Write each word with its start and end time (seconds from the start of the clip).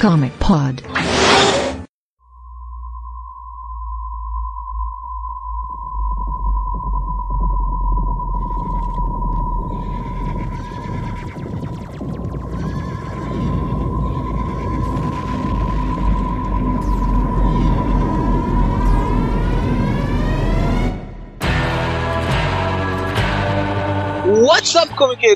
Comic 0.00 0.32
Pod. 0.38 0.89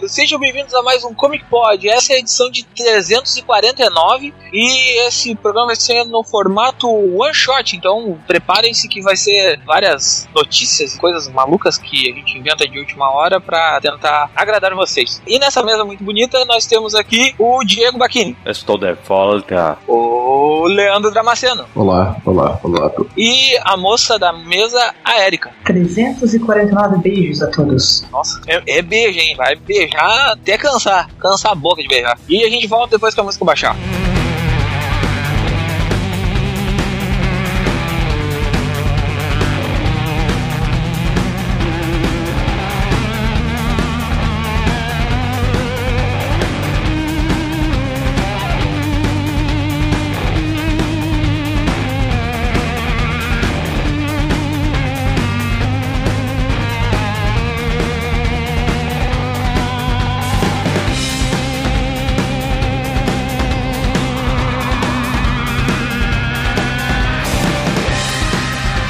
Sejam 0.08 0.40
bem-vindos 0.40 0.74
a 0.74 0.82
mais 0.82 1.04
um 1.04 1.14
Comic 1.14 1.44
Pod. 1.44 1.88
Essa 1.88 2.12
é 2.12 2.16
a 2.16 2.18
edição 2.18 2.50
de 2.50 2.64
349 2.64 4.34
e 4.52 5.06
esse 5.06 5.34
programa 5.36 5.68
vai 5.68 5.76
ser 5.76 6.04
no 6.04 6.24
formato 6.24 6.88
one 6.88 7.32
shot, 7.32 7.76
então 7.76 8.18
preparem-se 8.26 8.88
que 8.88 9.00
vai 9.00 9.16
ser 9.16 9.60
várias 9.64 10.28
notícias, 10.34 10.96
coisas 10.98 11.28
malucas 11.28 11.78
que 11.78 12.10
a 12.10 12.14
gente 12.14 12.36
inventa 12.36 12.66
de 12.68 12.78
última 12.78 13.08
hora 13.10 13.40
para 13.40 13.80
tentar 13.80 14.30
agradar 14.34 14.74
vocês. 14.74 15.22
E 15.26 15.38
nessa 15.38 15.62
mesa 15.62 15.84
muito 15.84 16.02
bonita 16.02 16.44
nós 16.44 16.66
temos 16.66 16.94
aqui 16.94 17.32
o 17.38 17.64
Diego 17.64 17.96
Baquini, 17.96 18.36
Estou 18.44 18.76
de 18.76 18.92
volta. 19.06 19.78
o 19.86 20.66
Leandro 20.66 21.12
Damasceno 21.12 21.66
Olá, 21.74 22.16
olá, 22.24 22.58
olá. 22.62 22.90
e 23.16 23.56
a 23.62 23.76
moça 23.76 24.18
da 24.18 24.32
mesa, 24.32 24.92
a 25.04 25.20
Érica. 25.20 25.52
349 25.64 26.98
beijos 26.98 27.42
a 27.42 27.46
todos. 27.50 28.04
Nossa, 28.10 28.40
é, 28.48 28.60
é 28.78 28.82
beijo, 28.82 29.18
hein? 29.20 29.36
Vai 29.36 29.54
beijar 29.84 30.32
até 30.32 30.56
cansar. 30.58 31.08
Cansar 31.18 31.52
a 31.52 31.54
boca 31.54 31.82
de 31.82 31.88
beijar. 31.88 32.18
E 32.28 32.44
a 32.44 32.50
gente 32.50 32.66
volta 32.66 32.96
depois 32.96 33.14
que 33.14 33.20
a 33.20 33.24
música 33.24 33.44
baixar. 33.44 33.76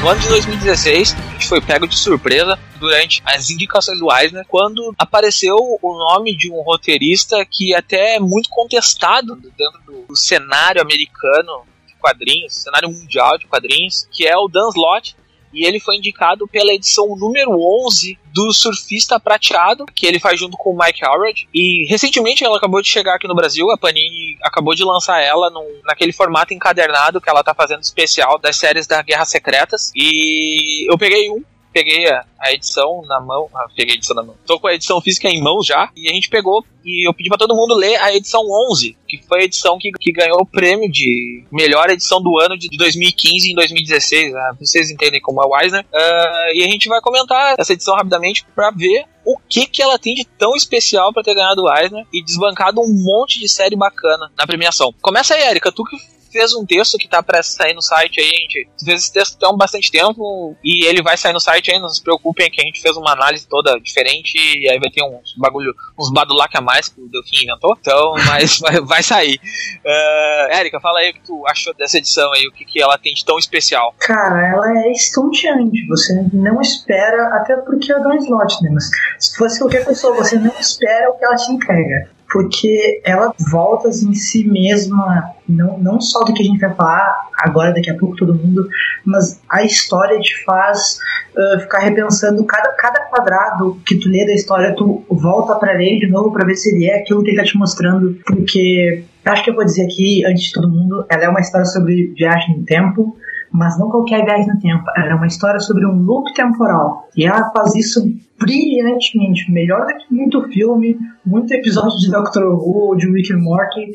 No 0.04 0.10
ano 0.10 0.20
de 0.20 0.28
2016, 0.28 1.14
a 1.14 1.32
gente 1.32 1.48
foi 1.48 1.62
pego 1.62 1.88
de 1.88 1.98
surpresa 1.98 2.58
durante 2.78 3.22
as 3.24 3.48
indicações 3.48 3.98
do 3.98 4.14
Eisner, 4.14 4.44
quando 4.46 4.94
apareceu 4.98 5.56
o 5.56 5.94
nome 5.96 6.36
de 6.36 6.52
um 6.52 6.60
roteirista 6.60 7.42
que 7.50 7.74
até 7.74 8.16
é 8.16 8.20
muito 8.20 8.50
contestado 8.50 9.34
dentro 9.34 10.04
do 10.06 10.14
cenário 10.14 10.82
americano 10.82 11.62
de 11.86 11.94
quadrinhos, 11.94 12.52
cenário 12.52 12.90
mundial 12.90 13.38
de 13.38 13.46
quadrinhos, 13.46 14.06
que 14.12 14.26
é 14.26 14.36
o 14.36 14.46
Dan 14.46 14.68
Slott, 14.68 15.16
e 15.54 15.66
ele 15.66 15.78
foi 15.78 15.96
indicado 15.96 16.46
pela 16.48 16.72
edição 16.72 17.14
número 17.16 17.50
11 17.86 18.18
do 18.32 18.52
Surfista 18.52 19.20
Prateado, 19.20 19.86
que 19.94 20.06
ele 20.06 20.18
faz 20.18 20.38
junto 20.38 20.56
com 20.56 20.70
o 20.70 20.78
Mike 20.78 21.04
Howard. 21.04 21.48
E 21.54 21.86
recentemente 21.88 22.44
ela 22.44 22.56
acabou 22.56 22.82
de 22.82 22.88
chegar 22.88 23.14
aqui 23.14 23.28
no 23.28 23.34
Brasil, 23.34 23.70
a 23.70 23.78
Panini 23.78 24.36
acabou 24.42 24.74
de 24.74 24.84
lançar 24.84 25.22
ela 25.22 25.48
num, 25.50 25.80
naquele 25.84 26.12
formato 26.12 26.52
encadernado 26.52 27.20
que 27.20 27.30
ela 27.30 27.44
tá 27.44 27.54
fazendo 27.54 27.82
especial 27.82 28.38
das 28.38 28.56
séries 28.56 28.86
da 28.86 29.02
Guerras 29.02 29.28
Secretas. 29.28 29.92
E 29.94 30.90
eu 30.90 30.98
peguei 30.98 31.30
um. 31.30 31.42
Peguei 31.74 32.08
a, 32.08 32.24
a 32.38 32.52
edição 32.52 33.02
na 33.06 33.20
mão. 33.20 33.48
Ah, 33.52 33.66
peguei 33.76 33.94
a 33.94 33.96
edição 33.96 34.14
na 34.14 34.22
mão. 34.22 34.36
Tô 34.46 34.60
com 34.60 34.68
a 34.68 34.74
edição 34.74 35.00
física 35.00 35.28
em 35.28 35.42
mãos 35.42 35.66
já. 35.66 35.90
E 35.96 36.08
a 36.08 36.12
gente 36.12 36.28
pegou 36.28 36.64
e 36.84 37.08
eu 37.08 37.12
pedi 37.12 37.28
pra 37.28 37.36
todo 37.36 37.56
mundo 37.56 37.74
ler 37.74 37.96
a 37.96 38.14
edição 38.14 38.42
11, 38.70 38.96
que 39.08 39.20
foi 39.26 39.40
a 39.40 39.44
edição 39.44 39.76
que, 39.78 39.90
que 39.98 40.12
ganhou 40.12 40.42
o 40.42 40.46
prêmio 40.46 40.88
de 40.88 41.42
melhor 41.50 41.90
edição 41.90 42.22
do 42.22 42.38
ano 42.38 42.56
de 42.56 42.68
2015 42.76 43.50
e 43.50 43.54
2016. 43.54 44.34
Ah, 44.34 44.52
vocês 44.60 44.90
entendem 44.90 45.20
como 45.20 45.42
é 45.42 45.46
o 45.46 45.60
Eisner. 45.60 45.84
Ah, 45.92 46.46
e 46.54 46.62
a 46.62 46.66
gente 46.66 46.88
vai 46.88 47.00
comentar 47.00 47.56
essa 47.58 47.72
edição 47.72 47.96
rapidamente 47.96 48.46
pra 48.54 48.70
ver 48.70 49.04
o 49.24 49.36
que 49.48 49.66
que 49.66 49.82
ela 49.82 49.98
tem 49.98 50.14
de 50.14 50.24
tão 50.24 50.54
especial 50.54 51.12
pra 51.12 51.22
ter 51.22 51.34
ganhado 51.34 51.62
o 51.62 51.74
Eisner 51.76 52.06
e 52.12 52.22
desbancado 52.22 52.80
um 52.80 53.02
monte 53.02 53.40
de 53.40 53.48
série 53.48 53.74
bacana 53.74 54.30
na 54.36 54.46
premiação. 54.46 54.94
Começa 55.00 55.34
aí, 55.34 55.42
Erika, 55.48 55.72
tu 55.72 55.82
que 55.84 55.96
fez 56.34 56.52
um 56.52 56.66
texto 56.66 56.98
que 56.98 57.08
tá 57.08 57.22
pra 57.22 57.42
sair 57.44 57.74
no 57.74 57.80
site 57.80 58.20
aí, 58.20 58.26
gente. 58.26 58.68
Tu 58.76 58.84
fez 58.84 59.02
esse 59.02 59.12
texto 59.12 59.38
tem 59.38 59.56
bastante 59.56 59.90
tempo 59.90 60.56
e 60.64 60.84
ele 60.84 61.00
vai 61.00 61.16
sair 61.16 61.32
no 61.32 61.40
site 61.40 61.70
aí, 61.70 61.78
não 61.78 61.88
se 61.88 62.02
preocupem 62.02 62.50
que 62.50 62.60
a 62.60 62.64
gente 62.64 62.82
fez 62.82 62.96
uma 62.96 63.12
análise 63.12 63.46
toda 63.48 63.78
diferente 63.78 64.34
e 64.36 64.68
aí 64.68 64.80
vai 64.80 64.90
ter 64.90 65.04
uns 65.04 65.36
bagulho, 65.38 65.72
uns 65.98 66.12
badulac 66.12 66.56
a 66.56 66.60
mais 66.60 66.88
que 66.88 67.00
o 67.00 67.08
Delfim 67.08 67.44
inventou. 67.44 67.76
Então, 67.80 68.14
mas 68.26 68.58
vai, 68.58 68.80
vai 68.80 69.02
sair. 69.02 69.38
Uh, 69.84 70.52
Érica, 70.52 70.80
fala 70.80 70.98
aí 70.98 71.10
o 71.10 71.14
que 71.14 71.20
tu 71.20 71.46
achou 71.46 71.72
dessa 71.74 71.98
edição 71.98 72.32
aí, 72.32 72.48
o 72.48 72.52
que, 72.52 72.64
que 72.64 72.82
ela 72.82 72.98
tem 72.98 73.14
de 73.14 73.24
tão 73.24 73.38
especial. 73.38 73.94
Cara, 74.00 74.48
ela 74.48 74.86
é 74.86 74.90
estonteante. 74.90 75.86
Você 75.86 76.14
não 76.32 76.60
espera, 76.60 77.28
até 77.36 77.56
porque 77.58 77.92
é 77.92 78.00
Dan 78.00 78.16
Slott, 78.16 78.60
né? 78.62 78.70
Mas 78.72 78.90
se 79.20 79.36
fosse 79.36 79.60
qualquer 79.60 79.84
pessoa, 79.84 80.16
você 80.16 80.36
não 80.36 80.52
espera 80.58 81.10
o 81.10 81.16
que 81.16 81.24
ela 81.24 81.36
te 81.36 81.52
entrega. 81.52 82.10
Porque 82.34 83.00
ela 83.04 83.32
volta 83.48 83.90
em 83.90 84.12
si 84.12 84.42
mesma, 84.42 85.30
não, 85.48 85.78
não 85.78 86.00
só 86.00 86.24
do 86.24 86.34
que 86.34 86.42
a 86.42 86.44
gente 86.44 86.58
vai 86.58 86.74
falar 86.74 87.28
agora, 87.38 87.72
daqui 87.72 87.88
a 87.88 87.94
pouco, 87.96 88.16
todo 88.16 88.34
mundo, 88.34 88.68
mas 89.04 89.40
a 89.48 89.62
história 89.62 90.18
te 90.18 90.42
faz 90.42 90.98
uh, 91.36 91.60
ficar 91.60 91.78
repensando 91.78 92.44
cada, 92.44 92.70
cada 92.70 93.02
quadrado 93.02 93.80
que 93.86 93.94
tu 94.00 94.08
lê 94.08 94.26
da 94.26 94.32
história, 94.32 94.74
tu 94.74 95.04
volta 95.08 95.54
para 95.54 95.80
ele 95.80 96.00
de 96.00 96.08
novo 96.08 96.32
para 96.32 96.44
ver 96.44 96.56
se 96.56 96.74
ele 96.74 96.86
é 96.86 96.98
aquilo 96.98 97.22
que 97.22 97.30
ele 97.30 97.36
tá 97.36 97.44
te 97.44 97.56
mostrando. 97.56 98.18
Porque 98.26 99.04
acho 99.24 99.44
que 99.44 99.50
eu 99.50 99.54
vou 99.54 99.64
dizer 99.64 99.84
aqui, 99.84 100.26
antes 100.26 100.46
de 100.46 100.54
todo 100.54 100.68
mundo, 100.68 101.06
ela 101.08 101.22
é 101.22 101.28
uma 101.28 101.40
história 101.40 101.66
sobre 101.66 102.12
viagem 102.18 102.58
no 102.58 102.64
tempo, 102.64 103.16
mas 103.54 103.78
não 103.78 103.88
qualquer 103.88 104.24
viagem 104.24 104.48
no 104.48 104.58
tempo. 104.58 104.82
Ela 104.96 105.12
é 105.12 105.14
uma 105.14 105.28
história 105.28 105.60
sobre 105.60 105.86
um 105.86 106.02
loop 106.02 106.34
temporal. 106.34 107.08
E 107.16 107.24
ela 107.24 107.52
faz 107.52 107.72
isso 107.76 108.02
brilhantemente, 108.36 109.50
melhor 109.52 109.86
do 109.86 109.96
que 109.96 110.12
muito 110.12 110.42
filme, 110.48 110.98
muito 111.24 111.54
episódio 111.54 111.96
de 112.00 112.10
Doctor 112.10 112.42
Who 112.42 112.88
ou 112.88 112.96
de 112.96 113.08
Rick 113.08 113.32
and 113.32 113.38
Morty. 113.38 113.92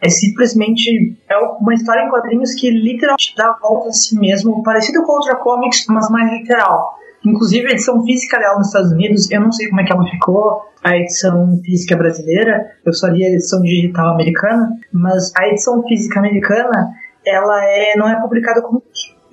É 0.00 0.08
simplesmente 0.08 1.18
é 1.28 1.36
uma 1.36 1.74
história 1.74 2.00
em 2.00 2.08
quadrinhos 2.08 2.54
que 2.54 2.70
literalmente 2.70 3.34
dá 3.36 3.48
a 3.48 3.58
volta 3.60 3.90
a 3.90 3.92
si 3.92 4.18
mesmo, 4.18 4.62
parecido 4.62 5.02
com 5.02 5.12
outra 5.12 5.36
comics, 5.36 5.84
mas 5.88 6.08
mais 6.08 6.32
literal. 6.32 6.94
Inclusive 7.26 7.66
a 7.66 7.70
edição 7.72 8.02
física 8.04 8.38
dela 8.38 8.56
nos 8.56 8.68
Estados 8.68 8.90
Unidos, 8.92 9.30
eu 9.30 9.40
não 9.40 9.52
sei 9.52 9.68
como 9.68 9.82
é 9.82 9.84
que 9.84 9.92
ela 9.92 10.04
ficou, 10.08 10.62
a 10.82 10.96
edição 10.96 11.58
física 11.64 11.96
brasileira, 11.96 12.70
eu 12.84 12.92
só 12.92 13.08
li 13.08 13.24
a 13.24 13.30
edição 13.30 13.62
digital 13.62 14.12
americana, 14.12 14.70
mas 14.92 15.32
a 15.34 15.48
edição 15.48 15.82
física 15.82 16.18
americana, 16.18 16.92
ela 17.26 17.64
é, 17.64 17.96
não 17.96 18.08
é 18.08 18.20
publicada 18.20 18.62
como 18.62 18.82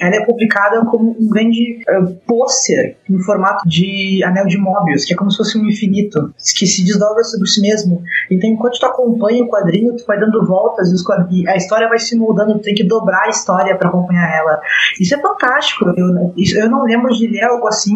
ela 0.01 0.15
é 0.15 0.25
publicada 0.25 0.83
como 0.85 1.15
um 1.19 1.29
grande 1.29 1.83
uh, 1.87 2.11
pôster 2.25 2.97
em 3.07 3.19
formato 3.19 3.69
de 3.69 4.23
anel 4.23 4.47
de 4.47 4.57
Mobius, 4.57 5.05
que 5.05 5.13
é 5.13 5.15
como 5.15 5.29
se 5.29 5.37
fosse 5.37 5.59
um 5.59 5.67
infinito, 5.67 6.33
que 6.57 6.65
se 6.65 6.83
desdobra 6.83 7.23
sobre 7.23 7.47
si 7.47 7.61
mesmo. 7.61 8.01
Então, 8.31 8.49
enquanto 8.49 8.79
tu 8.79 8.85
acompanha 8.87 9.43
o 9.43 9.47
quadrinho, 9.47 9.95
tu 9.95 10.03
vai 10.07 10.19
dando 10.19 10.43
voltas 10.43 10.89
e 11.29 11.47
a 11.47 11.55
história 11.55 11.87
vai 11.87 11.99
se 11.99 12.17
moldando, 12.17 12.57
tu 12.57 12.63
tem 12.63 12.73
que 12.73 12.83
dobrar 12.83 13.25
a 13.25 13.29
história 13.29 13.77
para 13.77 13.89
acompanhar 13.89 14.27
ela. 14.35 14.59
Isso 14.99 15.13
é 15.13 15.21
fantástico. 15.21 15.85
Eu, 15.95 16.33
eu 16.35 16.69
não 16.69 16.83
lembro 16.83 17.13
de 17.13 17.27
ler 17.27 17.43
algo 17.43 17.67
assim. 17.67 17.95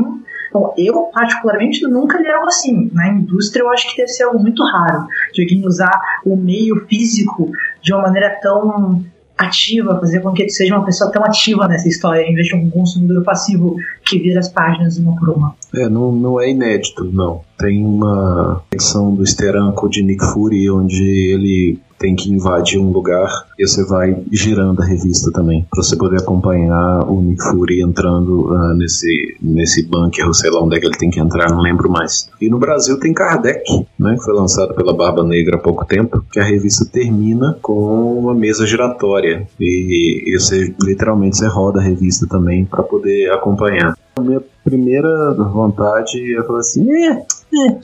Bom, 0.53 0.75
eu, 0.77 1.09
particularmente, 1.11 1.81
nunca 1.87 2.19
li 2.19 2.29
algo 2.29 2.47
assim. 2.47 2.87
Na 2.93 3.09
indústria, 3.09 3.63
eu 3.63 3.69
acho 3.71 3.89
que 3.89 3.97
deve 3.97 4.09
ser 4.09 4.25
algo 4.25 4.39
muito 4.39 4.63
raro 4.63 5.07
de 5.33 5.41
alguém 5.41 5.65
usar 5.65 5.99
o 6.23 6.37
meio 6.37 6.85
físico 6.85 7.49
de 7.81 7.91
uma 7.93 8.03
maneira 8.03 8.37
tão 8.41 9.03
ativa, 9.37 9.99
fazer 9.99 10.21
com 10.21 10.31
que 10.31 10.43
ele 10.43 10.49
seja 10.49 10.75
uma 10.75 10.85
pessoa 10.85 11.11
tão 11.11 11.23
ativa 11.23 11.67
nessa 11.67 11.87
história, 11.87 12.21
em 12.21 12.33
vez 12.33 12.47
de 12.47 12.55
um 12.55 12.69
consumidor 12.69 13.23
passivo 13.23 13.75
que 14.05 14.17
vira 14.19 14.39
as 14.39 14.49
páginas 14.49 14.97
uma 14.97 15.15
por 15.15 15.29
uma. 15.29 15.55
É, 15.73 15.89
não, 15.89 16.11
não 16.11 16.39
é 16.39 16.49
inédito, 16.49 17.03
não. 17.03 17.41
Tem 17.57 17.83
uma 17.83 18.61
edição 18.71 19.13
do 19.13 19.25
Steranko 19.25 19.89
de 19.89 20.03
Nick 20.03 20.23
Fury, 20.25 20.69
onde 20.69 21.03
ele 21.03 21.79
tem 21.97 22.15
que 22.15 22.31
invadir 22.31 22.79
um 22.79 22.91
lugar 22.91 23.45
e 23.57 23.67
você 23.67 23.83
vai 23.85 24.15
girando 24.31 24.81
a 24.81 24.85
revista 24.85 25.31
também, 25.31 25.65
para 25.69 25.81
você 25.81 25.95
poder 25.95 26.17
acompanhar 26.21 27.09
o 27.09 27.21
Nick 27.21 27.43
Fury 27.43 27.81
entrando 27.81 28.51
uh, 28.51 28.73
nesse, 28.73 29.37
nesse 29.41 29.87
bunker, 29.87 30.27
ou 30.27 30.33
sei 30.33 30.51
lá 30.51 30.61
onde 30.61 30.75
é 30.75 30.79
que 30.79 30.85
ele 30.85 30.97
tem 30.97 31.09
que 31.09 31.19
entrar, 31.19 31.49
não 31.49 31.61
lembro 31.61 31.89
mais. 31.89 32.29
E 32.41 32.49
no 32.49 32.59
Brasil 32.59 32.99
tem 32.99 33.13
Kardec, 33.13 33.63
né, 33.97 34.15
que 34.15 34.23
foi 34.23 34.33
lançado 34.33 34.73
pela 34.73 34.93
Barba 34.93 35.23
Negra 35.23 35.57
há 35.57 35.59
pouco 35.59 35.85
tempo, 35.85 36.23
que 36.31 36.39
a 36.39 36.43
revista 36.43 36.85
termina 36.85 37.57
com 37.61 38.19
uma 38.19 38.33
mesa 38.33 38.65
giratória 38.67 39.47
e, 39.59 40.23
e 40.27 40.39
você 40.39 40.73
literalmente 40.81 41.37
você 41.37 41.47
roda 41.47 41.79
a 41.79 41.83
revista 41.83 42.27
também 42.27 42.65
para 42.65 42.83
poder 42.83 43.31
acompanhar. 43.31 43.97
A 44.17 44.21
minha 44.21 44.41
primeira 44.63 45.33
vontade 45.33 46.35
é 46.35 46.43
falar 46.43 46.59
assim: 46.59 46.89
é, 46.89 47.25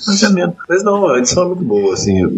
Mas 0.07 0.23
é 0.23 0.29
mesmo. 0.29 0.55
Mas 0.67 0.83
não, 0.83 1.07
a 1.07 1.17
edição 1.17 1.43
é 1.43 1.47
muito 1.47 1.63
boa, 1.63 1.93
assim. 1.93 2.19
Eu, 2.19 2.31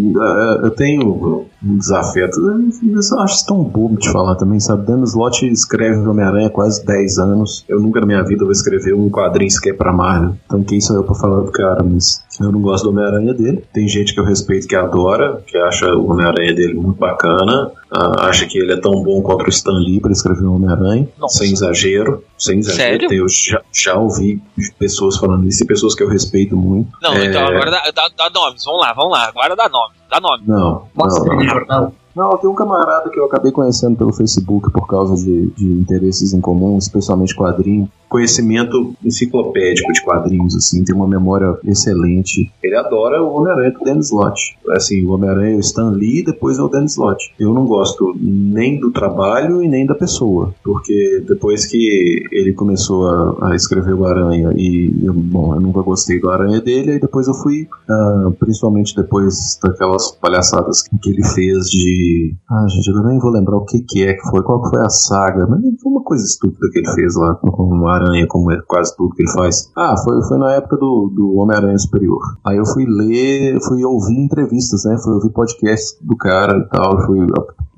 eu 0.63 0.71
tenho 0.71 1.45
um 1.63 1.77
desafeto. 1.77 2.39
Eu 2.39 3.19
acho 3.21 3.45
tão 3.45 3.63
bobo 3.63 3.97
de 3.97 4.11
falar 4.11 4.35
também, 4.35 4.59
sabe? 4.59 4.85
Dan 4.85 5.03
Slott 5.03 5.45
escreve 5.47 6.07
Homem-Aranha 6.07 6.47
há 6.47 6.51
quase 6.51 6.85
10 6.85 7.17
anos. 7.19 7.65
Eu 7.67 7.79
nunca 7.79 7.99
na 7.99 8.05
minha 8.05 8.23
vida 8.23 8.43
vou 8.43 8.51
escrever 8.51 8.93
um 8.93 9.09
quadrinho 9.09 9.49
sequer 9.49 9.75
pra 9.75 9.93
Marvel. 9.93 10.35
Então 10.45 10.63
quem 10.63 10.81
sou 10.81 10.97
eu 10.97 11.03
pra 11.03 11.15
falar 11.15 11.41
do 11.41 11.51
cara? 11.51 11.83
Mas 11.83 12.23
eu 12.39 12.51
não 12.51 12.61
gosto 12.61 12.83
do 12.83 12.89
Homem-Aranha 12.91 13.33
dele. 13.33 13.63
Tem 13.73 13.87
gente 13.87 14.13
que 14.13 14.19
eu 14.19 14.25
respeito 14.25 14.67
que 14.67 14.75
adora, 14.75 15.41
que 15.47 15.57
acha 15.57 15.87
o 15.95 16.11
Homem-Aranha 16.11 16.53
dele 16.53 16.73
muito 16.73 16.99
bacana. 16.99 17.71
Uh, 17.95 18.19
acha 18.21 18.47
que 18.47 18.57
ele 18.57 18.73
é 18.73 18.77
tão 18.81 19.03
bom 19.03 19.21
quanto 19.21 19.45
o 19.45 19.49
Stan 19.49 19.77
Lee 19.77 20.01
para 20.01 20.11
escrever 20.11 20.45
o 20.45 20.55
Homem-Aranha. 20.55 21.07
Sem 21.27 21.51
exagero. 21.53 22.23
Sem 22.39 22.57
exagero. 22.57 23.07
Sério? 23.07 23.13
Eu 23.13 23.29
já, 23.29 23.61
já 23.71 23.95
ouvi 23.95 24.41
pessoas 24.79 25.17
falando 25.17 25.47
isso 25.47 25.63
e 25.63 25.67
pessoas 25.67 25.93
que 25.93 26.01
eu 26.01 26.09
respeito 26.09 26.57
muito. 26.57 26.91
Não, 27.01 27.13
É, 27.13 27.25
então 27.25 27.45
agora 27.45 27.69
dá, 27.69 27.91
dá, 27.93 28.09
dá 28.17 28.29
nomes. 28.31 28.63
Vamos 28.65 28.81
lá, 28.81 28.93
vamos 28.93 29.11
lá. 29.11 29.27
Agora 29.27 29.55
dá 29.55 29.69
nome. 29.69 29.93
Dá 30.09 30.19
nome. 30.19 30.43
Não, 30.47 30.87
Mostra 30.95 31.23
não, 31.23 31.35
não. 31.35 31.47
jornal. 31.47 31.93
Não, 32.15 32.37
tem 32.37 32.49
um 32.49 32.53
camarada 32.53 33.09
que 33.09 33.19
eu 33.19 33.25
acabei 33.25 33.51
conhecendo 33.51 33.95
pelo 33.95 34.13
Facebook 34.13 34.71
por 34.71 34.87
causa 34.87 35.15
de, 35.15 35.47
de 35.47 35.65
interesses 35.65 36.33
em 36.33 36.41
comum, 36.41 36.77
especialmente 36.77 37.35
quadrinho. 37.35 37.89
Conhecimento 38.07 38.93
enciclopédico 39.03 39.91
de 39.91 40.03
quadrinhos, 40.03 40.55
assim, 40.55 40.83
tem 40.83 40.95
uma 40.95 41.07
memória 41.07 41.57
excelente. 41.65 42.51
Ele 42.61 42.75
adora 42.75 43.23
o 43.23 43.33
Homem-Aranha 43.33 43.71
do 43.71 43.83
Dennis 43.83 44.11
Lott. 44.11 44.55
Assim, 44.69 45.03
o 45.03 45.13
Homem-Aranha 45.13 45.55
é 45.55 45.57
o 45.57 45.59
Stan 45.59 45.89
Lee 45.89 46.19
e 46.19 46.23
depois 46.23 46.59
é 46.59 46.61
o 46.61 46.67
Dennis 46.67 46.95
Lott. 46.95 47.33
Eu 47.39 47.51
não 47.53 47.65
gosto 47.65 48.15
nem 48.21 48.79
do 48.79 48.91
trabalho 48.91 49.63
e 49.63 49.67
nem 49.67 49.83
da 49.83 49.95
pessoa, 49.95 50.53
porque 50.63 51.23
depois 51.27 51.65
que 51.65 52.23
ele 52.31 52.53
começou 52.53 53.07
a, 53.07 53.49
a 53.49 53.55
escrever 53.55 53.95
o 53.95 54.05
Aranha 54.05 54.51
e, 54.55 54.93
eu, 55.03 55.13
bom, 55.13 55.55
eu 55.55 55.61
nunca 55.61 55.81
gostei 55.81 56.19
do 56.19 56.29
Aranha 56.29 56.61
dele, 56.61 56.91
aí 56.91 56.99
depois 56.99 57.27
eu 57.27 57.33
fui, 57.33 57.67
ah, 57.89 58.31
principalmente 58.39 58.95
depois 58.95 59.57
daquelas 59.61 60.11
palhaçadas 60.11 60.83
que 60.83 61.09
ele 61.09 61.23
fez 61.29 61.65
de. 61.65 62.02
Ah, 62.49 62.65
gente, 62.67 62.87
eu 62.87 63.03
nem 63.03 63.19
vou 63.19 63.31
lembrar 63.31 63.57
o 63.57 63.65
que, 63.65 63.79
que 63.81 64.03
é 64.03 64.13
que 64.13 64.29
foi, 64.29 64.41
qual 64.43 64.63
foi 64.69 64.81
a 64.81 64.89
saga, 64.89 65.47
mas 65.47 65.61
foi 65.81 65.91
uma 65.91 66.03
coisa 66.03 66.23
estúpida 66.23 66.69
que 66.71 66.79
ele 66.79 66.91
fez 66.93 67.15
lá 67.15 67.35
com 67.35 67.79
o 67.79 67.87
Aranha, 67.87 68.25
como 68.27 68.51
é 68.51 68.61
quase 68.67 68.95
tudo 68.95 69.15
que 69.15 69.23
ele 69.23 69.31
faz. 69.31 69.71
Ah, 69.75 69.95
foi, 70.03 70.21
foi 70.23 70.37
na 70.37 70.53
época 70.53 70.77
do, 70.77 71.11
do 71.13 71.35
Homem-Aranha 71.37 71.77
Superior. 71.77 72.21
Aí 72.45 72.57
eu 72.57 72.65
fui 72.65 72.85
ler, 72.87 73.59
fui 73.61 73.83
ouvir 73.83 74.19
entrevistas, 74.19 74.85
né? 74.85 74.97
Fui 75.03 75.13
ouvir 75.13 75.29
podcasts 75.29 75.97
do 76.01 76.15
cara 76.15 76.57
e 76.57 76.69
tal, 76.69 77.05
fui 77.05 77.27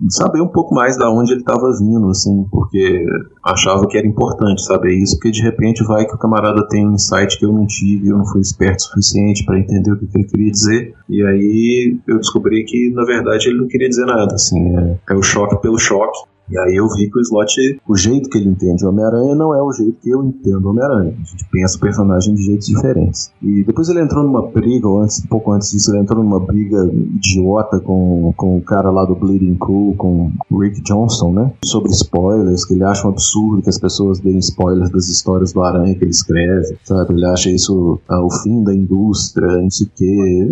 saber 0.10 0.42
um 0.42 0.48
pouco 0.48 0.76
mais 0.76 0.98
da 0.98 1.10
onde 1.10 1.32
ele 1.32 1.40
estava 1.40 1.72
vindo, 1.80 2.10
assim, 2.10 2.46
porque 2.52 3.06
achava 3.44 3.88
que 3.88 3.98
era 3.98 4.06
importante 4.06 4.64
saber 4.64 4.94
isso, 4.94 5.16
porque 5.16 5.32
de 5.32 5.42
repente 5.42 5.84
vai 5.84 6.06
que 6.06 6.14
o 6.14 6.18
camarada 6.18 6.68
tem 6.68 6.86
um 6.86 6.94
insight 6.94 7.38
que 7.38 7.46
eu 7.46 7.54
não 7.54 7.66
tive, 7.66 8.10
eu 8.10 8.18
não 8.18 8.26
fui 8.26 8.42
esperto 8.42 8.80
o 8.80 8.84
suficiente 8.84 9.46
para 9.46 9.60
entender 9.60 9.92
o 9.92 9.98
que 9.98 10.06
ele 10.14 10.28
queria 10.28 10.52
dizer, 10.52 10.94
e 11.10 11.24
aí 11.24 11.98
eu 12.08 12.18
descobri 12.18 12.66
que 12.66 12.92
na 12.92 13.06
verdade 13.06 13.48
ele 13.48 13.60
não 13.60 13.68
queria 13.68 13.88
dizer 13.88 14.06
nada, 14.06 14.15
assim, 14.24 14.78
é, 14.78 14.98
é 15.10 15.14
o 15.14 15.22
choque 15.22 15.62
pelo 15.62 15.78
choque. 15.78 16.20
E 16.50 16.58
aí 16.60 16.76
eu 16.76 16.88
vi 16.90 17.10
que 17.10 17.18
o 17.18 17.22
Slot, 17.22 17.80
o 17.88 17.96
jeito 17.96 18.30
que 18.30 18.38
ele 18.38 18.50
entende 18.50 18.86
o 18.86 18.90
Homem-Aranha 18.90 19.34
não 19.34 19.54
é 19.56 19.62
o 19.62 19.72
jeito 19.72 19.98
que 20.02 20.10
eu 20.12 20.24
entendo 20.24 20.66
o 20.66 20.70
Homem-Aranha. 20.70 21.16
A 21.20 21.26
gente 21.26 21.46
pensa 21.52 21.78
o 21.78 21.80
personagem 21.80 22.36
de 22.36 22.44
jeitos 22.44 22.68
diferentes. 22.68 23.32
E 23.42 23.64
depois 23.64 23.90
ele 23.90 24.02
entrou 24.02 24.24
numa 24.24 24.48
briga, 24.48 24.88
ou 24.88 25.02
antes, 25.02 25.26
pouco 25.26 25.52
antes 25.52 25.72
disso, 25.72 25.92
ele 25.92 26.04
entrou 26.04 26.24
numa 26.24 26.40
briga 26.40 26.86
idiota 26.86 27.80
com, 27.80 28.32
com 28.38 28.58
o 28.58 28.62
cara 28.62 28.92
lá 28.92 29.06
do 29.06 29.16
Bleeding 29.16 29.56
Cool, 29.56 29.96
com 29.96 30.32
o 30.52 30.60
Rick 30.60 30.82
Johnson, 30.82 31.34
né? 31.34 31.52
Sobre 31.64 31.92
spoilers, 31.92 32.64
que 32.64 32.76
ele 32.76 32.84
acha 32.84 33.08
um 33.08 33.10
absurdo 33.10 33.64
que 33.64 33.70
as 33.70 33.80
pessoas 33.80 34.20
deem 34.20 34.38
spoilers 34.38 34.92
das 34.92 35.08
histórias 35.08 35.52
do 35.52 35.64
Aranha 35.64 35.96
que 35.96 36.04
ele 36.04 36.12
escreve, 36.12 36.78
sabe? 36.84 37.14
Ele 37.14 37.26
acha 37.26 37.50
isso 37.50 38.00
ah, 38.08 38.24
o 38.24 38.30
fim 38.30 38.64
da 38.64 38.74
indústria, 38.74 39.48
não 39.58 39.72
sei 39.72 39.88
o 39.88 39.92
quê. 39.96 40.48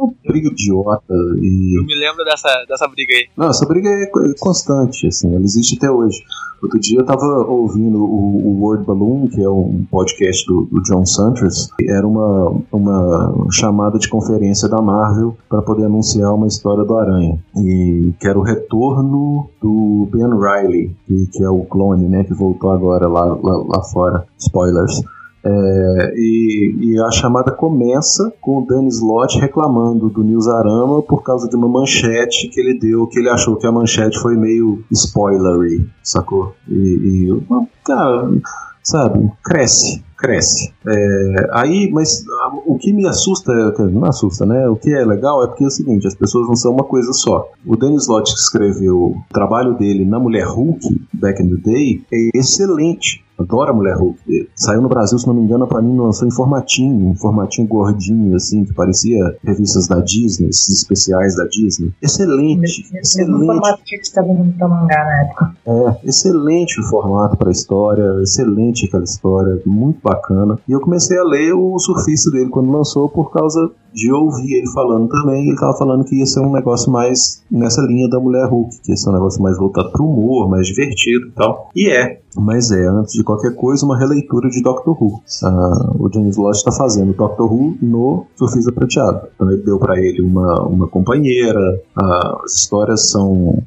É 0.00 0.04
uma 0.04 0.14
briga 0.26 0.48
idiota 0.48 1.14
e... 1.42 1.78
Eu 1.78 1.84
me 1.84 1.94
lembro 1.94 2.24
dessa, 2.24 2.48
dessa 2.68 2.88
briga 2.88 3.14
aí. 3.14 3.26
Não, 3.36 3.48
essa 3.48 3.66
briga 3.66 3.88
é 3.88 4.06
co- 4.06 4.34
constante, 4.40 5.06
assim, 5.06 5.34
ela 5.34 5.44
existe 5.44 5.76
até 5.76 5.90
hoje. 5.90 6.22
Outro 6.62 6.78
dia 6.78 6.98
eu 6.98 7.04
tava 7.04 7.24
ouvindo 7.48 7.98
o, 8.04 8.48
o 8.48 8.60
Word 8.62 8.84
Balloon, 8.84 9.28
que 9.28 9.42
é 9.42 9.48
um 9.48 9.86
podcast 9.90 10.46
do, 10.46 10.66
do 10.70 10.82
John 10.82 11.06
Sanders, 11.06 11.70
era 11.88 12.06
uma, 12.06 12.54
uma 12.70 13.46
chamada 13.50 13.98
de 13.98 14.08
conferência 14.08 14.68
da 14.68 14.80
Marvel 14.82 15.36
para 15.48 15.62
poder 15.62 15.86
anunciar 15.86 16.34
uma 16.34 16.46
história 16.46 16.84
do 16.84 16.96
Aranha. 16.98 17.38
E 17.56 18.12
que 18.20 18.28
era 18.28 18.38
o 18.38 18.42
retorno 18.42 19.48
do 19.62 20.08
Ben 20.12 20.28
Riley, 20.28 20.94
que, 21.06 21.26
que 21.28 21.42
é 21.42 21.48
o 21.48 21.64
clone, 21.64 22.08
né, 22.08 22.24
que 22.24 22.34
voltou 22.34 22.70
agora 22.70 23.08
lá, 23.08 23.24
lá, 23.24 23.64
lá 23.66 23.82
fora. 23.82 24.26
Spoilers. 24.38 25.02
É, 25.42 26.12
e, 26.16 26.76
e 26.80 27.00
a 27.00 27.10
chamada 27.10 27.50
começa 27.50 28.32
com 28.40 28.58
o 28.58 28.66
Danny 28.66 28.88
Slott 28.88 29.38
reclamando 29.38 30.10
do 30.10 30.22
Newsarama 30.22 31.02
por 31.02 31.22
causa 31.22 31.48
de 31.48 31.56
uma 31.56 31.68
manchete 31.68 32.48
que 32.48 32.60
ele 32.60 32.78
deu, 32.78 33.06
que 33.06 33.18
ele 33.18 33.30
achou 33.30 33.56
que 33.56 33.66
a 33.66 33.72
manchete 33.72 34.18
foi 34.18 34.36
meio 34.36 34.84
spoilery, 34.90 35.88
sacou? 36.02 36.54
E, 36.68 36.74
e 36.74 37.42
cara, 37.84 38.28
sabe, 38.82 39.30
cresce, 39.42 40.02
cresce. 40.16 40.72
É, 40.86 41.48
aí, 41.52 41.90
mas 41.90 42.24
o 42.66 42.76
que 42.78 42.92
me 42.92 43.06
assusta, 43.06 43.52
é- 43.52 43.82
não 43.84 44.04
assusta, 44.04 44.44
né? 44.44 44.68
O 44.68 44.76
que 44.76 44.92
é 44.92 45.04
legal 45.04 45.42
é 45.42 45.46
porque 45.46 45.64
é 45.64 45.66
o 45.66 45.70
seguinte, 45.70 46.06
as 46.06 46.14
pessoas 46.14 46.48
não 46.48 46.56
são 46.56 46.72
uma 46.72 46.84
coisa 46.84 47.12
só. 47.12 47.48
O 47.66 47.76
Dennis 47.76 48.06
Lott 48.06 48.32
que 48.32 48.38
escreveu 48.38 48.96
o 48.96 49.16
trabalho 49.32 49.74
dele 49.74 50.04
na 50.04 50.18
Mulher 50.18 50.46
Hulk, 50.46 51.00
back 51.14 51.42
in 51.42 51.56
the 51.56 51.62
day, 51.62 52.02
é 52.12 52.30
excelente. 52.34 53.24
Adoro 53.40 53.70
a 53.70 53.74
Mulher 53.74 53.96
Hulk 53.96 54.18
dele. 54.26 54.48
Saiu 54.54 54.82
no 54.82 54.88
Brasil, 54.88 55.18
se 55.18 55.26
não 55.26 55.34
me 55.34 55.42
engano, 55.42 55.66
pra 55.66 55.80
mim 55.80 55.96
lançou 55.96 56.28
em 56.28 56.30
formatinho, 56.30 57.10
um 57.10 57.16
formatinho 57.16 57.66
gordinho, 57.66 58.36
assim, 58.36 58.64
que 58.64 58.74
parecia 58.74 59.36
revistas 59.42 59.86
da 59.88 60.00
Disney, 60.00 60.48
esses 60.48 60.78
especiais 60.82 61.36
da 61.36 61.44
Disney. 61.46 61.92
Excelente, 62.02 62.58
Mesmo 62.60 62.98
excelente. 62.98 63.46
formato 63.46 63.82
que 63.84 63.96
estava 63.96 64.28
vendendo 64.28 64.56
pra 64.58 64.68
mangá 64.68 65.04
na 65.04 65.22
época. 65.22 65.54
É, 65.66 66.08
excelente 66.08 66.80
o 66.80 66.84
formato 66.84 67.36
para 67.36 67.48
a 67.48 67.52
história, 67.52 68.04
excelente 68.22 68.86
aquela 68.86 69.04
história, 69.04 69.60
muito 69.64 70.00
bacana. 70.02 70.58
E 70.68 70.72
eu 70.72 70.80
comecei 70.80 71.18
a 71.18 71.24
ler 71.24 71.52
o 71.54 71.78
Surfista 71.78 72.30
dele 72.30 72.50
quando 72.50 72.70
lançou 72.70 73.08
por 73.08 73.30
causa 73.32 73.70
de 73.92 74.12
ouvir 74.12 74.54
ele 74.54 74.70
falando 74.70 75.08
também. 75.08 75.48
Ele 75.48 75.56
tava 75.56 75.76
falando 75.76 76.04
que 76.04 76.16
ia 76.16 76.26
ser 76.26 76.40
um 76.40 76.52
negócio 76.52 76.90
mais 76.90 77.42
nessa 77.50 77.82
linha 77.82 78.08
da 78.08 78.20
Mulher 78.20 78.48
Hulk, 78.48 78.80
que 78.82 78.92
ia 78.92 78.96
ser 78.96 79.10
um 79.10 79.14
negócio 79.14 79.42
mais 79.42 79.56
voltado 79.58 79.90
pro 79.90 80.04
humor, 80.04 80.48
mais 80.48 80.66
divertido 80.66 81.28
e 81.28 81.32
tal. 81.32 81.70
E 81.74 81.90
é. 81.90 82.20
Mas 82.36 82.70
é, 82.70 82.86
antes 82.86 83.14
de 83.14 83.24
qualquer 83.24 83.54
coisa, 83.56 83.84
uma 83.84 83.98
releitura 83.98 84.48
de 84.48 84.62
Doctor 84.62 84.96
Who. 85.00 85.20
Ah, 85.42 85.92
o 85.98 86.08
James 86.12 86.36
Lodge 86.36 86.58
está 86.58 86.70
fazendo 86.70 87.12
Doctor 87.12 87.52
Who 87.52 87.76
no 87.82 88.26
Surfista 88.36 88.70
Prateado. 88.70 89.28
Então 89.34 89.50
ele 89.50 89.62
deu 89.62 89.78
para 89.78 89.98
ele 89.98 90.22
uma, 90.22 90.62
uma 90.62 90.88
companheira. 90.88 91.80
Ah, 91.96 92.40
as 92.44 92.54
histórias 92.54 93.10
são, 93.10 93.60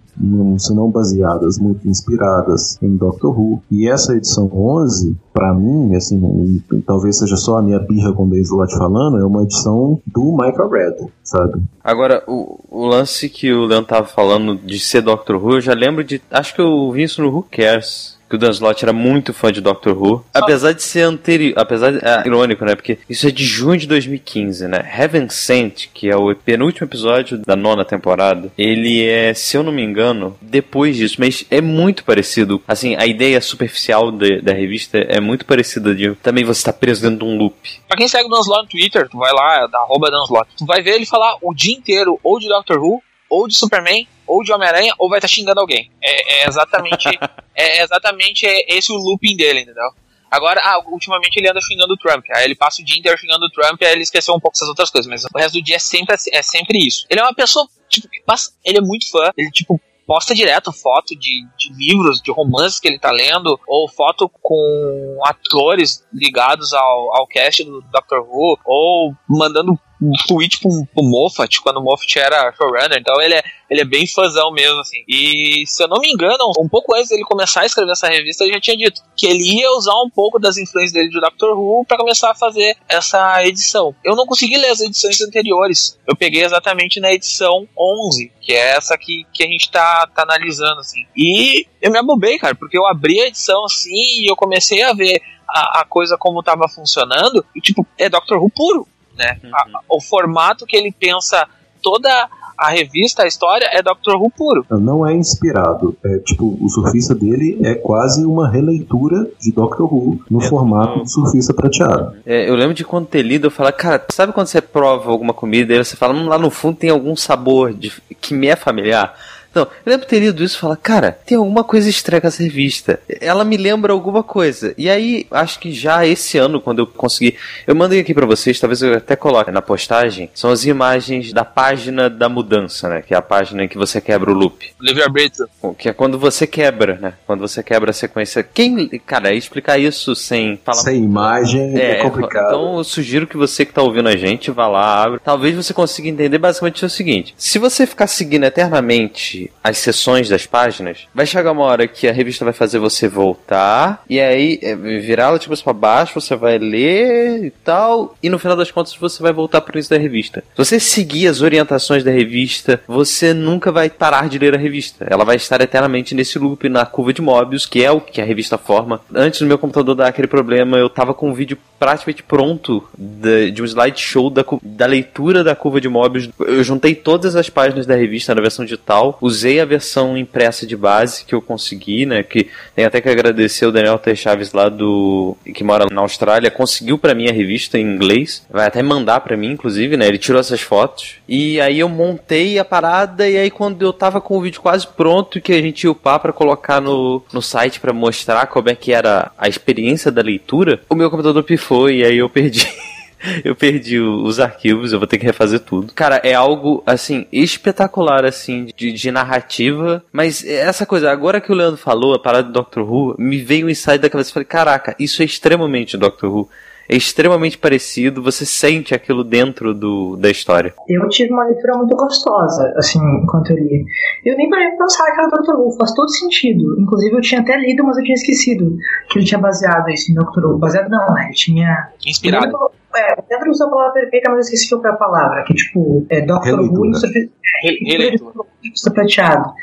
se 0.58 0.74
não 0.74 0.90
baseadas, 0.90 1.60
muito 1.60 1.88
inspiradas 1.88 2.78
em 2.82 2.96
Doctor 2.96 3.38
Who. 3.38 3.62
E 3.70 3.90
essa 3.90 4.16
edição 4.16 4.50
11, 4.54 5.16
para 5.34 5.54
mim, 5.54 5.96
assim, 5.96 6.62
e 6.72 6.82
talvez 6.82 7.18
seja 7.18 7.36
só 7.36 7.58
a 7.58 7.62
minha 7.62 7.80
birra 7.80 8.14
com 8.14 8.26
o 8.26 8.30
James 8.30 8.50
Lodge 8.50 8.78
falando, 8.78 9.18
é 9.18 9.26
uma 9.26 9.44
edição 9.44 10.00
do 10.14 10.38
Michael 10.38 10.70
Red, 10.70 11.08
sabe? 11.24 11.64
Agora, 11.84 12.24
o, 12.28 12.60
o 12.70 12.86
lance 12.86 13.28
que 13.28 13.52
o 13.52 13.66
Leon 13.66 13.84
tava 13.84 14.06
falando 14.06 14.56
de 14.56 14.80
ser 14.80 15.02
Doctor 15.02 15.44
Who, 15.44 15.56
eu 15.56 15.62
já 15.62 15.74
lembro 15.74 16.04
de. 16.04 16.22
Acho 16.30 16.54
que 16.54 16.62
eu 16.62 16.92
vi 16.92 17.04
isso 17.04 17.22
no 17.22 17.30
Who 17.30 17.48
Cares. 17.50 18.18
Que 18.34 18.38
o 18.38 18.40
Dan 18.40 18.50
Slott 18.50 18.84
era 18.84 18.92
muito 18.92 19.32
fã 19.32 19.52
de 19.52 19.62
Doctor 19.62 19.96
Who. 19.96 20.26
Apesar 20.34 20.72
de 20.72 20.82
ser 20.82 21.02
anterior. 21.04 21.54
Apesar 21.56 21.92
de. 21.92 22.00
É 22.04 22.24
irônico, 22.26 22.66
né? 22.66 22.74
Porque 22.74 22.98
isso 23.08 23.28
é 23.28 23.32
de 23.32 23.46
junho 23.46 23.78
de 23.78 23.86
2015, 23.86 24.68
né? 24.68 24.80
Heaven 24.98 25.30
Sent, 25.30 25.90
que 25.94 26.10
é 26.10 26.16
o 26.18 26.34
penúltimo 26.36 26.88
episódio 26.88 27.38
da 27.46 27.56
nona 27.56 27.86
temporada, 27.86 28.52
ele 28.58 29.06
é, 29.06 29.36
se 29.36 29.56
eu 29.56 29.62
não 29.62 29.72
me 29.72 29.84
engano, 29.84 30.36
depois 30.42 30.98
disso. 30.98 31.18
Mas 31.20 31.46
é 31.52 31.62
muito 31.62 32.04
parecido. 32.04 32.60
Assim, 32.68 32.96
a 32.96 33.06
ideia 33.06 33.40
superficial 33.40 34.12
de- 34.12 34.42
da 34.42 34.52
revista 34.52 34.98
é 34.98 35.20
muito 35.20 35.46
parecida 35.46 35.94
de 35.94 36.16
também 36.16 36.44
você 36.44 36.62
estar 36.62 36.74
preso 36.74 37.04
dentro 37.04 37.20
de 37.28 37.32
um 37.32 37.38
loop. 37.38 37.56
Pra 37.88 37.96
quem 37.96 38.08
segue 38.08 38.26
o 38.26 38.30
Dan 38.30 38.42
Slott 38.42 38.64
no 38.64 38.70
Twitter, 38.70 39.08
tu 39.10 39.20
vai 39.20 39.32
lá, 39.32 39.68
da 39.68 39.78
arroba 39.78 40.10
Dan 40.10 40.24
Slott, 40.24 40.50
tu 40.58 40.66
vai 40.66 40.82
ver 40.82 40.96
ele 40.96 41.06
falar 41.06 41.36
o 41.40 41.54
dia 41.54 41.76
inteiro 41.76 42.20
ou 42.24 42.40
de 42.40 42.48
Doctor 42.48 42.80
Who, 42.80 43.00
ou 43.30 43.48
de 43.48 43.56
Superman, 43.56 44.08
ou 44.28 44.44
de 44.44 44.52
Homem-Aranha, 44.52 44.94
ou 44.98 45.10
vai 45.10 45.20
estar 45.20 45.28
xingando 45.28 45.60
alguém. 45.60 45.92
É, 46.02 46.44
é 46.44 46.48
exatamente, 46.48 47.08
é 47.56 47.84
exatamente 47.84 48.46
esse 48.68 48.92
o 48.92 48.96
looping 48.96 49.36
dele, 49.36 49.62
entendeu? 49.62 49.90
Agora, 50.32 50.60
ah, 50.64 50.82
ultimamente 50.88 51.38
ele 51.38 51.48
anda 51.48 51.62
xingando 51.62 51.94
o 51.94 51.98
Trump. 51.98 52.26
Aí 52.36 52.46
ele 52.46 52.56
passa 52.56 52.82
o 52.82 52.86
dia 52.86 52.98
inteiro 52.98 53.18
xingando 53.20 53.46
o 53.46 53.50
Trump, 53.52 53.80
aí 53.84 53.92
ele 53.92 54.02
esqueceu 54.02 54.34
um 54.34 54.40
pouco 54.40 54.58
essas 54.58 54.68
outras 54.68 54.90
coisas. 54.90 55.08
Mas 55.08 55.24
o 55.26 55.38
resto 55.38 55.54
do 55.60 55.64
dia 55.64 55.76
é 55.76 55.80
sempre, 55.80 56.16
assim- 56.16 56.32
é 56.34 56.42
sempre 56.42 56.80
isso. 56.80 57.06
Ele 57.08 57.20
é 57.20 57.24
uma 57.24 57.36
pessoa, 57.36 57.68
tipo, 57.88 58.08
mas 58.28 58.58
ele 58.66 58.80
é 58.80 58.82
muito 58.82 59.08
fã. 59.12 59.30
Ele, 59.38 59.52
tipo, 59.52 59.80
posta 60.08 60.34
direto 60.34 60.72
foto 60.72 61.16
de, 61.16 61.46
de 61.56 61.72
livros, 61.78 62.20
de 62.20 62.32
romances 62.32 62.80
que 62.80 62.88
ele 62.88 62.98
tá 62.98 63.12
lendo, 63.12 63.60
ou 63.68 63.88
foto 63.88 64.28
com 64.42 65.20
atores 65.24 66.04
ligados 66.12 66.74
ao, 66.74 67.16
ao 67.16 67.28
cast 67.28 67.64
do 67.64 67.82
Doctor 67.92 68.22
Who, 68.28 68.58
ou 68.66 69.14
mandando 69.30 69.80
tweet 70.28 70.60
pro, 70.60 70.70
pro 70.94 71.04
Moffat, 71.04 71.62
quando 71.62 71.78
o 71.78 71.84
Moffat 71.84 72.20
era 72.20 72.54
showrunner, 72.54 72.98
então 73.00 73.22
ele 73.22 73.36
é, 73.36 73.44
ele 73.70 73.82
é 73.82 73.86
bem 73.86 74.06
fãzão 74.08 74.52
mesmo, 74.52 74.80
assim. 74.80 75.04
E 75.08 75.64
se 75.66 75.84
eu 75.84 75.88
não 75.88 76.00
me 76.00 76.12
engano, 76.12 76.44
um 76.60 76.68
pouco 76.68 76.96
antes 76.96 77.10
dele 77.10 77.24
começar 77.24 77.62
a 77.62 77.66
escrever 77.66 77.92
essa 77.92 78.08
revista, 78.08 78.44
ele 78.44 78.54
já 78.54 78.62
tinha 78.62 78.78
dito 78.78 79.02
que 79.16 79.28
ele 79.28 79.44
ia 79.60 79.72
usar 79.72 79.96
um 80.02 80.10
pouco 80.10 80.40
das 80.40 80.58
influências 80.58 80.94
dele 80.94 81.10
de 81.10 81.20
Doctor 81.20 81.58
Who 81.58 81.86
para 81.86 81.98
começar 81.98 82.32
a 82.32 82.36
fazer 82.36 82.76
essa 82.88 83.44
edição. 83.46 83.96
Eu 84.04 84.16
não 84.16 84.26
consegui 84.26 84.58
ler 84.58 84.70
as 84.70 84.82
edições 84.82 85.22
anteriores. 85.22 85.98
Eu 86.08 86.16
peguei 86.16 86.44
exatamente 86.44 87.00
na 87.00 87.14
edição 87.14 87.68
11, 87.78 88.32
que 88.42 88.54
é 88.54 88.76
essa 88.76 88.98
que, 88.98 89.26
que 89.34 89.44
a 89.44 89.48
gente 89.48 89.70
tá, 89.72 90.08
tá 90.14 90.24
analisando, 90.24 90.80
assim. 90.80 91.06
E 91.16 91.66
eu 91.82 91.92
me 91.92 91.98
abobei, 91.98 92.38
cara, 92.38 92.56
porque 92.56 92.78
eu 92.78 92.86
abri 92.86 93.20
a 93.22 93.28
edição 93.28 93.66
assim 93.66 94.22
e 94.22 94.30
eu 94.30 94.36
comecei 94.36 94.82
a 94.84 94.94
ver 94.94 95.22
a, 95.54 95.82
a 95.82 95.86
coisa 95.86 96.18
como 96.18 96.40
estava 96.40 96.68
funcionando, 96.68 97.46
e 97.56 97.62
tipo, 97.62 97.86
é 97.98 98.10
Doctor 98.10 98.42
Who 98.42 98.50
puro, 98.50 98.88
né? 99.18 99.40
Uhum. 99.44 99.52
A, 99.54 99.80
o 99.90 100.02
formato 100.02 100.66
que 100.66 100.76
ele 100.76 100.92
pensa 100.92 101.48
toda 101.82 102.30
a 102.58 102.70
revista, 102.70 103.24
a 103.24 103.28
história 103.28 103.68
é 103.72 103.82
Doctor 103.82 104.16
Who 104.16 104.30
puro. 104.30 104.66
Não 104.70 105.06
é 105.06 105.14
inspirado. 105.14 105.98
É 106.04 106.20
tipo, 106.20 106.58
o 106.62 106.70
surfista 106.70 107.14
dele 107.14 107.60
é 107.64 107.76
quase 107.76 108.26
uma 108.26 108.50
releitura 108.50 109.28
de 109.40 109.52
Doctor 109.52 109.92
Who 109.94 110.20
no 110.30 110.42
é, 110.42 110.48
formato 110.48 111.00
do 111.00 111.10
surfista 111.10 111.54
prateado. 111.54 112.16
É, 112.26 112.50
eu 112.50 112.56
lembro 112.56 112.74
de 112.74 112.86
quando 112.86 113.08
ter 113.08 113.22
lido, 113.22 113.48
eu 113.48 113.52
falo, 113.52 113.72
cara, 113.74 114.06
sabe 114.10 114.34
quando 114.34 114.48
você 114.48 114.62
prova 114.62 115.12
alguma 115.12 115.34
comida 115.34 115.74
e 115.74 115.84
você 115.84 115.96
fala, 115.96 116.14
hum, 116.14 116.28
lá 116.28 116.38
no 116.38 116.50
fundo 116.50 116.78
tem 116.78 116.90
algum 116.90 117.16
sabor 117.16 117.74
de, 117.74 117.92
que 118.22 118.34
me 118.34 118.48
é 118.48 118.56
familiar? 118.56 119.14
Não, 119.54 119.64
eu 119.64 119.70
lembro 119.86 120.06
de 120.06 120.10
ter 120.10 120.20
lido 120.20 120.44
isso 120.44 120.58
e 120.58 120.60
falar, 120.60 120.78
cara, 120.78 121.18
tem 121.26 121.38
alguma 121.38 121.64
coisa 121.64 121.90
estranha 121.90 122.22
com 122.22 122.28
essa 122.28 122.42
revista. 122.42 123.00
Ela 123.22 123.46
me 123.46 123.58
lembra 123.58 123.94
alguma 123.94 124.24
coisa. 124.24 124.74
E 124.78 124.90
aí, 124.90 125.28
acho 125.30 125.60
que 125.60 125.72
já 125.72 126.06
esse 126.06 126.38
ano, 126.38 126.60
quando 126.60 126.80
eu 126.80 126.88
consegui. 126.88 127.36
Eu 127.68 127.76
mandei 127.76 128.00
aqui 128.00 128.14
para 128.14 128.26
vocês, 128.26 128.60
talvez 128.60 128.82
eu 128.82 128.96
até 128.96 129.16
coloque 129.16 129.52
na 129.52 129.62
postagem. 129.62 130.30
São 130.34 130.50
as 130.50 130.66
imagens 130.66 131.32
da 131.32 131.46
página 131.46 132.10
da 132.10 132.28
mudança, 132.28 132.90
né? 132.90 133.02
Que 133.02 133.14
é 133.14 133.18
a 133.18 133.22
página 133.22 133.64
em 133.64 133.68
que 133.68 133.78
você 133.78 134.02
quebra 134.02 134.32
o 134.32 134.34
loop. 134.34 134.72
Livre-arbítrio. 134.82 135.48
Que 135.78 135.90
é 135.90 135.94
quando 135.94 136.18
você 136.18 136.48
quebra, 136.48 136.98
né? 137.00 137.14
Quando 137.26 137.42
você 137.42 137.62
quebra 137.62 137.92
a 137.92 137.94
sequência. 137.94 138.44
Quem. 138.44 138.88
Cara, 139.06 139.34
explicar 139.34 139.78
isso 139.78 140.16
sem 140.16 140.60
falar. 140.64 140.78
Sem 140.78 141.04
imagem 141.04 141.78
é, 141.78 141.92
é 141.92 141.96
complicado. 142.04 142.48
Então 142.48 142.78
eu 142.78 142.84
sugiro 142.84 143.28
que 143.28 143.38
você 143.38 143.66
que 143.66 143.74
tá 143.74 143.82
ouvindo 143.82 144.10
a 144.10 144.16
gente 144.16 144.52
vá 144.52 144.68
lá, 144.68 145.04
abre. 145.04 145.20
Talvez 145.24 145.56
você 145.56 145.74
consiga 145.74 146.08
entender 146.08 146.38
basicamente 146.38 146.84
o 146.84 146.90
seguinte: 146.90 147.34
se 147.38 147.60
você 147.60 147.86
ficar 147.86 148.08
seguindo 148.08 148.46
eternamente 148.46 149.43
as 149.64 149.78
sessões 149.78 150.30
das 150.30 150.46
páginas, 150.46 151.08
vai 151.14 151.26
chegar 151.26 151.52
uma 151.52 151.64
hora 151.64 151.88
que 151.88 152.08
a 152.08 152.12
revista 152.12 152.44
vai 152.46 152.54
fazer 152.54 152.80
você 152.80 153.08
voltar 153.08 154.04
e 154.10 154.20
aí 154.20 154.60
é, 154.62 154.76
virá-la 154.76 155.40
tipo 155.40 155.54
para 155.64 155.74
baixo, 155.74 156.20
você 156.20 156.36
vai 156.36 156.58
ler 156.58 157.46
e 157.46 157.50
tal, 157.50 158.16
e 158.22 158.30
no 158.30 158.40
final 158.40 158.58
das 158.58 158.72
contas 158.72 158.96
você 158.96 159.22
vai 159.22 159.32
voltar 159.32 159.62
para 159.62 159.74
o 159.74 159.78
início 159.78 159.96
da 159.96 160.02
revista. 160.02 160.44
Se 160.56 160.58
você 160.58 160.80
seguir 160.80 161.28
as 161.28 161.42
orientações 161.42 162.04
da 162.04 162.12
revista, 162.12 162.82
você 162.88 163.34
nunca 163.34 163.72
vai 163.72 163.90
parar 163.90 164.28
de 164.28 164.38
ler 164.38 164.56
a 164.56 164.58
revista. 164.58 165.06
Ela 165.10 165.24
vai 165.24 165.36
estar 165.36 165.62
eternamente 165.62 166.16
nesse 166.16 166.38
loop 166.40 166.68
na 166.70 166.86
curva 166.86 167.14
de 167.14 167.22
Mobius, 167.22 167.66
que 167.66 167.84
é 167.84 167.92
o 167.92 168.02
que 168.02 168.22
a 168.22 168.26
revista 168.26 168.58
forma. 168.58 169.02
Antes 169.14 169.42
do 169.42 169.48
meu 169.48 169.58
computador 169.58 169.96
dar 169.96 170.08
aquele 170.08 170.28
problema, 170.28 170.78
eu 170.78 170.90
tava 170.90 171.14
com 171.14 171.32
o 171.32 171.34
vídeo 171.34 171.58
praticamente 171.80 172.24
pronto 172.24 172.88
de, 172.98 173.52
de 173.52 173.62
um 173.62 173.66
slideshow 173.66 174.30
da, 174.30 174.46
da 174.62 174.86
leitura 174.86 175.44
da 175.44 175.56
curva 175.56 175.82
de 175.82 175.90
Mobius. 175.90 176.30
Eu 176.40 176.64
juntei 176.64 176.96
todas 176.96 177.36
as 177.36 177.50
páginas 177.50 177.86
da 177.86 177.96
revista 177.96 178.34
na 178.34 178.42
versão 178.42 178.64
digital, 178.64 179.18
usei 179.34 179.60
a 179.60 179.66
versão 179.66 180.16
impressa 180.16 180.66
de 180.66 180.78
base 180.78 181.26
que 181.26 181.34
eu 181.34 181.42
consegui, 181.42 182.06
né? 182.06 182.22
Que 182.22 182.48
tem 182.76 182.86
até 182.86 183.02
que 183.02 183.10
agradecer 183.10 183.66
o 183.66 183.72
Daniel 183.72 183.98
T. 183.98 184.16
Chaves 184.16 184.54
lá 184.54 184.70
do. 184.70 185.36
que 185.54 185.64
mora 185.64 185.88
na 185.92 186.02
Austrália, 186.02 186.52
conseguiu 186.52 186.98
para 186.98 187.16
mim 187.16 187.28
a 187.28 187.34
revista 187.34 187.78
em 187.78 187.86
inglês. 187.86 188.46
Vai 188.50 188.68
até 188.68 188.82
mandar 188.84 189.22
para 189.22 189.36
mim, 189.36 189.52
inclusive, 189.52 189.98
né? 189.98 190.08
Ele 190.08 190.18
tirou 190.18 190.40
essas 190.40 190.62
fotos. 190.62 191.16
E 191.28 191.60
aí 191.60 191.80
eu 191.80 191.90
montei 191.90 192.60
a 192.60 192.66
parada, 192.66 193.28
e 193.28 193.38
aí 193.38 193.50
quando 193.50 193.82
eu 193.82 193.92
tava 193.92 194.22
com 194.22 194.38
o 194.38 194.42
vídeo 194.42 194.62
quase 194.62 194.88
pronto, 194.88 195.42
que 195.42 195.52
a 195.52 195.62
gente 195.62 195.84
ia 195.84 195.92
upar 195.92 196.20
para 196.20 196.32
colocar 196.32 196.80
no, 196.80 197.24
no 197.34 197.42
site 197.42 197.80
para 197.80 197.92
mostrar 197.92 198.46
como 198.48 198.70
é 198.70 198.76
que 198.76 198.94
era 198.94 199.32
a 199.38 199.48
experiência 199.48 200.12
da 200.12 200.22
leitura, 200.22 200.82
o 200.90 200.96
meu 200.96 201.10
computador 201.10 201.44
pifou 201.44 201.90
e 201.90 202.04
aí 202.04 202.18
eu 202.18 202.30
perdi. 202.30 202.68
eu 203.44 203.56
perdi 203.56 204.00
os 204.00 204.40
arquivos, 204.40 204.92
eu 204.92 205.00
vou 205.00 205.08
ter 205.08 205.18
que 205.18 205.26
refazer 205.26 205.60
tudo. 205.60 205.94
Cara, 205.94 206.22
é 206.24 206.34
algo, 206.34 206.84
assim, 206.86 207.26
espetacular, 207.32 208.26
assim, 208.26 208.68
de, 208.76 208.92
de 208.92 209.12
narrativa. 209.12 210.04
Mas 210.12 210.46
essa 210.46 210.86
coisa, 210.86 211.12
agora 211.12 211.42
que 211.42 211.52
o 211.52 211.56
Leandro 211.56 211.78
falou, 211.78 212.14
a 212.14 212.20
parada 212.20 212.48
do 212.48 212.54
Doctor 212.54 212.84
Who, 212.84 213.16
me 213.18 213.42
veio 213.42 213.68
um 213.68 213.70
insight 213.70 214.00
da 214.00 214.10
cabeça 214.10 214.34
falei, 214.34 214.46
caraca, 214.46 214.96
isso 215.00 215.22
é 215.22 215.26
extremamente 215.26 215.98
Doctor 215.98 216.30
Who 216.30 216.50
é 216.88 216.96
extremamente 216.96 217.58
parecido, 217.58 218.22
você 218.22 218.46
sente 218.46 218.94
aquilo 218.94 219.24
dentro 219.24 219.74
do, 219.74 220.16
da 220.18 220.30
história. 220.30 220.74
Eu 220.88 221.08
tive 221.10 221.32
uma 221.32 221.46
leitura 221.46 221.78
muito 221.78 221.96
gostosa, 221.96 222.74
assim, 222.76 223.00
enquanto 223.24 223.52
eu 223.52 223.58
li. 223.58 223.86
Eu 224.26 224.36
nem 224.36 224.50
parei 224.50 224.70
pensar 224.72 225.06
que 225.06 225.20
era 225.20 225.30
Dr. 225.30 225.56
Who, 225.56 225.78
faz 225.78 225.94
todo 225.94 226.10
sentido. 226.10 226.80
Inclusive 226.80 227.16
eu 227.16 227.22
tinha 227.22 227.42
até 227.42 227.58
lido, 227.58 227.84
mas 227.84 227.98
eu 227.98 228.04
tinha 228.04 228.16
esquecido 228.16 228.78
que 229.10 229.20
ele 229.20 229.26
tinha 229.26 229.40
baseado 229.40 229.90
isso 229.90 230.12
em 230.12 230.16
Dr. 230.16 230.46
Who. 230.46 230.58
Baseado 230.58 230.90
não, 230.90 231.14
né? 231.14 231.26
Ele 231.26 231.34
tinha... 231.34 231.90
Inspirado. 232.06 232.54
É, 232.96 233.14
o 233.20 233.24
Pedro 233.24 233.50
usou 233.50 233.68
a 233.68 233.70
palavra 233.72 233.94
perfeita, 233.94 234.30
mas 234.30 234.38
eu 234.38 234.54
esqueci 234.54 234.70
qual 234.70 234.82
foi 234.82 234.92
a 234.92 234.94
palavra, 234.94 235.44
que 235.46 235.54
tipo, 235.56 236.06
é 236.10 236.22
Dr. 236.22 236.60
Who 236.60 236.86
em 236.86 236.94
surfista 236.94 238.92
prateado. 238.94 239.54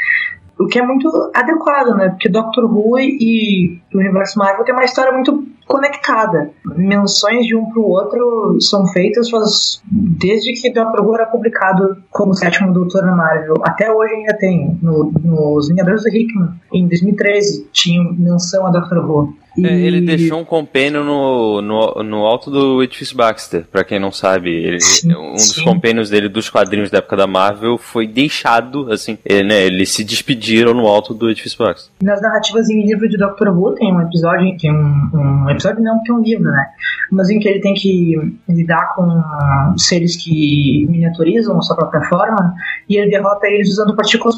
O 0.60 0.66
que 0.66 0.78
é 0.78 0.82
muito 0.82 1.08
adequado, 1.34 1.96
né? 1.96 2.10
Porque 2.10 2.28
Doctor 2.28 2.64
Who 2.64 2.98
e 2.98 3.80
o 3.94 3.98
universo 3.98 4.38
Marvel 4.38 4.64
tem 4.64 4.74
uma 4.74 4.84
história 4.84 5.10
muito 5.10 5.42
conectada. 5.66 6.50
Menções 6.76 7.46
de 7.46 7.56
um 7.56 7.64
pro 7.70 7.82
outro 7.82 8.56
são 8.60 8.86
feitas 8.88 9.30
faz, 9.30 9.80
desde 9.90 10.52
que 10.52 10.72
Doctor 10.72 11.06
Who 11.06 11.14
era 11.14 11.26
publicado 11.26 11.96
como 12.10 12.34
sétimo 12.34 12.72
doutor 12.72 13.02
na 13.06 13.16
Marvel. 13.16 13.54
Até 13.62 13.90
hoje 13.90 14.12
ainda 14.14 14.36
tem. 14.36 14.78
No, 14.82 15.12
nos 15.24 15.68
Vingadores 15.68 16.02
do 16.02 16.08
Hickman, 16.08 16.50
em 16.72 16.88
2013, 16.88 17.68
tinha 17.72 18.02
menção 18.12 18.66
a 18.66 18.70
Doctor 18.70 18.98
Who. 18.98 19.34
É, 19.58 19.72
ele 19.72 20.00
deixou 20.00 20.40
um 20.40 20.44
compênio 20.44 21.02
no, 21.04 21.60
no, 21.60 22.02
no 22.02 22.26
alto 22.26 22.50
do 22.50 22.82
edifício 22.82 23.16
Baxter, 23.16 23.64
para 23.70 23.84
quem 23.84 23.98
não 23.98 24.12
sabe. 24.12 24.50
Ele, 24.50 24.80
sim, 24.80 25.14
um 25.14 25.32
dos 25.32 25.54
sim. 25.54 25.64
compênios 25.64 26.10
dele 26.10 26.28
dos 26.28 26.48
quadrinhos 26.48 26.90
da 26.90 26.98
época 26.98 27.16
da 27.16 27.26
Marvel 27.26 27.76
foi 27.78 28.06
deixado, 28.06 28.90
assim, 28.92 29.18
ele, 29.24 29.48
né, 29.48 29.66
eles 29.66 29.90
se 29.90 30.04
despediram 30.04 30.74
no 30.74 30.86
alto 30.86 31.12
do 31.12 31.30
edifício 31.30 31.58
Baxter. 31.58 31.92
Nas 32.02 32.20
narrativas 32.22 32.68
em 32.68 32.86
livro 32.86 33.08
de 33.08 33.16
Doctor 33.16 33.48
Who 33.48 33.74
tem 33.74 33.92
um 33.92 34.00
episódio, 34.00 34.56
tem 34.58 34.72
um, 34.72 35.10
um 35.14 35.50
episódio 35.50 35.82
não, 35.82 36.02
que 36.02 36.10
é 36.10 36.14
um 36.14 36.22
livro, 36.22 36.50
né? 36.50 36.66
Mas 37.10 37.28
em 37.28 37.38
que 37.38 37.48
ele 37.48 37.60
tem 37.60 37.74
que 37.74 38.16
lidar 38.48 38.94
com 38.94 39.76
seres 39.76 40.16
que 40.16 40.86
miniaturizam 40.88 41.58
a 41.58 41.62
sua 41.62 41.76
própria 41.76 42.02
forma 42.02 42.54
e 42.88 42.96
ele 42.96 43.10
derrota 43.10 43.46
eles 43.48 43.68
usando 43.68 43.96
partículas 43.96 44.36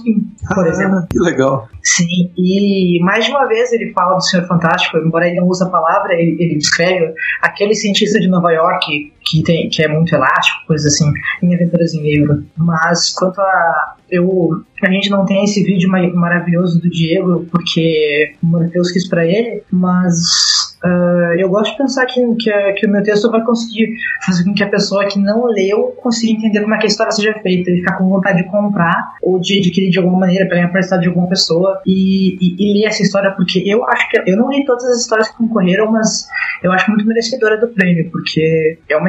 por 0.55 0.65
ah, 0.65 0.69
exemplo. 0.69 1.07
Que 1.11 1.19
legal. 1.19 1.69
Sim, 1.83 2.31
e 2.37 3.01
mais 3.03 3.25
de 3.25 3.31
uma 3.31 3.47
vez 3.47 3.73
ele 3.73 3.93
fala 3.93 4.17
do 4.17 4.23
Senhor 4.23 4.47
Fantástico, 4.47 4.97
embora 5.07 5.27
ele 5.27 5.41
não 5.41 5.49
use 5.49 5.63
a 5.63 5.69
palavra, 5.69 6.15
ele, 6.15 6.37
ele 6.43 6.57
descreve 6.57 7.15
aquele 7.41 7.75
cientista 7.75 8.21
de 8.21 8.29
Nova 8.29 8.51
York 8.53 9.13
que, 9.33 9.43
tem, 9.43 9.69
que 9.71 9.83
é 9.83 9.89
muito 9.89 10.15
elástico, 10.15 10.67
coisa 10.67 10.89
assim, 10.89 11.11
em 11.43 11.55
Aventuras 11.55 11.95
em 11.95 12.03
Livro. 12.03 12.45
Mas 12.57 13.11
quanto 13.11 13.41
a. 13.41 13.97
Eu, 14.11 14.63
a 14.83 14.91
gente 14.91 15.09
não 15.09 15.25
tem 15.25 15.45
esse 15.45 15.65
vídeo 15.65 15.89
maravilhoso 15.89 16.79
do 16.79 16.91
Diego, 16.91 17.47
porque 17.51 18.35
o 18.43 18.47
Morpheus 18.47 18.91
quis 18.91 19.09
pra 19.09 19.25
ele, 19.25 19.63
mas 19.71 20.63
Uh, 20.85 21.39
eu 21.39 21.49
gosto 21.49 21.71
de 21.71 21.79
pensar 21.79 22.05
que, 22.07 22.21
que, 22.41 22.73
que, 22.73 22.87
o 22.89 22.91
meu 22.91 23.05
texto 23.05 23.31
vai 23.31 23.41
conseguir 23.45 23.95
fazer 24.27 24.43
com 24.43 24.53
que 24.53 24.65
a 24.65 24.69
pessoa 24.69 25.07
que 25.07 25.17
não 25.17 25.45
leu 25.47 25.95
consiga 26.03 26.33
entender 26.33 26.61
como 26.61 26.75
é 26.75 26.79
que 26.79 26.87
a 26.87 26.89
história 26.89 27.13
seja 27.13 27.35
feita 27.35 27.71
e 27.71 27.77
ficar 27.77 27.97
com 27.99 28.09
vontade 28.09 28.43
de 28.43 28.51
comprar 28.51 29.13
ou 29.23 29.39
de 29.39 29.61
adquirir 29.61 29.91
de 29.91 29.99
alguma 29.99 30.19
maneira 30.19 30.49
pela 30.49 30.61
emprestado 30.61 31.03
de 31.03 31.07
alguma 31.07 31.29
pessoa 31.29 31.81
e, 31.87 32.37
e, 32.41 32.57
e, 32.59 32.81
ler 32.81 32.89
essa 32.89 33.01
história, 33.01 33.31
porque 33.31 33.63
eu 33.65 33.87
acho 33.87 34.09
que 34.09 34.23
eu 34.27 34.37
não 34.37 34.51
li 34.51 34.65
todas 34.65 34.85
as 34.87 35.03
histórias 35.03 35.29
que 35.29 35.37
concorreram, 35.37 35.93
mas 35.93 36.27
eu 36.65 36.73
acho 36.73 36.91
muito 36.91 37.07
merecedora 37.07 37.61
do 37.61 37.69
prêmio, 37.69 38.11
porque 38.11 38.77
é 38.89 38.97
uma 38.97 39.09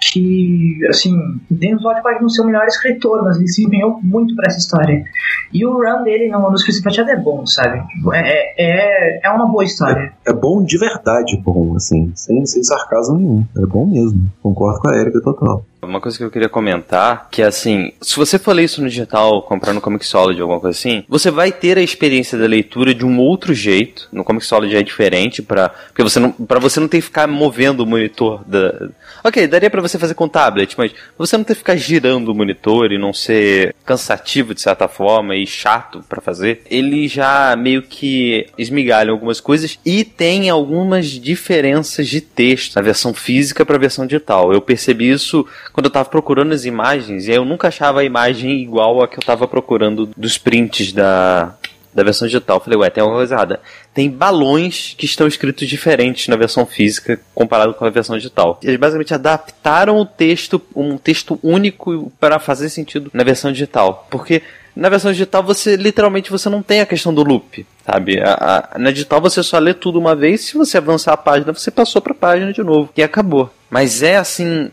que, 0.00 0.78
assim, 0.88 1.16
Dennis 1.50 1.82
Lodge 1.82 2.02
pode 2.02 2.20
não 2.20 2.28
ser 2.28 2.42
o 2.42 2.46
melhor 2.46 2.66
escritor, 2.66 3.22
mas 3.22 3.36
ele 3.36 3.48
se 3.48 3.64
empenhou 3.64 4.00
muito 4.02 4.34
para 4.34 4.48
essa 4.48 4.58
história. 4.58 5.04
E 5.52 5.64
o 5.64 5.72
run 5.72 6.02
dele 6.02 6.28
no 6.28 6.40
Manuscrito 6.40 6.82
Prateado 6.82 7.10
é 7.10 7.16
bom, 7.16 7.46
sabe? 7.46 7.82
É, 8.14 9.20
é, 9.20 9.20
é 9.24 9.30
uma 9.30 9.46
boa 9.46 9.64
história. 9.64 10.12
É, 10.26 10.30
é 10.30 10.34
bom 10.34 10.64
de 10.64 10.78
verdade 10.78 11.36
bom, 11.44 11.76
assim, 11.76 12.12
sem, 12.14 12.44
sem 12.46 12.62
sarcasmo 12.62 13.16
nenhum. 13.16 13.46
É 13.56 13.66
bom 13.66 13.86
mesmo. 13.86 14.30
Concordo 14.42 14.80
com 14.80 14.88
a 14.88 14.96
Erika 14.96 15.20
total. 15.20 15.64
Uma 15.84 16.00
coisa 16.00 16.16
que 16.16 16.22
eu 16.22 16.30
queria 16.30 16.48
comentar, 16.48 17.26
que 17.28 17.42
é 17.42 17.44
assim, 17.44 17.92
se 18.00 18.14
você 18.14 18.38
for 18.38 18.52
ler 18.52 18.62
isso 18.62 18.80
no 18.80 18.88
digital, 18.88 19.42
comprar 19.42 19.72
no 19.72 19.80
Comixology 19.80 20.40
ou 20.40 20.44
alguma 20.44 20.60
coisa 20.60 20.78
assim, 20.78 21.02
você 21.08 21.28
vai 21.28 21.50
ter 21.50 21.76
a 21.76 21.82
experiência 21.82 22.38
da 22.38 22.46
leitura 22.46 22.94
de 22.94 23.04
um 23.04 23.18
outro 23.18 23.52
jeito. 23.52 24.08
No 24.12 24.22
Comixology 24.22 24.76
é 24.76 24.82
diferente 24.84 25.42
para 25.42 25.70
porque 25.70 26.04
você 26.04 26.20
não 26.20 26.30
para 26.30 26.60
você 26.60 26.78
não 26.78 26.86
ter 26.86 26.98
que 26.98 27.06
ficar 27.06 27.26
movendo 27.26 27.80
o 27.80 27.86
monitor 27.86 28.44
da 28.46 28.90
OK, 29.24 29.44
daria 29.48 29.68
para 29.68 29.80
você 29.80 29.98
fazer 29.98 30.14
com 30.14 30.28
tablet, 30.28 30.76
mas 30.78 30.92
você 31.18 31.36
não 31.36 31.42
ter 31.42 31.54
que 31.54 31.58
ficar 31.58 31.74
girando 31.74 32.28
o 32.28 32.34
monitor 32.34 32.92
e 32.92 32.98
não 32.98 33.12
ser 33.12 33.74
cansativo 33.84 34.54
de 34.54 34.60
certa 34.60 34.86
forma 34.86 35.34
e 35.34 35.44
chato 35.48 36.04
para 36.08 36.20
fazer. 36.20 36.62
Ele 36.70 37.08
já 37.08 37.56
meio 37.56 37.82
que 37.82 38.46
esmigalha 38.56 39.10
algumas 39.10 39.40
coisas 39.40 39.80
e 39.84 40.04
tem 40.04 40.48
algumas 40.48 41.06
diferenças 41.06 42.06
de 42.06 42.20
texto 42.20 42.76
na 42.76 42.82
versão 42.82 43.12
física 43.12 43.66
para 43.66 43.74
a 43.74 43.80
versão 43.80 44.06
digital. 44.06 44.52
Eu 44.52 44.60
percebi 44.60 45.10
isso 45.10 45.44
quando 45.72 45.86
eu 45.86 45.90
tava 45.90 46.08
procurando 46.08 46.52
as 46.52 46.64
imagens, 46.64 47.26
e 47.26 47.32
eu 47.32 47.44
nunca 47.44 47.68
achava 47.68 48.00
a 48.00 48.04
imagem 48.04 48.62
igual 48.62 49.02
a 49.02 49.08
que 49.08 49.18
eu 49.18 49.22
tava 49.22 49.48
procurando 49.48 50.08
dos 50.16 50.36
prints 50.36 50.92
da, 50.92 51.54
da 51.94 52.02
versão 52.02 52.26
digital. 52.26 52.60
Falei, 52.60 52.78
ué, 52.78 52.90
tem 52.90 53.00
alguma 53.00 53.18
coisa 53.18 53.34
errada. 53.34 53.60
Tem 53.94 54.10
balões 54.10 54.94
que 54.96 55.04
estão 55.04 55.26
escritos 55.26 55.68
diferentes 55.68 56.28
na 56.28 56.36
versão 56.36 56.64
física 56.64 57.20
comparado 57.34 57.74
com 57.74 57.84
a 57.84 57.90
versão 57.90 58.16
digital. 58.16 58.58
Eles 58.62 58.78
basicamente 58.78 59.14
adaptaram 59.14 59.98
o 59.98 60.06
texto, 60.06 60.60
um 60.74 60.96
texto 60.96 61.38
único 61.42 62.12
para 62.18 62.38
fazer 62.38 62.68
sentido 62.68 63.10
na 63.12 63.24
versão 63.24 63.52
digital. 63.52 64.06
Porque 64.10 64.42
na 64.74 64.88
versão 64.88 65.12
digital 65.12 65.42
você 65.42 65.76
literalmente 65.76 66.30
você 66.30 66.48
não 66.48 66.62
tem 66.62 66.80
a 66.80 66.86
questão 66.86 67.12
do 67.12 67.22
loop, 67.22 67.66
sabe? 67.84 68.20
A, 68.20 68.70
a, 68.74 68.78
na 68.78 68.90
digital 68.90 69.20
você 69.20 69.42
só 69.42 69.58
lê 69.58 69.74
tudo 69.74 69.98
uma 69.98 70.16
vez, 70.16 70.42
se 70.42 70.54
você 70.54 70.78
avançar 70.78 71.12
a 71.12 71.16
página, 71.16 71.52
você 71.52 71.70
passou 71.70 72.00
para 72.00 72.12
a 72.12 72.16
página 72.16 72.52
de 72.52 72.62
novo 72.62 72.90
e 72.96 73.02
acabou. 73.02 73.50
Mas 73.70 74.02
é 74.02 74.16
assim, 74.16 74.70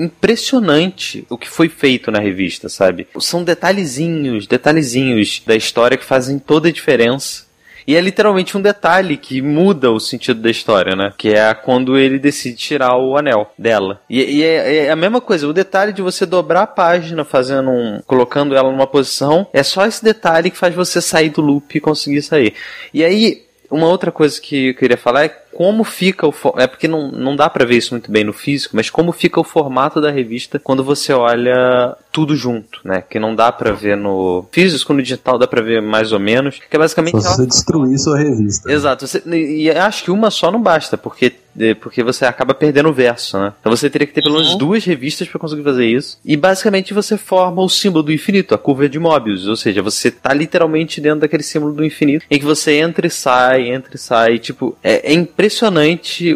impressionante 0.00 1.26
o 1.28 1.36
que 1.36 1.48
foi 1.48 1.68
feito 1.68 2.10
na 2.10 2.18
revista, 2.18 2.68
sabe? 2.68 3.06
São 3.18 3.44
detalhezinhos, 3.44 4.46
detalhezinhos 4.46 5.42
da 5.46 5.54
história 5.54 5.96
que 5.96 6.04
fazem 6.04 6.38
toda 6.38 6.68
a 6.68 6.72
diferença. 6.72 7.50
E 7.86 7.96
é 7.96 8.00
literalmente 8.00 8.56
um 8.56 8.60
detalhe 8.60 9.16
que 9.16 9.40
muda 9.42 9.90
o 9.90 9.98
sentido 9.98 10.40
da 10.40 10.50
história, 10.50 10.94
né? 10.94 11.12
Que 11.16 11.30
é 11.30 11.52
quando 11.54 11.98
ele 11.98 12.18
decide 12.18 12.56
tirar 12.56 12.96
o 12.96 13.16
anel 13.16 13.52
dela. 13.58 14.00
E, 14.08 14.22
e 14.22 14.42
é, 14.42 14.84
é, 14.84 14.90
a 14.90 14.96
mesma 14.96 15.20
coisa, 15.20 15.48
o 15.48 15.52
detalhe 15.52 15.92
de 15.92 16.02
você 16.02 16.24
dobrar 16.24 16.62
a 16.62 16.66
página, 16.66 17.24
fazendo 17.24 17.70
um. 17.70 18.00
colocando 18.06 18.54
ela 18.54 18.70
numa 18.70 18.86
posição, 18.86 19.46
é 19.52 19.62
só 19.62 19.86
esse 19.86 20.04
detalhe 20.04 20.50
que 20.50 20.58
faz 20.58 20.74
você 20.74 21.00
sair 21.00 21.30
do 21.30 21.40
loop 21.40 21.76
e 21.76 21.80
conseguir 21.80 22.22
sair. 22.22 22.54
E 22.92 23.02
aí, 23.02 23.44
uma 23.70 23.88
outra 23.88 24.12
coisa 24.12 24.40
que 24.40 24.68
eu 24.68 24.74
queria 24.74 24.96
falar 24.96 25.24
é 25.24 25.28
como 25.52 25.84
fica 25.84 26.26
o 26.26 26.34
é 26.56 26.66
porque 26.66 26.88
não, 26.88 27.10
não 27.10 27.36
dá 27.36 27.48
para 27.50 27.64
ver 27.64 27.76
isso 27.76 27.94
muito 27.94 28.10
bem 28.10 28.24
no 28.24 28.32
físico, 28.32 28.76
mas 28.76 28.88
como 28.88 29.12
fica 29.12 29.40
o 29.40 29.44
formato 29.44 30.00
da 30.00 30.10
revista 30.10 30.58
quando 30.58 30.82
você 30.84 31.12
olha 31.12 31.96
tudo 32.12 32.34
junto, 32.34 32.80
né? 32.84 33.02
Que 33.08 33.18
não 33.18 33.34
dá 33.34 33.52
para 33.52 33.72
ver 33.72 33.96
no 33.96 34.46
físico, 34.50 34.92
no 34.92 35.02
digital 35.02 35.38
dá 35.38 35.46
para 35.46 35.62
ver 35.62 35.80
mais 35.80 36.12
ou 36.12 36.20
menos, 36.20 36.58
que 36.58 36.76
é 36.76 36.78
basicamente 36.78 37.20
Só 37.22 37.36
você 37.36 37.46
destruir 37.46 37.98
sua 37.98 38.18
revista. 38.18 38.70
Exato, 38.70 39.06
você, 39.06 39.22
e 39.26 39.70
acho 39.70 40.04
que 40.04 40.10
uma 40.10 40.30
só 40.30 40.50
não 40.50 40.60
basta, 40.60 40.96
porque 40.96 41.34
porque 41.80 42.02
você 42.02 42.24
acaba 42.24 42.54
perdendo 42.54 42.88
o 42.88 42.92
verso, 42.92 43.38
né? 43.38 43.52
Então 43.60 43.74
você 43.74 43.90
teria 43.90 44.06
que 44.06 44.14
ter 44.14 44.22
pelo 44.22 44.34
menos 44.34 44.52
uhum. 44.52 44.58
duas 44.58 44.84
revistas 44.84 45.28
para 45.28 45.40
conseguir 45.40 45.64
fazer 45.64 45.86
isso. 45.86 46.18
E 46.24 46.36
basicamente 46.36 46.94
você 46.94 47.16
forma 47.16 47.60
o 47.60 47.68
símbolo 47.68 48.04
do 48.04 48.12
infinito, 48.12 48.54
a 48.54 48.58
curva 48.58 48.88
de 48.88 48.98
Mobius, 48.98 49.46
ou 49.46 49.56
seja, 49.56 49.82
você 49.82 50.10
tá 50.10 50.32
literalmente 50.32 51.00
dentro 51.00 51.20
daquele 51.20 51.42
símbolo 51.42 51.72
do 51.72 51.84
infinito, 51.84 52.24
em 52.30 52.38
que 52.38 52.44
você 52.44 52.74
entra 52.74 53.06
e 53.06 53.10
sai, 53.10 53.68
entra 53.68 53.96
e 53.96 53.98
sai, 53.98 54.38
tipo, 54.38 54.76
é, 54.82 55.12
é 55.12 55.12
impressionante 55.12 55.39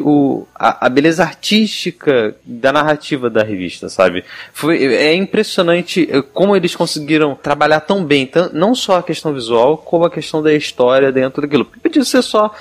o, 0.02 0.46
a, 0.54 0.86
a, 0.86 0.88
beleza 0.88 1.22
artística 1.22 2.34
da 2.44 2.72
narrativa 2.72 3.28
da 3.28 3.42
revista, 3.42 3.88
sabe? 3.88 4.24
Foi, 4.52 4.82
é 4.82 5.14
impressionante 5.14 6.08
eh, 6.10 6.22
como 6.32 6.56
eles 6.56 6.74
conseguiram 6.74 7.34
trabalhar 7.34 7.80
tão 7.80 8.04
bem, 8.04 8.30
não 8.52 8.74
só 8.74 8.98
a 8.98 9.02
questão 9.02 9.32
visual, 9.32 9.76
como 9.76 10.04
a 10.04 10.10
questão 10.10 10.42
da 10.42 10.52
história 10.54 11.12
dentro 11.12 11.42
daquilo. 11.42 11.64
Podia 11.64 12.04
ser 12.04 12.22
só 12.22 12.54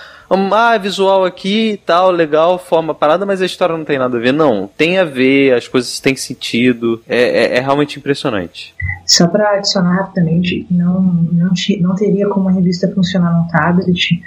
ah, 0.51 0.77
visual 0.77 1.25
aqui 1.25 1.79
tal, 1.85 2.11
legal, 2.11 2.57
forma 2.57 2.93
parada, 2.95 3.25
mas 3.25 3.41
a 3.41 3.45
história 3.45 3.77
não 3.77 3.85
tem 3.85 3.99
nada 3.99 4.17
a 4.17 4.19
ver. 4.19 4.33
Não, 4.33 4.69
tem 4.77 4.97
a 4.97 5.03
ver, 5.03 5.53
as 5.53 5.67
coisas 5.67 5.99
têm 5.99 6.15
sentido, 6.15 7.01
é, 7.07 7.21
é, 7.21 7.57
é 7.57 7.59
realmente 7.59 7.99
impressionante. 7.99 8.73
Só 9.05 9.27
para 9.27 9.57
adicionar 9.57 9.95
rapidamente, 9.95 10.65
não, 10.71 11.01
não, 11.01 11.51
não 11.81 11.95
teria 11.95 12.27
como 12.29 12.49
a 12.49 12.51
revista 12.51 12.91
funcionar 12.93 13.31
num 13.33 13.47
tablet, 13.47 14.21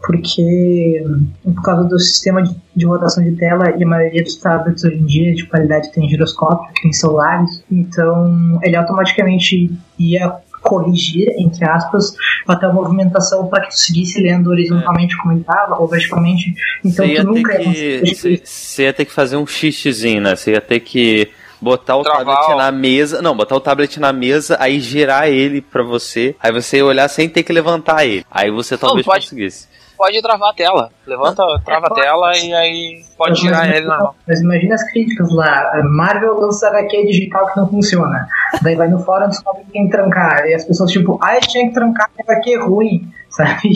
porque 0.00 1.04
por 1.44 1.62
causa 1.62 1.84
do 1.84 1.98
sistema 1.98 2.42
de, 2.42 2.54
de, 2.74 2.86
rotação 2.86 3.22
de 3.22 3.32
tela 3.32 3.74
e 3.76 3.82
a 3.82 3.86
maioria 3.86 4.22
dos 4.22 4.36
tablets 4.36 4.84
hoje 4.84 4.96
em 4.96 5.06
dia 5.06 5.34
de 5.34 5.44
qualidade 5.46 5.92
tem 5.92 6.08
giroscópio, 6.08 6.72
tem 6.80 6.92
celulares, 6.92 7.62
então 7.70 8.58
ele 8.62 8.76
automaticamente 8.76 9.70
ia 9.98 10.36
corrigir, 10.60 11.28
entre 11.38 11.64
aspas, 11.64 12.14
até 12.46 12.66
a 12.66 12.72
movimentação 12.72 13.46
para 13.46 13.62
que 13.62 13.68
tu 13.70 13.78
seguisse 13.78 14.20
lendo 14.20 14.50
horizontalmente 14.50 15.16
como 15.16 15.32
ele 15.32 15.40
estava, 15.40 15.80
ou 15.80 15.86
verticalmente. 15.86 16.52
Então 16.84 17.06
tu 17.08 17.24
nunca 17.24 17.60
ia 17.60 17.64
conseguir. 17.64 18.42
Você 18.44 18.82
ia 18.82 18.92
ter 18.92 19.04
que 19.04 19.12
fazer 19.12 19.36
um 19.36 19.46
xistezinho, 19.46 20.20
né? 20.20 20.36
Você 20.36 20.52
ia 20.52 20.60
ter 20.60 20.80
que 20.80 21.28
botar 21.60 21.96
o 21.96 22.02
Travar 22.02 22.36
tablet 22.36 22.58
na 22.58 22.72
mesa. 22.72 23.22
Não, 23.22 23.36
botar 23.36 23.56
o 23.56 23.60
tablet 23.60 23.98
na 23.98 24.12
mesa, 24.12 24.56
aí 24.60 24.80
girar 24.80 25.28
ele 25.28 25.60
pra 25.60 25.82
você. 25.82 26.34
Aí 26.40 26.52
você 26.52 26.78
ia 26.78 26.84
olhar 26.84 27.08
sem 27.08 27.28
ter 27.28 27.44
que 27.44 27.52
levantar 27.52 28.04
ele. 28.04 28.24
Aí 28.30 28.50
você 28.50 28.76
talvez 28.76 29.06
não, 29.06 29.12
pode, 29.12 29.26
conseguisse 29.26 29.77
pode 29.98 30.22
travar 30.22 30.50
a 30.50 30.54
tela. 30.54 30.90
Levanta, 31.04 31.42
trava 31.64 31.88
a 31.88 31.94
tela 31.94 32.38
e 32.38 32.54
aí 32.54 33.02
pode 33.16 33.40
tirar 33.40 33.68
ele 33.68 33.86
na 33.86 33.98
mão. 33.98 34.14
Mas 34.26 34.40
imagina 34.40 34.76
as 34.76 34.90
críticas 34.90 35.30
lá. 35.32 35.72
Marvel 35.84 36.38
lança 36.40 36.68
HQ 36.68 37.06
digital 37.06 37.46
que 37.48 37.56
não 37.58 37.68
funciona. 37.68 38.28
Daí 38.62 38.76
vai 38.76 38.88
no 38.88 39.00
fórum 39.00 39.28
descobre 39.28 39.64
que 39.64 39.72
tem 39.72 39.86
que 39.86 39.90
trancar. 39.90 40.46
E 40.46 40.54
as 40.54 40.64
pessoas, 40.64 40.92
tipo, 40.92 41.18
ai, 41.20 41.40
tinha 41.40 41.66
que 41.66 41.74
trancar, 41.74 42.08
HQ 42.18 42.56
ruim, 42.58 43.10
sabe? 43.28 43.68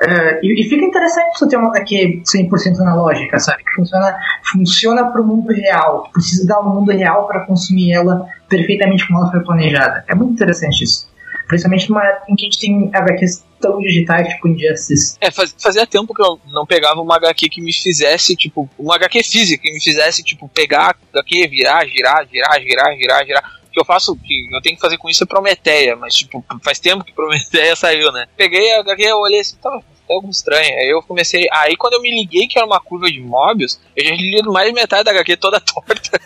Uh, 0.00 0.38
e, 0.42 0.62
e, 0.62 0.68
fica 0.68 0.84
interessante 0.84 1.38
você 1.38 1.48
ter 1.48 1.56
uma 1.56 1.68
HQ 1.68 2.22
100% 2.24 2.80
analógica, 2.80 3.38
sabe? 3.38 3.62
Que 3.64 3.72
funciona, 3.72 4.16
funciona 4.50 5.04
para 5.10 5.20
o 5.20 5.26
mundo 5.26 5.52
real. 5.52 6.08
Precisa 6.12 6.46
dar 6.46 6.60
um 6.60 6.74
mundo 6.74 6.92
real 6.92 7.26
para 7.26 7.40
consumir 7.40 7.92
ela 7.92 8.24
perfeitamente 8.48 9.06
como 9.06 9.18
ela 9.18 9.30
foi 9.30 9.40
planejada. 9.40 10.04
É 10.08 10.14
muito 10.14 10.32
interessante 10.32 10.84
isso. 10.84 11.09
Principalmente 11.50 11.90
numa 11.90 12.06
época 12.06 12.30
em 12.30 12.36
que 12.36 12.46
a 12.46 12.48
gente 12.48 12.60
tem 12.60 12.90
HQs 12.94 13.44
tão 13.60 13.80
digitais, 13.80 14.28
tipo 14.28 14.46
Injustice. 14.46 15.16
É, 15.20 15.32
faz, 15.32 15.52
fazia 15.58 15.84
tempo 15.84 16.14
que 16.14 16.22
eu 16.22 16.38
não 16.46 16.64
pegava 16.64 17.00
uma 17.00 17.16
HQ 17.16 17.48
que 17.48 17.60
me 17.60 17.72
fizesse, 17.72 18.36
tipo, 18.36 18.70
uma 18.78 18.94
HQ 18.94 19.24
física 19.24 19.60
que 19.60 19.72
me 19.72 19.82
fizesse, 19.82 20.22
tipo, 20.22 20.48
pegar 20.48 20.96
a 21.12 21.18
HQ, 21.18 21.48
virar, 21.48 21.84
girar, 21.86 22.24
girar, 22.30 22.60
girar, 22.62 22.96
girar, 22.96 23.26
girar 23.26 23.60
que 23.72 23.80
eu 23.80 23.84
faço, 23.84 24.16
que 24.16 24.48
eu 24.52 24.60
tenho 24.60 24.76
que 24.76 24.80
fazer 24.80 24.96
com 24.96 25.08
isso 25.08 25.24
é 25.24 25.26
Prometeia, 25.26 25.96
mas 25.96 26.14
tipo, 26.14 26.44
faz 26.62 26.78
tempo 26.78 27.04
que 27.04 27.12
Prometeia 27.12 27.74
saiu, 27.76 28.12
né? 28.12 28.28
Peguei 28.36 28.72
a 28.74 28.80
HQ, 28.80 29.02
eu 29.02 29.18
olhei 29.18 29.40
assim, 29.40 29.56
tá, 29.56 29.70
tá 29.70 30.14
algo 30.14 30.30
estranho. 30.30 30.76
Aí 30.76 30.90
eu 30.90 31.02
comecei. 31.02 31.46
Aí 31.52 31.76
quando 31.76 31.94
eu 31.94 32.02
me 32.02 32.10
liguei 32.10 32.46
que 32.46 32.58
era 32.58 32.66
uma 32.66 32.80
curva 32.80 33.06
de 33.06 33.20
Mobius, 33.20 33.80
eu 33.96 34.04
já 34.04 34.14
li 34.14 34.42
mais 34.44 34.72
metade 34.72 35.04
da 35.04 35.10
HQ 35.10 35.36
toda 35.36 35.60
torta. 35.66 36.20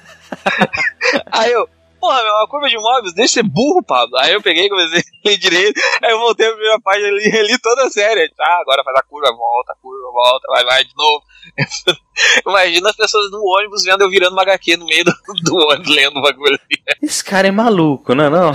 aí 1.33 1.51
eu, 1.51 1.69
porra, 2.05 2.23
meu, 2.23 2.35
uma 2.35 2.49
curva 2.49 2.69
de 2.69 2.77
Mobius, 2.77 3.15
deixa 3.15 3.35
ser 3.35 3.43
burro, 3.43 3.83
Pablo. 3.83 4.19
Aí 4.19 4.35
eu 4.35 4.43
peguei, 4.43 4.69
comecei 4.69 5.01
a 5.01 5.29
ler 5.29 5.39
direito, 5.39 5.81
aí 6.03 6.13
eu 6.13 6.19
voltei 6.19 6.47
pra 6.47 6.55
primeira 6.55 6.81
página 6.81 7.09
e 7.09 7.43
li 7.47 7.59
toda 7.59 7.87
a 7.87 7.91
série. 7.91 8.31
Ah, 8.39 8.59
agora 8.61 8.85
faz 8.85 8.97
a 8.99 9.03
curva, 9.03 9.35
volta, 9.35 9.75
curva, 9.81 10.11
volta, 10.13 10.47
vai, 10.49 10.65
vai 10.65 10.85
de 10.85 10.95
novo. 10.95 11.23
Imagina 12.47 12.91
as 12.91 12.97
pessoas 12.97 13.31
no 13.31 13.43
ônibus 13.43 13.85
vendo 13.85 14.03
eu 14.03 14.11
virando 14.11 14.35
uma 14.35 14.43
HQ 14.43 14.77
no 14.77 14.85
meio 14.85 15.05
do, 15.05 15.13
do 15.45 15.57
ônibus 15.57 15.97
lendo 15.97 16.19
uma 16.19 16.35
coisa. 16.35 16.61
Esse 17.03 17.25
cara 17.25 17.49
é 17.49 17.51
maluco, 17.51 18.15
não 18.15 18.25
é 18.25 18.31
não? 18.31 18.53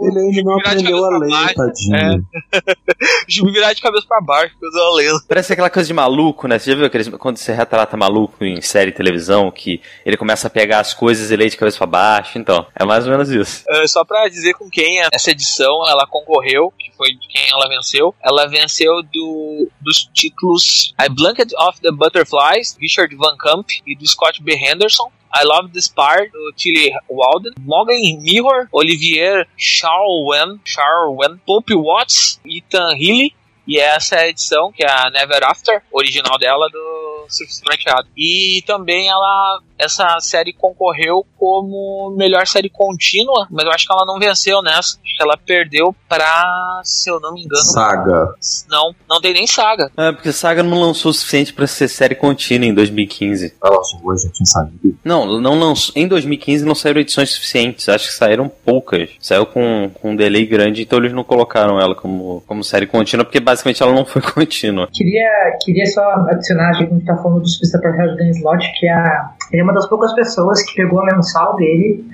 Ele 0.00 0.18
ainda 0.18 0.42
não 0.42 0.58
aprendeu 0.58 1.04
a 1.04 1.18
ler, 1.18 1.54
tadinho. 1.54 1.96
É. 1.96 2.16
virar 3.52 3.72
de 3.72 3.80
cabeça 3.80 4.06
pra 4.06 4.20
baixo, 4.20 4.54
eu 4.62 4.70
tô 4.70 4.94
lendo. 4.94 5.20
Parece 5.26 5.52
aquela 5.52 5.70
coisa 5.70 5.86
de 5.86 5.94
maluco, 5.94 6.46
né? 6.46 6.58
Você 6.58 6.70
já 6.70 6.76
viu 6.76 6.86
aqueles, 6.86 7.08
quando 7.08 7.36
você 7.36 7.52
retrata 7.52 7.96
maluco 7.96 8.44
em 8.44 8.60
série 8.60 8.90
de 8.90 8.96
televisão, 8.96 9.50
que 9.50 9.80
ele 10.04 10.16
começa 10.16 10.46
a 10.46 10.50
pegar 10.50 10.80
as 10.80 10.92
coisas 10.92 11.30
e 11.30 11.36
lê 11.36 11.48
de 11.48 11.56
cabeça 11.56 11.78
pra 11.78 11.86
baixo? 11.86 12.38
Então, 12.38 12.66
é 12.74 12.84
mais 12.84 13.04
ou 13.04 13.10
menos 13.10 13.30
isso. 13.30 13.64
É, 13.68 13.86
só 13.86 14.04
pra 14.04 14.28
dizer 14.28 14.54
com 14.54 14.68
quem 14.68 15.00
essa 15.12 15.30
edição 15.30 15.86
ela 15.88 16.06
concorreu, 16.06 16.72
que 16.78 16.92
foi 16.96 17.08
de 17.08 17.28
quem 17.28 17.50
ela 17.50 17.68
venceu. 17.68 18.14
Ela 18.22 18.46
venceu 18.46 19.02
do, 19.02 19.68
dos 19.80 20.08
títulos 20.12 20.94
I 21.00 21.08
Blanket 21.08 21.52
of 21.58 21.80
the 21.80 21.90
Butterflies, 21.90 22.76
Richard 22.80 23.14
Van 23.16 23.36
Camp 23.36 23.68
e 23.86 23.96
do 23.96 24.06
Scott 24.06 24.42
B. 24.42 24.54
Henderson. 24.54 25.10
I 25.38 25.44
Love 25.44 25.70
This 25.70 25.88
Part, 25.88 26.32
do 26.32 26.52
Tilly 26.56 26.90
Walden, 27.10 27.52
Morgan 27.60 28.00
Mirror, 28.22 28.68
Olivier 28.72 29.46
Charwen, 29.58 30.58
Charwen, 30.64 31.38
Pope 31.46 31.74
Watts, 31.74 32.40
Ethan 32.46 32.96
Healy, 32.96 33.34
e 33.66 33.78
essa 33.78 34.16
é 34.16 34.20
a 34.20 34.28
edição, 34.28 34.72
que 34.72 34.82
é 34.82 34.88
a 34.90 35.10
Never 35.10 35.44
After, 35.44 35.82
original 35.92 36.38
dela, 36.38 36.68
do 36.70 37.26
Surfista 37.28 37.64
Prateado. 37.64 38.08
E 38.16 38.62
também 38.66 39.08
ela 39.08 39.60
essa 39.78 40.18
série 40.20 40.52
concorreu 40.52 41.26
como 41.38 42.14
melhor 42.16 42.46
série 42.46 42.70
contínua, 42.70 43.46
mas 43.50 43.64
eu 43.64 43.72
acho 43.72 43.86
que 43.86 43.92
ela 43.92 44.06
não 44.06 44.18
venceu 44.18 44.62
nessa. 44.62 44.98
Acho 45.04 45.16
que 45.16 45.22
ela 45.22 45.36
perdeu 45.36 45.94
pra, 46.08 46.80
se 46.84 47.10
eu 47.10 47.20
não 47.20 47.34
me 47.34 47.42
engano. 47.42 47.62
Saga. 47.62 48.34
Não, 48.68 48.94
não 49.08 49.20
tem 49.20 49.32
nem 49.32 49.46
saga. 49.46 49.90
É, 49.96 50.12
porque 50.12 50.32
Saga 50.32 50.62
não 50.62 50.80
lançou 50.80 51.10
o 51.10 51.14
suficiente 51.14 51.52
para 51.52 51.66
ser 51.66 51.88
série 51.88 52.14
contínua 52.14 52.66
em 52.66 52.74
2015. 52.74 53.54
Ela 53.62 53.76
lançou 53.76 54.16
já 54.16 54.30
tinha 54.30 54.46
saído. 54.46 54.98
Não, 55.04 55.40
não 55.40 55.58
lançou. 55.58 55.92
Em 55.96 56.08
2015 56.08 56.64
não 56.64 56.74
saíram 56.74 57.00
edições 57.00 57.30
suficientes. 57.30 57.88
Acho 57.88 58.08
que 58.08 58.14
saíram 58.14 58.48
poucas. 58.48 59.10
Saiu 59.20 59.46
com, 59.46 59.90
com 59.94 60.12
um 60.12 60.16
delay 60.16 60.46
grande, 60.46 60.82
então 60.82 60.98
eles 60.98 61.12
não 61.12 61.24
colocaram 61.24 61.80
ela 61.80 61.94
como, 61.94 62.42
como 62.46 62.64
série 62.64 62.86
contínua, 62.86 63.24
porque 63.24 63.40
basicamente 63.40 63.82
ela 63.82 63.92
não 63.92 64.04
foi 64.04 64.22
contínua. 64.22 64.88
Queria, 64.92 65.58
queria 65.64 65.86
só 65.86 66.02
adicionar, 66.28 66.70
a 66.70 66.72
gente 66.74 67.04
tá 67.04 67.16
falando 67.16 67.42
do 67.42 67.48
Suicide 67.48 67.80
Project 67.80 68.16
Dan 68.16 68.30
Slot, 68.30 68.72
que 68.78 68.86
é 68.86 68.92
a 68.92 69.30
ele 69.52 69.60
é 69.60 69.64
uma 69.64 69.72
das 69.72 69.88
poucas 69.88 70.12
pessoas 70.14 70.62
que 70.62 70.74
pegou 70.74 71.00
a 71.00 71.06
mensal 71.06 71.56
dele 71.56 72.04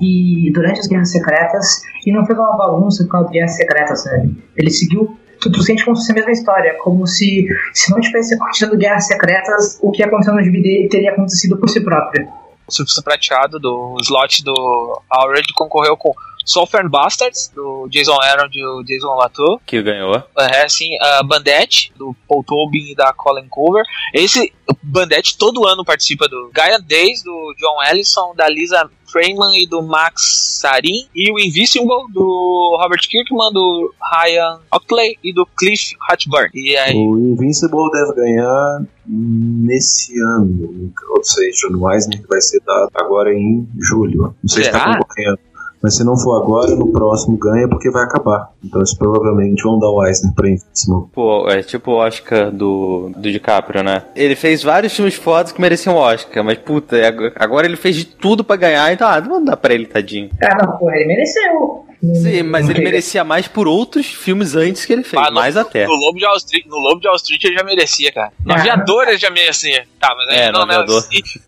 e 0.00 0.50
durante 0.52 0.80
as 0.80 0.86
Guerras 0.86 1.10
Secretas 1.10 1.82
e 2.06 2.12
não 2.12 2.24
fez 2.26 2.38
uma 2.38 2.56
bagunça 2.56 3.06
com 3.06 3.18
as 3.18 3.30
Guerras 3.30 3.56
Secretas, 3.56 4.04
né? 4.04 4.30
Ele 4.56 4.70
seguiu 4.70 5.16
tu, 5.50 5.62
sente 5.62 5.84
como 5.84 5.96
se 5.96 6.02
fosse 6.02 6.12
a 6.12 6.14
mesma 6.14 6.32
história, 6.32 6.76
como 6.78 7.06
se 7.06 7.46
se 7.72 7.90
não 7.90 8.00
tivesse 8.00 8.34
acontecido 8.34 8.76
Guerras 8.76 9.06
Secretas, 9.06 9.78
o 9.82 9.90
que 9.90 10.02
aconteceu 10.02 10.34
no 10.34 10.42
dele 10.42 10.88
teria 10.88 11.12
acontecido 11.12 11.56
por 11.56 11.68
si 11.68 11.80
próprio. 11.80 12.28
surfista 12.68 13.02
prateado 13.02 13.58
do 13.58 13.96
slot 14.02 14.44
do 14.44 15.02
Alred 15.10 15.52
concorreu 15.54 15.96
com 15.96 16.12
Southern 16.44 16.88
Bastards, 16.88 17.50
do 17.54 17.88
Jason 17.90 18.20
Aaron 18.20 18.48
e 18.52 18.62
do 18.62 18.84
Jason 18.84 19.14
Latour. 19.14 19.60
Que 19.66 19.82
ganhou. 19.82 20.22
É, 20.38 20.68
sim, 20.68 20.96
uh, 20.96 21.24
Bandette, 21.26 21.92
do 21.96 22.14
Paul 22.28 22.44
Tobin 22.44 22.90
e 22.90 22.94
da 22.94 23.12
Colin 23.12 23.48
Cover. 23.48 23.84
Esse 24.12 24.52
Bandette 24.82 25.36
todo 25.36 25.66
ano 25.66 25.84
participa 25.84 26.28
do 26.28 26.50
Gaia 26.52 26.78
Days, 26.78 27.22
do 27.22 27.54
John 27.58 27.82
Ellison, 27.90 28.34
da 28.34 28.48
Lisa 28.48 28.90
Freeman 29.06 29.62
e 29.62 29.66
do 29.66 29.82
Max 29.82 30.58
Sarin. 30.60 31.06
E 31.14 31.30
o 31.30 31.38
Invisible, 31.38 32.10
do 32.12 32.78
Robert 32.80 33.06
Kirkman, 33.08 33.52
do 33.52 33.94
Ryan 34.00 34.60
Oakley 34.72 35.18
e 35.22 35.32
do 35.34 35.46
Cliff 35.46 35.94
Hatchburn. 36.08 36.50
E 36.54 36.76
aí... 36.76 36.94
O 36.96 37.18
Invincible 37.18 37.90
deve 37.92 38.14
ganhar 38.14 38.82
nesse 39.06 40.18
ano, 40.20 40.92
ou 41.10 41.24
seja, 41.24 41.68
no 41.68 41.92
Eisner 41.92 42.22
que 42.22 42.28
vai 42.28 42.40
ser 42.40 42.60
dado 42.64 42.90
agora 42.94 43.34
em 43.34 43.68
julho. 43.78 44.34
Não 44.42 44.48
sei 44.48 44.64
se 44.64 44.70
está 44.70 44.96
concorrendo. 44.96 45.38
Mas 45.82 45.96
se 45.96 46.04
não 46.04 46.16
for 46.16 46.40
agora, 46.40 46.76
no 46.76 46.92
próximo 46.92 47.36
ganha 47.36 47.68
porque 47.68 47.90
vai 47.90 48.04
acabar. 48.04 48.50
Então 48.64 48.80
eles 48.80 48.94
provavelmente 48.94 49.62
vão 49.62 49.78
dar 49.78 49.90
o 49.90 50.04
Eisner 50.06 50.32
pra 50.34 50.48
Invincible. 50.48 51.08
Pô, 51.12 51.48
é 51.48 51.62
tipo 51.62 51.90
o 51.90 51.94
Oscar 51.96 52.50
do, 52.50 53.10
do 53.16 53.32
DiCaprio, 53.32 53.82
né? 53.82 54.02
Ele 54.14 54.36
fez 54.36 54.62
vários 54.62 54.94
filmes 54.94 55.14
fodas 55.14 55.52
que 55.52 55.60
mereciam 55.60 55.96
Oscar, 55.96 56.44
mas 56.44 56.58
puta, 56.58 56.96
agora 57.36 57.66
ele 57.66 57.76
fez 57.76 57.96
de 57.96 58.04
tudo 58.04 58.44
para 58.44 58.56
ganhar, 58.56 58.92
então 58.92 59.08
ah, 59.08 59.20
não 59.20 59.44
dá 59.44 59.56
pra 59.56 59.74
ele, 59.74 59.86
tadinho. 59.86 60.30
Ah, 60.42 60.64
não, 60.64 60.78
pô, 60.78 60.90
ele 60.90 61.06
mereceu. 61.06 61.84
Sim, 62.02 62.42
mas 62.42 62.68
ele 62.68 62.80
merecia 62.80 63.22
mais 63.22 63.46
por 63.46 63.68
outros 63.68 64.06
filmes 64.06 64.56
antes 64.56 64.84
que 64.84 64.92
ele 64.92 65.04
fez, 65.04 65.22
ah, 65.24 65.30
mais 65.30 65.56
até. 65.56 65.86
No 65.86 65.94
Lobo 65.94 66.18
de 66.18 66.26
Wall 66.26 66.36
Street, 66.36 66.66
no 66.66 66.76
Lobo 66.76 67.00
de 67.00 67.06
Wall 67.06 67.16
Street 67.16 67.44
ele 67.44 67.54
já 67.54 67.62
merecia, 67.62 68.10
cara. 68.10 68.32
No 68.44 68.52
ah. 68.52 68.56
Aviador 68.56 69.06
ele 69.06 69.18
já 69.18 69.30
merecia. 69.30 69.86
Tá, 70.00 70.12
mas 70.16 70.36
é, 70.36 70.50
não, 70.50 70.66
não, 70.66 70.84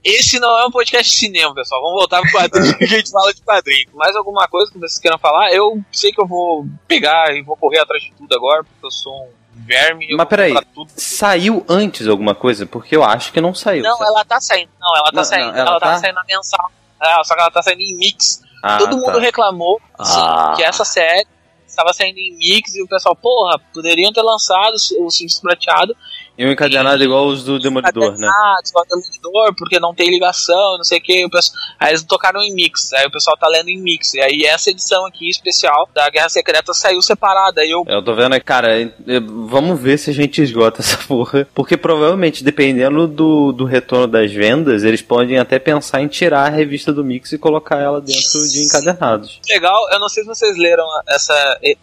esse 0.04 0.38
não 0.38 0.56
é 0.56 0.64
um 0.64 0.70
podcast 0.70 1.10
de 1.10 1.18
cinema, 1.18 1.52
pessoal. 1.52 1.82
Vamos 1.82 1.98
voltar 1.98 2.20
pro 2.20 2.30
quadrinho 2.30 2.72
que 2.78 2.84
a 2.84 2.86
gente 2.86 3.10
fala 3.10 3.34
de 3.34 3.42
quadrinho. 3.42 3.88
Mais 3.94 4.14
alguma 4.14 4.46
coisa 4.46 4.70
que 4.70 4.78
vocês 4.78 5.00
queiram 5.00 5.18
falar? 5.18 5.52
Eu 5.52 5.82
sei 5.90 6.12
que 6.12 6.20
eu 6.20 6.26
vou 6.26 6.64
pegar 6.86 7.34
e 7.34 7.42
vou 7.42 7.56
correr 7.56 7.80
atrás 7.80 8.00
de 8.04 8.12
tudo 8.12 8.32
agora, 8.36 8.62
porque 8.62 8.86
eu 8.86 8.92
sou 8.92 9.12
um 9.12 9.30
verme. 9.66 10.14
Mas 10.16 10.28
peraí, 10.28 10.54
saiu 10.94 11.66
antes 11.68 12.06
alguma 12.06 12.34
coisa? 12.34 12.64
Porque 12.64 12.94
eu 12.94 13.02
acho 13.02 13.32
que 13.32 13.40
não 13.40 13.52
saiu. 13.52 13.82
Não, 13.82 13.96
certo? 13.96 14.08
ela 14.08 14.24
tá 14.24 14.40
saindo. 14.40 14.70
Não, 14.80 14.96
ela 14.96 15.06
tá 15.06 15.16
não, 15.16 15.24
saindo. 15.24 15.46
Não, 15.46 15.58
ela, 15.58 15.70
ela 15.70 15.80
tá... 15.80 15.90
tá 15.94 15.98
saindo 15.98 16.14
na 16.14 16.24
mensal. 16.24 16.70
É, 17.02 17.24
só 17.24 17.34
que 17.34 17.40
ela 17.40 17.50
tá 17.50 17.60
saindo 17.60 17.80
em 17.80 17.96
mix. 17.96 18.43
Ah, 18.66 18.78
Todo 18.78 18.96
mundo 18.96 19.12
tá. 19.12 19.20
reclamou 19.20 19.78
ah. 19.98 20.54
que 20.56 20.64
essa 20.64 20.86
série 20.86 21.26
estava 21.66 21.92
saindo 21.92 22.18
em 22.18 22.34
mix 22.34 22.74
e 22.74 22.82
o 22.82 22.88
pessoal, 22.88 23.14
porra, 23.14 23.58
poderiam 23.74 24.10
ter 24.10 24.22
lançado 24.22 24.74
o 24.74 25.10
Simpsons 25.10 25.40
prateado 25.40 25.94
e 26.36 26.44
um 26.46 26.50
encadenado 26.50 27.02
e, 27.02 27.06
igual 27.06 27.26
os 27.26 27.44
do 27.44 27.58
Demolidor, 27.58 28.18
né? 28.18 28.28
Igual 28.68 28.84
o 28.84 28.88
Demolidor, 28.88 29.54
porque 29.56 29.78
não 29.78 29.94
tem 29.94 30.10
ligação, 30.10 30.76
não 30.76 30.84
sei 30.84 30.98
o 30.98 31.02
que. 31.02 31.26
Aí 31.78 31.90
eles 31.90 32.02
tocaram 32.02 32.42
em 32.42 32.52
mix, 32.52 32.92
aí 32.92 33.06
o 33.06 33.10
pessoal 33.10 33.36
tá 33.36 33.48
lendo 33.48 33.68
em 33.68 33.80
mix. 33.80 34.14
E 34.14 34.20
aí 34.20 34.44
essa 34.44 34.70
edição 34.70 35.06
aqui, 35.06 35.28
especial, 35.28 35.88
da 35.94 36.08
Guerra 36.10 36.28
Secreta, 36.28 36.74
saiu 36.74 37.00
separada. 37.02 37.60
Aí 37.60 37.70
eu... 37.70 37.84
eu 37.86 38.04
tô 38.04 38.14
vendo, 38.14 38.38
cara, 38.42 38.68
vamos 39.46 39.80
ver 39.80 39.98
se 39.98 40.10
a 40.10 40.14
gente 40.14 40.42
esgota 40.42 40.80
essa 40.82 40.98
porra. 40.98 41.46
Porque 41.54 41.76
provavelmente, 41.76 42.42
dependendo 42.42 43.06
do, 43.06 43.52
do 43.52 43.64
retorno 43.64 44.08
das 44.08 44.32
vendas, 44.32 44.82
eles 44.82 45.02
podem 45.02 45.38
até 45.38 45.58
pensar 45.58 46.02
em 46.02 46.08
tirar 46.08 46.46
a 46.46 46.50
revista 46.50 46.92
do 46.92 47.04
mix 47.04 47.32
e 47.32 47.38
colocar 47.38 47.78
ela 47.78 48.00
dentro 48.00 48.48
de 48.48 48.64
encadernados. 48.64 49.40
Legal, 49.48 49.88
eu 49.92 50.00
não 50.00 50.08
sei 50.08 50.24
se 50.24 50.28
vocês 50.28 50.56
leram 50.56 50.84
essa 51.08 51.34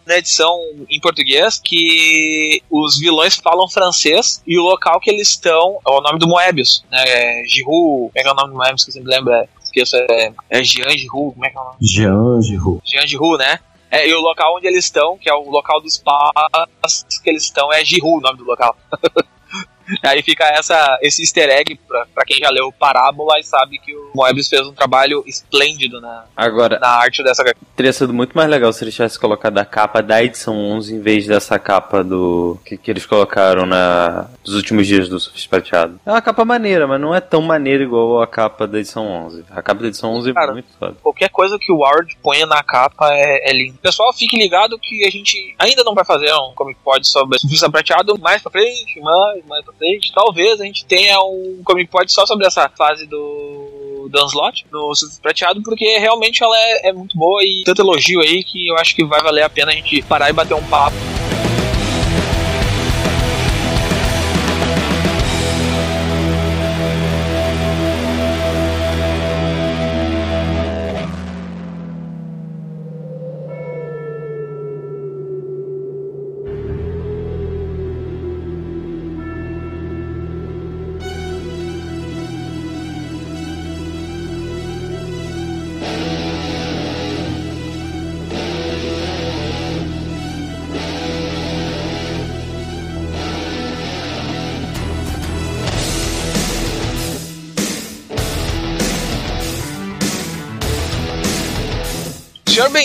na 0.06 0.18
edição 0.18 0.58
em 0.90 1.00
português, 1.00 1.58
que 1.58 2.62
os 2.70 2.98
vilões 2.98 3.36
falam 3.36 3.68
francês 3.68 4.41
e 4.46 4.58
o 4.58 4.62
local 4.62 4.98
que 5.00 5.10
eles 5.10 5.28
estão 5.28 5.78
é 5.86 5.90
o 5.90 6.00
nome 6.00 6.18
do 6.18 6.26
Moebius, 6.26 6.84
né? 6.90 7.02
É 7.06 7.44
Giroud, 7.46 8.10
como 8.10 8.12
é 8.14 8.22
que 8.22 8.28
é 8.28 8.32
o 8.32 8.34
nome 8.34 8.50
do 8.50 8.56
Moebius 8.56 8.84
que 8.84 8.92
sempre 8.92 9.10
lembro? 9.10 9.32
É, 9.32 9.48
esqueço, 9.62 9.96
é, 9.96 10.32
é 10.50 10.64
Jean 10.64 10.90
Giroud, 10.90 11.34
como 11.34 11.46
é 11.46 11.50
que 11.50 11.56
é 11.56 11.60
o 11.60 11.64
nome? 11.64 11.76
Jean 11.80 12.42
Giroud. 12.42 12.80
Jean 12.84 13.06
Giroud, 13.06 13.38
né? 13.38 13.60
É, 13.90 14.08
e 14.08 14.14
o 14.14 14.20
local 14.20 14.56
onde 14.56 14.66
eles 14.66 14.86
estão, 14.86 15.18
que 15.18 15.28
é 15.28 15.34
o 15.34 15.50
local 15.50 15.80
dos 15.80 15.98
passos 15.98 17.04
que 17.22 17.28
eles 17.28 17.44
estão, 17.44 17.72
é 17.72 17.84
Giroud 17.84 18.18
o 18.18 18.20
nome 18.20 18.38
do 18.38 18.44
local. 18.44 18.76
Aí 20.02 20.22
fica 20.22 20.44
essa, 20.44 20.98
esse 21.02 21.22
easter 21.22 21.48
egg 21.50 21.78
pra, 21.86 22.06
pra 22.14 22.24
quem 22.24 22.38
já 22.38 22.50
leu 22.50 22.72
Parábola 22.72 23.38
e 23.38 23.44
sabe 23.44 23.78
que 23.78 23.94
o 23.94 24.10
Moebius 24.14 24.48
fez 24.48 24.66
um 24.66 24.72
trabalho 24.72 25.22
esplêndido 25.26 26.00
na, 26.00 26.24
Agora, 26.36 26.78
na 26.78 26.88
arte 26.88 27.22
dessa 27.22 27.42
Teria 27.76 27.92
sido 27.92 28.12
muito 28.12 28.34
mais 28.34 28.48
legal 28.48 28.72
se 28.72 28.84
eles 28.84 28.94
tivessem 28.94 29.20
colocado 29.20 29.58
a 29.58 29.64
capa 29.64 30.02
da 30.02 30.22
edição 30.22 30.56
11 30.56 30.94
em 30.94 31.00
vez 31.00 31.26
dessa 31.26 31.58
capa 31.58 32.02
do 32.04 32.58
que, 32.64 32.76
que 32.76 32.90
eles 32.90 33.06
colocaram 33.06 33.66
na, 33.66 34.28
dos 34.44 34.54
últimos 34.54 34.86
dias 34.86 35.08
do 35.08 35.18
Surfista 35.18 35.48
Prateado. 35.48 36.00
É 36.04 36.10
uma 36.10 36.22
capa 36.22 36.44
maneira, 36.44 36.86
mas 36.86 37.00
não 37.00 37.14
é 37.14 37.20
tão 37.20 37.42
maneira 37.42 37.82
igual 37.82 38.22
a 38.22 38.26
capa 38.26 38.66
da 38.66 38.78
edição 38.78 39.06
11. 39.06 39.44
A 39.50 39.62
capa 39.62 39.82
da 39.82 39.88
edição 39.88 40.12
11 40.14 40.32
Cara, 40.32 40.50
é 40.50 40.52
muito 40.52 40.68
foda. 40.78 40.96
Qualquer 41.02 41.28
coisa 41.30 41.58
que 41.58 41.72
o 41.72 41.78
Ward 41.78 42.16
ponha 42.22 42.46
na 42.46 42.62
capa 42.62 43.12
é, 43.12 43.50
é 43.50 43.52
lindo. 43.52 43.78
Pessoal, 43.78 44.12
fique 44.12 44.36
ligado 44.36 44.78
que 44.78 45.04
a 45.04 45.10
gente 45.10 45.54
ainda 45.58 45.82
não 45.84 45.94
vai 45.94 46.04
fazer 46.04 46.32
um 46.34 46.52
Comic 46.54 46.78
Pod 46.82 47.06
sobre 47.06 47.38
Surfista 47.38 47.70
Prateado 47.70 48.18
mais 48.18 48.42
pra 48.42 48.52
frente, 48.52 49.00
mais, 49.00 49.44
mais 49.46 49.64
pra 49.64 49.74
frente. 49.74 49.81
Talvez 50.12 50.60
a 50.60 50.64
gente 50.64 50.84
tenha 50.84 51.18
um 51.20 51.62
Comic 51.64 51.90
Pod 51.90 52.10
só 52.12 52.26
sobre 52.26 52.46
essa 52.46 52.68
fase 52.68 53.06
do 53.06 54.08
Dunslot 54.10 54.66
no 54.70 54.92
Prateado, 55.20 55.62
porque 55.62 55.98
realmente 55.98 56.42
ela 56.42 56.56
é, 56.56 56.88
é 56.88 56.92
muito 56.92 57.16
boa 57.16 57.42
e 57.42 57.62
tanto 57.64 57.82
elogio 57.82 58.20
aí 58.20 58.44
que 58.44 58.68
eu 58.68 58.76
acho 58.76 58.94
que 58.94 59.04
vai 59.04 59.20
valer 59.22 59.42
a 59.42 59.50
pena 59.50 59.72
a 59.72 59.74
gente 59.74 60.02
parar 60.02 60.30
e 60.30 60.32
bater 60.32 60.54
um 60.54 60.64
papo. 60.68 60.96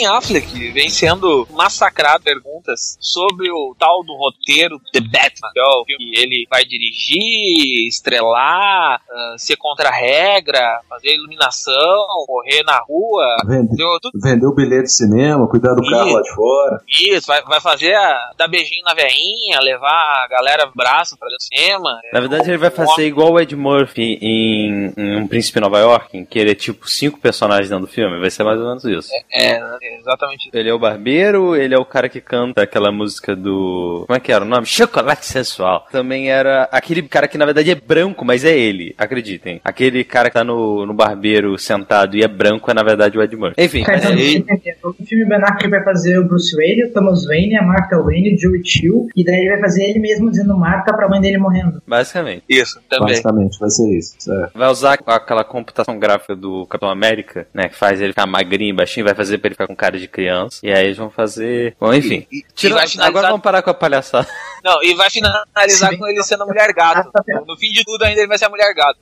Affleck 0.08 0.66
vem 0.77 0.89
sendo 0.89 1.47
massacrado 1.53 2.23
perguntas 2.23 2.99
sobre 3.01 3.49
o 3.49 3.75
tal 3.79 4.03
do 4.03 4.13
roteiro 4.13 4.79
The 4.93 4.99
Batman, 4.99 5.49
que 5.51 5.59
é 5.59 5.63
o 5.63 5.83
filme 5.83 6.11
que 6.11 6.19
ele 6.19 6.47
vai 6.47 6.63
dirigir, 6.65 7.87
estrelar, 7.87 9.01
uh, 9.01 9.39
ser 9.39 9.55
contra 9.55 9.89
a 9.89 9.91
regra, 9.91 10.79
fazer 10.87 11.15
iluminação, 11.15 12.05
correr 12.27 12.61
na 12.63 12.77
rua. 12.87 13.37
Vender, 13.47 14.45
o 14.45 14.53
bilhete 14.53 14.83
de 14.83 14.93
cinema, 14.93 15.49
cuidar 15.49 15.73
do 15.73 15.81
carro 15.81 16.13
lá 16.13 16.21
de 16.21 16.35
fora. 16.35 16.79
Isso, 16.87 17.25
vai, 17.25 17.41
vai 17.41 17.59
fazer 17.59 17.95
a, 17.95 18.33
dar 18.37 18.47
beijinho 18.47 18.83
na 18.85 18.93
veinha, 18.93 19.59
levar 19.59 20.25
a 20.25 20.27
galera 20.27 20.71
braço 20.75 21.17
pra 21.17 21.27
dentro 21.27 21.39
do 21.39 21.57
cinema. 21.57 21.99
Na 22.13 22.19
verdade, 22.19 22.51
ele 22.51 22.57
vai 22.57 22.69
fazer 22.69 23.07
igual 23.07 23.31
o 23.31 23.39
Ed 23.39 23.55
Murphy 23.55 24.19
em, 24.21 24.93
em 24.95 25.17
Um 25.17 25.27
Príncipe 25.27 25.59
Nova 25.59 25.79
York, 25.79 26.15
em 26.15 26.23
que 26.23 26.37
ele 26.37 26.51
é 26.51 26.55
tipo 26.55 26.87
cinco 26.87 27.19
personagens 27.19 27.67
dentro 27.67 27.87
do 27.87 27.91
filme. 27.91 28.19
Vai 28.19 28.29
ser 28.29 28.43
mais 28.43 28.59
ou 28.59 28.67
menos 28.67 28.85
isso. 28.85 29.09
É, 29.31 29.53
é 29.53 29.97
exatamente. 29.97 30.51
Ele 30.53 30.66
é 30.69 30.73
o 30.73 30.80
barbeiro, 30.80 31.56
ele 31.56 31.73
é 31.73 31.77
o 31.77 31.86
cara 31.86 32.10
que 32.10 32.21
canta 32.21 32.63
aquela 32.63 32.91
música 32.91 33.36
do. 33.36 34.03
Como 34.08 34.17
é 34.17 34.19
que 34.19 34.32
era 34.32 34.43
o 34.43 34.47
nome? 34.47 34.65
Chocolate 34.65 35.25
Sensual. 35.25 35.88
Também 35.91 36.30
era 36.30 36.67
aquele 36.71 37.01
cara 37.03 37.27
que 37.27 37.38
na 37.38 37.45
verdade 37.45 37.71
é 37.71 37.75
branco, 37.75 38.23
mas 38.23 38.45
é 38.45 38.58
ele, 38.58 38.95
acreditem. 38.97 39.62
Aquele 39.63 40.03
cara 40.03 40.30
que 40.30 40.36
tá 40.36 40.43
no, 40.43 40.86
no 40.86 40.93
barbeiro 40.93 41.58
sentado 41.58 42.15
e 42.15 42.23
é 42.23 42.27
branco 42.27 42.69
é 42.69 42.73
na 42.73 42.84
verdade 42.84 43.17
o 43.17 43.21
Ed 43.21 43.36
Murphy. 43.36 43.62
Enfim, 43.62 43.84
mas 43.88 44.06
é 44.06 44.12
ele... 44.12 44.45
O 44.84 44.93
filme 45.06 45.25
Ben 45.25 45.38
Affleck 45.43 45.69
vai 45.69 45.84
fazer 45.84 46.19
o 46.19 46.25
Bruce 46.25 46.56
Wayne, 46.56 46.86
o 46.86 46.93
Thomas 46.93 47.25
Wayne, 47.25 47.58
a 47.58 47.63
Martha 47.63 47.97
Wayne, 47.97 48.36
o 48.36 48.39
Joey 48.39 48.62
Chill, 48.63 49.08
e 49.15 49.23
daí 49.23 49.39
ele 49.39 49.49
vai 49.49 49.60
fazer 49.62 49.84
ele 49.84 49.99
mesmo 49.99 50.30
dizendo 50.30 50.58
Martha 50.58 50.93
pra 50.93 51.10
mãe 51.10 51.19
dele 51.19 51.38
morrendo. 51.38 51.82
Basicamente. 51.86 52.43
Isso, 52.47 52.80
também. 52.89 53.10
Basicamente, 53.10 53.60
vai 53.60 53.69
ser 53.69 53.97
isso. 53.97 54.15
É. 54.32 54.49
Vai 54.53 54.69
usar 54.69 54.99
aquela 55.06 55.43
computação 55.43 55.97
gráfica 55.99 56.36
do 56.36 56.65
Capitão 56.67 56.89
América, 56.89 57.47
né, 57.53 57.69
que 57.69 57.75
faz 57.75 58.01
ele 58.01 58.13
ficar 58.13 58.25
magrinho, 58.25 58.75
baixinho, 58.75 59.06
vai 59.06 59.15
fazer 59.15 59.38
pra 59.38 59.47
ele 59.47 59.56
ficar 59.56 59.67
com 59.67 59.75
cara 59.75 59.97
de 59.97 60.08
criança. 60.08 60.57
E 60.63 60.72
aí 60.72 60.86
eles 60.86 60.98
vão 60.98 61.10
fazer. 61.10 61.76
Bom, 61.80 61.93
enfim. 61.93 62.26
E, 62.32 62.39
e, 62.39 62.46
Tira... 62.56 62.84
Agora 63.00 63.28
vamos 63.28 63.41
parar 63.41 63.62
com 63.62 63.70
a 63.70 63.74
palhaçada. 63.74 64.28
Não, 64.63 64.84
e 64.84 64.93
vai 64.96 65.10
finalizar 65.10 65.98
com 65.98 66.08
ele 66.08 66.22
sendo 66.24 66.43
a 66.43 66.46
mulher 66.46 66.74
gato. 66.74 67.10
No 67.46 67.58
fim 67.58 67.72
de 67.72 67.84
tudo, 67.84 68.04
ainda 68.04 68.20
ele 68.20 68.28
vai 68.28 68.38
ser 68.38 68.46
a 68.46 68.50
mulher 68.50 68.74
gato. 68.74 69.00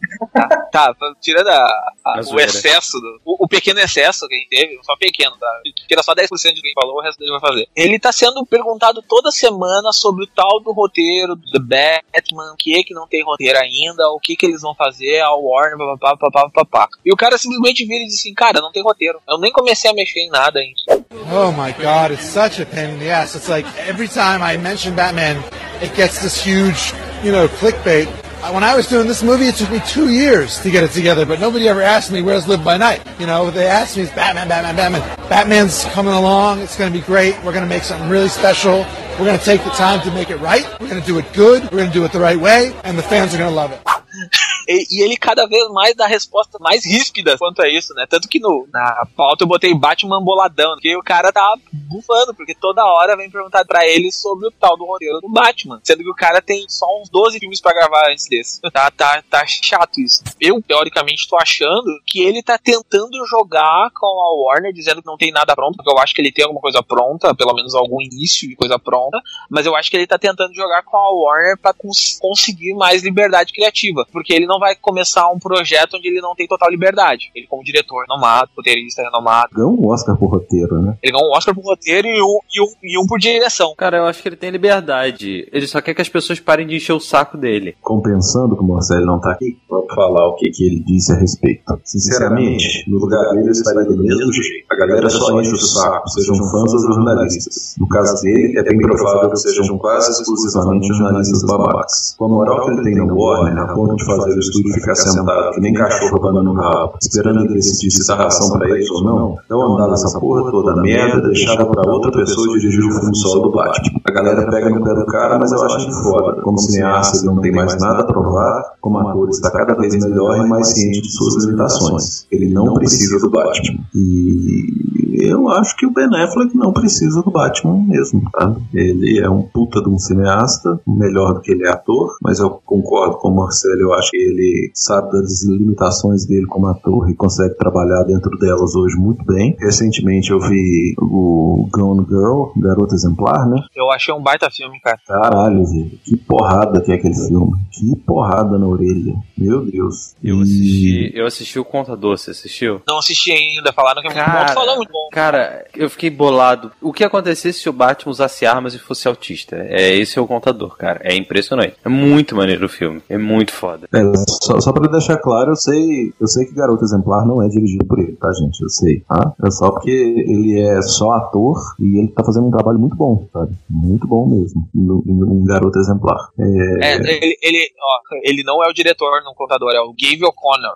Tá, 0.71 0.93
tá 0.93 1.13
tirando 1.21 1.47
a, 1.47 1.93
a, 2.05 2.21
o 2.31 2.39
excesso, 2.39 2.99
do, 2.99 3.21
o, 3.25 3.45
o, 3.45 3.47
pequeno 3.47 3.79
excesso 3.79 4.27
que 4.27 4.35
a 4.35 4.37
gente 4.37 4.49
teve, 4.49 4.79
só 4.83 4.95
pequeno, 4.97 5.35
tá? 5.37 5.47
Tira 5.87 6.03
só 6.03 6.13
10% 6.13 6.27
de 6.53 6.61
quem 6.61 6.73
falou, 6.73 6.97
o 6.97 7.01
resto 7.01 7.17
dele 7.17 7.31
vai 7.31 7.39
fazer. 7.39 7.67
Ele 7.75 7.97
tá 7.97 8.11
sendo 8.11 8.45
perguntado 8.45 9.01
toda 9.01 9.31
semana 9.31 9.91
sobre 9.93 10.25
o 10.25 10.27
tal 10.27 10.59
do 10.59 10.71
roteiro 10.71 11.35
do 11.35 11.51
The 11.51 11.59
Batman, 11.59 12.51
o 12.53 12.57
que 12.57 12.77
é 12.77 12.83
que 12.83 12.93
não 12.93 13.07
tem 13.07 13.23
roteiro 13.23 13.57
ainda, 13.57 14.09
o 14.09 14.19
que 14.19 14.35
que 14.35 14.45
eles 14.45 14.61
vão 14.61 14.75
fazer, 14.75 15.21
a 15.21 15.33
Warner, 15.33 15.77
papapá, 15.77 16.17
papapá, 16.17 16.49
papapá. 16.49 16.89
E 17.05 17.11
o 17.11 17.17
cara 17.17 17.37
simplesmente 17.37 17.85
vira 17.85 18.03
e 18.03 18.07
diz 18.07 18.19
assim, 18.19 18.33
cara, 18.33 18.61
não 18.61 18.71
tem 18.71 18.83
roteiro. 18.83 19.19
Eu 19.27 19.39
nem 19.39 19.51
comecei 19.51 19.89
a 19.89 19.93
mexer 19.93 20.19
em 20.19 20.29
nada 20.29 20.59
ainda. 20.59 20.94
Oh 21.27 21.53
my 21.55 21.71
god, 21.71 22.11
it's 22.11 22.27
such 22.27 22.59
a 22.59 22.65
pain 22.65 22.91
in 22.91 22.99
the 22.99 23.09
ass. 23.09 23.35
It's 23.35 23.49
like 23.49 23.65
every 23.77 24.07
time 24.07 24.41
I 24.41 24.57
mention 24.57 24.95
Batman, 24.95 25.43
it 25.81 25.95
gets 25.95 26.21
this 26.21 26.41
huge, 26.41 26.93
you 27.23 27.31
know, 27.31 27.47
clickbait. 27.47 28.07
Uh, 28.43 28.51
when 28.51 28.63
I 28.63 28.75
was 28.75 28.87
doing 28.87 29.07
this 29.07 29.23
movie, 29.23 29.45
it 29.45 29.55
took 29.55 29.71
me 29.71 29.81
two 29.87 30.09
years 30.09 30.59
to 30.59 30.69
get 30.69 30.83
it 30.83 30.91
together, 30.91 31.25
but 31.25 31.39
nobody 31.39 31.67
ever 31.67 31.81
asked 31.81 32.11
me 32.11 32.21
where's 32.21 32.47
Live 32.47 32.63
by 32.63 32.77
Night. 32.77 33.01
You 33.19 33.25
know, 33.25 33.49
they 33.49 33.65
asked 33.65 33.97
me, 33.97 34.03
it's 34.03 34.13
Batman, 34.13 34.47
Batman, 34.47 34.75
Batman. 34.75 35.29
Batman's 35.29 35.83
coming 35.85 36.13
along. 36.13 36.59
It's 36.59 36.77
going 36.77 36.93
to 36.93 36.99
be 36.99 37.03
great. 37.03 37.35
We're 37.43 37.53
going 37.53 37.63
to 37.63 37.69
make 37.69 37.83
something 37.83 38.07
really 38.07 38.29
special. 38.29 38.85
We're 39.17 39.25
going 39.25 39.39
to 39.39 39.45
take 39.45 39.63
the 39.63 39.71
time 39.71 40.01
to 40.01 40.11
make 40.11 40.29
it 40.29 40.37
right. 40.37 40.65
We're 40.79 40.89
going 40.89 41.01
to 41.01 41.07
do 41.07 41.17
it 41.17 41.25
good. 41.33 41.63
We're 41.63 41.79
going 41.79 41.87
to 41.87 41.93
do 41.93 42.05
it 42.05 42.11
the 42.11 42.19
right 42.19 42.39
way. 42.39 42.75
And 42.83 42.97
the 42.97 43.03
fans 43.03 43.33
are 43.33 43.37
going 43.37 43.49
to 43.49 43.55
love 43.55 43.71
it. 43.71 43.81
E, 44.67 44.87
e, 44.91 45.03
ele 45.03 45.17
cada 45.17 45.45
vez 45.47 45.69
mais 45.69 45.95
dá 45.95 46.07
respostas 46.07 46.59
mais 46.59 46.85
ríspidas 46.85 47.37
quanto 47.37 47.61
a 47.61 47.69
isso, 47.69 47.93
né? 47.93 48.05
Tanto 48.09 48.27
que 48.27 48.39
no, 48.39 48.67
na 48.71 49.07
pauta 49.15 49.43
eu 49.43 49.47
botei 49.47 49.73
Batman 49.73 50.23
boladão, 50.23 50.73
porque 50.73 50.95
o 50.95 51.03
cara 51.03 51.31
tá 51.31 51.55
bufando, 51.71 52.33
porque 52.33 52.55
toda 52.55 52.85
hora 52.85 53.15
vem 53.15 53.29
perguntar 53.29 53.65
para 53.65 53.85
ele 53.87 54.11
sobre 54.11 54.47
o 54.47 54.51
tal 54.51 54.77
do 54.77 54.85
roteiro 54.85 55.19
do 55.21 55.29
Batman. 55.29 55.79
Sendo 55.83 56.03
que 56.03 56.09
o 56.09 56.15
cara 56.15 56.41
tem 56.41 56.65
só 56.67 56.85
uns 57.01 57.09
12 57.09 57.39
filmes 57.39 57.61
para 57.61 57.73
gravar 57.73 58.11
antes 58.11 58.27
desse. 58.27 58.61
Tá, 58.61 58.91
tá, 58.91 59.23
tá 59.29 59.45
chato 59.45 59.99
isso. 59.99 60.23
Eu, 60.39 60.61
teoricamente, 60.61 61.27
tô 61.29 61.37
achando 61.37 61.85
que 62.05 62.21
ele 62.21 62.43
tá 62.43 62.57
tentando 62.57 63.25
jogar 63.25 63.89
com 63.93 64.05
a 64.05 64.53
Warner, 64.53 64.73
dizendo 64.73 65.01
que 65.01 65.07
não 65.07 65.17
tem 65.17 65.31
nada 65.31 65.55
pronto, 65.55 65.75
porque 65.77 65.91
eu 65.91 65.99
acho 65.99 66.13
que 66.13 66.21
ele 66.21 66.31
tem 66.31 66.43
alguma 66.43 66.61
coisa 66.61 66.81
pronta, 66.83 67.33
pelo 67.35 67.53
menos 67.53 67.75
algum 67.75 68.01
início 68.01 68.47
de 68.47 68.55
coisa 68.55 68.77
pronta, 68.79 69.19
mas 69.49 69.65
eu 69.65 69.75
acho 69.75 69.89
que 69.89 69.97
ele 69.97 70.07
tá 70.07 70.17
tentando 70.17 70.53
jogar 70.53 70.83
com 70.83 70.97
a 70.97 71.09
Warner 71.11 71.57
para 71.57 71.73
cons 71.73 72.17
conseguir 72.19 72.73
mais 72.73 73.03
liberdade 73.03 73.53
criativa, 73.53 74.05
porque 74.11 74.33
ele 74.33 74.44
não 74.47 74.55
não 74.55 74.59
vai 74.59 74.73
começar 74.75 75.29
um 75.29 75.37
projeto 75.37 75.97
onde 75.97 76.07
ele 76.07 76.21
não 76.21 76.33
tem 76.33 76.47
total 76.47 76.69
liberdade. 76.69 77.29
Ele, 77.35 77.45
como 77.47 77.63
diretor 77.63 78.01
renomado, 78.01 78.49
roteirista 78.55 79.01
renomado. 79.01 79.49
Ganhou 79.53 79.77
um 79.77 79.87
Oscar 79.87 80.17
por 80.17 80.29
roteiro, 80.29 80.81
né? 80.81 80.97
Ele 81.03 81.11
ganhou 81.11 81.29
um 81.29 81.35
Oscar 81.35 81.53
por 81.53 81.65
roteiro 81.65 82.07
e 82.07 82.21
um, 82.21 82.39
e, 82.53 82.61
um, 82.61 82.67
e 82.83 82.97
um 82.97 83.05
por 83.05 83.19
direção. 83.19 83.73
Cara, 83.77 83.97
eu 83.97 84.05
acho 84.05 84.21
que 84.21 84.29
ele 84.29 84.37
tem 84.37 84.49
liberdade. 84.49 85.47
Ele 85.51 85.67
só 85.67 85.81
quer 85.81 85.93
que 85.93 86.01
as 86.01 86.09
pessoas 86.09 86.39
parem 86.39 86.65
de 86.65 86.77
encher 86.77 86.93
o 86.93 86.99
saco 86.99 87.37
dele. 87.37 87.75
Compensando 87.81 88.55
que 88.55 88.61
o 88.61 88.67
Marcelo 88.67 89.05
não 89.05 89.19
tá 89.19 89.31
aqui, 89.31 89.57
vou 89.69 89.85
falar 89.93 90.29
o 90.29 90.35
que, 90.35 90.49
que 90.49 90.63
ele 90.63 90.79
disse 90.79 91.11
a 91.11 91.15
respeito. 91.15 91.63
Sinceramente, 91.83 92.89
no 92.89 92.99
lugar 92.99 93.29
dele, 93.31 93.41
ele 93.41 93.51
estaria 93.51 93.83
do 93.83 93.97
mesmo 93.97 94.31
jeito. 94.31 94.65
A 94.71 94.75
galera 94.75 95.09
só 95.09 95.41
enche 95.41 95.53
o 95.53 95.57
saco, 95.57 96.09
sejam 96.09 96.35
fãs 96.49 96.73
ou 96.73 96.79
jornalistas. 96.79 97.75
No 97.77 97.87
caso 97.87 98.21
dele, 98.21 98.57
é 98.57 98.63
bem 98.63 98.79
provável 98.79 99.29
que 99.29 99.37
sejam 99.37 99.77
quase 99.77 100.11
exclusivamente 100.11 100.87
jornalistas 100.87 101.43
babacas. 101.43 102.15
Com 102.17 102.25
a 102.25 102.29
moral 102.29 102.65
que 102.65 102.71
ele 102.71 102.83
tem 102.83 102.95
no 102.95 103.15
Warner, 103.15 103.57
a 103.57 103.73
ponto 103.73 103.95
de 103.95 104.05
fazer 104.05 104.34
o 104.37 104.39
estúdio 104.39 104.73
ficar 104.73 104.95
sentado, 104.95 105.51
que 105.51 105.61
nem 105.61 105.73
cachorro 105.73 106.17
abanando 106.17 106.53
no 106.53 106.61
rabo, 106.61 106.93
esperando 107.01 107.45
ele 107.45 107.53
decidir 107.55 107.91
se 107.91 108.07
dá 108.07 108.15
ração 108.15 108.57
pra 108.57 108.69
eles 108.69 108.89
ou 108.91 109.03
não, 109.03 109.37
eu 109.49 109.61
andava 109.61 109.93
essa 109.93 110.19
porra 110.19 110.51
toda 110.51 110.81
merda, 110.81 111.21
deixava 111.21 111.65
pra 111.65 111.91
outra 111.91 112.11
pessoa 112.11 112.57
dirigir 112.59 112.85
o 112.85 112.91
filme 112.91 113.15
solo 113.15 113.49
do 113.49 113.51
Batman. 113.51 113.99
A 114.05 114.11
galera 114.11 114.49
pega 114.49 114.69
no 114.69 114.83
pé 114.83 114.93
do 114.93 115.05
cara, 115.05 115.39
mas 115.39 115.51
eu 115.51 115.61
acho 115.63 115.85
que 115.85 115.93
foda. 116.03 116.41
Como 116.41 116.57
cineasta, 116.57 117.17
ele 117.17 117.25
não 117.25 117.41
tem 117.41 117.51
mais 117.51 117.79
nada 117.79 118.01
a 118.01 118.05
provar, 118.05 118.75
como 118.81 118.99
ator 118.99 119.29
está 119.29 119.51
cada 119.51 119.75
vez 119.75 119.95
melhor 120.03 120.37
e 120.37 120.47
mais 120.47 120.67
ciente 120.69 121.01
de 121.01 121.11
suas 121.11 121.43
limitações. 121.45 122.25
Ele 122.31 122.53
não 122.53 122.73
precisa 122.75 123.19
do 123.19 123.29
Batman. 123.29 123.79
E 123.93 124.95
eu 125.21 125.49
acho 125.49 125.75
que 125.77 125.85
o 125.85 125.91
Ben 125.91 126.09
Affleck 126.13 126.55
não 126.55 126.73
precisa 126.73 127.21
do 127.21 127.31
Batman 127.31 127.83
mesmo, 127.87 128.29
tá? 128.31 128.55
Ele 128.73 129.19
é 129.19 129.29
um 129.29 129.41
puta 129.41 129.81
de 129.81 129.89
um 129.89 129.97
cineasta, 129.97 130.79
melhor 130.87 131.33
do 131.33 131.41
que 131.41 131.51
ele 131.51 131.65
é 131.65 131.71
ator, 131.71 132.17
mas 132.21 132.39
eu 132.39 132.49
concordo 132.65 133.17
com 133.17 133.29
o 133.29 133.35
Marcelo, 133.35 133.79
eu 133.79 133.93
acho 133.93 134.11
que 134.11 134.17
ele 134.25 134.71
sabe 134.73 135.11
das 135.11 135.43
limitações 135.43 136.25
dele 136.25 136.45
como 136.45 136.67
ator 136.67 137.09
e 137.09 137.15
consegue 137.15 137.55
trabalhar 137.55 138.03
dentro 138.03 138.37
delas 138.37 138.75
hoje 138.75 138.95
muito 138.95 139.23
bem. 139.25 139.55
Recentemente 139.59 140.31
eu 140.31 140.39
vi 140.39 140.95
o 140.99 141.67
Gone 141.71 142.05
Girl, 142.07 142.51
Garota 142.57 142.95
Exemplar, 142.95 143.47
né? 143.47 143.61
Eu 143.75 143.91
achei 143.91 144.13
um 144.13 144.21
baita 144.21 144.49
filme, 144.49 144.79
cara. 144.79 144.99
Caralho, 145.05 145.65
velho. 145.65 145.91
Que 146.03 146.15
porrada 146.17 146.81
que 146.81 146.91
é 146.91 146.95
aquele 146.95 147.13
filme. 147.13 147.53
Que 147.71 147.95
porrada 147.97 148.57
na 148.57 148.67
orelha. 148.67 149.15
Meu 149.37 149.65
Deus. 149.65 150.15
Eu 150.23 150.41
assisti, 150.41 151.11
eu 151.13 151.25
assisti 151.25 151.59
o 151.59 151.65
Contador, 151.65 152.17
você 152.17 152.31
assistiu? 152.31 152.81
Não 152.87 152.99
assisti 152.99 153.31
ainda, 153.31 153.73
falaram 153.73 154.01
que 154.01 154.07
é 154.07 154.13
muito 154.13 154.31
bom. 154.31 154.53
Falou 154.53 154.75
muito 154.77 154.91
bom. 154.91 155.09
Cara, 155.11 155.65
eu 155.75 155.89
fiquei 155.89 156.09
bolado. 156.09 156.71
O 156.81 156.93
que 156.93 157.03
acontecesse 157.03 157.59
se 157.59 157.69
o 157.69 157.73
Batman 157.73 158.11
usasse 158.11 158.45
armas 158.45 158.73
e 158.73 158.79
fosse 158.79 159.07
autista? 159.07 159.57
É 159.57 159.95
esse 159.95 160.17
é 160.17 160.21
o 160.21 160.27
Contador, 160.27 160.77
cara. 160.77 160.99
É 161.03 161.15
impressionante. 161.15 161.75
É 161.83 161.89
muito 161.89 162.35
maneiro 162.35 162.65
o 162.65 162.69
filme. 162.69 163.01
É 163.09 163.17
muito 163.17 163.51
foda. 163.51 163.87
É, 163.93 164.01
só, 164.17 164.59
só 164.59 164.71
pra 164.71 164.87
deixar 164.87 165.17
claro, 165.17 165.51
eu 165.51 165.55
sei, 165.55 166.13
eu 166.19 166.27
sei 166.27 166.45
que 166.45 166.55
Garoto 166.55 166.83
Exemplar 166.83 167.25
não 167.25 167.41
é 167.41 167.47
dirigido 167.47 167.85
por 167.85 167.99
ele, 167.99 168.13
tá, 168.13 168.31
gente? 168.33 168.61
Eu 168.61 168.69
sei, 168.69 169.01
tá? 169.07 169.33
É 169.43 169.51
só 169.51 169.71
porque 169.71 169.91
ele 169.91 170.59
é 170.59 170.81
só 170.81 171.11
ator 171.11 171.57
e 171.79 171.99
ele 171.99 172.07
tá 172.09 172.23
fazendo 172.23 172.47
um 172.47 172.51
trabalho 172.51 172.79
muito 172.79 172.95
bom, 172.95 173.27
sabe? 173.31 173.53
Muito 173.69 174.07
bom 174.07 174.27
mesmo, 174.27 174.67
em 174.75 175.45
Garoto 175.45 175.79
Exemplar. 175.79 176.29
É, 176.39 176.93
é 176.93 176.95
ele, 176.95 177.37
ele, 177.41 177.67
ó, 177.81 178.15
ele 178.23 178.43
não 178.43 178.63
é 178.63 178.69
o 178.69 178.73
diretor 178.73 179.23
no 179.23 179.33
contador, 179.35 179.71
é 179.71 179.79
o 179.79 179.93
Gabe 179.93 180.25
O'Connor. 180.25 180.75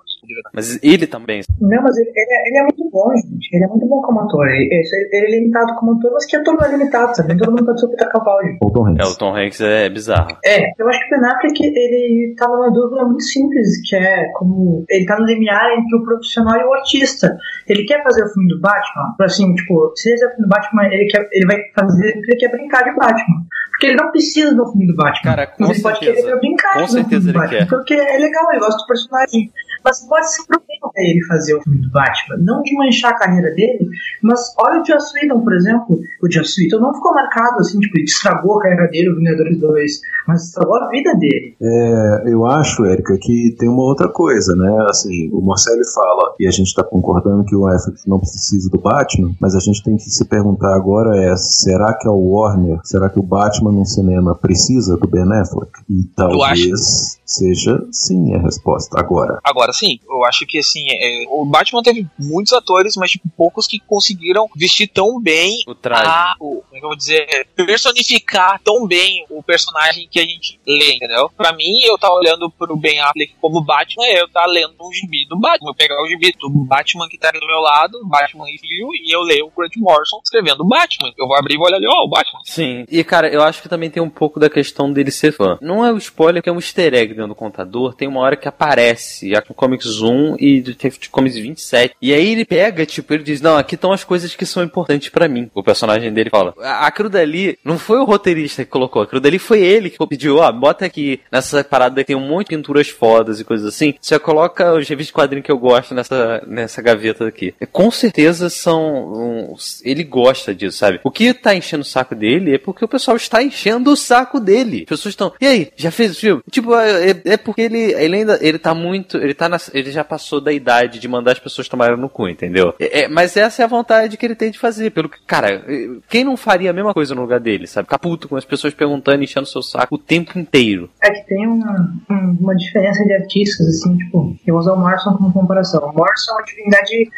Mas 0.54 0.80
ele 0.84 1.08
também. 1.08 1.42
Não, 1.60 1.82
mas 1.82 1.98
ele, 1.98 2.10
ele, 2.10 2.34
é, 2.34 2.48
ele, 2.48 2.58
é 2.58 2.62
muito 2.64 2.90
bom, 2.92 3.10
gente. 3.16 3.50
Ele 3.52 3.64
é 3.64 3.68
muito 3.68 3.86
bom 3.88 4.02
como 4.02 4.22
ator. 4.22 4.48
Ele, 4.48 4.70
ele 5.12 5.26
é 5.26 5.40
limitado 5.40 5.76
como 5.76 5.94
ator, 5.94 6.12
mas 6.14 6.26
que 6.26 6.36
ator 6.36 6.56
não 6.56 6.66
é 6.66 6.70
limitado, 6.70 7.16
sabe? 7.16 7.38
Todo 7.38 7.52
mundo 7.52 7.66
pode 7.66 7.80
ser 7.80 7.86
o 7.88 7.90
Peter 7.90 8.10
Capaldi. 8.10 8.58
O 8.62 8.72
Tom 8.72 8.88
Hanks. 8.88 9.08
É, 9.08 9.12
o 9.12 9.18
Tom 9.18 9.36
Hanks 9.36 9.62
é 9.62 9.90
bizarro. 9.90 10.38
É, 10.46 10.82
eu 10.82 10.88
acho 10.88 11.00
que 11.00 11.16
o 11.16 11.20
Ben 11.20 11.30
Affleck, 11.30 11.64
ele 11.64 12.36
tá 12.38 12.48
numa 12.48 12.72
dúvida 12.72 13.06
muito 13.06 13.24
simples, 13.32 13.82
que 13.88 13.96
é 13.96 14.32
como 14.34 14.86
ele 14.90 15.06
tá 15.06 15.18
no 15.20 15.26
limiar 15.26 15.72
entre 15.72 15.96
o 15.96 16.04
profissional 16.04 16.60
e 16.60 16.64
o 16.64 16.74
artista. 16.74 17.38
Ele 17.68 17.86
quer 17.86 18.04
fazer 18.04 18.24
o 18.24 18.30
filme 18.30 18.50
do 18.50 18.60
Batman, 18.60 19.16
assim, 19.22 19.54
tipo, 19.56 19.94
se 19.96 20.10
ele 20.10 20.18
fizer 20.18 20.28
o 20.28 20.30
filme 20.32 20.46
do 20.46 20.50
Batman, 20.50 20.86
ele, 20.86 21.06
quer, 21.06 21.28
ele 21.32 21.46
vai 21.46 21.58
fazer 21.76 22.14
porque 22.14 22.32
ele 22.32 22.40
quer 22.40 22.52
brincar 22.52 22.84
de 22.84 22.96
Batman. 22.96 23.46
Porque 23.80 23.88
ele 23.88 23.96
não 23.96 24.12
precisa 24.12 24.54
do 24.54 24.66
filme 24.66 24.88
do 24.88 24.94
Batman. 24.94 25.24
Cara, 25.24 25.48
com 25.48 25.64
mas 25.64 25.70
ele 25.70 25.80
certeza. 25.80 26.12
pode 26.12 26.22
querer 26.22 26.40
brincar 26.40 26.74
com 26.82 26.88
certeza 26.88 27.30
ele 27.30 27.38
Batman, 27.38 27.58
quer. 27.60 27.70
Porque 27.70 27.94
é 27.94 28.18
legal, 28.18 28.52
ele 28.52 28.60
gosta 28.60 28.78
do 28.78 28.88
personagem. 28.88 29.52
Mas 29.82 30.06
pode 30.06 30.36
ser 30.36 30.44
problema 30.44 30.92
pra 30.92 31.02
ele 31.02 31.24
fazer 31.24 31.56
o 31.56 31.62
filme 31.62 31.80
do 31.80 31.90
Batman. 31.90 32.36
Não 32.40 32.62
de 32.62 32.76
manchar 32.76 33.12
a 33.12 33.18
carreira 33.18 33.56
dele, 33.56 33.88
mas 34.22 34.54
olha 34.58 34.82
o 34.82 34.86
Joss 34.86 35.14
Whedon, 35.16 35.40
por 35.40 35.54
exemplo. 35.54 35.98
O 36.22 36.30
Joss 36.30 36.62
Whedon 36.62 36.82
não 36.82 36.94
ficou 36.94 37.14
marcado 37.14 37.60
assim, 37.60 37.80
tipo, 37.80 37.98
ele 37.98 38.04
estragou 38.04 38.60
a 38.60 38.64
carreira 38.64 38.88
dele, 38.90 39.12
o 39.12 39.16
Vingadores 39.16 39.58
2, 39.58 40.02
mas 40.28 40.44
estragou 40.44 40.76
a 40.76 40.90
vida 40.90 41.16
dele. 41.16 41.56
É, 41.62 42.24
eu 42.34 42.46
acho, 42.46 42.84
Érica, 42.84 43.18
que 43.18 43.56
tem 43.58 43.70
uma 43.70 43.84
outra 43.84 44.10
coisa, 44.10 44.54
né? 44.58 44.88
Assim, 44.90 45.30
o 45.32 45.40
Marcelo 45.40 45.80
fala, 45.96 46.36
e 46.38 46.46
a 46.46 46.52
gente 46.52 46.76
tá 46.76 46.84
concordando 46.84 47.46
que 47.46 47.56
o 47.56 47.66
Affleck 47.66 48.02
não 48.06 48.20
precisa 48.20 48.70
do 48.70 48.78
Batman, 48.78 49.32
mas 49.40 49.56
a 49.56 49.60
gente 49.60 49.82
tem 49.82 49.96
que 49.96 50.10
se 50.10 50.26
perguntar 50.26 50.76
agora 50.76 51.16
é, 51.18 51.34
será 51.38 51.94
que 51.94 52.10
a 52.10 52.12
Warner, 52.12 52.80
será 52.84 53.10
que 53.10 53.20
o 53.20 53.24
Batman 53.24 53.69
no 53.72 53.86
cinema 53.86 54.36
precisa 54.36 54.98
do 54.98 55.08
Ben 55.08 55.24
Affleck? 55.24 55.72
E 55.90 56.04
talvez 56.16 57.20
seja 57.26 57.80
sim 57.92 58.34
a 58.34 58.40
resposta 58.40 59.00
agora. 59.00 59.40
Agora 59.44 59.72
sim, 59.72 60.00
eu 60.10 60.26
acho 60.26 60.46
que 60.48 60.58
assim, 60.58 60.84
é, 60.90 61.26
o 61.30 61.46
Batman 61.46 61.84
teve 61.84 62.08
muitos 62.18 62.54
atores, 62.54 62.96
mas 62.98 63.12
tipo, 63.12 63.30
poucos 63.38 63.68
que 63.68 63.80
conseguiram 63.80 64.48
vestir 64.56 64.88
tão 64.88 65.22
bem 65.22 65.64
o 65.68 65.76
traje. 65.76 66.08
A, 66.08 66.36
o, 66.40 66.64
como 66.64 66.76
é 66.76 66.80
que 66.80 66.86
eu 66.86 66.90
vou 66.90 66.98
dizer, 66.98 67.48
personificar 67.56 68.60
tão 68.64 68.88
bem 68.88 69.26
o 69.30 69.44
personagem 69.44 70.08
que 70.10 70.20
a 70.20 70.24
gente 70.24 70.60
lê, 70.66 70.96
entendeu? 70.96 71.30
Pra 71.38 71.54
mim, 71.54 71.82
eu 71.84 71.98
tava 71.98 72.16
olhando 72.16 72.50
pro 72.50 72.76
Ben 72.76 73.00
Affleck 73.00 73.36
como 73.40 73.62
Batman, 73.62 74.08
eu 74.08 74.28
tava 74.30 74.48
lendo 74.48 74.74
um 74.82 74.92
gibi 74.92 75.28
do 75.28 75.40
Batman, 75.40 75.70
eu 75.70 75.76
pegar 75.76 76.02
o 76.02 76.08
gibi 76.08 76.34
do 76.40 76.50
Batman 76.50 77.08
que 77.08 77.18
tá 77.18 77.30
ali 77.30 77.40
do 77.40 77.48
meu 77.48 77.60
lado, 77.60 78.00
Batman 78.06 78.46
e 78.50 78.58
filho, 78.58 78.90
e 78.94 79.14
eu 79.14 79.22
leio 79.22 79.48
o 79.48 79.52
Grant 79.56 79.74
Morrison 79.78 80.20
escrevendo 80.24 80.66
Batman. 80.66 81.12
Eu 81.18 81.28
vou 81.28 81.38
abrir 81.38 81.56
e 81.56 81.58
vou 81.58 81.68
olhar 81.68 81.78
ali, 81.78 81.88
ó, 81.88 82.02
oh, 82.02 82.08
o 82.08 82.10
Batman. 82.10 82.40
Sim, 82.44 82.86
e 82.90 83.04
cara, 83.04 83.28
eu 83.30 83.44
acho 83.44 83.59
que 83.62 83.70
também 83.70 83.90
tem 83.90 84.02
um 84.02 84.10
pouco 84.10 84.40
da 84.40 84.50
questão 84.50 84.92
dele 84.92 85.12
ser 85.12 85.32
fã. 85.32 85.58
Não 85.62 85.86
é 85.86 85.92
o 85.92 85.98
spoiler, 85.98 86.42
que 86.42 86.50
é 86.50 86.52
um 86.52 86.58
easter 86.58 86.94
egg 86.94 87.14
dentro 87.14 87.30
do 87.30 87.36
contador, 87.36 87.94
tem 87.94 88.08
uma 88.08 88.22
hora 88.22 88.36
que 88.36 88.48
aparece, 88.48 89.32
Comics 89.56 90.02
1 90.02 90.36
e 90.40 90.62
Detective 90.62 91.10
Comics 91.10 91.38
27. 91.38 91.96
E 92.02 92.14
aí 92.14 92.32
ele 92.32 92.46
pega, 92.46 92.86
tipo, 92.86 93.14
ele 93.14 93.24
diz: 93.24 93.42
Não, 93.42 93.58
aqui 93.58 93.76
estão 93.76 93.92
as 93.92 94.04
coisas 94.04 94.36
que 94.36 94.46
são 94.46 94.64
importantes 94.64 95.10
para 95.10 95.28
mim. 95.28 95.50
O 95.54 95.64
personagem 95.64 96.14
dele 96.14 96.30
fala: 96.30 96.54
A, 96.60 96.88
aquilo 96.88 97.10
dali 97.10 97.58
não 97.64 97.78
foi 97.78 97.98
o 98.00 98.06
roteirista 98.06 98.64
que 98.64 98.72
colocou, 98.72 99.02
aquilo 99.02 99.22
dali 99.22 99.38
foi 99.38 99.62
ele 99.62 99.90
que 99.90 100.08
pediu: 100.08 100.38
Ó, 100.38 100.52
bota 100.52 100.86
aqui 100.86 101.20
nessa 101.32 101.64
parada 101.64 102.02
que 102.02 102.08
tem 102.08 102.16
um 102.16 102.28
monte 102.28 102.50
de 102.50 102.56
pinturas 102.56 102.90
fodas 102.90 103.40
e 103.40 103.44
coisas 103.44 103.68
assim. 103.68 103.94
Você 104.00 104.18
coloca 104.18 104.74
os 104.74 104.88
revistas 104.88 105.08
de 105.08 105.14
quadrinhos 105.14 105.46
que 105.46 105.52
eu 105.52 105.58
gosto 105.58 105.94
nessa, 105.94 106.44
nessa 106.48 106.82
gaveta 106.82 107.28
aqui. 107.28 107.54
Com 107.72 107.92
certeza 107.92 108.50
são. 108.50 109.14
Um, 109.14 109.56
ele 109.84 110.04
gosta 110.04 110.54
disso, 110.54 110.78
sabe? 110.78 111.00
O 111.04 111.12
que 111.12 111.34
tá 111.34 111.56
enchendo 111.56 111.82
o 111.82 111.86
saco 111.86 112.16
dele 112.16 112.56
é 112.56 112.58
porque 112.58 112.84
o 112.86 112.88
pessoal 112.88 113.18
está 113.18 113.44
enchendo 113.50 113.92
o 113.92 113.96
saco 113.96 114.40
dele. 114.40 114.82
As 114.84 114.90
pessoas 114.90 115.14
estão. 115.14 115.34
E 115.40 115.46
aí, 115.46 115.72
já 115.76 115.92
fez 115.92 116.16
o 116.16 116.20
filme? 116.20 116.42
Tipo, 116.50 116.76
é, 116.76 117.22
é 117.26 117.38
porque 117.38 117.62
ele, 117.62 117.94
ele 117.94 118.16
ainda. 118.18 118.40
Ele 118.42 118.58
tá 118.58 118.74
muito. 118.74 119.18
Ele 119.18 119.34
tá 119.34 119.50
na, 119.50 119.58
Ele 119.74 119.92
já 119.92 120.04
passou 120.04 120.40
da 120.40 120.52
idade 120.52 121.00
de 121.00 121.08
mandar 121.08 121.34
as 121.34 121.40
pessoas 121.40 121.68
tomarem 121.68 121.98
no 121.98 122.10
cu, 122.10 122.28
entendeu? 122.28 122.74
É, 122.80 123.02
é, 123.02 123.08
mas 123.08 123.36
essa 123.36 123.62
é 123.62 123.66
a 123.66 123.68
vontade 123.68 124.18
que 124.18 124.26
ele 124.26 124.36
tem 124.36 124.52
de 124.52 124.60
fazer. 124.60 124.92
Pelo 124.92 125.10
que, 125.10 125.20
cara, 125.26 125.64
quem 126.08 126.24
não 126.24 126.38
faria 126.38 126.70
a 126.70 126.74
mesma 126.74 126.94
coisa 126.94 127.14
no 127.14 127.22
lugar 127.22 127.40
dele, 127.40 127.68
sabe? 127.68 127.86
Ficar 127.86 128.00
puto 128.00 128.28
com 128.28 128.36
as 128.36 128.46
pessoas 128.46 128.74
perguntando, 128.74 129.24
enchendo 129.24 129.46
seu 129.46 129.62
saco 129.62 129.96
o 129.96 129.98
tempo 129.98 130.38
inteiro. 130.38 130.90
É 131.02 131.12
que 131.12 131.28
tem 131.28 131.48
uma, 131.48 131.94
uma 132.40 132.56
diferença 132.56 133.04
de 133.04 133.14
artistas, 133.14 133.68
assim, 133.68 133.98
tipo, 133.98 134.36
eu 134.46 134.54
vou 134.54 134.62
usar 134.62 134.74
o 134.74 134.80
Morrison 134.80 135.14
como 135.14 135.34
comparação. 135.34 135.82
O 135.82 135.94
Morrison 135.94 136.32
é 136.32 136.36
uma 136.36 136.44
divindade 136.44 137.10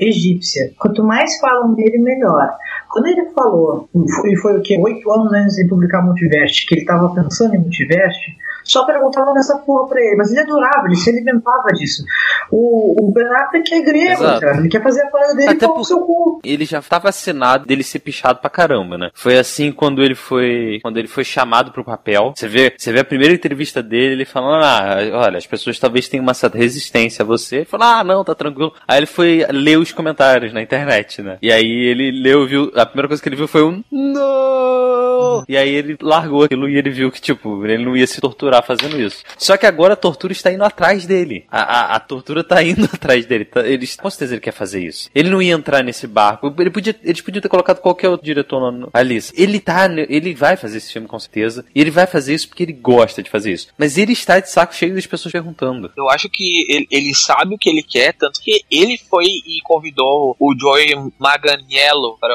egípcia. 0.00 0.72
Quanto 0.78 1.02
mais 1.02 1.38
falam 1.40 1.74
dele, 1.74 1.98
melhor. 1.98 2.50
Quando 2.88 3.06
ele 3.06 3.30
falou, 3.30 3.88
e 4.24 4.36
foi 4.36 4.58
o 4.58 4.62
que? 4.62 4.78
Oito 4.78 5.10
anos 5.10 5.32
antes 5.32 5.56
de 5.56 5.68
publicar 5.68 6.02
Multiverse, 6.02 6.66
que 6.66 6.74
ele 6.74 6.82
estava 6.82 7.14
pensando 7.14 7.54
em 7.54 7.60
Multiverse, 7.60 8.36
só 8.70 8.84
perguntavam 8.84 9.34
nessa 9.34 9.58
porra 9.58 9.88
pra 9.88 10.00
ele, 10.00 10.16
mas 10.16 10.30
ele 10.30 10.40
adorava, 10.40 10.86
ele 10.86 10.96
se 10.96 11.10
alimentava 11.10 11.68
disso. 11.74 12.04
O, 12.50 13.04
o 13.04 13.12
Ben 13.12 13.26
Affleck 13.26 13.74
é 13.74 13.80
grego, 13.82 14.22
cara, 14.22 14.58
ele 14.58 14.68
quer 14.68 14.82
fazer 14.82 15.02
a 15.02 15.10
coisa 15.10 15.34
dele 15.34 15.50
Até 15.50 15.66
com 15.66 15.80
o 15.80 15.84
seu 15.84 16.00
cu. 16.00 16.40
Ele 16.44 16.64
já 16.64 16.78
estava 16.78 17.08
assinado 17.08 17.66
dele 17.66 17.82
ser 17.82 17.98
pichado 17.98 18.38
pra 18.38 18.48
caramba, 18.48 18.96
né? 18.96 19.10
Foi 19.14 19.38
assim 19.38 19.72
quando 19.72 20.02
ele 20.02 20.14
foi 20.14 20.78
quando 20.82 20.98
ele 20.98 21.08
foi 21.08 21.24
chamado 21.24 21.72
pro 21.72 21.84
papel. 21.84 22.32
Você 22.36 22.46
vê, 22.46 22.72
você 22.76 22.92
vê 22.92 23.00
a 23.00 23.04
primeira 23.04 23.34
entrevista 23.34 23.82
dele, 23.82 24.14
ele 24.14 24.24
falando: 24.24 24.62
"Ah, 24.64 24.98
olha, 25.26 25.38
as 25.38 25.46
pessoas 25.46 25.78
talvez 25.78 26.08
tenham 26.08 26.22
uma 26.22 26.34
certa 26.34 26.56
resistência 26.56 27.22
a 27.22 27.26
você". 27.26 27.56
Ele 27.56 27.64
falou: 27.64 27.86
"Ah, 27.86 28.04
não, 28.04 28.24
tá 28.24 28.34
tranquilo". 28.34 28.72
Aí 28.86 28.98
ele 28.98 29.06
foi 29.06 29.44
ler 29.50 29.78
os 29.78 29.92
comentários 29.92 30.52
na 30.52 30.62
internet, 30.62 31.22
né? 31.22 31.38
E 31.42 31.50
aí 31.50 31.66
ele 31.66 32.10
leu, 32.10 32.46
viu, 32.46 32.70
a 32.74 32.86
primeira 32.86 33.08
coisa 33.08 33.22
que 33.22 33.28
ele 33.28 33.36
viu 33.36 33.48
foi 33.48 33.64
um 33.64 33.82
não. 33.90 35.44
E 35.48 35.56
aí 35.56 35.68
ele 35.68 35.96
largou 36.00 36.44
aquilo 36.44 36.68
e 36.68 36.76
ele 36.76 36.90
viu 36.90 37.10
que 37.10 37.20
tipo, 37.20 37.64
ele 37.66 37.84
não 37.84 37.96
ia 37.96 38.06
se 38.06 38.20
torturar 38.20 38.59
fazendo 38.62 39.00
isso. 39.00 39.22
Só 39.38 39.56
que 39.56 39.66
agora 39.66 39.94
a 39.94 39.96
tortura 39.96 40.32
está 40.32 40.52
indo 40.52 40.64
atrás 40.64 41.06
dele. 41.06 41.44
A, 41.50 41.62
a, 41.62 41.96
a 41.96 42.00
tortura 42.00 42.42
tá 42.42 42.62
indo 42.62 42.84
atrás 42.92 43.26
dele. 43.26 43.44
Tá, 43.44 43.66
ele, 43.66 43.86
com 43.86 44.10
certeza 44.10 44.34
ele 44.34 44.40
quer 44.40 44.52
fazer 44.52 44.84
isso. 44.84 45.10
Ele 45.14 45.30
não 45.30 45.42
ia 45.42 45.54
entrar 45.54 45.82
nesse 45.82 46.06
barco. 46.06 46.54
Ele 46.58 46.70
podia, 46.70 46.98
eles 47.02 47.20
podiam 47.20 47.42
ter 47.42 47.48
colocado 47.48 47.80
qualquer 47.80 48.08
outro 48.08 48.24
diretor 48.24 48.72
no, 48.72 48.88
ali. 48.92 49.20
Ele 49.34 49.60
tá, 49.60 49.86
ele 50.08 50.34
vai 50.34 50.56
fazer 50.56 50.78
esse 50.78 50.92
filme 50.92 51.08
com 51.08 51.18
certeza. 51.18 51.64
E 51.74 51.80
ele 51.80 51.90
vai 51.90 52.06
fazer 52.06 52.34
isso 52.34 52.48
porque 52.48 52.62
ele 52.62 52.72
gosta 52.72 53.22
de 53.22 53.30
fazer 53.30 53.52
isso. 53.52 53.68
Mas 53.76 53.98
ele 53.98 54.12
está 54.12 54.40
de 54.40 54.48
saco 54.50 54.74
cheio 54.74 54.94
das 54.94 55.06
pessoas 55.06 55.32
perguntando. 55.32 55.92
Eu 55.96 56.08
acho 56.08 56.28
que 56.28 56.64
ele, 56.68 56.86
ele 56.90 57.14
sabe 57.14 57.54
o 57.54 57.58
que 57.58 57.68
ele 57.68 57.82
quer, 57.82 58.12
tanto 58.14 58.40
que 58.40 58.64
ele 58.70 58.98
foi 58.98 59.24
e 59.24 59.60
convidou 59.64 60.36
o 60.38 60.54
Joey 60.58 60.94
Maganiello 61.18 62.16
para 62.20 62.34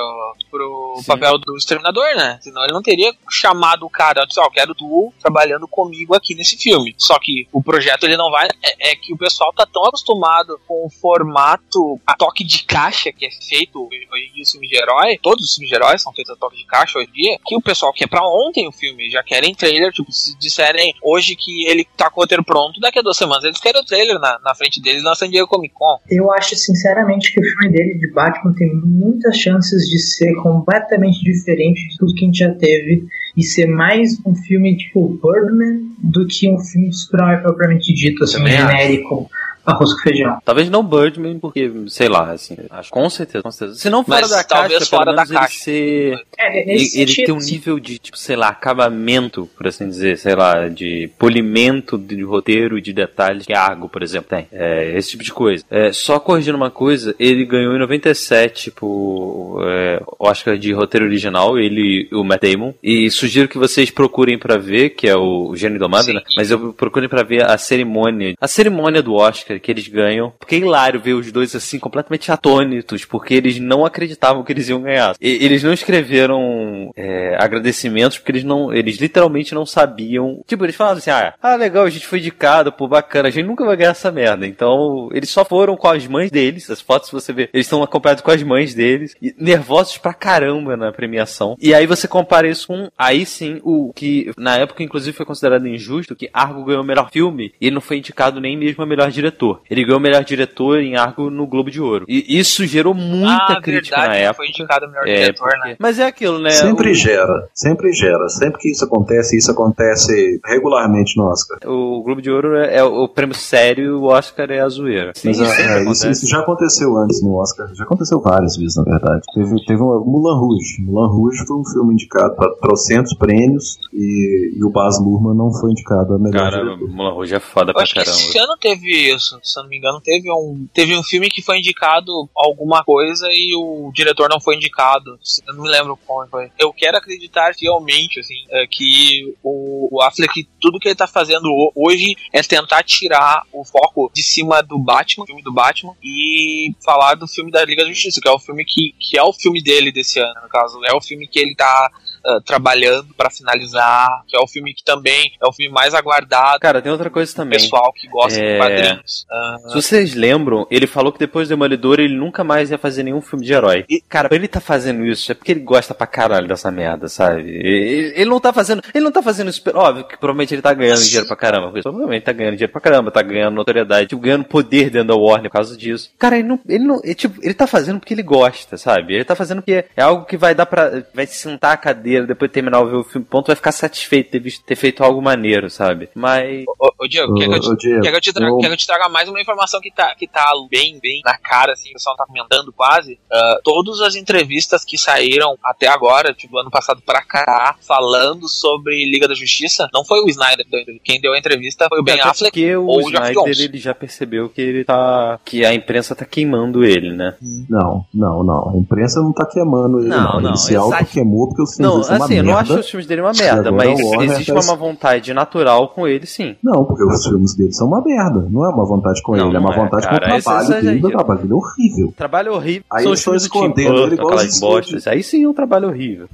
pro 0.50 0.96
Sim. 1.00 1.06
papel 1.06 1.38
do 1.38 1.58
Exterminador, 1.58 2.16
né? 2.16 2.40
Senão 2.42 2.64
ele 2.64 2.74
não 2.74 2.82
teria 2.82 3.14
chamado 3.30 3.86
o 3.86 3.90
cara, 3.90 4.26
disse, 4.26 4.40
ó, 4.40 4.50
quero 4.50 4.74
tu 4.74 5.14
trabalhando 5.20 5.68
comigo 5.68 6.15
aqui 6.16 6.36
nesse 6.36 6.58
filme. 6.58 6.96
Só 6.98 7.18
que 7.20 7.48
o 7.52 7.62
projeto 7.62 8.06
ele 8.06 8.18
não 8.18 8.32
vai. 8.32 8.48
É, 8.64 8.92
é 8.92 8.96
que 8.96 9.14
o 9.14 9.18
pessoal 9.18 9.54
tá 9.54 9.66
tão 9.66 9.86
acostumado 9.86 10.60
com 10.68 10.86
o 10.86 10.90
formato 10.90 12.00
a 12.06 12.16
toque 12.16 12.44
de 12.44 12.64
caixa 12.66 13.12
que 13.12 13.26
é 13.26 13.30
feito 13.32 13.88
hoje 13.88 14.30
em 14.30 14.34
dia 14.34 14.46
de 14.70 14.78
herói. 14.78 15.18
Todos 15.22 15.46
os 15.46 15.56
filmes 15.56 15.70
de 15.70 15.76
herói 15.76 15.98
são 15.98 16.14
feitos 16.14 16.34
a 16.34 16.38
toque 16.38 16.58
de 16.58 16.66
caixa 16.66 16.98
hoje 16.98 17.10
em 17.10 17.14
dia. 17.14 17.38
Que 17.46 17.56
o 17.56 17.62
pessoal 17.62 17.94
quer 17.94 18.08
pra 18.08 18.22
ontem 18.26 18.68
o 18.68 18.72
filme. 18.72 19.10
Já 19.10 19.24
querem 19.24 19.54
trailer, 19.54 19.92
tipo, 19.92 20.12
se 20.12 20.38
disserem 20.38 20.94
hoje 21.04 21.36
que 21.36 21.68
ele 21.68 21.86
tá 21.98 22.10
com 22.10 22.20
o 22.20 22.24
roteiro 22.24 22.44
pronto, 22.44 22.80
daqui 22.80 23.00
a 23.00 23.02
duas 23.02 23.18
semanas 23.18 23.44
eles 23.44 23.60
querem 23.60 23.82
o 23.82 23.86
trailer 23.86 24.20
na, 24.20 24.40
na 24.44 24.56
frente 24.56 24.82
deles 24.82 25.04
na 25.04 25.16
San 25.16 25.30
Diego 25.30 25.48
Comic 25.48 25.74
Con. 25.74 26.00
Eu 26.10 26.32
acho 26.32 26.56
sinceramente 26.56 27.34
que 27.34 27.40
o 27.40 27.44
filme 27.44 27.72
dele 27.72 27.98
de 28.00 28.12
Batman 28.12 28.54
tem 28.54 28.74
muitas 28.74 29.38
chances 29.38 29.88
de 29.90 30.00
ser 30.00 30.34
completamente 30.36 31.24
diferente 31.24 31.88
de 31.90 31.98
tudo 31.98 32.14
que 32.14 32.24
a 32.24 32.28
gente 32.28 32.40
já 32.40 32.54
teve 32.54 33.06
e 33.36 33.44
ser 33.44 33.68
mais 33.68 34.20
um 34.26 34.36
filme 34.36 34.78
tipo 34.78 35.20
Birdman 35.22 35.95
do 35.98 36.28
que 36.28 36.50
um 36.50 36.60
filme 36.60 36.94
super-herói 36.94 37.42
propriamente 37.42 37.94
dito, 37.94 38.24
assim, 38.24 38.38
Também 38.38 38.58
acho. 38.58 39.30
Arroz 39.66 39.94
com 39.94 40.00
feijão. 40.00 40.38
Talvez 40.44 40.70
não 40.70 40.84
Birdman, 40.84 41.40
porque, 41.40 41.72
sei 41.88 42.08
lá, 42.08 42.32
assim, 42.32 42.58
acho 42.70 42.90
com 42.90 43.10
certeza, 43.10 43.44
com 43.44 43.52
certeza. 43.52 43.80
Se 43.80 43.90
não 43.90 44.04
fora 44.04 44.22
Mas 44.22 44.30
da 44.30 44.44
talvez 44.44 44.80
caixa, 44.80 44.86
fora 44.90 45.06
pelo 45.06 45.16
da 45.18 45.24
ele 45.24 45.34
caixa. 45.34 45.60
ser 45.60 46.20
É, 46.38 46.60
ele, 46.60 46.66
nesse 46.74 47.00
ele 47.00 47.08
sentido, 47.08 47.26
tem 47.26 47.36
um 47.36 47.40
nível 47.40 47.80
de, 47.80 47.98
tipo, 47.98 48.18
sei 48.18 48.36
lá, 48.36 48.50
acabamento, 48.50 49.50
por 49.58 49.68
assim 49.68 49.88
dizer, 49.88 50.18
sei 50.18 50.36
lá, 50.36 50.68
de 50.68 51.10
polimento 51.18 51.98
de 51.98 52.22
roteiro 52.24 52.78
e 52.78 52.82
de 52.82 52.94
detalhes 52.94 53.46
que 53.46 53.54
Argo, 53.54 53.90
por 53.90 54.04
exemplo, 54.04 54.30
tem. 54.30 54.48
É, 54.52 54.98
esse 54.98 55.12
tipo 55.12 55.24
de 55.24 55.34
coisa. 55.34 55.64
É, 55.70 55.92
só 55.92 56.20
corrigindo 56.20 56.58
uma 56.58 56.72
coisa, 56.72 57.16
ele 57.20 57.46
ganhou 57.46 57.76
em 57.76 57.80
97, 57.80 58.66
tipo, 58.66 59.60
é, 59.64 60.02
Oscar 60.20 60.58
de 60.58 60.72
roteiro 60.74 61.06
original, 61.06 61.58
ele 61.58 61.96
e 62.12 62.16
o 62.16 62.24
Matt 62.24 62.42
Damon. 62.42 62.74
E 62.84 63.10
sugiro 63.10 63.48
que 63.48 63.58
vocês 63.58 63.90
procurem 63.90 64.38
pra 64.38 64.58
ver, 64.58 64.92
que 64.92 65.08
é 65.08 65.16
o 65.16 65.56
Gênio 65.56 65.80
Domado, 65.80 66.14
né? 66.14 66.22
Mas 66.36 66.52
eu 66.52 66.74
procurem 66.74 67.10
pra 67.10 67.24
ver 67.24 67.44
a 67.44 67.58
cerimônia, 67.58 68.36
a 68.40 68.48
cerimônia 68.48 69.02
do 69.02 69.14
Oscar 69.14 69.55
que 69.60 69.72
eles 69.72 69.88
ganham. 69.88 70.34
Porque 70.40 70.56
é 70.56 70.60
hilário 70.60 71.00
ver 71.00 71.14
os 71.14 71.32
dois 71.32 71.56
assim, 71.56 71.80
completamente 71.80 72.32
atônitos, 72.32 73.06
porque 73.06 73.34
eles 73.34 73.60
não 73.60 73.86
acreditavam 73.86 74.44
que 74.44 74.52
eles 74.52 74.70
iam 74.70 74.82
ganhar. 74.82 75.16
E- 75.20 75.44
eles 75.46 75.64
não 75.64 75.74
escreveram 75.74 76.92
é, 76.96 77.36
agradecimentos 77.40 78.18
porque 78.18 78.32
eles 78.32 78.44
não, 78.44 78.74
eles 78.74 78.98
literalmente 78.98 79.54
não 79.54 79.66
sabiam. 79.66 80.42
Tipo, 80.48 80.66
eles 80.66 80.76
falavam 80.76 80.98
assim: 81.00 81.10
ah, 81.12 81.34
ah, 81.42 81.56
legal, 81.56 81.86
a 81.86 81.90
gente 81.90 82.08
foi 82.08 82.20
indicado, 82.20 82.72
pô, 82.72 82.88
bacana, 82.88 83.28
a 83.28 83.32
gente 83.32 83.46
nunca 83.46 83.66
vai 83.66 83.76
ganhar 83.78 83.92
essa 83.92 84.12
merda. 84.12 84.46
Então, 84.48 85.10
eles 85.12 85.30
só 85.30 85.44
foram 85.46 85.76
com 85.76 85.88
as 85.88 86.06
mães 86.08 86.32
deles, 86.32 86.70
as 86.70 86.82
fotos 86.82 87.10
você 87.10 87.32
vê, 87.34 87.50
eles 87.54 87.66
estão 87.66 87.84
acompanhados 87.84 88.24
com 88.24 88.32
as 88.32 88.44
mães 88.44 88.74
deles, 88.74 89.16
e 89.22 89.34
nervosos 89.38 89.98
pra 89.98 90.14
caramba 90.14 90.76
na 90.78 90.92
premiação. 90.92 91.56
E 91.60 91.74
aí 91.74 91.86
você 91.86 92.08
compara 92.08 92.48
isso 92.48 92.68
com, 92.68 92.90
aí 92.98 93.26
sim, 93.26 93.60
o 93.64 93.92
que 93.94 94.32
na 94.38 94.58
época 94.58 94.84
inclusive 94.84 95.16
foi 95.16 95.26
considerado 95.26 95.68
injusto, 95.68 96.16
que 96.16 96.30
Argo 96.34 96.64
ganhou 96.64 96.82
o 96.82 96.86
melhor 96.86 97.10
filme 97.12 97.54
e 97.60 97.68
ele 97.68 97.76
não 97.76 97.82
foi 97.82 97.98
indicado 97.98 98.40
nem 98.40 98.58
mesmo 98.58 98.84
a 98.84 98.86
melhor 98.86 99.10
diretor. 99.12 99.45
Ele 99.70 99.84
ganhou 99.84 100.00
o 100.00 100.02
melhor 100.02 100.24
diretor 100.24 100.80
em 100.80 100.96
Argo 100.96 101.30
no 101.30 101.46
Globo 101.48 101.70
de 101.72 101.82
Ouro. 101.82 102.06
E 102.08 102.38
isso 102.40 102.66
gerou 102.66 102.94
muita 102.94 103.54
ah, 103.54 103.62
crítica 103.62 103.96
verdade, 103.98 104.20
na 104.20 104.26
época. 104.26 104.36
foi 104.38 104.48
indicado 104.48 104.86
o 104.86 104.90
melhor 104.90 105.08
É, 105.08 105.16
diretor, 105.16 105.50
porque- 105.50 105.68
né? 105.70 105.76
Mas 105.80 106.00
é 106.00 106.06
aquilo, 106.06 106.40
né? 106.40 106.50
Sempre 106.52 106.92
O- 106.92 106.94
gera, 106.94 107.50
sempre 107.54 107.92
gera. 107.94 108.30
Sempre 108.30 108.60
que 108.62 108.70
isso 108.72 108.84
acontece, 108.86 109.38
isso 109.38 109.52
acontece 109.52 110.40
regularmente 110.46 111.18
no 111.18 111.26
Oscar. 111.26 111.58
O 111.66 112.02
Globo 112.04 112.22
de 112.22 112.30
Ouro 112.32 112.56
é, 112.56 112.78
é 112.78 112.84
o 112.84 113.08
prêmio 113.08 113.36
sério 113.36 113.84
e 113.86 113.90
o 113.92 114.04
Oscar 114.06 114.50
é 114.52 114.60
a 114.62 114.70
zoeira. 114.70 115.12
Mas, 115.24 115.38
sempre 115.38 115.44
é, 115.44 115.48
é, 115.48 115.50
isso, 115.52 115.82
acontece. 115.82 116.12
isso 116.12 116.28
já 116.28 116.40
aconteceu 116.40 116.98
antes 116.98 117.22
no 117.24 117.36
Oscar. 117.36 117.68
Já 117.74 117.84
aconteceu 117.84 118.20
várias 118.22 118.56
vezes, 118.58 118.76
na 118.78 118.84
verdade. 118.84 119.22
Teve, 119.34 119.66
teve 119.66 119.82
um 119.82 120.04
Mulan 120.06 120.38
Rouge. 120.40 120.82
Mulan 120.82 121.08
Rouge 121.08 121.46
foi 121.46 121.58
um 121.58 121.66
filme 121.66 121.94
indicado 121.94 122.36
para 122.36 122.50
trocentos 122.56 123.14
prêmios 123.16 123.80
e, 123.94 124.54
e 124.56 124.64
o 124.64 124.70
Baz 124.70 125.00
Luhrmann 125.00 125.36
não 125.36 125.52
foi 125.54 125.72
indicado 125.72 126.14
a 126.14 126.20
melhor 126.20 126.52
Cara, 126.52 126.64
diretor. 126.64 126.90
Mulan 126.90 127.12
Rouge 127.14 127.36
é 127.36 127.40
foda 127.40 127.72
Eu 127.72 127.74
pra 127.74 127.84
acho 127.84 127.94
que 127.94 128.00
esse 128.02 128.34
caramba. 128.34 128.52
ano 128.54 128.58
teve 128.60 129.14
isso, 129.14 129.35
se 129.44 129.60
eu 129.60 129.64
não 129.64 129.70
me 129.70 129.78
engano, 129.78 130.02
teve 130.02 130.32
um, 130.32 130.68
teve 130.74 130.98
um 130.98 131.04
filme 131.04 131.30
que 131.30 131.42
foi 131.42 131.60
indicado 131.60 132.30
alguma 132.36 132.84
coisa 132.84 133.28
e 133.32 133.54
o 133.56 133.92
diretor 133.94 134.30
não 134.30 134.40
foi 134.40 134.56
indicado. 134.56 135.20
Eu 135.48 135.54
não 135.56 135.64
me 135.64 135.70
lembro 135.70 135.98
qual 136.06 136.28
foi. 136.28 136.52
Eu 136.58 136.72
quero 136.74 136.98
acreditar 136.98 137.54
fielmente, 137.56 138.20
assim, 138.20 138.46
é, 138.50 138.66
que 138.68 139.36
o, 139.44 139.90
o 139.98 140.02
Affleck, 140.02 140.48
tudo 140.60 140.80
que 140.80 140.88
ele 140.88 140.96
tá 140.96 141.08
fazendo 141.08 141.46
ho- 141.46 141.72
hoje 141.76 142.16
é 142.34 142.42
tentar 142.42 142.84
tirar 142.84 143.44
o 143.52 143.64
foco 143.64 144.12
de 144.14 144.24
cima 144.24 144.62
do 144.62 144.78
Batman, 144.78 145.26
filme 145.26 145.42
do 145.42 145.54
Batman, 145.54 145.94
e 146.04 146.74
falar 146.84 147.16
do 147.16 147.28
filme 147.28 147.52
da 147.52 147.64
Liga 147.66 147.84
da 147.84 147.90
Justiça, 147.90 148.20
que 148.22 148.28
é 148.28 148.32
o 148.32 148.40
filme 148.40 148.64
que, 148.66 148.94
que 149.00 149.18
é 149.18 149.24
o 149.24 149.34
filme 149.34 149.62
dele 149.62 149.92
desse 149.92 150.20
ano, 150.20 150.34
no 150.42 150.50
caso. 150.50 150.80
É 150.86 150.94
o 150.96 151.02
filme 151.02 151.28
que 151.28 151.40
ele 151.40 151.56
tá 151.56 151.90
ah, 152.26 152.40
trabalhando 152.46 153.08
pra 153.16 153.30
finalizar, 153.30 154.24
que 154.28 154.36
é 154.36 154.40
o 154.40 154.48
filme 154.48 154.74
que 154.74 154.84
também 154.84 155.32
é 155.42 155.48
o 155.48 155.54
filme 155.54 155.74
mais 155.74 155.94
aguardado 155.94 156.60
Cara, 156.60 156.82
tem 156.82 156.92
outra 156.92 157.10
coisa 157.10 157.34
também. 157.36 157.60
pessoal 157.60 157.92
que 157.94 158.08
gosta 158.08 158.40
É. 158.40 158.54
de 158.54 158.58
quadrinhos. 158.58 159.26
Ah, 159.32 159.56
Se 159.70 159.74
vocês 159.76 160.14
lembram, 160.16 160.68
ele 160.70 160.88
falou 160.88 161.12
que 161.12 161.20
depois 161.20 161.48
do 161.48 161.52
Demolidor 161.52 162.00
ele 162.00 162.16
nunca 162.16 162.44
mais 162.44 162.72
ia 162.72 162.78
fazer 162.78 163.04
nenhum 163.04 163.22
filme 163.22 163.46
de 163.46 163.54
herói. 163.54 163.86
E, 163.90 164.02
cara, 164.02 164.30
ele 164.32 164.48
tá 164.48 164.60
fazendo 164.60 165.06
isso 165.06 165.32
é 165.32 165.36
porque 165.36 165.52
ele 165.52 165.62
gosta 165.62 165.94
pra 165.94 166.08
caralho 166.08 166.48
dessa 166.48 166.72
merda, 166.72 167.08
sabe? 167.08 167.42
Ele, 167.42 168.14
ele 168.16 168.30
não 168.30 168.40
tá 168.40 168.52
fazendo. 168.54 168.82
Ele 168.94 169.04
não 169.04 169.12
tá 169.12 169.22
fazendo 169.22 169.50
isso. 169.50 169.62
Óbvio 169.74 170.04
que 170.06 170.18
provavelmente 170.18 170.54
ele 170.54 170.62
tá 170.62 170.74
ganhando 170.74 171.02
dinheiro 171.04 171.28
pra 171.28 171.36
caramba. 171.36 171.72
Provavelmente 171.82 172.24
tá 172.24 172.32
ganhando 172.34 172.54
dinheiro 172.56 172.72
pra 172.72 172.82
caramba, 172.82 173.12
tá 173.12 173.22
ganhando 173.22 173.56
notoriedade, 173.56 174.08
tipo, 174.10 174.22
ganhando 174.22 174.46
poder 174.46 174.90
dentro 174.90 175.10
da 175.10 175.16
Warner 175.16 175.50
por 175.50 175.56
causa 175.58 175.78
disso. 175.78 176.12
Cara, 176.18 176.38
ele 176.38 176.48
não. 176.48 176.60
Ele 176.68 176.84
não. 176.84 177.02
ele, 177.04 177.16
tipo, 177.16 177.40
ele 177.44 177.54
tá 177.54 177.68
fazendo 177.68 178.00
porque 178.00 178.14
ele 178.14 178.24
gosta, 178.24 178.78
sabe? 178.78 179.14
Ele 179.16 179.24
tá 179.24 179.36
fazendo 179.36 179.62
porque 179.62 179.86
é 179.96 180.02
algo 180.02 180.26
que 180.26 180.38
vai 180.38 180.54
dar 180.56 180.66
pra. 180.66 181.04
Vai 181.14 181.26
sentar 181.28 181.74
a 181.74 181.78
cadeira 181.78 182.15
maneira, 182.16 182.28
depois 182.28 182.50
de 182.50 182.54
terminar 182.54 182.82
o 182.82 183.04
filme, 183.04 183.28
ponto, 183.30 183.48
vai 183.48 183.56
ficar 183.56 183.72
satisfeito 183.72 184.26
de 184.28 184.32
ter, 184.32 184.40
visto, 184.40 184.64
ter 184.64 184.76
feito 184.76 185.04
algo 185.04 185.22
maneiro, 185.22 185.70
sabe? 185.70 186.10
Mas. 186.16 186.66
Ô, 186.80 186.92
ô 187.04 187.08
Diego, 187.08 187.34
quer, 187.36 187.48
que 187.48 187.56
eu 187.56 187.60
te, 187.60 187.76
Diego, 187.78 188.02
quer, 188.02 188.12
que 188.12 188.18
eu 188.18 188.22
te 188.22 188.34
traga, 188.34 188.52
eu... 188.52 188.58
quer 188.58 188.68
que 188.68 188.74
eu 188.74 188.78
te 188.78 188.88
traga 188.88 189.10
mais 189.10 189.30
uma 189.30 189.42
informação 189.42 189.80
que 189.82 189.92
tá, 189.92 190.16
que 190.16 190.28
tá 190.28 190.52
bem, 190.70 191.00
bem 191.02 191.22
na 191.24 191.38
cara, 191.38 191.74
assim, 191.74 191.90
o 191.90 191.94
pessoal 191.94 192.16
tá 192.16 192.26
comentando 192.26 192.72
quase. 192.74 193.14
Uh, 193.14 193.62
todas 193.64 194.02
as 194.02 194.16
entrevistas 194.16 194.84
que 194.84 194.98
saíram 194.98 195.58
até 195.64 195.88
agora, 195.88 196.34
tipo, 196.34 196.58
ano 196.58 196.72
passado 196.72 197.02
pra 197.06 197.22
cá, 197.24 197.76
falando 197.86 198.48
sobre 198.48 199.06
Liga 199.06 199.28
da 199.28 199.36
Justiça, 199.36 199.88
não 199.94 200.04
foi 200.04 200.20
o 200.22 200.30
Snyder 200.30 200.66
quem 201.04 201.20
deu 201.20 201.34
a 201.34 201.38
entrevista 201.38 201.88
foi 201.90 202.00
o 202.00 202.04
Ben 202.04 202.20
Affleck 202.20 202.52
porque 202.52 202.76
o 202.76 202.86
ou 202.86 202.98
o 202.98 203.10
Snyder 203.10 203.44
ele 203.48 203.78
já 203.78 203.94
percebeu 203.94 204.50
que 204.50 204.62
ele 204.62 204.84
tá 204.84 205.40
que 205.44 205.66
a 205.66 205.74
imprensa 205.74 206.16
tá 206.16 206.26
queimando 206.26 206.84
ele, 206.84 207.16
né? 207.16 207.36
Não, 207.70 208.06
não, 208.14 208.44
não. 208.44 208.70
A 208.74 208.78
imprensa 208.78 209.22
não 209.22 209.32
tá 209.32 209.46
queimando 209.46 210.00
ele, 210.00 210.10
não. 210.10 210.24
não. 210.24 210.40
Ele 210.40 210.48
não, 210.50 210.56
se 210.56 210.76
auto-queimou 210.76 211.48
porque 211.48 211.62
os 211.62 211.76
filmes 211.76 212.05
não, 212.05 212.05
assim, 212.10 212.36
eu 212.36 212.44
não 212.44 212.58
acho 212.58 212.74
os 212.74 212.90
filmes 212.90 213.08
dele 213.08 213.22
uma 213.22 213.32
merda, 213.32 213.72
mas 213.72 214.00
existe 214.00 214.54
tá... 214.54 214.60
uma 214.60 214.76
vontade 214.76 215.34
natural 215.34 215.90
com 215.90 216.08
ele, 216.08 216.26
sim. 216.26 216.56
Não, 216.64 216.86
porque 216.86 217.04
os 217.04 217.26
filmes 217.26 217.56
dele 217.56 217.74
são 217.74 217.88
uma 217.88 218.02
merda. 218.02 218.48
Não 218.50 218.66
é 218.66 218.70
uma 218.70 218.86
vontade 218.86 219.22
com 219.22 219.36
não, 219.36 219.48
ele, 219.48 219.58
é 219.58 219.60
uma 219.60 219.74
é, 219.74 219.76
vontade 219.76 220.04
cara, 220.06 220.30
com 220.30 220.38
o 220.38 220.42
trabalho 220.42 220.74
é 220.74 220.82
dele. 220.82 221.06
O 221.06 221.10
trabalho 221.10 221.40
dele 221.40 221.54
é 221.54 221.56
horrível. 221.56 222.14
Trabalho 222.16 222.54
horrível. 222.54 222.84
Aí 222.92 223.04
são 223.04 223.12
os 223.12 223.24
filmes 223.24 223.44
escondendo 223.44 224.04
ele 224.04 224.16
aquelas 224.16 224.60
bostas. 224.60 225.08
Aí 225.08 225.24
sim 225.24 225.44
é 225.44 225.50
um 225.50 225.54
trabalho 225.54 225.90
horrível. 225.90 226.28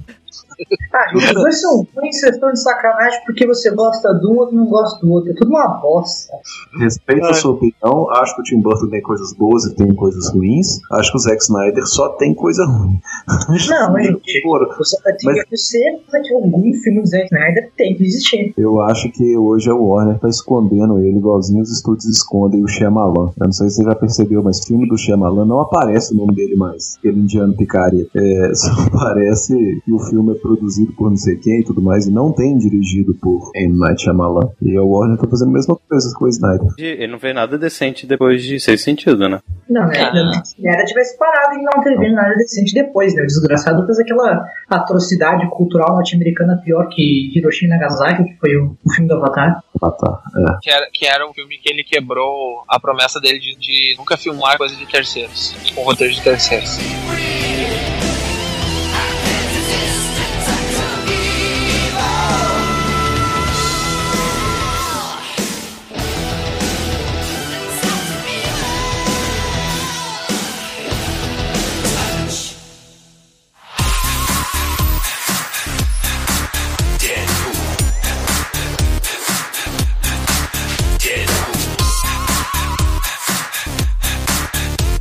Ah, 0.94 1.16
os 1.16 1.34
dois 1.34 1.60
são 1.60 1.86
ruins, 1.96 2.20
vocês 2.20 2.34
estão 2.34 2.52
de 2.52 2.60
sacanagem 2.60 3.20
porque 3.24 3.46
você 3.46 3.70
gosta 3.70 4.12
do 4.14 4.32
outro 4.38 4.54
e 4.54 4.58
não 4.58 4.66
gosta 4.66 5.00
do 5.00 5.10
outro. 5.10 5.30
É 5.30 5.34
tudo 5.34 5.48
uma 5.48 5.68
bosta. 5.68 6.32
Respeito 6.78 7.26
a 7.26 7.34
sua 7.34 7.52
opinião, 7.52 8.10
acho 8.10 8.34
que 8.34 8.40
o 8.40 8.44
Tim 8.44 8.60
Burton 8.60 8.88
tem 8.88 9.02
coisas 9.02 9.32
boas 9.34 9.64
e 9.64 9.74
tem 9.74 9.94
coisas 9.94 10.30
ruins. 10.32 10.80
Acho 10.90 11.10
que 11.10 11.16
o 11.16 11.20
Zack 11.20 11.42
Snyder 11.42 11.86
só 11.86 12.10
tem 12.10 12.34
coisa 12.34 12.64
ruim. 12.64 13.00
Não, 13.48 13.96
gente. 14.02 14.42
Você 14.78 14.96
mas... 15.24 15.44
que 15.44 16.22
que 16.22 16.34
algum 16.34 16.72
filme 16.74 17.00
do 17.00 17.06
Zack 17.06 17.26
Snyder 17.26 17.70
tem 17.76 17.94
que 17.96 18.04
existir. 18.04 18.54
Eu 18.56 18.80
acho 18.80 19.10
que 19.10 19.36
hoje 19.36 19.70
a 19.70 19.74
Warner 19.74 20.18
tá 20.18 20.28
escondendo 20.28 20.98
ele, 20.98 21.18
igualzinho 21.18 21.62
os 21.62 21.70
estúdios 21.70 22.06
escondem 22.06 22.62
o 22.62 22.68
Shyamalan. 22.68 23.30
Eu 23.38 23.46
não 23.46 23.52
sei 23.52 23.68
se 23.68 23.76
você 23.76 23.84
já 23.84 23.94
percebeu, 23.94 24.42
mas 24.42 24.64
filme 24.64 24.88
do 24.88 24.96
Shyamalan 24.96 25.44
não 25.44 25.60
aparece 25.60 26.14
o 26.14 26.16
nome 26.16 26.34
dele 26.34 26.56
mais. 26.56 26.96
Aquele 26.98 27.20
indiano 27.20 27.54
picaria. 27.56 28.06
É, 28.14 28.52
só 28.54 28.70
aparece 28.92 29.54
que 29.84 29.92
o 29.92 29.98
filme 29.98 30.21
é 30.30 30.34
produzido 30.34 30.92
por 30.92 31.10
não 31.10 31.16
sei 31.16 31.36
quem 31.36 31.60
e 31.60 31.64
tudo 31.64 31.82
mais, 31.82 32.06
e 32.06 32.12
não 32.12 32.32
tem 32.32 32.56
dirigido 32.56 33.14
por 33.14 33.50
M. 33.56 33.76
Night 33.76 34.02
Shyamalan. 34.02 34.50
E 34.62 34.76
a 34.76 34.82
Warner 34.82 35.18
tá 35.18 35.26
fazendo 35.28 35.48
a 35.48 35.52
mesma 35.52 35.76
coisa 35.76 36.14
com 36.16 36.24
o 36.24 36.28
Snyder. 36.28 36.68
Ele 36.78 37.08
não 37.08 37.18
fez 37.18 37.34
nada 37.34 37.58
decente 37.58 38.06
depois 38.06 38.44
de 38.44 38.60
Seis 38.60 38.82
Sentido, 38.82 39.28
né? 39.28 39.40
Não, 39.68 39.86
né? 39.86 39.94
Ah. 40.00 40.42
Era 40.64 40.84
tivesse 40.84 41.18
parado 41.18 41.54
e 41.54 41.62
não 41.62 41.82
ter 41.82 41.98
vindo 41.98 42.14
nada 42.14 42.34
decente 42.36 42.74
depois, 42.74 43.14
né? 43.14 43.22
O 43.22 43.26
desgraçado 43.26 43.84
fez 43.86 43.98
aquela 43.98 44.46
atrocidade 44.68 45.48
cultural 45.50 45.94
norte-americana 45.94 46.60
pior 46.64 46.88
que 46.88 47.32
Hiroshima 47.34 47.74
e 47.74 47.78
Nagasaki, 47.78 48.24
que 48.24 48.36
foi 48.38 48.56
o, 48.56 48.76
o 48.84 48.92
filme 48.92 49.08
do 49.08 49.14
Avatar. 49.14 49.62
Avatar, 49.80 50.22
é. 50.36 50.58
Que 50.60 50.70
era, 50.70 50.86
que 50.92 51.06
era 51.06 51.28
um 51.28 51.32
filme 51.32 51.58
que 51.58 51.72
ele 51.72 51.84
quebrou 51.84 52.62
a 52.68 52.78
promessa 52.78 53.20
dele 53.20 53.38
de, 53.38 53.56
de 53.56 53.96
nunca 53.96 54.16
filmar 54.16 54.58
coisa 54.58 54.76
de 54.76 54.86
terceiros, 54.86 55.54
com 55.74 55.82
roteiro 55.82 56.12
de 56.12 56.22
terceiros. 56.22 56.78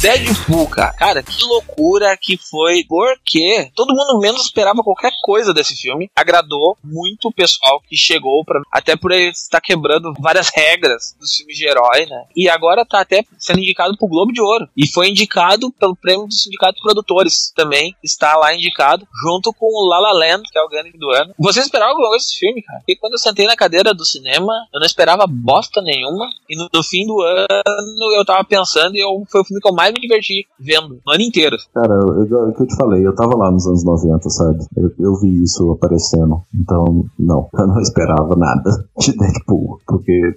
Deadpool, 0.02 0.68
cara. 0.68 0.93
Cara, 0.93 1.22
que 1.22 1.43
loucura 1.43 2.18
que 2.18 2.36
foi. 2.36 2.84
Porque 2.86 3.70
todo 3.76 3.93
mundo 3.93 4.20
menos 4.20 4.41
esperava 4.41 4.82
qualquer 4.82 5.12
coisa 5.22 5.54
desse 5.54 5.76
filme. 5.76 6.10
Agradou 6.16 6.76
muito 6.84 7.28
o 7.28 7.32
pessoal 7.32 7.80
que 7.88 7.95
chegou 7.95 8.43
para 8.43 8.62
Até 8.72 8.95
por 8.95 9.12
ele 9.12 9.30
estar 9.30 9.62
quebrando 9.62 10.12
várias 10.20 10.49
regras 10.56 11.16
dos 11.20 11.36
filmes 11.36 11.56
de 11.56 11.68
herói, 11.68 12.08
né? 12.08 12.24
E 12.36 12.49
agora 12.49 12.84
tá 12.84 13.02
até 13.02 13.24
sendo 13.38 13.60
indicado 13.60 13.95
pro 13.95 14.08
Globo 14.08 14.34
de 14.34 14.41
Ouro. 14.41 14.68
E 14.76 14.88
foi 14.88 15.08
indicado 15.08 15.72
pelo 15.74 15.95
prêmio 15.95 16.26
do 16.26 16.34
Sindicato 16.34 16.78
de 16.78 16.82
Produtores 16.82 17.52
também. 17.56 17.95
Está 18.04 18.36
lá 18.38 18.56
indicado, 18.56 19.08
junto 19.24 19.54
com 19.54 19.68
o 19.68 19.88
La 19.88 19.99
La 19.99 20.14
Land, 20.14 20.49
que 20.49 20.58
é 20.58 20.64
o 20.64 20.70
grande 20.70 20.97
do 20.97 21.12
ano. 21.12 21.36
Você 21.38 21.60
esperava 21.60 21.91
alguma 21.91 22.10
coisa 22.10 22.26
desse 22.26 22.39
filme, 22.39 22.64
cara? 22.64 22.80
Porque 22.80 22.95
quando 22.95 23.14
eu 23.14 23.20
sentei 23.20 23.45
na 23.45 23.56
cadeira 23.56 23.93
do 23.93 24.04
cinema, 24.04 24.52
eu 24.74 24.80
não 24.80 24.88
esperava 24.88 25.28
bosta 25.28 25.80
nenhuma. 25.80 26.28
E 26.49 26.56
no, 26.56 26.68
no 26.74 26.84
fim 26.84 27.06
do 27.06 27.22
ano 27.22 28.16
eu 28.16 28.26
tava 28.26 28.43
pensando 28.43 28.95
e 28.95 28.99
eu, 28.99 29.24
foi 29.30 29.41
o 29.41 29.45
filme 29.45 29.62
que 29.62 29.70
eu 29.70 29.74
mais 29.74 29.91
mais 29.92 29.94
me 29.94 30.02
diverti 30.02 30.48
vendo, 30.60 31.00
o 31.06 31.12
ano 31.12 31.22
inteiro. 31.22 31.58
Cara, 31.74 31.94
eu, 31.94 32.26
eu, 32.26 32.50
o 32.50 32.54
que 32.54 32.64
eu 32.64 32.68
te 32.68 32.76
falei, 32.76 33.06
eu 33.06 33.16
tava 33.16 33.36
lá 33.36 33.52
nos 33.52 33.68
anos 33.68 33.84
90, 33.84 34.30
sabe? 34.30 34.66
Eu, 34.76 34.92
eu 34.98 35.16
vi 35.20 35.44
isso 35.44 35.70
aparecendo. 35.72 36.42
Então, 36.54 37.06
não, 37.20 37.50
eu 37.54 37.68
não 37.68 37.80
esperava 37.80 38.36
nada 38.36 38.86
de 39.00 39.18
Deadpool, 39.18 39.80
porque 39.86 40.36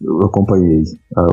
eu 0.00 0.20
acompanhei 0.22 0.82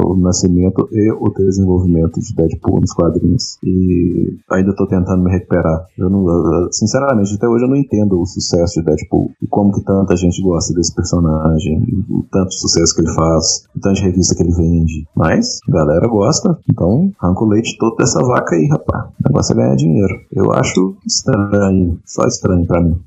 o 0.06 0.16
nascimento 0.16 0.88
e 0.92 1.12
o 1.12 1.30
desenvolvimento 1.30 2.20
de 2.20 2.36
Deadpool 2.36 2.82
nos 2.82 2.94
quadrinhos. 2.94 3.58
E 3.64 4.38
ainda 4.52 4.76
tô 4.76 4.88
tentando 4.88 5.24
me 5.24 5.32
recuperar. 5.32 5.88
Eu 5.98 6.10
não, 6.10 6.28
eu, 6.28 6.72
sinceramente, 6.72 7.36
até 7.36 7.48
hoje 7.48 7.66
eu 7.66 7.70
não 7.70 7.76
entendo 7.76 8.20
o 8.20 8.26
sucesso 8.26 8.80
de 8.80 8.86
Deadpool 8.86 9.32
e 9.42 9.48
como 9.48 9.74
que 9.74 9.84
tanta 9.84 10.16
gente 10.16 10.42
gosta 10.42 10.74
desse 10.74 10.94
personagem, 10.94 11.82
o 12.10 12.24
tanto 12.32 12.54
sucesso 12.54 12.96
que 12.96 13.02
ele 13.02 13.14
faz, 13.14 13.66
o 13.76 13.80
tanto 13.80 13.96
de 13.96 14.04
revista 14.04 14.36
que 14.36 14.44
ele 14.44 14.54
vende. 14.54 15.08
Mas, 15.16 15.60
a 15.68 15.72
galera 15.72 16.08
gosta, 16.08 16.58
então 16.70 17.12
arranca 17.20 17.44
todo 17.78 17.95
dessa 17.95 18.20
vaca 18.20 18.55
aí, 18.55 18.68
rapaz. 18.68 19.05
O 19.05 19.30
negócio 19.30 19.53
é 19.53 19.55
ganhar 19.55 19.76
dinheiro. 19.76 20.20
Eu 20.32 20.51
acho 20.53 20.97
estranho, 21.05 21.99
só 22.05 22.26
estranho 22.26 22.66
pra 22.66 22.82
mim. 22.82 22.99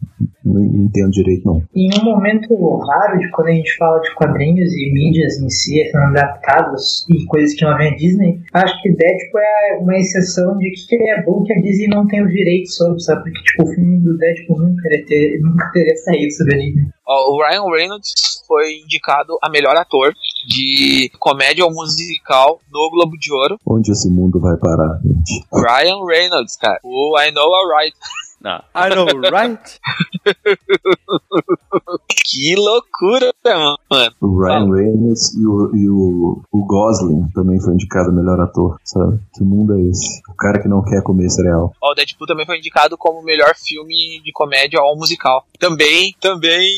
Não 0.44 0.62
entendo 0.62 1.11
direito, 1.11 1.44
não. 1.44 1.62
Em 1.74 1.90
um 2.00 2.04
momento 2.04 2.54
raro 2.78 3.18
de 3.18 3.28
quando 3.30 3.48
a 3.48 3.52
gente 3.52 3.76
fala 3.76 4.00
de 4.00 4.14
quadrinhos 4.14 4.72
e 4.72 4.92
mídias 4.92 5.40
em 5.40 5.50
si, 5.50 5.84
sendo 5.90 6.04
adaptados 6.04 7.04
e 7.11 7.24
coisas 7.26 7.54
que 7.54 7.64
não 7.64 7.76
vem 7.76 7.92
a 7.92 7.96
Disney, 7.96 8.40
acho 8.54 8.82
que 8.82 8.92
Deadpool 8.92 9.40
é 9.40 9.78
uma 9.80 9.96
exceção 9.96 10.57
de 10.59 10.70
que 10.70 10.96
é 10.96 11.22
bom 11.22 11.42
que 11.42 11.52
a 11.52 11.61
Disney 11.61 11.88
não 11.88 12.07
tem 12.07 12.24
os 12.24 12.32
direitos 12.32 12.76
sobre, 12.76 13.00
sabe? 13.00 13.22
Porque, 13.24 13.42
tipo, 13.42 13.64
o 13.64 13.74
filme 13.74 13.98
do 13.98 14.16
Deadpool 14.16 14.59
nunca 14.61 14.82
teria, 14.82 15.07
ter, 15.07 15.40
nunca 15.40 15.70
teria 15.72 15.96
saído 15.96 16.32
sobre 16.32 16.54
a 16.54 16.59
Disney. 16.59 16.86
O 17.07 17.42
Ryan 17.42 17.64
Reynolds 17.70 18.12
foi 18.46 18.78
indicado 18.78 19.38
a 19.42 19.48
melhor 19.48 19.76
ator 19.76 20.14
de 20.48 21.11
comédia 21.18 21.64
ou 21.64 21.72
musical 21.72 22.61
no 22.70 22.90
Globo 22.90 23.16
de 23.18 23.32
Ouro. 23.32 23.59
Onde 23.66 23.92
esse 23.92 24.09
mundo 24.11 24.40
vai 24.40 24.57
parar, 24.57 25.00
gente? 25.04 25.46
Ryan 25.52 26.04
Reynolds, 26.04 26.57
cara. 26.57 26.78
O 26.82 27.18
I 27.20 27.30
Know 27.32 27.52
Alright. 27.54 27.96
Não. 28.40 28.62
I 28.74 28.90
know, 28.94 29.07
right? 29.30 29.80
que 32.25 32.55
loucura, 32.57 33.33
mano. 33.45 34.14
O 34.21 34.41
Ryan 34.41 34.73
Reynolds 34.73 35.35
e, 35.35 35.47
o, 35.47 35.77
e 35.77 35.89
o, 35.89 36.43
o 36.51 36.64
Gosling 36.64 37.29
também 37.35 37.61
foi 37.61 37.75
indicado 37.75 38.12
melhor 38.12 38.41
ator, 38.41 38.79
sabe? 38.85 39.19
Que 39.35 39.45
mundo 39.45 39.75
é 39.75 39.81
esse? 39.83 40.21
O 40.29 40.35
cara 40.35 40.61
que 40.61 40.69
não 40.69 40.83
quer 40.83 41.03
comer 41.03 41.29
cereal. 41.31 41.73
Ó, 41.81 41.93
o 41.93 41.95
Deadpool 41.95 42.27
também 42.27 42.47
foi 42.47 42.59
indicado 42.59 42.97
como 42.97 43.23
melhor 43.23 43.55
filme 43.57 44.21
de 44.23 44.33
comédia 44.33 44.81
ou 44.81 44.97
musical. 44.97 45.47
Também, 45.59 46.14
também 46.21 46.69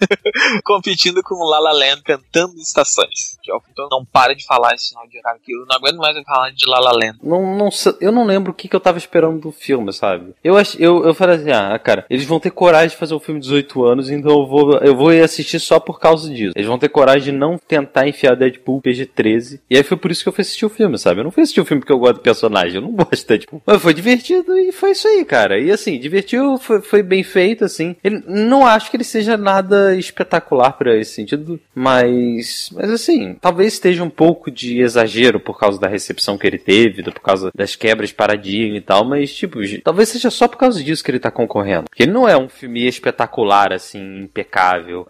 competindo 0.64 1.22
com 1.22 1.34
La 1.44 1.58
La 1.58 1.72
Land 1.72 2.02
cantando 2.02 2.56
estações. 2.56 3.38
Que 3.42 3.52
então 3.70 3.88
não 3.90 4.04
para 4.04 4.34
de 4.34 4.44
falar 4.44 4.74
esse 4.74 4.90
final 4.90 5.06
de 5.08 5.20
cara, 5.20 5.38
que 5.42 5.52
eu 5.52 5.64
não 5.66 5.76
aguento 5.76 5.96
mais 5.96 6.16
falar 6.24 6.50
de 6.50 6.68
La 6.68 6.80
La 6.80 6.92
Land. 6.92 7.18
Não, 7.22 7.56
não, 7.56 7.68
eu 8.00 8.12
não 8.12 8.24
lembro 8.24 8.52
o 8.52 8.54
que, 8.54 8.68
que 8.68 8.76
eu 8.76 8.80
tava 8.80 8.98
esperando 8.98 9.40
do 9.40 9.52
filme, 9.52 9.92
sabe? 9.92 10.34
Eu, 10.42 10.56
ach, 10.56 10.76
eu, 10.78 11.04
eu 11.04 11.14
falei 11.14 11.36
assim, 11.36 11.50
ah, 11.50 11.78
cara, 11.78 12.06
eles 12.08 12.24
vão 12.24 12.40
ter 12.40 12.50
coragem 12.50 12.90
de 12.90 12.96
fazer 12.96 13.14
um 13.14 13.20
filme 13.20 13.40
de 13.40 13.46
18 13.46 13.84
anos, 13.84 14.10
então 14.10 14.30
eu 14.40 14.46
vou, 14.46 14.61
eu 14.82 14.96
vou 14.96 15.10
assistir 15.10 15.60
só 15.60 15.78
por 15.78 15.98
causa 15.98 16.32
disso. 16.32 16.52
Eles 16.54 16.68
vão 16.68 16.78
ter 16.78 16.88
coragem 16.88 17.32
de 17.32 17.38
não 17.38 17.58
tentar 17.58 18.08
enfiar 18.08 18.34
Deadpool 18.34 18.82
PG-13. 18.82 19.60
E 19.70 19.76
aí 19.76 19.82
foi 19.82 19.96
por 19.96 20.10
isso 20.10 20.22
que 20.22 20.28
eu 20.28 20.32
fui 20.32 20.42
assistir 20.42 20.66
o 20.66 20.70
filme, 20.70 20.98
sabe? 20.98 21.20
Eu 21.20 21.24
não 21.24 21.30
fui 21.30 21.42
assistir 21.42 21.60
o 21.60 21.64
filme 21.64 21.80
porque 21.80 21.92
eu 21.92 21.98
gosto 21.98 22.14
do 22.14 22.20
personagem, 22.20 22.76
eu 22.76 22.82
não 22.82 22.92
gosto 22.92 23.16
de 23.16 23.26
Deadpool. 23.26 23.62
Mas 23.66 23.82
foi 23.82 23.94
divertido 23.94 24.56
e 24.56 24.72
foi 24.72 24.92
isso 24.92 25.08
aí, 25.08 25.24
cara. 25.24 25.58
E 25.58 25.70
assim, 25.70 25.98
divertiu, 25.98 26.58
foi, 26.58 26.80
foi 26.80 27.02
bem 27.02 27.22
feito, 27.22 27.64
assim. 27.64 27.96
Ele, 28.02 28.22
não 28.26 28.66
acho 28.66 28.90
que 28.90 28.96
ele 28.96 29.04
seja 29.04 29.36
nada 29.36 29.94
espetacular 29.96 30.72
para 30.72 30.96
esse 30.96 31.14
sentido, 31.14 31.60
mas, 31.74 32.70
mas 32.72 32.90
assim, 32.90 33.36
talvez 33.40 33.72
esteja 33.72 34.02
um 34.02 34.10
pouco 34.10 34.50
de 34.50 34.80
exagero 34.80 35.40
por 35.40 35.58
causa 35.58 35.80
da 35.80 35.88
recepção 35.88 36.38
que 36.38 36.46
ele 36.46 36.58
teve, 36.58 37.02
por 37.02 37.20
causa 37.20 37.50
das 37.54 37.76
quebras 37.76 38.12
paradigma 38.12 38.76
e 38.76 38.80
tal, 38.80 39.04
mas 39.04 39.34
tipo, 39.34 39.58
talvez 39.82 40.08
seja 40.08 40.30
só 40.30 40.48
por 40.48 40.56
causa 40.56 40.82
disso 40.82 41.02
que 41.02 41.10
ele 41.10 41.18
tá 41.18 41.30
concorrendo. 41.30 41.84
Porque 41.88 42.02
ele 42.02 42.12
não 42.12 42.28
é 42.28 42.36
um 42.36 42.48
filme 42.48 42.86
espetacular, 42.86 43.72
assim, 43.72 44.22
impecável. 44.22 44.51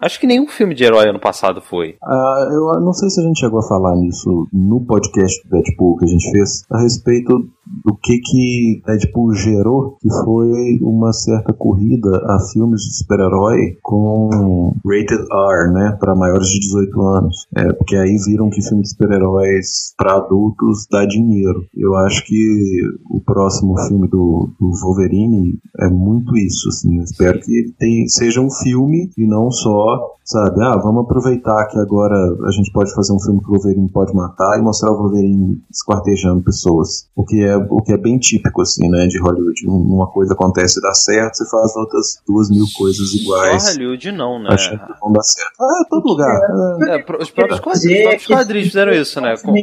Acho 0.01 0.19
que 0.19 0.25
nenhum 0.25 0.47
filme 0.47 0.73
de 0.73 0.83
herói 0.83 1.09
ano 1.09 1.19
passado 1.19 1.61
foi. 1.61 1.97
Uh, 2.01 2.51
eu 2.51 2.81
não 2.81 2.93
sei 2.93 3.09
se 3.09 3.19
a 3.19 3.23
gente 3.23 3.39
chegou 3.39 3.59
a 3.59 3.67
falar 3.67 3.95
nisso 3.95 4.47
no 4.51 4.81
podcast 4.85 5.43
do 5.43 5.51
Deadpool 5.51 5.97
que 5.97 6.05
a 6.05 6.07
gente 6.07 6.31
fez, 6.31 6.65
a 6.71 6.81
respeito 6.81 7.49
do 7.65 7.95
que 7.95 8.19
que 8.19 8.81
Deadpool 8.85 9.33
gerou, 9.33 9.97
que 10.01 10.09
foi 10.09 10.79
uma 10.81 11.13
certa 11.13 11.53
corrida 11.53 12.17
a 12.25 12.39
filmes 12.51 12.81
de 12.81 12.97
super-herói 12.97 13.77
com 13.81 14.75
rated 14.85 15.25
R, 15.31 15.73
né, 15.73 15.97
para 15.99 16.15
maiores 16.15 16.47
de 16.47 16.59
18 16.59 17.01
anos. 17.01 17.47
É, 17.55 17.71
porque 17.73 17.95
aí 17.95 18.17
viram 18.25 18.49
que 18.49 18.61
filmes 18.61 18.89
de 18.89 18.89
super-heróis 18.89 19.93
para 19.97 20.15
adultos 20.15 20.85
dá 20.91 21.05
dinheiro. 21.05 21.65
Eu 21.75 21.95
acho 21.95 22.25
que 22.25 22.81
o 23.09 23.21
próximo 23.21 23.77
filme 23.87 24.07
do, 24.07 24.49
do 24.59 24.71
Wolverine 24.81 25.59
é 25.79 25.89
muito 25.89 26.37
isso, 26.37 26.69
assim. 26.69 26.97
Eu 26.97 27.03
espero 27.03 27.39
que 27.39 27.51
ele 27.51 27.73
tenha, 27.77 28.07
seja 28.07 28.41
um 28.41 28.51
filme 28.51 29.09
e 29.17 29.25
não 29.25 29.49
só 29.51 30.13
sabe? 30.25 30.63
Ah, 30.63 30.77
vamos 30.77 31.03
aproveitar 31.03 31.67
que 31.67 31.77
agora 31.77 32.15
a 32.45 32.51
gente 32.51 32.71
pode 32.71 32.93
fazer 32.93 33.13
um 33.13 33.19
filme 33.19 33.39
que 33.41 33.49
o 33.49 33.53
Wolverine 33.53 33.89
pode 33.89 34.15
matar 34.15 34.57
e 34.57 34.61
mostrar 34.61 34.91
o 34.91 34.97
Wolverine 34.97 35.61
esquartejando 35.69 36.43
pessoas. 36.43 37.07
O 37.15 37.25
que 37.25 37.43
é, 37.43 37.52
o 37.57 37.81
que 37.81 37.91
é 37.93 37.97
bem 37.97 38.17
típico, 38.17 38.61
assim, 38.61 38.87
né, 38.89 39.07
de 39.07 39.19
Hollywood. 39.19 39.67
Uma 39.67 40.07
coisa 40.07 40.33
acontece 40.33 40.79
e 40.79 40.81
dá 40.81 40.93
certo, 40.93 41.35
você 41.35 41.49
faz 41.49 41.75
outras 41.75 42.17
duas 42.27 42.49
mil 42.49 42.65
coisas 42.77 43.13
iguais. 43.13 43.63
Só 43.63 43.71
Hollywood 43.71 44.11
não, 44.11 44.39
né? 44.39 44.49
Achando 44.51 44.79
que 44.79 44.99
vão 44.99 45.11
dar 45.11 45.23
certo. 45.23 45.51
Ah, 45.59 45.81
é 45.85 45.89
todo 45.89 46.07
lugar. 46.07 46.39
É, 46.87 46.95
é, 46.95 47.05
os 47.19 47.31
próprios 47.31 47.59
quadrinhos, 47.59 47.97
os 47.97 48.03
próprios 48.03 48.27
quadrinhos 48.27 48.67
fizeram 48.67 48.91
isso, 48.93 49.21
né? 49.21 49.35
Com... 49.37 49.55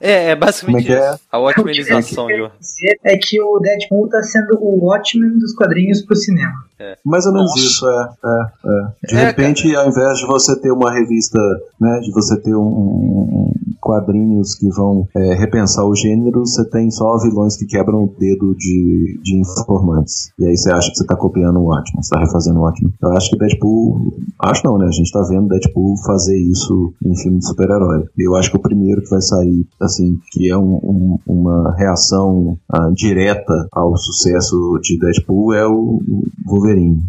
É, 0.00 0.30
é 0.30 0.36
basicamente 0.36 0.84
é 0.92 0.96
que 0.96 1.02
é? 1.02 1.10
isso. 1.10 1.20
A 1.30 1.38
Watchmenização 1.38 2.26
de... 2.26 2.50
dizer 2.60 2.98
é 3.04 3.16
que 3.16 3.40
o 3.40 3.58
Deadpool 3.58 4.08
tá 4.08 4.22
sendo 4.22 4.58
o 4.60 4.86
Watchmen 4.86 5.38
dos 5.38 5.54
quadrinhos 5.54 6.02
pro 6.02 6.16
cinema. 6.16 6.64
Mais 7.04 7.24
ou 7.24 7.32
menos 7.32 7.50
Nossa. 7.50 7.60
isso, 7.60 7.88
é. 7.88 8.08
é, 8.24 8.42
é. 8.66 9.06
De 9.08 9.16
É, 9.16 9.26
repente, 9.26 9.74
ao 9.74 9.88
invés 9.88 10.18
de 10.18 10.26
você 10.26 10.58
ter 10.60 10.70
uma 10.70 10.92
revista, 10.92 11.38
né, 11.80 12.00
de 12.00 12.12
você 12.12 12.38
ter 12.40 12.54
um, 12.54 12.60
um- 12.60 13.52
quadrinhos 13.84 14.54
que 14.54 14.68
vão 14.70 15.06
é, 15.14 15.34
repensar 15.34 15.84
o 15.84 15.94
gênero, 15.94 16.40
você 16.40 16.64
tem 16.68 16.90
só 16.90 17.18
vilões 17.18 17.56
que 17.56 17.66
quebram 17.66 18.04
o 18.04 18.14
dedo 18.18 18.54
de, 18.56 19.20
de 19.22 19.36
informantes. 19.38 20.30
E 20.38 20.46
aí 20.46 20.56
você 20.56 20.72
acha 20.72 20.90
que 20.90 20.96
você 20.96 21.06
tá 21.06 21.14
copiando 21.14 21.58
o 21.60 21.64
Watchmen, 21.66 22.02
você 22.02 22.10
tá 22.14 22.20
refazendo 22.20 22.58
o 22.58 22.62
Watchmen. 22.62 22.92
Eu 23.02 23.12
acho 23.12 23.30
que 23.30 23.38
Deadpool. 23.38 24.14
Acho 24.40 24.62
não, 24.64 24.78
né? 24.78 24.86
A 24.86 24.90
gente 24.90 25.12
tá 25.12 25.22
vendo 25.28 25.48
Deadpool 25.48 25.94
fazer 26.06 26.36
isso 26.38 26.92
em 27.04 27.14
filme 27.16 27.38
de 27.38 27.46
super-herói. 27.46 28.04
Eu 28.18 28.34
acho 28.36 28.50
que 28.50 28.56
o 28.56 28.62
primeiro 28.62 29.02
que 29.02 29.10
vai 29.10 29.20
sair, 29.20 29.66
assim, 29.80 30.18
que 30.32 30.50
é 30.50 30.56
um- 30.56 30.80
um- 30.82 31.18
uma 31.26 31.74
reação 31.76 32.56
ah, 32.72 32.90
direta 32.94 33.68
ao 33.72 33.96
sucesso 33.96 34.78
de 34.82 34.98
Deadpool 34.98 35.52
é 35.52 35.66
o 35.66 36.00
Wolverine. 36.46 37.02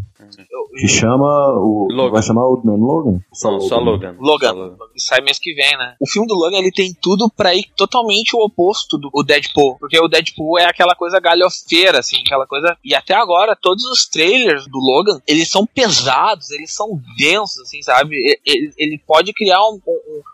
Que 0.75 0.87
chama 0.87 1.25
o. 1.59 1.87
Logan. 1.91 2.11
Vai 2.11 2.23
chamar 2.23 2.45
o 2.47 2.61
Man 2.63 2.77
Logan? 2.77 3.11
Não, 3.11 3.59
só 3.61 3.77
Logan. 3.77 4.15
Logan. 4.19 4.49
Só 4.49 4.53
Logan. 4.53 4.77
E 4.95 5.01
sai 5.01 5.21
mês 5.21 5.39
que 5.39 5.53
vem, 5.53 5.77
né? 5.77 5.95
O 6.01 6.09
filme 6.09 6.27
do 6.27 6.35
Logan, 6.35 6.57
ele 6.57 6.71
tem 6.71 6.93
tudo 7.01 7.29
pra 7.35 7.53
ir 7.55 7.65
totalmente 7.75 8.35
o 8.35 8.39
oposto 8.39 8.97
do 8.97 9.09
o 9.13 9.23
Deadpool. 9.23 9.77
Porque 9.79 9.99
o 9.99 10.07
Deadpool 10.07 10.59
é 10.59 10.65
aquela 10.65 10.95
coisa 10.95 11.19
galhofeira, 11.19 11.99
assim, 11.99 12.17
aquela 12.25 12.45
coisa... 12.45 12.77
E 12.83 12.93
até 12.93 13.13
agora, 13.13 13.55
todos 13.55 13.83
os 13.85 14.07
trailers 14.07 14.65
do 14.67 14.79
Logan, 14.79 15.21
eles 15.27 15.49
são 15.49 15.65
pesados, 15.65 16.51
eles 16.51 16.73
são 16.73 16.99
densos, 17.17 17.59
assim, 17.61 17.81
sabe? 17.81 18.15
Ele, 18.45 18.71
ele 18.77 19.01
pode 19.05 19.33
criar 19.33 19.61
um- 19.61 19.79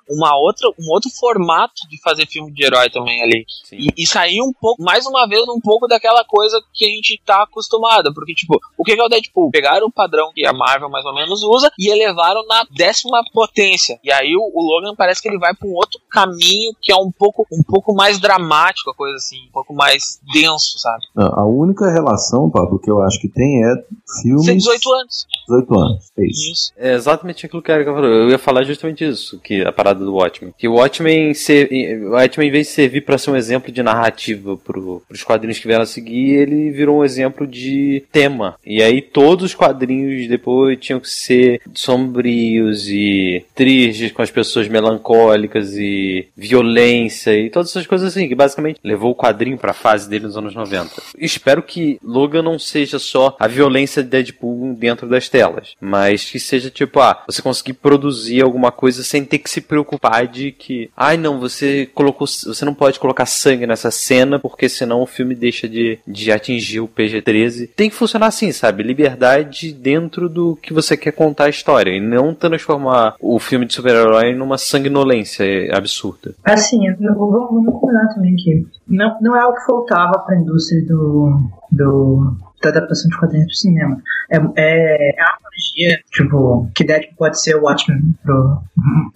uma 0.09 0.37
outra, 0.37 0.69
um 0.79 0.89
outro 0.91 1.09
formato 1.09 1.87
de 1.89 2.01
fazer 2.01 2.25
filme 2.27 2.51
de 2.51 2.65
herói 2.65 2.89
também 2.89 3.21
ali. 3.21 3.45
E, 3.71 3.87
e 3.97 4.07
sair 4.07 4.41
um 4.41 4.51
pouco, 4.53 4.81
mais 4.81 5.05
uma 5.05 5.27
vez, 5.27 5.41
um 5.47 5.59
pouco 5.59 5.87
daquela 5.87 6.23
coisa 6.23 6.61
que 6.73 6.85
a 6.85 6.89
gente 6.89 7.21
tá 7.25 7.43
acostumado. 7.43 8.13
Porque, 8.13 8.33
tipo, 8.33 8.59
o 8.77 8.83
que 8.83 8.95
que 8.95 9.01
é 9.01 9.03
o 9.03 9.09
Deadpool? 9.09 9.51
Pegaram 9.51 9.87
o 9.87 9.91
padrão 9.91 10.31
que 10.33 10.45
a 10.45 10.53
Marvel 10.53 10.89
mais 10.89 11.05
ou 11.05 11.13
menos 11.13 11.43
usa 11.43 11.71
e 11.79 11.89
elevaram 11.89 12.45
na 12.47 12.65
décima 12.75 13.23
potência. 13.33 13.99
E 14.03 14.11
aí 14.11 14.35
o, 14.35 14.51
o 14.53 14.61
Logan 14.61 14.95
parece 14.95 15.21
que 15.21 15.27
ele 15.27 15.39
vai 15.39 15.53
pra 15.53 15.67
um 15.67 15.73
outro 15.73 15.99
caminho 16.09 16.73
que 16.81 16.91
é 16.91 16.95
um 16.95 17.11
pouco, 17.11 17.45
um 17.51 17.63
pouco 17.63 17.93
mais 17.93 18.19
dramático, 18.19 18.89
a 18.89 18.95
coisa 18.95 19.15
assim, 19.15 19.47
um 19.47 19.51
pouco 19.51 19.73
mais 19.73 20.19
denso, 20.33 20.77
sabe? 20.79 21.03
Não, 21.15 21.27
a 21.27 21.45
única 21.45 21.89
relação, 21.89 22.49
Pablo, 22.49 22.79
que 22.79 22.89
eu 22.89 23.01
acho 23.01 23.19
que 23.19 23.27
tem 23.27 23.63
é 23.63 23.75
filmes. 24.21 24.45
Tem 24.45 24.57
18 24.57 24.93
anos. 24.93 25.27
18 25.47 25.79
anos. 25.79 26.11
É 26.17 26.25
isso. 26.25 26.51
Isso. 26.51 26.73
É 26.77 26.93
exatamente 26.93 27.45
aquilo 27.45 27.61
que 27.61 27.71
a 27.71 27.75
Erika 27.75 27.93
falou. 27.93 28.09
Eu 28.09 28.29
ia 28.29 28.39
falar 28.39 28.63
justamente 28.63 29.07
isso, 29.07 29.39
que 29.39 29.63
a 29.71 29.73
parada 29.73 30.03
do 30.03 30.13
Watchmen. 30.13 30.53
Que 30.57 30.67
o 30.67 30.73
Watchmen, 30.73 31.33
ser, 31.33 31.69
Watchmen 32.03 32.47
em 32.47 32.51
vez 32.51 32.67
de 32.67 32.73
servir 32.73 33.01
para 33.01 33.17
ser 33.17 33.31
um 33.31 33.35
exemplo 33.35 33.71
de 33.71 33.81
narrativa 33.81 34.57
pro, 34.57 35.01
pros 35.07 35.23
quadrinhos 35.23 35.59
que 35.59 35.67
vieram 35.67 35.83
a 35.83 35.87
seguir, 35.87 36.35
ele 36.35 36.71
virou 36.71 36.99
um 36.99 37.05
exemplo 37.05 37.47
de 37.47 38.03
tema. 38.11 38.55
E 38.65 38.81
aí 38.81 39.01
todos 39.01 39.45
os 39.45 39.55
quadrinhos 39.55 40.27
depois 40.27 40.77
tinham 40.79 40.99
que 40.99 41.09
ser 41.09 41.61
sombrios 41.73 42.87
e 42.87 43.45
tristes, 43.55 44.11
com 44.11 44.21
as 44.21 44.31
pessoas 44.31 44.67
melancólicas 44.67 45.73
e 45.77 46.27
violência 46.35 47.37
e 47.37 47.49
todas 47.49 47.69
essas 47.69 47.87
coisas 47.87 48.09
assim, 48.09 48.27
que 48.27 48.35
basicamente 48.35 48.79
levou 48.83 49.11
o 49.11 49.15
quadrinho 49.15 49.57
pra 49.57 49.73
fase 49.73 50.09
dele 50.09 50.25
nos 50.25 50.37
anos 50.37 50.55
90. 50.55 51.01
Espero 51.17 51.63
que 51.63 51.99
Logan 52.03 52.41
não 52.41 52.59
seja 52.59 52.99
só 52.99 53.35
a 53.39 53.47
violência 53.47 54.03
de 54.03 54.09
Deadpool 54.09 54.75
dentro 54.75 55.07
das 55.07 55.29
telas, 55.29 55.75
mas 55.79 56.29
que 56.29 56.39
seja 56.39 56.69
tipo, 56.69 56.99
ah, 56.99 57.23
você 57.27 57.41
conseguir 57.41 57.73
produzir 57.73 58.41
alguma 58.41 58.71
coisa 58.71 59.03
sem 59.03 59.23
ter 59.25 59.39
que 59.39 59.49
se 59.49 59.60
preocupar 59.61 60.27
de 60.27 60.51
que, 60.51 60.89
ai 60.95 61.17
não, 61.17 61.39
você 61.39 61.89
colocou, 61.93 62.27
você 62.27 62.65
não 62.65 62.73
pode 62.73 62.99
colocar 62.99 63.25
sangue 63.25 63.67
nessa 63.67 63.91
cena 63.91 64.39
porque 64.39 64.67
senão 64.67 65.01
o 65.01 65.05
filme 65.05 65.35
deixa 65.35 65.67
de, 65.67 65.99
de 66.07 66.31
atingir 66.31 66.79
o 66.79 66.87
PG-13. 66.87 67.69
Tem 67.75 67.89
que 67.89 67.95
funcionar 67.95 68.27
assim, 68.27 68.51
sabe? 68.51 68.83
Liberdade 68.83 69.73
dentro 69.73 70.29
do 70.29 70.55
que 70.55 70.73
você 70.73 70.97
quer 70.97 71.11
contar 71.11 71.45
a 71.45 71.49
história 71.49 71.91
e 71.91 71.99
não 71.99 72.33
transformar 72.33 73.15
o 73.19 73.39
filme 73.39 73.65
de 73.65 73.73
super-herói 73.73 74.33
numa 74.33 74.57
sanguinolência 74.57 75.45
absurda. 75.75 76.33
Assim, 76.43 76.79
vamos 76.99 77.79
combinar 77.79 78.07
também 78.13 78.35
que 78.35 78.65
não, 78.87 79.17
não 79.21 79.35
é 79.35 79.45
o 79.45 79.53
que 79.53 79.65
faltava 79.65 80.19
para 80.19 80.35
a 80.35 80.39
indústria 80.39 80.83
do, 80.85 81.39
do, 81.71 82.35
da 82.61 82.69
adaptação 82.69 83.09
de 83.09 83.17
quadrinhos 83.17 83.47
pro 83.47 83.55
cinema. 83.55 83.97
É, 84.29 84.37
é, 84.37 85.09
é 85.17 85.21
a 85.21 85.35
analogia, 85.37 85.99
tipo, 86.11 86.69
que 86.75 86.83
Deadpool 86.83 87.15
pode 87.17 87.41
ser 87.41 87.55
o 87.55 87.63
Watchmen, 87.63 87.99
pro, 88.23 88.61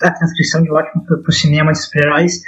a 0.01 0.11
transcrição 0.11 0.61
de 0.63 0.71
Watchmen 0.71 1.05
pro, 1.05 1.21
pro 1.21 1.31
cinema 1.31 1.71
de 1.71 1.81
super-heróis, 1.81 2.41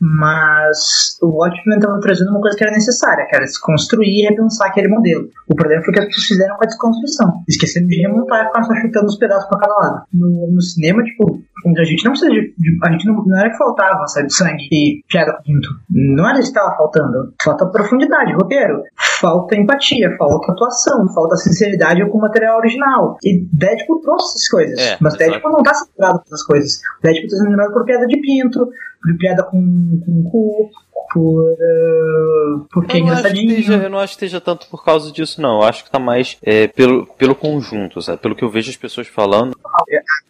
mas 0.00 1.16
o 1.22 1.28
Watchmen 1.28 1.78
estava 1.78 1.98
trazendo 2.00 2.30
uma 2.30 2.40
coisa 2.40 2.56
que 2.56 2.64
era 2.64 2.72
necessária, 2.72 3.26
que 3.26 3.34
era 3.36 3.44
desconstruir 3.44 4.08
e 4.08 4.28
repensar 4.28 4.66
aquele 4.68 4.88
modelo. 4.88 5.28
O 5.48 5.54
problema 5.54 5.82
foi 5.82 5.92
que 5.94 6.00
as 6.00 6.06
pessoas 6.06 6.26
fizeram 6.26 6.56
com 6.56 6.64
a 6.64 6.66
desconstrução. 6.66 7.32
Esqueceram 7.48 7.86
de 7.86 7.96
remontar 8.02 8.42
e 8.42 8.46
ficaram 8.46 8.64
só 8.66 8.74
chutando 8.76 9.06
os 9.06 9.18
pedaços 9.18 9.48
pra 9.48 9.58
cada 9.60 9.74
lado. 9.74 10.02
No, 10.12 10.50
no 10.52 10.60
cinema, 10.60 11.02
tipo, 11.02 11.42
a 11.78 11.84
gente 11.84 12.04
não 12.04 12.12
precisa 12.12 12.30
de. 12.30 12.54
de- 12.58 12.78
a 12.82 12.90
gente 12.92 13.06
não, 13.06 13.24
não 13.24 13.38
era 13.38 13.50
que 13.50 13.56
faltava, 13.56 14.06
sabe, 14.06 14.32
sangue 14.32 14.68
e 14.70 15.02
piada 15.08 15.32
com. 15.44 15.52
Não 15.90 16.28
era 16.28 16.38
isso 16.38 16.52
que 16.52 16.58
estava 16.58 16.76
faltando. 16.76 17.32
Falta 17.42 17.66
profundidade, 17.66 18.32
roteiro. 18.34 18.82
Falta 19.24 19.56
empatia, 19.56 20.14
falta 20.18 20.52
atuação, 20.52 21.08
falta 21.14 21.34
sinceridade 21.36 22.06
com 22.10 22.18
o 22.18 22.20
material 22.20 22.58
original. 22.58 23.16
E 23.24 23.40
Deadpool 23.50 24.02
trouxe 24.02 24.34
essas 24.34 24.48
coisas. 24.48 24.78
É, 24.78 24.98
mas 25.00 25.14
exato. 25.14 25.30
Deadpool 25.30 25.52
não 25.52 25.62
tá 25.62 25.72
centrado 25.72 26.18
nessas 26.18 26.42
coisas. 26.42 26.80
Deadpool 27.02 27.30
tá 27.30 27.48
lembrado 27.48 27.72
por 27.72 27.84
piada 27.86 28.06
de 28.06 28.20
pinto, 28.20 28.68
por 29.04 29.18
piada 29.18 29.42
com, 29.42 29.60
com 30.04 30.24
cu, 30.30 30.70
por. 31.12 31.52
Uh, 31.52 32.66
porque 32.72 32.96
é 32.96 33.00
Eu 33.00 33.04
não, 33.06 33.12
acho 33.12 33.22
que 33.22 33.28
engraçadinho. 33.28 33.50
esteja, 33.50 33.74
eu 33.84 33.90
não 33.90 33.98
acho 33.98 34.12
que 34.16 34.24
esteja 34.24 34.40
tanto 34.40 34.66
por 34.68 34.84
causa 34.84 35.12
disso, 35.12 35.40
não. 35.40 35.60
Eu 35.60 35.62
acho 35.68 35.84
que 35.84 35.90
tá 35.90 35.98
mais 35.98 36.36
é, 36.42 36.66
pelo, 36.68 37.06
pelo 37.18 37.34
conjunto, 37.34 38.00
sabe? 38.02 38.18
Pelo 38.18 38.34
que 38.34 38.42
eu 38.44 38.48
vejo 38.50 38.70
as 38.70 38.76
pessoas 38.76 39.06
falando. 39.06 39.56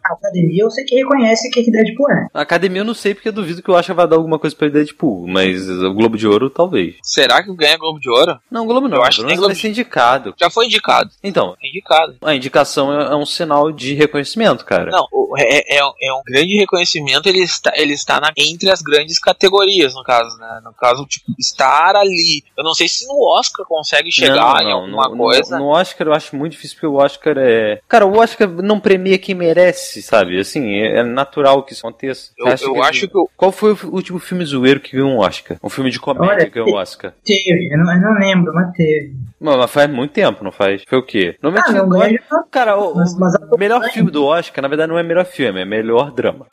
A 0.05 0.13
academia 0.13 0.63
eu 0.63 0.69
sei 0.71 0.83
que 0.85 0.95
reconhece 0.95 1.47
o 1.47 1.51
que, 1.51 1.63
que 1.63 1.71
Deadpool 1.71 2.11
é. 2.11 2.27
A 2.33 2.41
academia 2.41 2.81
eu 2.81 2.85
não 2.85 2.93
sei 2.93 3.13
porque 3.15 3.29
eu 3.29 3.33
duvido 3.33 3.61
que 3.63 3.71
o 3.71 3.73
Oscar 3.73 3.95
vai 3.95 4.07
dar 4.07 4.15
alguma 4.17 4.37
coisa 4.37 4.55
pra 4.55 4.67
Deadpool, 4.67 5.27
mas 5.27 5.67
o 5.69 5.93
Globo 5.93 6.17
de 6.17 6.27
Ouro 6.27 6.49
talvez. 6.49 6.95
Será 7.03 7.43
que 7.43 7.55
ganha 7.55 7.77
Globo 7.77 7.99
de 7.99 8.09
Ouro? 8.09 8.37
Não, 8.51 8.63
o 8.63 8.67
Globo 8.67 8.87
não. 8.87 8.97
Eu 8.97 9.03
acho 9.03 9.21
que 9.21 9.27
tem 9.27 9.35
Globo 9.37 9.53
vai 9.53 9.61
ser 9.61 9.69
indicado. 9.69 10.33
Já 10.39 10.49
foi 10.49 10.65
indicado. 10.65 11.09
Então, 11.23 11.55
É 11.63 11.67
indicado. 11.69 12.15
a 12.23 12.35
indicação 12.35 12.93
é, 12.99 13.11
é 13.13 13.15
um 13.15 13.25
sinal 13.25 13.71
de 13.71 13.93
reconhecimento, 13.93 14.63
cara. 14.65 14.91
Não, 14.91 15.07
o- 15.11 15.35
é, 15.37 15.77
é, 15.77 15.79
é 15.79 16.13
um 16.13 16.21
grande 16.25 16.55
reconhecimento, 16.57 17.27
ele 17.27 17.39
está, 17.39 17.71
ele 17.75 17.93
está 17.93 18.19
na- 18.19 18.31
entre 18.37 18.64
as 18.69 18.81
grandes 18.81 19.19
categorias, 19.19 19.93
no 19.93 20.03
caso, 20.03 20.37
né? 20.37 20.61
No 20.63 20.73
caso, 20.73 21.05
tipo, 21.05 21.25
estar 21.39 21.95
ali. 21.95 22.43
Eu 22.57 22.63
não 22.63 22.73
sei 22.73 22.87
se 22.87 23.05
no 23.07 23.19
Oscar 23.37 23.65
consegue 23.65 24.11
chegar 24.11 24.61
em 24.63 24.71
alguma 24.71 25.09
no, 25.09 25.17
coisa. 25.17 25.57
No, 25.57 25.65
no 25.65 25.69
Oscar 25.71 26.07
eu 26.07 26.13
acho 26.13 26.35
muito 26.35 26.53
difícil 26.53 26.75
porque 26.75 26.87
o 26.87 26.95
Oscar 26.95 27.35
é. 27.37 27.79
Cara, 27.87 28.05
o 28.05 28.17
Oscar 28.17 28.47
não 28.49 28.79
premia 28.79 29.17
quem 29.17 29.35
merece, 29.35 30.01
sabe? 30.01 30.39
Assim, 30.39 30.73
é, 30.75 30.97
é 30.99 31.03
natural 31.03 31.63
que 31.63 31.73
isso 31.73 31.85
aconteça. 31.87 32.31
Eu, 32.37 32.47
eu 32.47 32.73
que- 32.73 32.79
acho 32.81 33.07
que 33.07 33.17
o, 33.17 33.29
Qual 33.35 33.51
foi 33.51 33.73
o 33.73 33.77
último 33.93 34.19
filme 34.19 34.45
zoeiro 34.45 34.79
que 34.79 34.93
ganhou 34.93 35.09
um 35.11 35.19
Oscar? 35.19 35.57
Um 35.63 35.69
filme 35.69 35.89
de 35.91 35.99
comédia 35.99 36.35
Olha, 36.35 36.45
que 36.45 36.51
ganhou 36.51 36.69
um 36.69 36.75
Oscar. 36.75 37.13
Teve, 37.23 37.69
eu 37.73 37.77
não, 37.77 37.93
eu 37.93 38.01
não 38.01 38.13
lembro, 38.19 38.53
mas 38.53 38.71
teve. 38.75 39.13
Não, 39.39 39.57
mas 39.57 39.69
faz 39.71 39.89
muito 39.89 40.11
tempo, 40.11 40.43
não 40.43 40.51
faz? 40.51 40.81
Foi 40.87 40.97
o 40.97 41.03
quê? 41.03 41.35
Normalmente, 41.41 41.69
Ah, 41.69 41.83
não. 41.85 41.97
Oscar- 41.99 42.45
Cara, 42.49 42.77
o, 42.77 42.95
Mas- 42.95 43.17
mas 43.17 43.33
melhor 43.57 43.83
filme 43.89 44.09
do 44.09 44.23
Oscar, 44.25 44.61
na 44.61 44.67
verdade, 44.67 44.89
não 44.91 44.97
é 44.97 45.03
melhor 45.03 45.25
filme, 45.25 45.61
é 45.61 45.65
melhor 45.65 46.11
drama. 46.11 46.47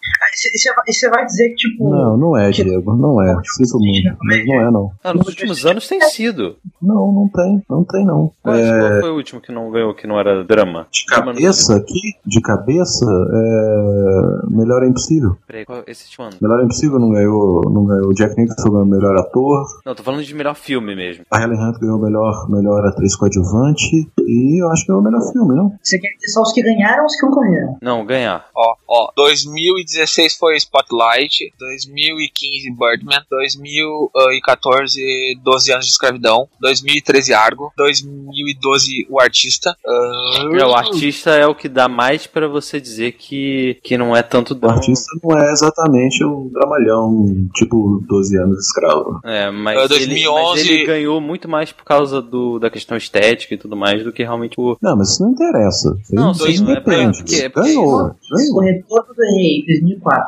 E 0.87 0.93
você 0.93 1.09
vai 1.09 1.25
dizer 1.25 1.51
que, 1.51 1.55
tipo, 1.57 1.85
Não, 2.03 2.16
não 2.16 2.36
é, 2.36 2.50
Diego, 2.50 2.96
não 2.96 3.22
é. 3.22 3.36
Sinto 3.44 3.78
muito, 3.78 4.16
mas 4.22 4.44
não 4.44 4.55
é, 4.61 4.70
não. 4.72 4.90
Ah, 5.05 5.14
nos 5.14 5.28
últimos 5.28 5.64
anos 5.64 5.86
tem 5.86 6.00
sido. 6.00 6.57
Não, 6.80 7.12
não 7.12 7.28
tem, 7.28 7.62
não 7.70 7.84
tem, 7.84 8.05
não. 8.05 8.32
Qual, 8.42 8.57
É, 8.57 8.80
qual 8.90 9.00
foi 9.03 9.11
o 9.11 9.14
último 9.14 9.40
que 9.40 9.53
não 9.53 9.70
ganhou, 9.70 9.94
que 9.94 10.07
não 10.07 10.18
era 10.18 10.42
drama? 10.42 10.88
de 10.90 11.05
cabeça 11.07 11.76
aqui, 11.76 12.14
de 12.26 12.40
cabeça, 12.40 13.05
é... 13.07 14.50
Melhor 14.50 14.82
é 14.82 14.88
Impossível. 14.88 15.36
Peraí, 15.46 15.64
qual, 15.64 15.84
esse 15.86 16.07
último 16.07 16.26
ano? 16.26 16.36
Melhor 16.40 16.61
é 16.61 16.64
Impossível 16.64 16.98
não 16.98 17.11
ganhou, 17.11 17.62
não 17.70 17.84
ganhou. 17.84 18.12
Jack 18.12 18.36
Nicholson 18.36 18.70
ganhou 18.70 18.86
melhor 18.86 19.16
ator. 19.16 19.64
Não, 19.86 19.94
tô 19.94 20.03
falando 20.03 20.24
de 20.24 20.34
melhor 20.34 20.55
filme 20.55 20.96
mesmo. 20.96 21.24
A 21.30 21.40
Helen 21.40 21.61
Hunt 21.61 21.78
ganhou 21.78 21.98
melhor, 21.98 22.50
melhor 22.50 22.84
atriz 22.84 23.14
coadjuvante. 23.14 24.11
E 24.18 24.62
eu 24.62 24.70
acho 24.70 24.82
que 24.82 24.88
ganhou 24.88 25.00
o 25.00 25.05
melhor 25.05 25.22
filme, 25.32 25.55
não? 25.55 25.72
Você 25.80 25.98
quer 25.98 26.09
dizer 26.16 26.32
só 26.32 26.42
os 26.42 26.53
que 26.53 26.62
ganharam 26.62 27.00
ou 27.00 27.07
os 27.07 27.14
que 27.14 27.26
concorreram? 27.26 27.76
Não, 27.80 28.05
ganhar. 28.05 28.46
Ó, 28.55 28.74
ó, 28.88 29.12
2016 29.16 30.36
foi 30.36 30.57
Spotlight, 30.57 31.53
2015 31.97 32.70
Birdman, 32.76 33.20
2014 33.30 35.38
12 35.43 35.72
anos 35.72 35.86
de 35.86 35.93
escravidão, 35.93 36.49
2013 36.61 37.32
Argo, 37.34 37.72
2012 37.76 39.07
O 39.11 39.20
Artista. 39.20 39.76
ah, 39.86 40.49
É, 40.59 40.64
o 40.66 40.74
artista 40.74 41.30
é 41.30 41.47
o 41.47 41.55
que 41.55 41.68
dá 41.68 41.88
mais 41.88 42.26
pra 42.26 42.49
você 42.49 42.80
dizer 42.80 43.12
que, 43.12 43.78
que 43.82 43.97
não 43.99 44.16
é 44.16 44.22
tanto 44.22 44.53
O 44.53 44.55
drama. 44.55 44.76
artista 44.76 45.07
não 45.22 45.38
é 45.38 45.53
exatamente 45.53 46.24
um 46.24 46.49
dramalhão, 46.53 47.26
tipo 47.55 48.03
12 48.09 48.36
anos 48.38 48.57
de 48.57 48.62
escravo. 48.62 49.20
É, 49.24 49.51
mas, 49.51 49.78
É, 49.78 49.82
ele, 49.97 50.07
2011 50.07 50.61
mas 50.62 50.70
ele 50.70 50.86
ganhou 50.86 51.20
muito 51.20 51.49
mais 51.49 51.72
por 51.72 51.84
causa 51.84 52.20
do, 52.22 52.59
da 52.59 52.70
questão 52.70 52.97
estética 52.97 53.55
e 53.55 53.59
tudo 53.59 53.76
mais 53.76 54.03
do 54.03 54.12
que 54.12 54.22
realmente 54.22 54.55
o. 54.59 54.76
Não, 54.80 54.97
mas 54.97 55.11
isso 55.12 55.22
não 55.22 55.32
interessa. 55.32 55.97
Não, 56.11 56.32
isso 56.32 56.47
sim, 56.51 56.64
não 56.64 56.72
é 56.72 56.80
pra- 56.80 56.95
depende. 56.97 57.18
é 57.40 57.49
porque- 57.49 57.68
ganhou, 57.68 58.01
O 58.01 58.14
ganhou. 58.36 58.61
Retorno 58.61 59.14
do 59.14 59.22
Rei, 59.36 59.64
2004. 59.66 60.24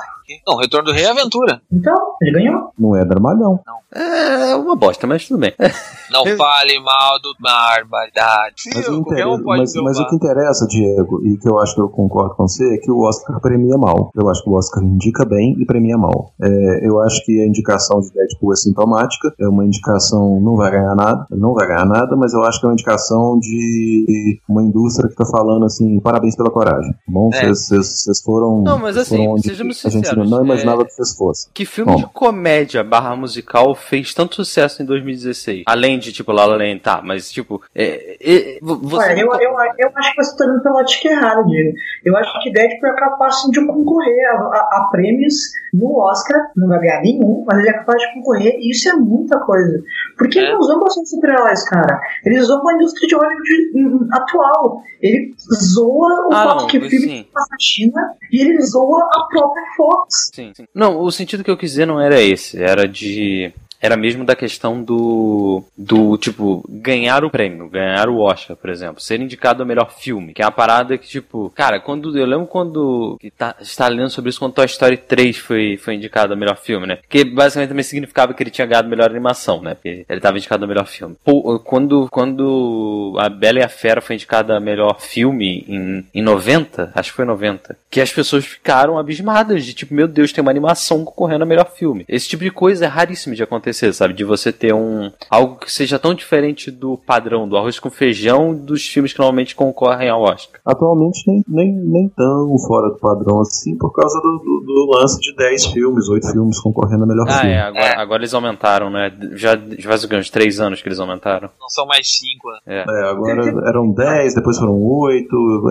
Não, 0.47 0.57
Retorno 0.57 0.87
do 0.87 0.93
Rei 0.93 1.05
é 1.05 1.11
Aventura. 1.11 1.61
Então, 1.73 1.95
ele 2.23 2.33
ganhou. 2.33 2.71
Não 2.79 2.97
é 2.97 3.05
dramalhão. 3.05 3.61
É 3.95 4.55
uma 4.57 4.75
bosta, 4.75 5.07
mas 5.07 5.27
tudo 5.29 5.39
bem. 5.41 5.53
Não 6.11 6.25
fale 6.37 6.79
mal 6.81 7.21
do 7.21 7.35
barbaridade. 7.41 8.55
Mas, 8.75 8.89
o, 8.89 8.93
Sim, 8.95 8.99
inter- 9.01 9.27
um 9.29 9.43
mas- 9.45 9.73
mas 9.83 9.99
o 9.99 10.07
que 10.09 10.17
interessa, 10.17 10.67
Diego, 10.67 11.21
e 11.27 11.37
que 11.39 11.49
eu 11.49 11.59
acho 11.59 11.75
que 11.75 11.81
eu 11.81 11.89
concordo 11.89 12.35
com 12.35 12.47
você, 12.47 12.75
é 12.75 12.79
que 12.79 12.91
o 12.91 13.01
Oscar 13.01 13.41
premia 13.41 13.77
mal. 13.77 14.11
Eu 14.15 14.29
acho 14.29 14.43
que 14.43 14.51
o 14.51 14.55
Oscar 14.55 14.83
indica 14.83 15.25
bem 15.25 15.57
e 15.61 15.65
premia 15.67 15.97
mal. 15.97 16.33
É, 16.41 16.87
eu 16.87 17.01
acho 17.01 17.25
que 17.25 17.41
a 17.41 17.47
indicação 17.47 18.01
de 18.01 18.11
Deadpool 18.13 18.53
é 18.53 18.57
sintomática, 18.57 19.33
é 19.41 19.49
uma 19.49 19.65
indicação, 19.65 20.41
não 20.41 20.57
vai 20.57 20.71
ganhar 20.71 20.95
nada, 20.95 21.27
não 21.31 21.55
vai 21.55 21.67
ganhar 21.67 21.87
nada, 21.87 22.15
mas 22.17 22.33
eu 22.35 22.45
acho 22.45 22.61
que 22.61 22.67
é 22.67 22.69
uma 22.69 22.75
indicação 22.75 23.39
de 23.41 24.39
uma 24.49 24.63
indústria 24.63 25.09
que 25.09 25.15
tá 25.17 25.25
falando 25.27 25.65
assim, 25.65 25.99
parabéns 26.01 26.37
pela 26.37 26.51
coragem. 26.51 26.93
tá 26.93 26.99
Bom, 27.09 27.31
É. 27.33 27.49
vocês 27.49 28.21
foram. 28.25 28.63
Não, 28.63 28.79
mas 28.79 28.97
assim, 28.97 29.17
foram 29.17 29.33
onde 29.33 29.43
sejamos 29.49 29.85
a 29.85 29.91
não 30.23 30.45
imaginava 30.45 30.83
é- 30.83 30.85
que 30.85 30.93
vocês 30.93 31.17
fossem. 31.17 31.51
Que 31.55 31.65
filme 31.65 31.93
Bom. 31.93 31.97
de 31.99 32.07
comédia 32.07 32.85
barra 32.85 33.17
musical 33.17 33.75
fez 33.75 34.13
tanto 34.13 34.35
sucesso 34.37 34.83
em 34.83 34.87
2016? 34.87 35.63
Além 35.67 35.99
de, 35.99 36.13
tipo, 36.13 36.31
La 36.31 36.45
La 36.47 36.57
Land, 36.57 36.81
tá, 36.81 37.01
mas, 37.03 37.33
tipo, 37.33 37.63
é, 37.75 38.17
é, 38.21 38.59
vo- 38.63 38.77
você... 38.79 39.11
Olha, 39.11 39.21
eu, 39.21 39.33
eu, 39.33 39.51
eu 39.79 39.91
acho 39.97 40.11
que 40.15 40.23
você 40.23 40.37
tá 40.37 40.45
dando 40.45 40.63
pela 40.63 40.81
ótica 40.81 41.09
errada, 41.09 41.43
Diego. 41.45 41.75
Eu 42.05 42.17
acho 42.17 42.43
que 42.43 42.53
Deadpool 42.53 42.89
é 42.91 42.95
capaz 42.95 43.37
de 43.51 43.67
concorrer 43.67 44.27
a, 44.31 44.35
a- 44.37 44.69
a 44.83 44.89
prêmios 44.91 45.35
no 45.73 45.99
Oscar, 45.99 46.41
não 46.57 46.69
vai 46.69 46.79
ganhar 46.81 47.01
nenhum, 47.01 47.45
mas 47.47 47.59
ele 47.59 47.69
é 47.71 47.73
capaz 47.73 48.01
de 48.01 48.15
concorrer, 48.15 48.55
e 48.61 48.71
isso 48.71 48.89
é 48.89 48.93
muita 48.93 49.41
coisa. 49.41 49.83
Porque 50.19 50.39
ele 50.39 50.49
É. 50.49 50.53
não 50.53 50.61
usou 50.61 50.79
bastante 50.81 51.09
super-heróis, 51.11 51.69
cara. 51.69 52.01
Ele 52.25 52.39
usou 52.39 52.61
uma 52.61 52.75
indústria 52.75 53.09
de 53.09 53.15
Hollywood 53.15 53.71
hum, 53.75 54.09
atual. 54.13 54.83
Ele 55.01 55.35
zoa 55.53 56.29
o 56.29 56.33
Ah, 56.33 56.45
fato 56.45 56.61
não, 56.63 56.67
que 56.69 56.79
o 56.79 56.89
filme 56.89 57.07
sim. 57.09 57.27
passa 57.33 57.49
na 57.51 57.57
China 57.61 58.15
e 58.33 58.41
ele 58.41 58.61
zoa 58.63 59.03
a 59.13 59.23
própria 59.29 59.63
Fox. 59.77 60.04
Sim, 60.09 60.53
sim. 60.55 60.65
Não, 60.75 61.01
o 61.01 61.11
sentido 61.11 61.45
que 61.45 61.51
eu 61.51 61.57
quis 61.57 61.71
dizer 61.71 61.87
não 61.87 62.01
era 62.01 62.21
esse, 62.21 62.63
era 62.63 62.87
de. 62.87 63.53
Era 63.85 63.99
mesmo 63.99 64.25
da 64.25 64.35
questão 64.35 64.83
do. 64.83 65.63
do, 65.77 66.17
tipo, 66.17 66.65
ganhar 66.67 67.23
o 67.23 67.29
prêmio, 67.31 67.69
ganhar 67.69 68.09
o 68.09 68.19
Oscar, 68.19 68.57
por 68.57 68.71
exemplo. 68.71 68.99
Ser 68.99 69.21
indicado 69.21 69.63
ao 69.63 69.67
melhor 69.67 69.93
filme. 69.93 70.33
Que 70.33 70.41
é 70.41 70.47
uma 70.47 70.51
parada 70.51 70.97
que, 70.97 71.07
tipo, 71.07 71.53
cara, 71.55 71.79
quando. 71.79 72.17
Eu 72.17 72.25
lembro 72.25 72.47
quando. 72.47 73.19
Que 73.21 73.31
tá, 73.31 73.55
está 73.61 73.87
lendo 73.89 74.09
sobre 74.09 74.31
isso 74.31 74.39
quando 74.39 74.55
Toy 74.55 74.65
Story 74.65 74.97
3 74.97 75.37
foi, 75.37 75.77
foi 75.77 75.97
indicado 75.97 76.33
ao 76.33 76.39
melhor 76.39 76.57
filme, 76.57 76.87
né? 76.87 76.99
Que 77.07 77.25
basicamente 77.25 77.69
também 77.69 77.83
significava 77.83 78.33
que 78.33 78.43
ele 78.43 78.51
tinha 78.51 78.67
ganhado 78.67 78.89
melhor 78.89 79.11
animação, 79.11 79.61
né? 79.61 79.75
Porque 79.75 80.07
ele 80.09 80.19
estava 80.19 80.39
indicado 80.39 80.65
ao 80.65 80.69
melhor 80.69 80.87
filme. 80.87 81.15
Pô, 81.23 81.59
quando, 81.61 82.09
quando 82.11 83.15
a 83.19 83.29
Bela 83.29 83.59
e 83.59 83.63
a 83.63 83.69
Fera 83.69 84.01
foi 84.01 84.17
indicada 84.17 84.57
a 84.57 84.61
melhor 84.61 84.99
filme 84.99 85.63
em, 85.69 86.07
em 86.15 86.23
90, 86.23 86.91
acho 86.95 87.11
que 87.11 87.17
foi 87.17 87.27
90, 87.27 87.77
que 87.95 88.01
as 88.01 88.13
pessoas 88.13 88.45
ficaram 88.45 88.99
abismadas 88.99 89.65
de 89.65 89.73
tipo, 89.73 89.95
meu 89.95 90.09
Deus, 90.09 90.33
tem 90.33 90.43
uma 90.43 90.51
animação 90.51 91.05
concorrendo 91.05 91.45
a 91.45 91.47
melhor 91.47 91.71
filme. 91.71 92.05
Esse 92.09 92.27
tipo 92.29 92.43
de 92.43 92.51
coisa 92.51 92.87
é 92.87 92.89
raríssimo 92.89 93.37
de 93.37 93.43
acontecer, 93.45 93.93
sabe? 93.93 94.15
De 94.15 94.25
você 94.25 94.53
ter 94.53 94.75
um 94.75 95.13
algo 95.31 95.55
que 95.61 95.71
seja 95.71 95.97
tão 95.97 96.13
diferente 96.13 96.73
do 96.73 96.99
padrão 96.99 97.49
do 97.49 97.57
arroz 97.57 97.79
com 97.79 97.89
feijão 97.91 98.53
dos 98.53 98.85
filmes 98.85 99.13
que 99.13 99.21
normalmente 99.21 99.55
concorrem 99.55 100.09
ao 100.09 100.23
Oscar. 100.23 100.61
Atualmente 100.67 101.23
nem, 101.29 101.45
nem, 101.47 101.73
nem 101.73 102.09
tão 102.09 102.59
fora 102.67 102.89
do 102.91 102.97
padrão 102.99 103.41
assim, 103.43 103.79
por 103.79 103.93
causa 103.93 104.21
do, 104.21 104.39
do- 104.39 104.65
do 104.65 104.91
lance 104.99 105.21
de 105.21 105.33
10 105.37 105.67
filmes, 105.67 106.09
8 106.09 106.33
filmes 106.33 106.59
concorrendo 106.59 107.05
a 107.05 107.07
melhor 107.07 107.27
Ah, 107.29 107.39
filme. 107.39 107.53
é, 107.55 107.61
agora, 107.61 108.01
agora 108.03 108.21
eles 108.23 108.35
aumentaram, 108.35 108.91
né? 108.91 109.13
Já, 109.35 109.57
já 109.79 109.89
faz? 109.89 110.05
Uns 110.05 110.31
três 110.31 110.59
anos 110.59 110.83
que 110.83 110.89
eles 110.89 110.99
aumentaram. 110.99 111.49
Não 111.61 111.69
são 111.69 111.87
mais 111.87 112.09
cinco, 112.19 112.51
né? 112.51 112.59
É. 112.67 112.79
É, 112.81 113.09
agora 113.09 113.69
eram 113.69 113.93
10, 113.93 114.35
depois 114.35 114.59
foram 114.59 114.83
8, 114.83 115.27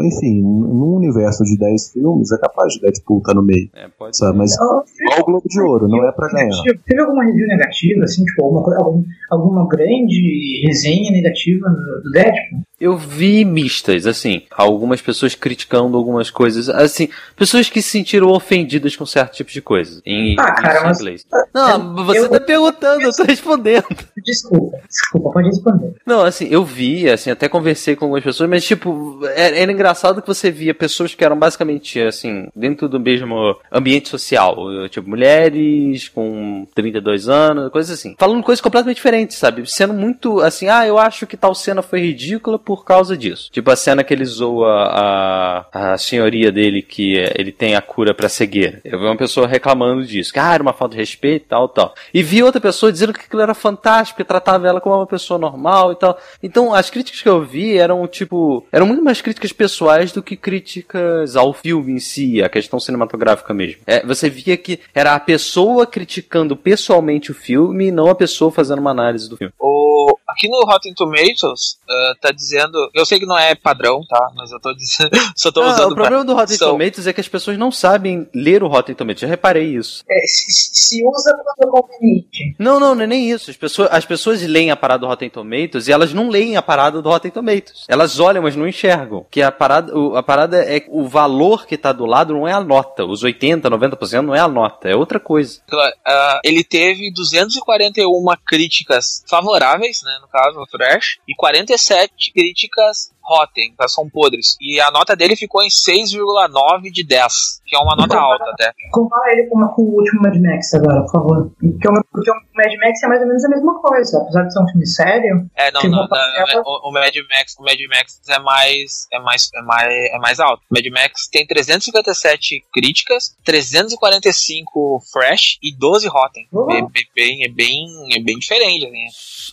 enfim, 0.06 0.42
num 0.42 0.96
universo 0.96 1.44
de 1.44 1.58
10 1.58 1.92
filmes 1.92 2.13
é 2.22 2.38
capaz 2.38 2.74
de 2.74 2.82
Deadpool 2.82 3.20
estar 3.20 3.34
no 3.34 3.44
meio, 3.44 3.70
É, 3.74 3.88
pode 3.98 4.18
sabe? 4.18 4.38
Mas 4.38 4.52
Ah, 4.60 4.84
igual 5.02 5.22
o 5.22 5.26
Globo 5.26 5.48
de 5.48 5.62
Ouro, 5.62 5.88
não 5.88 6.08
é 6.08 6.12
pra 6.12 6.28
ganhar. 6.30 6.52
Teve 6.86 7.02
alguma 7.02 7.26
review 7.26 7.48
negativa, 7.48 8.04
assim, 8.04 8.24
tipo, 8.26 8.44
alguma, 8.44 9.04
alguma 9.30 9.68
grande 9.68 10.62
resenha 10.66 11.12
negativa 11.12 11.70
do 11.70 12.12
Deadpool? 12.12 12.62
Eu 12.80 12.98
vi 12.98 13.46
mistas, 13.46 14.06
assim, 14.06 14.42
algumas 14.52 15.02
pessoas 15.02 15.36
criticando 15.36 15.96
algumas 15.96 16.30
coisas, 16.30 16.68
assim, 16.70 17.08
pessoas 17.36 17.70
que 17.70 17.82
se 17.82 17.90
sentiram 17.92 18.30
ofendidas 18.30 18.96
com 18.96 19.06
certo 19.06 19.36
tipo 19.36 19.52
de 19.52 19.62
coisa. 19.62 20.02
Em, 20.06 20.36
Ah, 20.40 20.52
cara, 20.54 20.80
em 20.80 20.84
mas- 20.84 21.00
inglês. 21.00 21.26
Não, 21.54 21.96
você 22.06 22.20
eu- 22.20 22.30
tá 22.30 22.40
perguntando, 22.40 23.02
eu 23.04 23.16
tô 23.16 23.24
respondendo. 23.24 23.86
Desculpa, 24.26 24.78
desculpa, 24.90 25.32
pode 25.32 25.48
responder. 25.48 25.94
Não, 26.06 26.22
assim, 26.24 26.48
eu 26.50 26.66
vi, 26.66 27.10
assim, 27.10 27.30
até 27.30 27.48
conversei 27.48 27.96
com 27.96 28.06
algumas 28.06 28.24
pessoas, 28.24 28.50
mas, 28.50 28.66
tipo, 28.66 29.20
era, 29.36 29.56
era 29.58 29.72
engraçado 29.72 30.22
que 30.22 30.28
você 30.28 30.50
via 30.50 30.74
pessoas 30.74 31.14
que 31.14 31.24
eram 31.24 31.38
basicamente, 31.38 32.02
assim, 32.02 32.48
dentro 32.56 32.90
do 32.90 33.00
mesmo 33.00 33.56
ambiente 33.72 34.10
social. 34.10 34.56
Tipo, 34.90 35.08
mulheres 35.10 36.10
com 36.10 36.66
32 36.74 37.30
anos, 37.30 37.72
coisas 37.72 37.98
assim. 38.00 38.16
Falando 38.18 38.44
coisas 38.44 38.62
completamente 38.62 38.96
diferentes, 38.98 39.38
sabe? 39.38 39.70
Sendo 39.70 39.94
muito, 39.94 40.40
assim, 40.40 40.68
ah, 40.68 40.86
eu 40.88 40.98
acho 40.98 41.28
que 41.28 41.38
tal 41.38 41.54
cena 41.54 41.82
foi 41.82 42.02
ridícula 42.02 42.58
por 42.58 42.73
causa 42.86 43.18
disso. 43.18 43.50
Tipo, 43.52 43.70
a 43.70 43.76
cena 43.76 44.04
que 44.04 44.14
ele 44.14 44.26
zoa 44.26 44.88
a, 44.90 45.94
a 45.94 45.98
senhoria 45.98 46.52
dele, 46.52 46.82
que 46.82 47.20
é- 47.20 47.34
ele 47.36 47.52
tem 47.52 47.76
a 47.76 47.82
cura 47.82 48.14
pra 48.14 48.30
cegueira. 48.30 48.80
Eu 48.84 48.98
vi 49.00 49.06
uma 49.06 49.18
pessoa 49.18 49.46
reclamando 49.48 50.06
disso, 50.06 50.32
que, 50.34 50.40
ah, 50.40 50.54
era 50.54 50.64
uma 50.64 50.74
falta 50.74 50.94
de 50.96 51.00
respeito 51.02 51.46
e 51.46 51.50
tal, 51.50 51.68
tal. 51.70 51.94
E 52.14 52.24
vi 52.24 52.42
outra 52.44 52.62
pessoa 52.62 52.92
dizendo 52.92 53.14
que 53.14 53.22
aquilo 53.22 53.42
era 53.42 53.54
fantástico, 53.54 54.18
que 54.18 54.24
tratava 54.24 54.68
ela 54.68 54.80
como 54.82 54.96
uma 54.96 55.08
pessoa 55.08 55.38
normal 55.40 55.92
e 55.92 55.96
tal. 55.96 56.18
Então, 56.42 56.74
as 56.74 56.90
críticas 56.90 57.22
que 57.22 57.30
eu 57.30 57.42
vi 57.44 57.78
eram, 57.78 58.08
tipo, 58.08 58.66
eram 58.72 58.86
muito 58.86 59.04
mais 59.04 59.22
críticas 59.22 59.52
pessoais 59.52 60.12
do 60.12 60.24
que 60.24 60.36
críticas 60.36 61.36
ao 61.36 61.54
filme 61.54 61.94
em 61.94 62.00
si, 62.00 62.42
a 62.42 62.50
questão 62.50 62.80
cinematográfica 62.80 63.54
mesmo. 63.54 63.82
É, 63.86 64.06
você 64.06 64.30
via 64.30 64.56
que 64.58 64.80
era 64.94 65.14
a 65.16 65.20
pessoa 65.20 65.86
criticando 65.86 66.56
pessoalmente 66.56 67.32
o 67.32 67.36
filme 67.36 67.88
e 67.88 67.92
não 67.92 68.08
a 68.08 68.16
pessoa 68.16 68.52
fazendo 68.52 68.80
uma 68.80 68.92
análise 68.92 69.30
do 69.30 69.38
filme. 69.38 69.54
O, 69.60 70.16
aqui 70.34 70.50
no 70.50 70.62
Rotten 70.66 70.94
Tomatoes 70.94 71.78
ah, 71.90 72.14
tá 72.22 72.32
dizendo. 72.32 72.90
Eu 72.94 73.06
sei 73.06 73.20
que 73.20 73.26
não 73.26 73.38
é 73.38 73.56
padrão, 73.56 74.02
tá? 74.08 74.32
Mas 74.36 74.52
eu 74.52 74.60
tô 74.60 74.74
dizendo. 74.74 75.12
Só 75.36 75.52
tô 75.52 75.62
Ah, 75.62 75.72
usando 75.74 75.92
o 75.92 75.96
problema 75.96 76.24
do 76.26 76.34
Rotten 76.34 76.58
são- 76.58 76.72
Tomatoes 76.72 77.08
é 77.08 77.14
que 77.14 77.22
as 77.22 77.28
pessoas 77.28 77.58
não 77.58 77.72
sabem 77.72 78.28
ler 78.34 78.64
o 78.64 78.68
Rotten 78.68 78.96
Tomatoes. 78.96 79.22
Já 79.22 79.28
reparei 79.28 79.76
isso. 79.76 80.04
É, 80.10 80.20
se, 80.26 80.52
se 80.52 81.06
usa 81.08 81.36
quando 81.58 81.68
é 81.78 81.82
conveniente. 81.82 82.56
Não, 82.60 82.80
não, 82.80 82.96
não 82.96 83.04
é 83.04 83.08
nem 83.08 83.30
isso. 83.30 83.50
As 83.52 83.58
pessoas, 83.58 83.90
as 83.92 84.06
pessoas 84.06 84.42
leem 84.42 84.72
a 84.72 84.76
parada 84.76 85.02
do 85.02 85.08
Rotten 85.08 85.30
Tomatoes 85.30 85.88
e 85.88 85.92
elas 85.92 86.14
não 86.14 86.30
leem 86.30 86.56
a 86.58 86.62
parada 86.62 87.02
do 87.02 87.10
Rotten 87.10 87.32
Tomatoes. 87.32 87.86
Elas 87.88 88.20
olham, 88.20 88.42
mas 88.44 88.56
não 88.56 88.68
enxergam. 88.68 89.26
Que 89.30 89.42
a 89.42 89.52
parada, 89.52 89.96
o- 89.98 90.16
a 90.16 90.24
parada 90.24 90.58
é 90.64 90.80
que 90.80 90.90
o 90.90 91.08
valor 91.08 91.66
que 91.66 91.78
tá 91.78 91.92
do 91.92 92.06
lado 92.06 92.34
não 92.34 92.48
é 92.48 92.52
a 92.54 92.62
nota. 92.62 93.06
Os 93.06 93.24
80, 93.24 93.70
90% 93.70 94.22
não 94.26 94.36
é 94.36 94.40
a 94.40 94.48
nota, 94.48 94.90
é 94.90 94.96
outra 94.96 95.20
coisa. 95.20 95.60
Ah, 96.06 96.40
ele 96.44 96.64
teve 96.64 97.12
241 97.14 98.24
críticas 98.46 99.24
favoráveis, 99.28 100.02
né, 100.04 100.18
no 100.24 100.30
caso, 100.30 100.58
ao 100.58 100.66
Thrash, 100.66 101.20
e 101.28 101.36
47 101.36 102.32
críticas 102.32 103.13
Rotten, 103.24 103.74
são 103.88 104.10
podres. 104.10 104.56
E 104.62 104.80
a 104.80 104.92
nota 104.92 105.16
dele 105.16 105.36
ficou 105.36 105.62
em 105.64 105.68
6,9 105.68 106.92
de 106.92 107.06
10, 107.06 107.34
que 107.66 107.76
é 107.76 107.80
uma 107.80 107.96
nota 107.96 108.18
alta 108.18 108.44
até. 108.52 108.72
Compara 108.92 109.32
ele 109.32 109.48
com, 109.48 109.66
com 109.70 109.82
o 109.82 109.96
último 109.96 110.22
Mad 110.22 110.36
Max 110.36 110.74
agora, 110.74 111.02
por 111.02 111.12
favor. 111.12 111.52
Porque 111.60 111.88
o, 111.88 112.04
porque 112.12 112.32
o 112.32 112.36
Mad 112.56 112.74
Max 112.82 113.04
é 113.04 113.08
mais 113.08 113.22
ou 113.22 113.28
menos 113.28 113.46
a 113.46 113.50
mesma 113.50 113.82
coisa, 113.82 114.22
apesar 114.22 114.44
de 114.44 114.54
ser 114.54 114.60
um 114.62 114.68
filme 114.68 114.88
sério. 114.88 115.50
É, 115.56 115.72
não, 115.72 115.82
não, 115.84 116.08
não 116.08 116.62
o, 116.66 116.90
o, 116.90 116.92
Mad 116.92 117.16
Max, 117.30 117.56
o 117.60 117.64
Mad 117.64 117.80
Max 117.90 118.22
é 118.30 118.40
mais, 118.40 119.08
é 119.12 119.20
mais, 119.20 119.50
é 119.54 119.62
mais, 119.62 120.14
é 120.14 120.18
mais 120.20 120.40
alto. 120.40 120.62
O 120.70 120.76
Mad 120.76 120.86
Max 120.92 121.28
tem 121.32 121.46
357 121.46 122.64
críticas, 122.74 123.36
345 123.44 125.00
fresh 125.12 125.58
e 125.62 125.76
12 125.76 126.08
rotten. 126.08 126.48
Uhum. 126.52 126.72
É, 126.72 126.82
bem, 127.16 127.44
é, 127.44 127.50
bem, 127.50 127.86
é 128.14 128.20
bem 128.20 128.38
diferente, 128.38 128.90
né? 128.90 129.06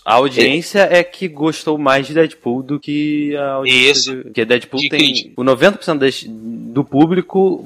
A 0.05 0.15
audiência 0.15 0.89
é 0.91 1.03
que 1.03 1.29
gostou 1.29 1.79
mais 1.79 2.07
de 2.07 2.15
Deadpool 2.15 2.63
do 2.63 2.81
que 2.81 3.37
a 3.37 3.60
audiência 3.61 4.01
Isso. 4.01 4.17
de, 4.17 4.23
porque 4.23 4.45
Deadpool 4.45 4.81
de 4.81 4.89
tem 4.89 4.99
crítica. 4.99 5.33
o 5.37 5.45
90% 5.45 5.99
das, 5.99 6.25
do 6.27 6.85
público 6.85 7.65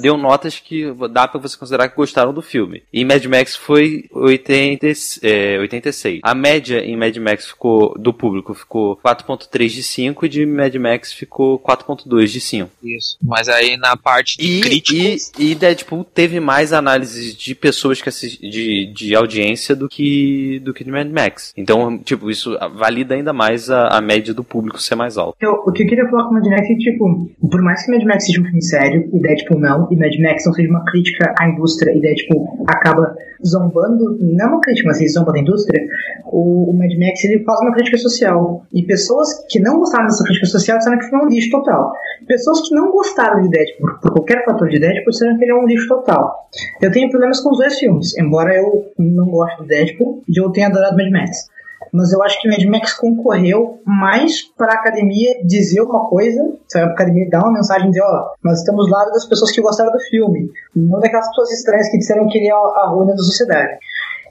deu 0.00 0.16
notas 0.16 0.58
que 0.58 0.92
dá 1.10 1.26
para 1.26 1.40
você 1.40 1.56
considerar 1.56 1.88
que 1.88 1.96
gostaram 1.96 2.32
do 2.32 2.42
filme. 2.42 2.82
E 2.92 3.04
Mad 3.04 3.24
Max 3.26 3.56
foi 3.56 4.04
80, 4.12 4.86
é, 5.22 5.58
86. 5.58 6.20
A 6.22 6.34
média 6.34 6.78
em 6.78 6.96
Mad 6.96 7.16
Max 7.16 7.46
ficou 7.46 7.94
do 7.98 8.12
público 8.12 8.54
ficou 8.54 8.96
4.3 8.96 9.68
de 9.68 9.82
5 9.82 10.26
e 10.26 10.28
de 10.28 10.46
Mad 10.46 10.74
Max 10.76 11.12
ficou 11.12 11.58
4.2 11.58 12.26
de 12.26 12.40
5. 12.40 12.70
Isso. 12.82 13.16
Mas 13.22 13.48
aí 13.48 13.76
na 13.76 13.96
parte 13.96 14.38
de 14.38 14.58
e, 14.58 14.60
críticos... 14.60 15.32
E, 15.38 15.50
e 15.50 15.54
Deadpool 15.54 16.04
teve 16.04 16.40
mais 16.40 16.72
análises 16.72 17.34
de 17.34 17.54
pessoas 17.54 18.00
que 18.00 18.08
assist, 18.08 18.40
de, 18.40 18.86
de 18.86 19.14
audiência 19.14 19.74
do 19.74 19.88
que 19.88 20.60
do 20.60 20.72
que 20.72 20.84
de 20.84 20.90
Mad 20.90 21.08
Max. 21.08 21.52
Então, 21.56 21.98
tipo, 21.98 22.30
isso 22.30 22.56
valida 22.74 23.14
ainda 23.14 23.32
mais 23.32 23.70
a, 23.70 23.88
a 23.88 24.00
média 24.00 24.32
do 24.32 24.44
público 24.44 24.80
ser 24.80 24.94
mais 24.94 25.16
alta. 25.16 25.33
Eu, 25.40 25.52
o 25.66 25.72
que 25.72 25.82
eu 25.82 25.86
queria 25.86 26.08
falar 26.08 26.24
com 26.24 26.34
Mad 26.34 26.46
Max 26.46 26.70
é 26.70 26.74
tipo, 26.76 27.28
por 27.50 27.62
mais 27.62 27.84
que 27.84 27.90
Mad 27.90 28.04
Max 28.04 28.26
seja 28.26 28.40
um 28.40 28.44
filme 28.44 28.62
sério 28.62 29.10
e 29.12 29.20
Deadpool 29.20 29.58
não, 29.58 29.88
e 29.90 29.96
Mad 29.96 30.14
Max 30.20 30.46
não 30.46 30.52
seja 30.52 30.70
uma 30.70 30.84
crítica 30.84 31.34
à 31.38 31.48
indústria 31.48 31.92
e 31.92 32.00
Deadpool 32.00 32.64
acaba 32.68 33.16
zombando, 33.44 34.16
não 34.20 34.46
é 34.46 34.48
uma 34.48 34.60
crítica, 34.60 34.88
mas 34.88 35.00
ele 35.00 35.10
zomba 35.10 35.32
da 35.32 35.40
indústria, 35.40 35.84
o, 36.26 36.70
o 36.70 36.72
Mad 36.72 36.90
Max 36.98 37.24
ele 37.24 37.44
faz 37.44 37.60
uma 37.60 37.72
crítica 37.72 37.98
social. 37.98 38.64
E 38.72 38.82
pessoas 38.84 39.28
que 39.48 39.60
não 39.60 39.78
gostaram 39.78 40.06
dessa 40.06 40.24
crítica 40.24 40.46
social 40.46 40.78
disseram 40.78 40.98
que 40.98 41.10
foi 41.10 41.18
um 41.18 41.28
lixo 41.28 41.50
total. 41.50 41.92
Pessoas 42.26 42.68
que 42.68 42.74
não 42.74 42.92
gostaram 42.92 43.42
de 43.42 43.48
Deadpool, 43.48 43.98
por, 44.00 44.12
qualquer 44.12 44.44
fator 44.44 44.68
de 44.68 44.78
Deadpool, 44.78 45.10
disseram 45.10 45.36
que 45.36 45.44
ele 45.44 45.52
é 45.52 45.54
um 45.54 45.66
lixo 45.66 45.88
total. 45.88 46.48
Eu 46.80 46.90
tenho 46.92 47.10
problemas 47.10 47.40
com 47.40 47.50
os 47.50 47.58
dois 47.58 47.78
filmes, 47.78 48.16
embora 48.18 48.54
eu 48.54 48.92
não 48.98 49.26
goste 49.26 49.58
do 49.58 49.66
Deadpool 49.66 50.22
e 50.28 50.40
eu 50.40 50.50
tenha 50.50 50.68
adorado 50.68 50.96
Mad 50.96 51.10
Max 51.10 51.52
mas 51.94 52.12
eu 52.12 52.20
acho 52.24 52.40
que 52.40 52.48
Mad 52.48 52.64
Max 52.64 52.92
concorreu 52.94 53.80
mais 53.86 54.42
para 54.42 54.72
a 54.72 54.74
academia 54.74 55.40
dizer 55.46 55.80
uma 55.80 56.08
coisa, 56.08 56.42
sabe? 56.66 56.86
A 56.86 56.88
academia 56.88 57.30
dar 57.30 57.44
uma 57.44 57.52
mensagem 57.52 57.88
de, 57.92 58.02
ó, 58.02 58.32
nós 58.42 58.58
estamos 58.58 58.90
lá 58.90 59.04
das 59.04 59.24
pessoas 59.24 59.52
que 59.52 59.62
gostaram 59.62 59.92
do 59.92 60.00
filme, 60.00 60.50
não 60.74 60.98
daquelas 60.98 61.28
pessoas 61.28 61.52
estranhas 61.52 61.88
que 61.88 61.98
disseram 61.98 62.26
que 62.26 62.38
ele 62.38 62.48
é 62.48 62.52
a 62.52 62.88
ruína 62.88 63.12
da 63.12 63.22
sociedade. 63.22 63.78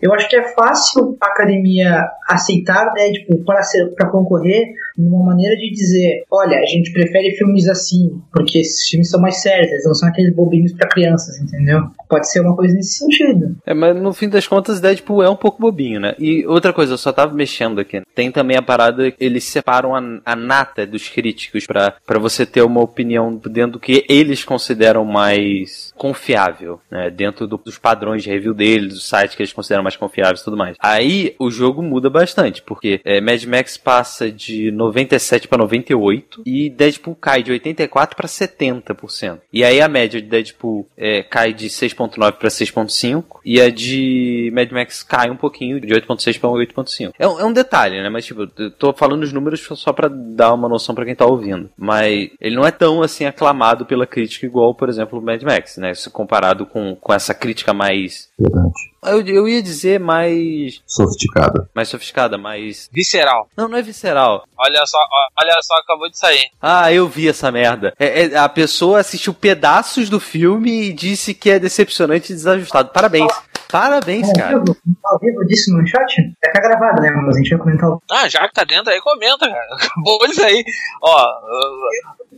Eu 0.03 0.13
acho 0.13 0.27
que 0.27 0.35
é 0.35 0.53
fácil 0.53 1.17
a 1.21 1.27
academia 1.27 2.05
aceitar 2.27 2.91
Deadpool 2.93 3.45
para 3.45 3.63
ser 3.63 3.89
para 3.95 4.09
concorrer 4.09 4.73
numa 4.97 5.23
maneira 5.25 5.55
de 5.55 5.71
dizer, 5.71 6.23
olha, 6.29 6.57
a 6.59 6.65
gente 6.65 6.91
prefere 6.91 7.35
filmes 7.35 7.67
assim, 7.67 8.21
porque 8.31 8.59
esses 8.59 8.87
filmes 8.87 9.09
são 9.09 9.19
mais 9.19 9.41
sérios, 9.41 9.71
eles 9.71 9.85
não 9.85 9.93
são 9.93 10.09
aqueles 10.09 10.35
bobinhos 10.35 10.73
para 10.73 10.89
crianças, 10.89 11.39
entendeu? 11.39 11.83
Pode 12.09 12.29
ser 12.29 12.41
uma 12.41 12.55
coisa 12.55 12.73
nesse 12.73 12.99
sentido. 12.99 13.55
É, 13.65 13.73
mas 13.73 13.95
no 13.95 14.13
fim 14.13 14.29
das 14.29 14.45
contas, 14.45 14.79
Deadpool 14.79 15.23
é 15.23 15.29
um 15.29 15.35
pouco 15.35 15.61
bobinho, 15.61 15.99
né? 15.99 16.15
E 16.19 16.45
outra 16.45 16.73
coisa, 16.73 16.93
eu 16.93 16.97
só 16.97 17.11
tava 17.11 17.33
mexendo 17.33 17.79
aqui. 17.79 18.01
Tem 18.13 18.31
também 18.31 18.57
a 18.57 18.61
parada, 18.61 19.11
eles 19.19 19.45
separam 19.45 19.95
a, 19.95 20.01
a 20.25 20.35
nata 20.35 20.85
dos 20.85 21.07
críticos 21.07 21.65
para 21.65 22.19
você 22.19 22.45
ter 22.45 22.61
uma 22.61 22.81
opinião 22.81 23.35
dentro 23.35 23.73
do 23.73 23.79
que 23.79 24.05
eles 24.07 24.43
consideram 24.43 25.05
mais 25.05 25.91
confiável, 25.97 26.79
né? 26.91 27.09
Dentro 27.09 27.47
do, 27.47 27.57
dos 27.57 27.77
padrões 27.77 28.21
de 28.21 28.29
review 28.29 28.53
deles, 28.53 28.93
dos 28.93 29.09
sites 29.09 29.35
que 29.35 29.41
eles 29.41 29.53
consideram 29.53 29.83
mais 29.83 29.92
confiáveis 29.97 30.41
e 30.41 30.43
tudo 30.43 30.57
mais. 30.57 30.75
Aí 30.79 31.35
o 31.39 31.49
jogo 31.49 31.81
muda 31.81 32.09
bastante, 32.09 32.61
porque 32.61 33.01
é, 33.03 33.21
Mad 33.21 33.43
Max 33.45 33.77
passa 33.77 34.31
de 34.31 34.71
97 34.71 35.47
para 35.47 35.57
98 35.59 36.43
e 36.45 36.69
Deadpool 36.69 37.15
cai 37.15 37.43
de 37.43 37.51
84 37.51 38.15
para 38.15 38.27
70%. 38.27 39.39
E 39.51 39.63
aí 39.63 39.81
a 39.81 39.87
média 39.87 40.21
de 40.21 40.27
Deadpool 40.27 40.87
é, 40.97 41.23
cai 41.23 41.53
de 41.53 41.67
6.9 41.67 42.33
para 42.33 42.49
6.5 42.49 43.39
e 43.45 43.59
a 43.59 43.69
de 43.69 44.51
Mad 44.53 44.71
Max 44.71 45.03
cai 45.03 45.29
um 45.29 45.35
pouquinho 45.35 45.79
de 45.79 45.93
8.6 45.93 46.39
para 46.39 46.49
8.5. 46.49 47.13
É, 47.17 47.27
um, 47.27 47.39
é 47.39 47.45
um 47.45 47.53
detalhe, 47.53 48.01
né? 48.01 48.09
Mas 48.09 48.25
tipo, 48.25 48.49
eu 48.57 48.71
tô 48.71 48.93
falando 48.93 49.23
os 49.23 49.33
números 49.33 49.61
só 49.61 49.93
para 49.93 50.07
dar 50.07 50.53
uma 50.53 50.69
noção 50.69 50.95
para 50.95 51.05
quem 51.05 51.15
tá 51.15 51.25
ouvindo. 51.25 51.69
Mas 51.77 52.29
ele 52.39 52.55
não 52.55 52.65
é 52.65 52.71
tão 52.71 53.01
assim 53.01 53.25
aclamado 53.25 53.85
pela 53.85 54.07
crítica 54.07 54.45
igual, 54.45 54.73
por 54.75 54.89
exemplo, 54.89 55.19
o 55.19 55.21
Mad 55.21 55.41
Max, 55.43 55.77
né? 55.77 55.93
Se 55.93 56.09
comparado 56.09 56.65
com, 56.65 56.95
com 56.95 57.13
essa 57.13 57.33
crítica 57.33 57.73
mais 57.73 58.29
Verdade. 58.39 58.93
Eu, 59.05 59.21
eu 59.27 59.47
ia 59.47 59.61
dizer 59.61 59.82
mais. 59.99 60.81
Sofisticada. 60.85 61.69
Mais 61.73 61.89
sofisticada, 61.89 62.37
mais. 62.37 62.89
Visceral. 62.91 63.47
Não, 63.55 63.67
não 63.67 63.77
é 63.77 63.81
visceral. 63.81 64.45
Olha 64.57 64.85
só, 64.85 64.97
olha 65.41 65.59
só, 65.61 65.75
acabou 65.75 66.09
de 66.09 66.17
sair. 66.17 66.49
Ah, 66.61 66.91
eu 66.91 67.07
vi 67.07 67.27
essa 67.27 67.51
merda. 67.51 67.93
É, 67.99 68.25
é, 68.25 68.37
a 68.37 68.47
pessoa 68.47 68.99
assistiu 68.99 69.33
pedaços 69.33 70.09
do 70.09 70.19
filme 70.19 70.89
e 70.89 70.93
disse 70.93 71.33
que 71.33 71.49
é 71.49 71.59
decepcionante 71.59 72.31
e 72.31 72.35
desajustado. 72.35 72.89
Parabéns. 72.89 73.31
Parabéns, 73.73 74.29
é, 74.29 74.33
cara. 74.33 74.63
Ao 75.03 75.19
vivo 75.19 75.43
disso 75.47 75.75
no 75.75 75.85
chat? 75.87 76.21
É 76.43 76.51
tá 76.51 76.61
gravado, 76.61 77.01
né? 77.01 77.09
Mas 77.25 77.35
a 77.35 77.39
gente 77.39 77.49
vai 77.49 77.59
comentar. 77.59 77.89
Ah, 78.11 78.29
já 78.29 78.47
que 78.47 78.53
tá 78.53 78.63
dentro 78.63 78.91
aí, 78.91 79.01
comenta, 79.01 79.49
cara. 79.49 79.67
Acabou 79.75 80.25
isso 80.27 80.45
aí. 80.45 80.63
Ó. 81.01 81.27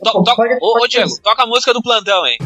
To, 0.03 0.23
to, 0.23 0.31
ô, 0.61 0.87
Diego, 0.87 1.11
toca 1.21 1.43
a 1.43 1.45
música 1.45 1.73
do 1.73 1.81
plantão, 1.81 2.25
hein? 2.25 2.37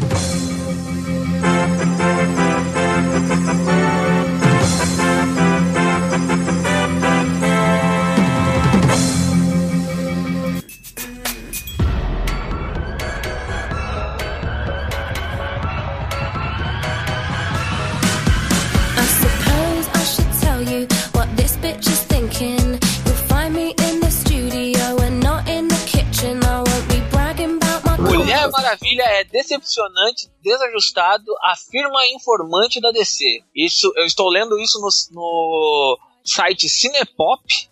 Maravilha 28.70 29.02
é 29.02 29.24
decepcionante, 29.24 30.30
desajustado, 30.40 31.24
afirma 31.42 32.06
informante 32.14 32.80
da 32.80 32.92
DC. 32.92 33.42
Isso, 33.52 33.92
eu 33.96 34.04
estou 34.04 34.28
lendo 34.28 34.56
isso 34.60 34.78
no, 34.80 34.88
no 35.10 35.98
site 36.24 36.68
cinepop.com.br. 36.68 37.66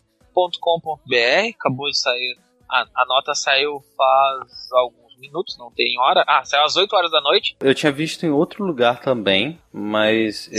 Acabou 1.55 1.89
de 1.89 1.97
sair. 1.97 2.37
A, 2.69 2.81
a 2.97 3.07
nota 3.07 3.33
saiu 3.33 3.81
faz 3.97 4.73
alguns 4.73 4.98
minutos, 5.19 5.57
não 5.59 5.71
tem 5.71 5.99
hora. 5.99 6.25
Ah, 6.27 6.45
saiu 6.45 6.65
às 6.65 6.77
8 6.77 6.95
horas 6.95 7.11
da 7.11 7.21
noite. 7.21 7.57
Eu 7.61 7.75
tinha 7.75 7.93
visto 7.93 8.25
em 8.25 8.31
outro 8.31 8.65
lugar 8.65 9.01
também, 9.01 9.59
mas 9.73 10.51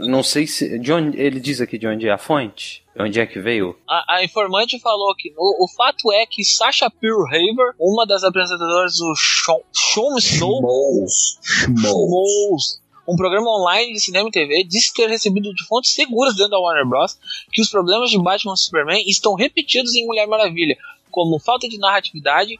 não 0.00 0.22
sei 0.22 0.46
se. 0.46 0.78
De 0.78 0.92
onde, 0.92 1.20
ele 1.20 1.40
diz 1.40 1.60
aqui 1.60 1.78
de 1.78 1.86
onde 1.86 2.08
é 2.08 2.12
a 2.12 2.18
fonte? 2.18 2.84
Onde 2.98 3.20
é 3.20 3.26
que 3.26 3.38
veio? 3.38 3.76
A, 3.86 4.16
a 4.16 4.24
informante 4.24 4.80
falou 4.80 5.14
que 5.14 5.32
o, 5.36 5.64
o, 5.64 5.68
fato 5.68 6.10
é 6.12 6.24
que 6.24 6.42
Sasha 6.42 6.86
Haver, 6.86 7.74
uma 7.78 8.06
das 8.06 8.24
apresentadoras 8.24 8.94
do 8.94 9.14
Show, 9.14 9.62
Show 9.74 10.16
Snow, 10.18 11.06
um 13.06 13.16
programa 13.16 13.50
online 13.50 13.92
de 13.92 14.00
cinema 14.00 14.28
e 14.28 14.32
TV, 14.32 14.64
disse 14.64 14.94
ter 14.94 15.08
recebido 15.08 15.52
de 15.52 15.64
fontes 15.66 15.94
seguras 15.94 16.34
dentro 16.34 16.52
da 16.52 16.58
Warner 16.58 16.86
Bros. 16.86 17.18
que 17.52 17.60
os 17.60 17.68
problemas 17.68 18.10
de 18.10 18.18
Batman 18.18 18.54
e 18.54 18.58
Superman 18.58 19.04
estão 19.06 19.34
repetidos 19.34 19.94
em 19.94 20.06
Mulher 20.06 20.26
Maravilha, 20.26 20.76
como 21.10 21.38
falta 21.38 21.68
de 21.68 21.78
narratividade, 21.78 22.58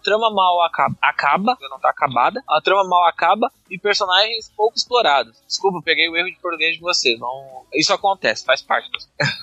trama 0.00 0.30
mal 0.30 0.62
acaba, 0.62 0.96
acaba 1.00 1.56
não 1.60 1.78
tá 1.78 1.90
acabada, 1.90 2.42
a 2.48 2.60
trama 2.60 2.84
mal 2.84 3.06
acaba 3.06 3.50
e 3.70 3.78
personagens 3.78 4.52
pouco 4.56 4.76
explorados. 4.76 5.40
Desculpa, 5.46 5.80
peguei 5.84 6.08
o 6.08 6.16
erro 6.16 6.30
de 6.30 6.40
português 6.40 6.74
de 6.74 6.80
vocês. 6.80 7.18
Não, 7.18 7.64
isso 7.72 7.92
acontece, 7.92 8.44
faz 8.44 8.62
parte. 8.62 8.90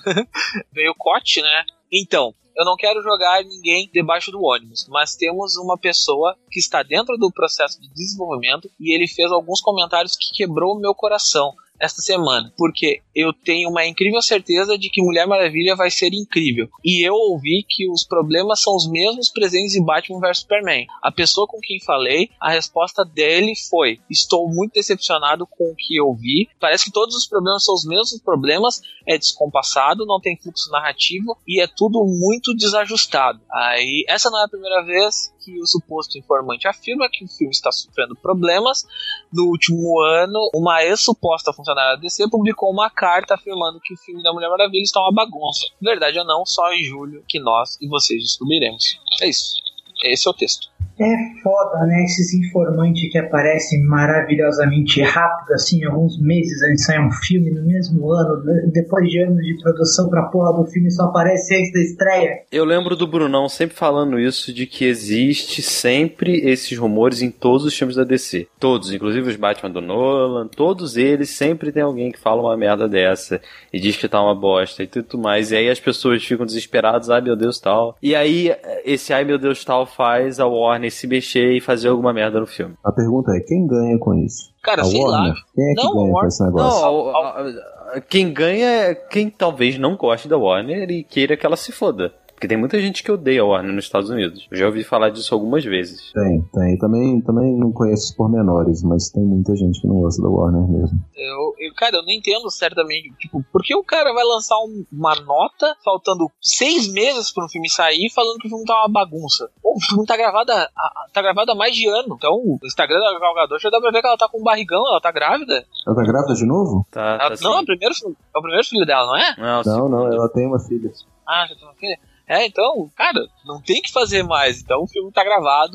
Veio 0.72 0.92
o 0.92 0.94
Cote, 0.94 1.40
né? 1.40 1.64
Então, 1.90 2.34
eu 2.58 2.64
não 2.64 2.76
quero 2.76 3.00
jogar 3.02 3.42
ninguém 3.44 3.88
debaixo 3.92 4.32
do 4.32 4.42
ônibus, 4.42 4.86
mas 4.88 5.14
temos 5.14 5.56
uma 5.56 5.78
pessoa 5.78 6.36
que 6.50 6.58
está 6.58 6.82
dentro 6.82 7.16
do 7.16 7.30
processo 7.30 7.80
de 7.80 7.88
desenvolvimento 7.94 8.68
e 8.80 8.92
ele 8.92 9.06
fez 9.06 9.30
alguns 9.30 9.60
comentários 9.60 10.16
que 10.16 10.34
quebrou 10.34 10.78
meu 10.78 10.92
coração. 10.92 11.54
Esta 11.80 12.02
semana, 12.02 12.52
porque 12.56 13.00
eu 13.14 13.32
tenho 13.32 13.68
uma 13.68 13.86
incrível 13.86 14.20
certeza 14.22 14.78
de 14.78 14.90
que 14.90 15.02
Mulher 15.02 15.26
Maravilha 15.26 15.74
vai 15.76 15.90
ser 15.90 16.12
incrível. 16.12 16.68
E 16.84 17.06
eu 17.06 17.14
ouvi 17.14 17.64
que 17.68 17.90
os 17.90 18.04
problemas 18.04 18.62
são 18.62 18.74
os 18.74 18.88
mesmos 18.88 19.28
presentes 19.28 19.74
em 19.74 19.84
Batman 19.84 20.20
vs 20.20 20.38
Superman. 20.38 20.86
A 21.02 21.10
pessoa 21.10 21.46
com 21.46 21.60
quem 21.60 21.80
falei, 21.80 22.30
a 22.40 22.50
resposta 22.50 23.04
dele 23.04 23.54
foi: 23.68 23.98
Estou 24.10 24.48
muito 24.48 24.74
decepcionado 24.74 25.46
com 25.46 25.70
o 25.70 25.76
que 25.76 25.96
eu 25.96 26.14
vi. 26.14 26.48
Parece 26.60 26.84
que 26.84 26.92
todos 26.92 27.14
os 27.14 27.26
problemas 27.26 27.64
são 27.64 27.74
os 27.74 27.84
mesmos 27.84 28.20
problemas, 28.20 28.80
é 29.06 29.18
descompassado, 29.18 30.06
não 30.06 30.20
tem 30.20 30.36
fluxo 30.36 30.70
narrativo 30.70 31.36
e 31.46 31.60
é 31.60 31.66
tudo 31.66 32.04
muito 32.04 32.54
desajustado. 32.54 33.40
Aí, 33.52 34.04
essa 34.08 34.30
não 34.30 34.40
é 34.40 34.44
a 34.44 34.48
primeira 34.48 34.84
vez 34.84 35.32
que 35.48 35.60
o 35.60 35.66
suposto 35.66 36.18
informante 36.18 36.68
afirma 36.68 37.08
que 37.10 37.24
o 37.24 37.28
filme 37.28 37.52
está 37.52 37.72
sofrendo 37.72 38.14
problemas. 38.14 38.84
No 39.32 39.44
último 39.46 40.00
ano, 40.00 40.50
uma 40.54 40.84
ex-suposta 40.84 41.52
funcionária 41.52 41.96
da 41.96 42.02
DC 42.02 42.28
publicou 42.28 42.70
uma 42.70 42.90
carta 42.90 43.34
afirmando 43.34 43.80
que 43.80 43.94
o 43.94 43.96
filme 43.96 44.22
da 44.22 44.32
Mulher 44.32 44.50
Maravilha 44.50 44.82
está 44.82 45.00
uma 45.00 45.12
bagunça. 45.12 45.66
Verdade 45.80 46.18
ou 46.18 46.24
não, 46.24 46.44
só 46.44 46.72
em 46.72 46.82
julho 46.84 47.24
que 47.26 47.40
nós 47.40 47.78
e 47.80 47.88
vocês 47.88 48.22
descobriremos. 48.22 48.98
É 49.22 49.28
isso. 49.28 49.67
Esse 50.02 50.28
é 50.28 50.30
o 50.30 50.34
texto. 50.34 50.68
É 51.00 51.40
foda, 51.44 51.86
né? 51.86 52.02
Esses 52.02 52.34
informantes 52.34 53.10
que 53.10 53.18
aparecem 53.18 53.84
maravilhosamente 53.84 55.00
rápido, 55.00 55.52
assim, 55.54 55.84
alguns 55.84 56.20
meses 56.20 56.60
antes 56.64 56.78
de 56.78 56.84
sair 56.84 57.00
um 57.00 57.12
filme, 57.12 57.52
no 57.52 57.64
mesmo 57.64 58.10
ano, 58.10 58.42
depois 58.72 59.08
de 59.08 59.22
anos 59.22 59.38
de 59.38 59.62
produção 59.62 60.08
pra 60.08 60.24
porra 60.24 60.52
do 60.54 60.66
filme, 60.66 60.90
só 60.90 61.04
aparece 61.04 61.54
antes 61.54 61.72
da 61.72 61.80
estreia. 61.80 62.42
Eu 62.50 62.64
lembro 62.64 62.96
do 62.96 63.06
Brunão 63.06 63.48
sempre 63.48 63.76
falando 63.76 64.18
isso, 64.18 64.52
de 64.52 64.66
que 64.66 64.84
existe 64.84 65.62
sempre 65.62 66.40
esses 66.40 66.76
rumores 66.76 67.22
em 67.22 67.30
todos 67.30 67.64
os 67.64 67.76
filmes 67.76 67.94
da 67.94 68.02
DC. 68.02 68.48
Todos, 68.58 68.92
inclusive 68.92 69.30
os 69.30 69.36
Batman 69.36 69.70
do 69.70 69.80
Nolan, 69.80 70.48
todos 70.48 70.96
eles 70.96 71.30
sempre 71.30 71.70
tem 71.70 71.84
alguém 71.84 72.10
que 72.10 72.18
fala 72.18 72.42
uma 72.42 72.56
merda 72.56 72.88
dessa 72.88 73.40
e 73.72 73.78
diz 73.78 73.96
que 73.96 74.08
tá 74.08 74.20
uma 74.20 74.34
bosta 74.34 74.82
e 74.82 74.86
tudo 74.88 75.16
mais. 75.16 75.52
E 75.52 75.56
aí 75.56 75.70
as 75.70 75.78
pessoas 75.78 76.24
ficam 76.24 76.44
desesperadas, 76.44 77.08
ai 77.08 77.20
meu 77.20 77.36
Deus 77.36 77.60
tal. 77.60 77.96
E 78.02 78.16
aí 78.16 78.52
esse 78.84 79.12
ai 79.12 79.22
meu 79.22 79.38
Deus 79.38 79.64
tal 79.64 79.86
faz 79.88 80.38
a 80.38 80.46
Warner 80.46 80.90
se 80.92 81.06
mexer 81.06 81.52
e 81.56 81.60
fazer 81.60 81.88
alguma 81.88 82.12
merda 82.12 82.38
no 82.38 82.46
filme. 82.46 82.74
A 82.84 82.92
pergunta 82.92 83.32
é, 83.36 83.40
quem 83.40 83.66
ganha 83.66 83.98
com 83.98 84.14
isso? 84.14 84.52
Cara, 84.62 84.82
a 84.82 84.84
sei 84.84 85.00
Warner? 85.00 85.32
lá. 85.32 85.34
Quem 85.54 85.64
é 85.70 85.74
que 85.74 85.82
Não, 85.84 85.92
ganha 85.94 86.08
a 86.10 86.20
com 86.20 86.26
esse 86.26 86.44
negócio? 86.44 86.80
Não, 86.82 87.08
a- 87.10 87.18
a- 87.28 87.96
a- 87.96 88.00
quem 88.00 88.32
ganha 88.32 88.66
é 88.68 88.94
quem 88.94 89.28
talvez 89.30 89.78
não 89.78 89.96
goste 89.96 90.28
da 90.28 90.36
Warner 90.36 90.90
e 90.90 91.02
queira 91.02 91.36
que 91.36 91.44
ela 91.46 91.56
se 91.56 91.72
foda. 91.72 92.12
Porque 92.38 92.46
tem 92.46 92.56
muita 92.56 92.80
gente 92.80 93.02
que 93.02 93.10
odeia 93.10 93.42
a 93.42 93.44
Warner 93.44 93.74
nos 93.74 93.86
Estados 93.86 94.10
Unidos. 94.10 94.46
Eu 94.48 94.56
já 94.56 94.66
ouvi 94.66 94.84
falar 94.84 95.10
disso 95.10 95.34
algumas 95.34 95.64
vezes. 95.64 96.12
Tem, 96.12 96.40
tem. 96.54 96.78
Também, 96.78 97.20
também 97.20 97.52
não 97.58 97.72
conheço 97.72 98.10
os 98.10 98.14
pormenores, 98.14 98.80
mas 98.84 99.10
tem 99.10 99.24
muita 99.24 99.56
gente 99.56 99.80
que 99.80 99.88
não 99.88 99.96
gosta 99.98 100.22
da 100.22 100.28
Warner 100.28 100.62
mesmo. 100.68 100.96
Eu, 101.16 101.54
eu- 101.58 101.74
cara, 101.74 101.96
eu 101.96 102.02
não 102.04 102.12
entendo 102.12 102.48
certamente. 102.48 103.10
Tipo, 103.18 103.44
por 103.52 103.60
que 103.64 103.74
o 103.74 103.82
cara 103.82 104.14
vai 104.14 104.22
lançar 104.22 104.54
um- 104.58 104.84
uma 104.92 105.16
nota 105.16 105.74
faltando 105.84 106.30
seis 106.40 106.86
meses 106.92 107.32
para 107.32 107.44
um 107.44 107.48
filme 107.48 107.68
sair 107.68 108.08
falando 108.14 108.38
que 108.38 108.46
o 108.46 108.50
filme 108.50 108.64
tá 108.64 108.84
uma 108.86 108.88
bagunça? 108.88 109.50
Pô, 109.60 109.74
o 109.76 109.80
filme 109.80 110.06
tá 110.06 110.16
gravado, 110.16 110.52
há- 110.52 110.70
há- 110.76 111.06
tá 111.12 111.20
gravado 111.20 111.50
há 111.50 111.56
mais 111.56 111.74
de 111.74 111.88
ano. 111.88 112.14
Então, 112.16 112.34
o 112.34 112.56
Instagram 112.64 113.00
da 113.00 113.18
Gal 113.18 113.34
Gadot 113.34 113.60
já 113.60 113.68
dá 113.68 113.80
pra 113.80 113.90
ver 113.90 114.00
que 114.00 114.06
ela 114.06 114.16
tá 114.16 114.28
com 114.28 114.40
um 114.40 114.44
barrigão, 114.44 114.86
ela 114.86 115.00
tá 115.00 115.10
grávida. 115.10 115.64
Ela 115.84 115.96
tá 115.96 116.02
grávida 116.04 116.34
de 116.34 116.46
novo? 116.46 116.86
Tá, 116.92 117.18
Ela- 117.20 117.36
tá 117.36 117.42
não, 117.42 117.58
é 117.58 117.60
o, 117.62 117.64
primeiro, 117.64 117.94
filho- 117.96 118.16
é 118.32 118.38
o 118.38 118.42
primeiro 118.42 118.64
filho 118.64 118.86
dela, 118.86 119.06
não 119.08 119.16
é? 119.16 119.34
Não, 119.36 119.62
Não, 119.64 119.88
não, 119.88 120.12
ela 120.12 120.28
tem 120.28 120.46
uma 120.46 120.60
filha. 120.60 120.92
Ah, 121.26 121.44
já 121.48 121.56
tem 121.56 121.64
uma 121.64 121.74
filha. 121.74 121.98
É, 122.28 122.44
então, 122.46 122.90
cara, 122.94 123.20
não 123.46 123.60
tem 123.62 123.80
que 123.80 123.90
fazer 123.90 124.22
mais. 124.22 124.60
Então 124.60 124.82
o 124.82 124.86
filme 124.86 125.10
tá 125.12 125.24
gravado. 125.24 125.72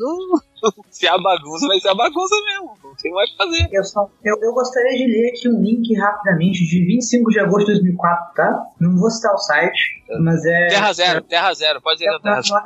Se 0.88 1.06
é 1.06 1.10
a 1.10 1.18
bagunça, 1.18 1.66
vai 1.66 1.80
ser 1.80 1.88
a 1.88 1.94
bagunça 1.94 2.34
mesmo. 2.46 2.78
Não 2.82 2.94
tem 2.94 3.12
mais 3.12 3.28
o 3.28 3.32
que 3.32 3.38
fazer. 3.38 3.68
Eu, 3.72 3.82
só, 3.84 4.08
eu, 4.24 4.36
eu 4.40 4.52
gostaria 4.54 4.96
de 4.96 5.04
ler 5.06 5.30
aqui 5.30 5.48
um 5.48 5.60
link 5.60 5.92
rapidamente 5.98 6.64
de 6.64 6.86
25 6.86 7.30
de 7.30 7.40
agosto 7.40 7.66
de 7.66 7.72
2004, 7.72 8.34
tá? 8.34 8.62
Não 8.80 8.96
vou 8.96 9.10
citar 9.10 9.34
o 9.34 9.38
site, 9.38 10.04
mas 10.20 10.44
é. 10.46 10.68
Terra 10.68 10.92
Zero, 10.92 11.22
Terra 11.22 11.52
Zero, 11.54 11.82
pode 11.82 11.98
que 11.98 12.08
é 12.08 12.18
Terra 12.20 12.40
Zero. 12.40 12.64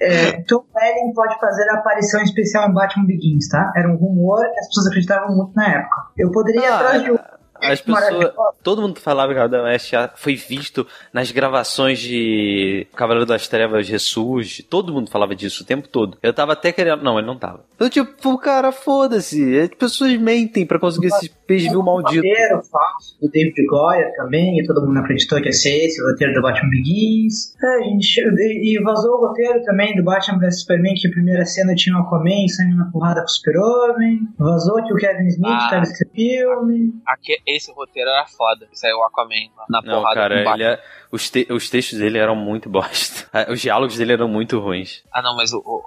É, 0.00 0.42
Tom 0.42 0.64
Welling 0.74 1.14
pode 1.14 1.38
fazer 1.38 1.68
a 1.70 1.74
aparição 1.74 2.20
especial 2.22 2.68
em 2.68 2.74
Batman 2.74 3.06
Begins, 3.06 3.48
tá? 3.48 3.72
Era 3.76 3.88
um 3.88 3.96
rumor 3.96 4.40
que 4.52 4.58
as 4.58 4.66
pessoas 4.66 4.86
acreditavam 4.88 5.34
muito 5.36 5.54
na 5.54 5.68
época. 5.78 5.96
Eu 6.18 6.30
poderia 6.32 6.60
ir 6.60 6.66
Ah, 6.66 6.76
atrás 6.76 7.02
de 7.04 7.12
um. 7.12 7.18
As 7.62 7.80
pessoas. 7.80 8.32
Todo 8.62 8.82
mundo 8.82 8.98
falava 9.00 9.32
que 9.32 9.38
o 9.38 9.42
Adam 9.42 9.64
West 9.64 9.92
foi 10.16 10.34
visto 10.36 10.86
nas 11.12 11.30
gravações 11.30 11.98
de 11.98 12.86
Cavaleiro 12.94 13.26
das 13.26 13.48
Trevas 13.48 13.88
Ressurge. 13.88 14.62
Todo 14.62 14.92
mundo 14.92 15.10
falava 15.10 15.34
disso 15.34 15.62
o 15.62 15.66
tempo 15.66 15.88
todo. 15.88 16.16
Eu 16.22 16.32
tava 16.32 16.52
até 16.52 16.72
querendo. 16.72 17.02
Não, 17.02 17.18
ele 17.18 17.26
não 17.26 17.36
tava. 17.38 17.64
Eu, 17.78 17.88
tipo, 17.90 18.38
cara, 18.38 18.72
foda-se. 18.72 19.58
As 19.60 19.68
pessoas 19.68 20.16
mentem 20.16 20.64
pra 20.66 20.78
conseguir 20.78 21.08
esse 21.08 21.28
peixe-view 21.46 21.82
maldito. 21.82 22.16
roteiro 22.26 22.62
falso 22.62 23.18
do 23.20 23.28
David 23.30 23.66
Goyer 23.66 24.12
também, 24.16 24.58
e 24.58 24.66
todo 24.66 24.86
mundo 24.86 24.98
acreditou 25.00 25.40
que 25.40 25.46
ia 25.46 25.52
ser 25.52 25.84
esse 25.86 26.00
o 26.02 26.06
roteiro 26.10 26.34
do 26.34 26.42
Batman 26.42 26.70
Begins. 26.70 27.54
É, 27.62 27.84
gente, 27.84 28.20
e 28.20 28.72
e 28.72 28.82
vazou 28.82 29.12
o 29.18 29.26
roteiro 29.28 29.62
também 29.64 29.94
do 29.96 30.02
Batman 30.04 30.38
vs 30.38 30.60
Superman, 30.60 30.94
que 30.94 31.08
a 31.08 31.10
primeira 31.10 31.44
cena 31.44 31.74
tinha 31.74 31.96
o 31.96 32.00
Aquaman 32.00 32.46
saindo 32.48 32.76
na 32.76 32.84
porrada 32.86 33.20
com 33.20 33.26
o 33.26 33.30
Super-Homem. 33.30 34.20
Vazou 34.38 34.82
que 34.84 34.92
o 34.92 34.96
Kevin 34.96 35.26
Smith 35.28 35.50
Ah. 35.52 35.68
tava 35.70 35.82
esse 35.82 36.08
filme. 36.14 36.92
Aqui, 37.06 37.36
esse 37.56 37.72
roteiro 37.72 38.10
era 38.10 38.26
foda. 38.26 38.66
Saiu 38.72 38.96
o 38.98 39.04
Aquaman 39.04 39.50
na 39.68 39.80
Não, 39.82 39.98
porrada 40.00 40.14
cara, 40.20 40.44
com 40.44 40.50
ele 40.54 40.64
é- 40.64 40.82
os, 41.10 41.28
te- 41.30 41.46
os 41.50 41.68
textos 41.70 41.98
dele 41.98 42.18
eram 42.18 42.34
muito 42.34 42.68
bosta. 42.70 43.28
Os 43.50 43.60
diálogos 43.60 43.96
dele 43.96 44.12
eram 44.14 44.28
muito 44.28 44.58
ruins. 44.58 45.02
Ah, 45.12 45.20
não, 45.22 45.36
mas 45.36 45.52
o, 45.52 45.58
o- 45.58 45.82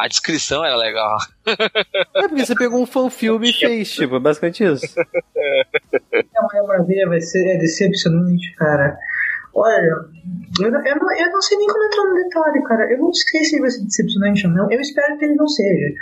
a, 0.00 0.08
descrição 0.08 0.64
era 0.64 0.76
legal. 0.76 1.16
É 2.14 2.28
porque 2.28 2.46
você 2.46 2.54
pegou 2.54 2.80
um 2.80 2.86
fã-filme 2.86 3.50
e 3.50 3.52
fez, 3.52 3.92
tipo, 3.92 4.16
é 4.16 4.18
basicamente 4.20 4.62
isso. 4.64 4.86
A 5.00 6.42
Mulher 6.42 6.62
Maravilha 6.66 7.08
vai 7.08 7.20
ser 7.20 7.46
é 7.54 7.58
decepcionante, 7.58 8.54
cara. 8.56 8.96
Olha, 9.54 10.06
eu, 10.60 10.70
não- 10.70 10.86
eu, 10.86 10.96
não, 10.96 11.12
eu 11.16 11.30
não 11.32 11.42
sei 11.42 11.58
nem 11.58 11.66
como 11.66 11.84
entrar 11.84 12.04
no 12.04 12.14
detalhe, 12.14 12.62
cara. 12.64 12.90
Eu 12.92 12.98
não 12.98 13.12
sei 13.12 13.44
se 13.44 13.60
vai 13.60 13.70
ser 13.70 13.84
decepcionante 13.84 14.46
ou 14.46 14.52
não. 14.52 14.70
Eu 14.70 14.80
espero 14.80 15.18
que 15.18 15.24
ele 15.26 15.34
não 15.34 15.46
seja. 15.46 15.94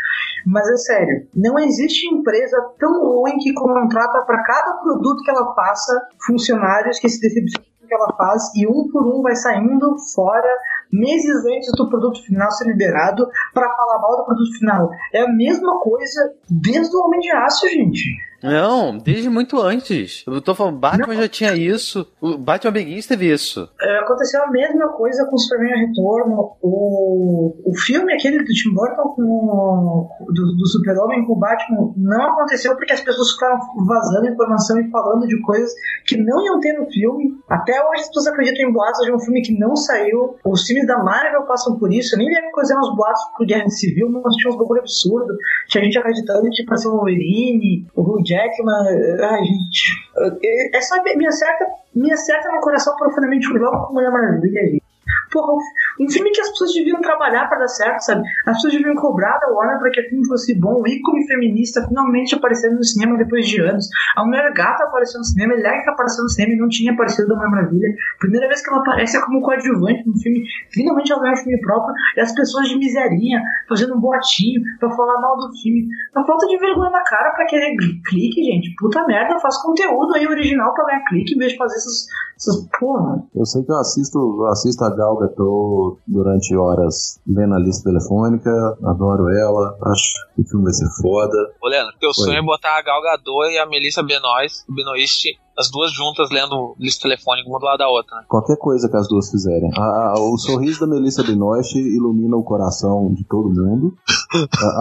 Mas 0.46 0.68
é 0.68 0.76
sério, 0.76 1.26
não 1.34 1.59
existe 1.59 2.07
empresa 2.14 2.57
tão 2.78 2.92
ruim 3.05 3.38
que 3.38 3.53
contrata 3.53 4.22
para 4.22 4.42
cada 4.42 4.74
produto 4.74 5.22
que 5.22 5.30
ela 5.30 5.55
faça 5.55 6.01
funcionários 6.26 6.98
que 6.98 7.09
se 7.09 7.20
decepcionam 7.20 7.66
com 7.78 7.84
o 7.84 7.88
que 7.88 7.94
ela 7.94 8.12
faz 8.16 8.42
e 8.57 8.66
um 8.66 8.88
por 8.90 9.07
um 9.07 9.20
vai 9.22 9.34
saindo 9.36 9.96
fora 10.14 10.48
meses 10.93 11.45
antes 11.47 11.70
do 11.76 11.88
produto 11.88 12.22
final 12.24 12.51
ser 12.53 12.66
liberado 12.66 13.26
para 13.55 13.68
falar 13.68 13.99
mal 14.01 14.16
do 14.16 14.24
produto 14.24 14.59
final. 14.59 14.91
É 15.12 15.22
a 15.22 15.28
mesma 15.28 15.80
coisa 15.80 16.32
desde 16.49 16.97
o 16.97 17.01
Homem 17.01 17.20
de 17.20 17.30
Aço, 17.30 17.68
gente. 17.68 18.30
Não, 18.43 18.97
desde 18.97 19.28
muito 19.28 19.61
antes. 19.61 20.24
Eu 20.26 20.41
tô 20.41 20.55
falando, 20.55 20.78
Batman 20.78 21.14
já 21.14 21.28
tinha 21.28 21.55
isso. 21.55 22.07
O 22.20 22.38
Batman 22.38 22.72
Begins 22.72 23.07
teve 23.07 23.30
isso. 23.30 23.68
É, 23.80 23.99
aconteceu 23.99 24.43
a 24.43 24.51
mesma 24.51 24.88
coisa 24.88 25.26
com 25.26 25.36
Superman 25.36 25.86
Retorno. 25.86 26.57
O, 26.62 27.55
o 27.64 27.76
filme 27.76 28.14
aquele 28.14 28.38
do 28.38 28.45
Tim 28.45 28.72
Burton 28.74 29.09
com 29.14 29.22
o, 29.22 30.32
do, 30.32 30.57
do 30.57 30.66
Super-Homem 30.66 31.26
com 31.26 31.34
o 31.34 31.38
Batman 31.38 31.93
não 31.97 32.32
aconteceu 32.32 32.74
porque 32.76 32.93
as 32.93 33.01
pessoas 33.01 33.32
ficaram 33.32 33.59
vazando 33.86 34.28
informação 34.28 34.80
e 34.80 34.91
falando 34.91 35.26
de 35.26 35.38
coisas 35.43 35.72
que 36.07 36.16
não 36.16 36.43
iam 36.45 36.61
ter 36.61 36.72
no 36.78 36.91
filme. 36.91 37.34
Até 37.49 37.72
hoje 37.72 38.03
as 38.03 38.09
pessoas 38.09 38.28
acreditam 38.28 38.70
em 38.70 38.72
boatos 38.72 39.05
de 39.05 39.12
um 39.12 39.20
filme 39.20 39.43
que 39.43 39.59
não 39.59 39.76
saiu. 39.76 40.36
Os 40.45 40.64
filmes 40.64 40.79
da 40.86 40.98
Marvel 41.02 41.42
passam 41.42 41.78
por 41.78 41.92
isso. 41.92 42.14
Eu 42.14 42.18
nem 42.18 42.28
lembro 42.28 42.50
eram 42.70 42.80
os 42.80 42.96
boatos 42.96 43.22
pro 43.36 43.46
Guerra 43.46 43.68
Civil, 43.68 44.10
mas 44.10 44.34
tinha 44.36 44.52
uns 44.52 44.58
bagulho 44.58 44.80
absurdo. 44.80 45.36
Tinha 45.68 45.84
gente 45.84 45.98
acreditando 45.98 46.48
que 46.50 46.64
pra 46.64 46.76
ser 46.76 46.88
o 46.88 46.92
Wolverine, 46.92 47.86
o 47.94 48.02
Hugh 48.02 48.22
Jackman. 48.24 49.20
Ai, 49.22 49.44
gente. 49.44 50.38
É, 50.42 50.76
é 50.76 50.80
só 50.80 51.02
me 51.02 51.26
acerta, 51.26 51.66
me 51.94 52.12
acerta 52.12 52.50
no 52.52 52.60
coração 52.60 52.96
profundamente 52.96 53.46
logo 53.52 53.86
com 53.86 53.94
Mulher 53.94 54.10
Maravilha, 54.10 54.62
gente. 54.62 54.82
Porra, 55.30 55.52
um 56.00 56.10
filme 56.10 56.30
que 56.30 56.40
as 56.40 56.50
pessoas 56.50 56.72
deviam 56.74 57.00
trabalhar 57.00 57.48
pra 57.48 57.58
dar 57.58 57.68
certo, 57.68 58.00
sabe? 58.00 58.22
As 58.46 58.56
pessoas 58.56 58.72
deviam 58.74 58.94
cobrar 58.96 59.38
da 59.38 59.48
Warner 59.48 59.78
pra 59.78 59.90
que 59.90 60.00
o 60.00 60.08
filme 60.08 60.26
fosse 60.26 60.58
bom. 60.58 60.80
O 60.80 60.88
ícone 60.88 61.26
feminista 61.26 61.86
finalmente 61.86 62.34
aparecendo 62.34 62.76
no 62.76 62.84
cinema 62.84 63.16
depois 63.16 63.46
de 63.46 63.60
anos. 63.60 63.88
A 64.16 64.24
Mulher 64.24 64.52
Gata 64.52 64.84
apareceu 64.84 65.18
no 65.18 65.24
cinema, 65.24 65.54
Electra 65.54 65.92
apareceu 65.92 66.24
no 66.24 66.30
cinema 66.30 66.54
e 66.54 66.58
não 66.58 66.68
tinha 66.68 66.92
aparecido 66.92 67.28
da 67.28 67.36
Mulher 67.36 67.50
Maravilha. 67.50 67.88
Primeira 68.18 68.48
vez 68.48 68.62
que 68.62 68.70
ela 68.70 68.80
aparece 68.80 69.16
é 69.16 69.20
como 69.20 69.40
coadjuvante 69.40 70.02
no 70.06 70.18
filme. 70.18 70.44
Finalmente 70.70 71.12
ela 71.12 71.22
ganha 71.22 71.34
um 71.34 71.36
filme 71.36 71.60
próprio. 71.60 71.94
E 72.16 72.20
as 72.20 72.34
pessoas 72.34 72.68
de 72.68 72.76
miserinha 72.76 73.40
fazendo 73.68 73.94
um 73.94 74.00
boatinho 74.00 74.62
pra 74.80 74.90
falar 74.90 75.20
mal 75.20 75.36
do 75.36 75.52
filme. 75.62 75.86
A 76.14 76.24
falta 76.24 76.46
de 76.46 76.58
vergonha 76.58 76.90
na 76.90 77.04
cara 77.04 77.30
pra 77.30 77.46
querer 77.46 77.76
clique, 78.08 78.42
gente. 78.42 78.74
Puta 78.78 79.06
merda, 79.06 79.38
faz 79.38 79.60
conteúdo 79.62 80.14
aí 80.14 80.26
original 80.26 80.74
pra 80.74 80.86
ganhar 80.86 81.04
clique 81.04 81.34
em 81.34 81.38
vez 81.38 81.52
de 81.52 81.58
fazer 81.58 81.76
essas. 81.76 82.06
essas 82.36 82.68
porra. 82.78 83.22
Eu 83.34 83.44
sei 83.44 83.62
que 83.62 83.70
eu 83.70 83.78
assisto, 83.78 84.44
assisto 84.50 84.84
a 84.84 84.90
Gal 84.96 85.19
Gadot 85.20 85.98
durante 86.06 86.56
horas 86.56 87.20
vendo 87.26 87.54
a 87.54 87.58
lista 87.58 87.88
telefônica, 87.90 88.50
adoro 88.84 89.28
ela, 89.30 89.76
acho 89.92 90.14
que 90.34 90.42
o 90.42 90.44
filme 90.46 90.64
vai 90.64 90.72
ser 90.72 90.88
foda. 91.00 91.36
Ô, 91.62 91.68
Leandro, 91.68 91.94
teu 91.98 92.08
Oi. 92.08 92.14
sonho 92.14 92.38
é 92.38 92.42
botar 92.42 92.78
a 92.78 92.82
Gal 92.82 93.02
Gadot 93.02 93.50
e 93.50 93.58
a 93.58 93.66
Melissa 93.66 94.02
Benoist, 94.02 94.64
Benoist 94.68 95.26
as 95.61 95.70
duas 95.70 95.92
juntas 95.92 96.30
lendo 96.30 96.74
lista 96.78 97.02
telefônica 97.02 97.48
uma 97.48 97.58
do 97.58 97.66
lado 97.66 97.78
da 97.78 97.88
outra. 97.88 98.16
Né? 98.16 98.24
Qualquer 98.26 98.56
coisa 98.56 98.88
que 98.88 98.96
as 98.96 99.06
duas 99.06 99.30
fizerem. 99.30 99.70
A, 99.76 99.82
a, 99.82 100.14
o 100.18 100.38
sorriso 100.38 100.80
da 100.80 100.86
Melissa 100.86 101.22
Binoche 101.22 101.78
ilumina 101.78 102.34
o 102.36 102.42
coração 102.42 103.12
de 103.12 103.24
todo 103.24 103.50
mundo. 103.50 103.94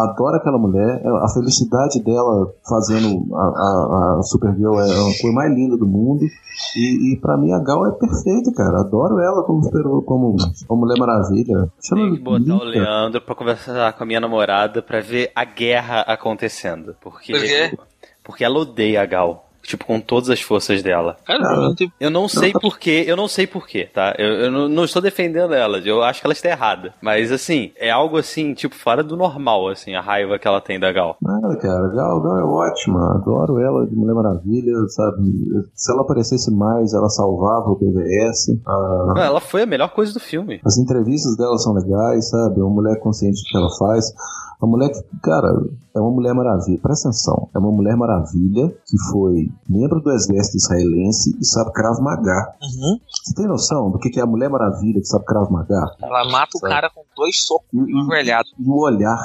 Adoro 0.09 0.38
aquela 0.38 0.57
mulher. 0.57 1.01
A 1.21 1.27
felicidade 1.34 2.01
dela 2.01 2.53
fazendo 2.67 3.27
a, 3.36 3.41
a, 3.41 4.19
a 4.19 4.23
Supergirl 4.23 4.80
é 4.80 4.89
a 4.89 5.21
coisa 5.21 5.34
mais 5.34 5.53
linda 5.53 5.75
do 5.75 5.86
mundo. 5.86 6.23
E, 6.75 7.13
e 7.13 7.17
para 7.19 7.38
mim 7.38 7.51
a 7.51 7.59
Gal 7.59 7.86
é 7.88 7.91
perfeita, 7.91 8.51
cara. 8.53 8.80
Adoro 8.80 9.19
ela 9.19 9.43
como, 9.43 9.69
como, 10.03 10.38
como 10.67 10.82
Mulher 10.82 10.97
Maravilha. 10.97 11.69
Chama 11.84 12.03
Tem 12.03 12.15
que 12.15 12.21
botar 12.21 12.55
o 12.55 12.63
Leandro 12.63 13.21
pra 13.21 13.36
conversar 13.36 13.93
com 13.93 14.03
a 14.03 14.07
minha 14.07 14.19
namorada 14.21 14.82
pra 14.82 15.01
ver 15.01 15.32
a 15.36 15.43
guerra 15.43 16.01
acontecendo. 16.01 16.95
Porque, 17.01 17.34
Por 17.34 17.41
quê? 17.41 17.77
porque 18.23 18.43
ela 18.45 18.59
odeia 18.59 19.01
a 19.01 19.05
Gal 19.05 19.48
tipo, 19.64 19.86
com 19.86 19.99
todas 19.99 20.30
as 20.30 20.41
forças 20.41 20.82
dela. 20.82 21.18
Cara. 21.26 21.74
Eu 21.99 22.10
não 22.10 22.28
sei 22.28 22.51
porquê, 22.51 23.03
eu 23.07 23.16
não 23.16 23.28
sei 23.28 23.45
porquê, 23.45 23.88
tá? 23.91 24.16
Eu, 24.18 24.28
eu 24.28 24.51
não, 24.51 24.70
não, 24.70 24.84
estou 24.84 25.01
defendendo 25.01 25.53
ela, 25.53 25.78
eu 25.80 26.03
acho 26.03 26.22
que 26.22 26.28
ela 26.28 26.34
está 26.34 26.49
errada. 26.49 26.93
Mas, 27.01 27.32
assim, 27.32 27.72
é 27.78 27.89
algo 27.89 28.18
assim, 28.18 28.53
tipo, 28.53 28.76
fora 28.76 29.03
do 29.03 29.16
normal, 29.16 29.70
assim, 29.70 29.95
a 29.95 30.01
raiva 30.01 30.39
que 30.39 30.47
ela 30.47 30.62
tem 30.62 30.80
da 30.80 30.91
Gal. 30.91 31.18
Nada, 31.22 31.55
cara, 31.57 31.88
Gal, 31.89 32.22
Gal 32.22 32.38
é 32.39 32.43
ótima, 32.43 33.16
adoro 33.16 33.60
ela 33.60 33.86
de 33.86 33.95
Mulher 33.95 34.14
Maravilha, 34.14 34.74
sabe? 34.89 35.22
Se 35.74 35.91
ela 35.91 36.01
aparecesse 36.01 36.51
mais, 36.51 36.93
ela 36.93 37.10
salvava 37.10 37.70
o 37.70 37.76
PVS. 37.76 38.60
A... 38.66 39.14
Não, 39.16 39.22
ela 39.22 39.41
foi 39.41 39.64
a 39.64 39.66
melhor 39.66 39.89
coisa 39.89 40.14
do 40.14 40.20
filme. 40.20 40.60
As 40.66 40.78
entrevistas 40.78 41.36
dela 41.38 41.57
são 41.57 41.74
legais, 41.74 42.30
sabe? 42.30 42.60
É 42.60 42.64
uma 42.64 42.82
mulher 42.82 42.99
consciente 42.99 43.41
do 43.41 43.49
que 43.49 43.57
ela 43.57 43.70
faz. 43.78 44.14
Uma 44.62 44.72
mulher 44.72 44.89
que, 44.91 45.01
cara, 45.22 45.47
é 45.95 45.99
uma 45.99 46.12
mulher 46.12 46.34
maravilha. 46.34 46.80
Presta 46.82 47.07
atenção. 47.07 47.49
É 47.55 47.60
uma 47.60 47.72
mulher 47.72 47.95
maravilha 47.95 48.70
que 48.86 48.97
foi 49.10 49.49
membro 49.70 50.01
do 50.01 50.12
exército 50.12 50.57
israelense 50.57 51.38
e 51.39 51.45
sabe 51.45 51.72
Krav 51.72 52.01
Maga. 52.01 52.53
Uhum. 52.62 52.99
Você 53.07 53.34
tem 53.36 53.47
noção 53.47 53.89
do 53.89 53.97
que 53.97 54.20
é 54.20 54.24
a 54.24 54.26
mulher 54.26 54.49
maravilha 54.49 54.99
que 54.99 55.07
sabe 55.07 55.24
Krav 55.24 55.49
Maga? 55.49 55.95
Ela 56.01 56.26
mata 56.30 56.57
sabe? 56.57 56.66
o 56.66 56.76
cara 56.76 56.89
com 56.89 57.03
dois 57.16 57.41
socos 57.41 57.70
e, 57.72 57.78
envergalhado. 57.78 58.49
E 58.60 58.70
o 58.70 58.78
olhar 58.82 59.20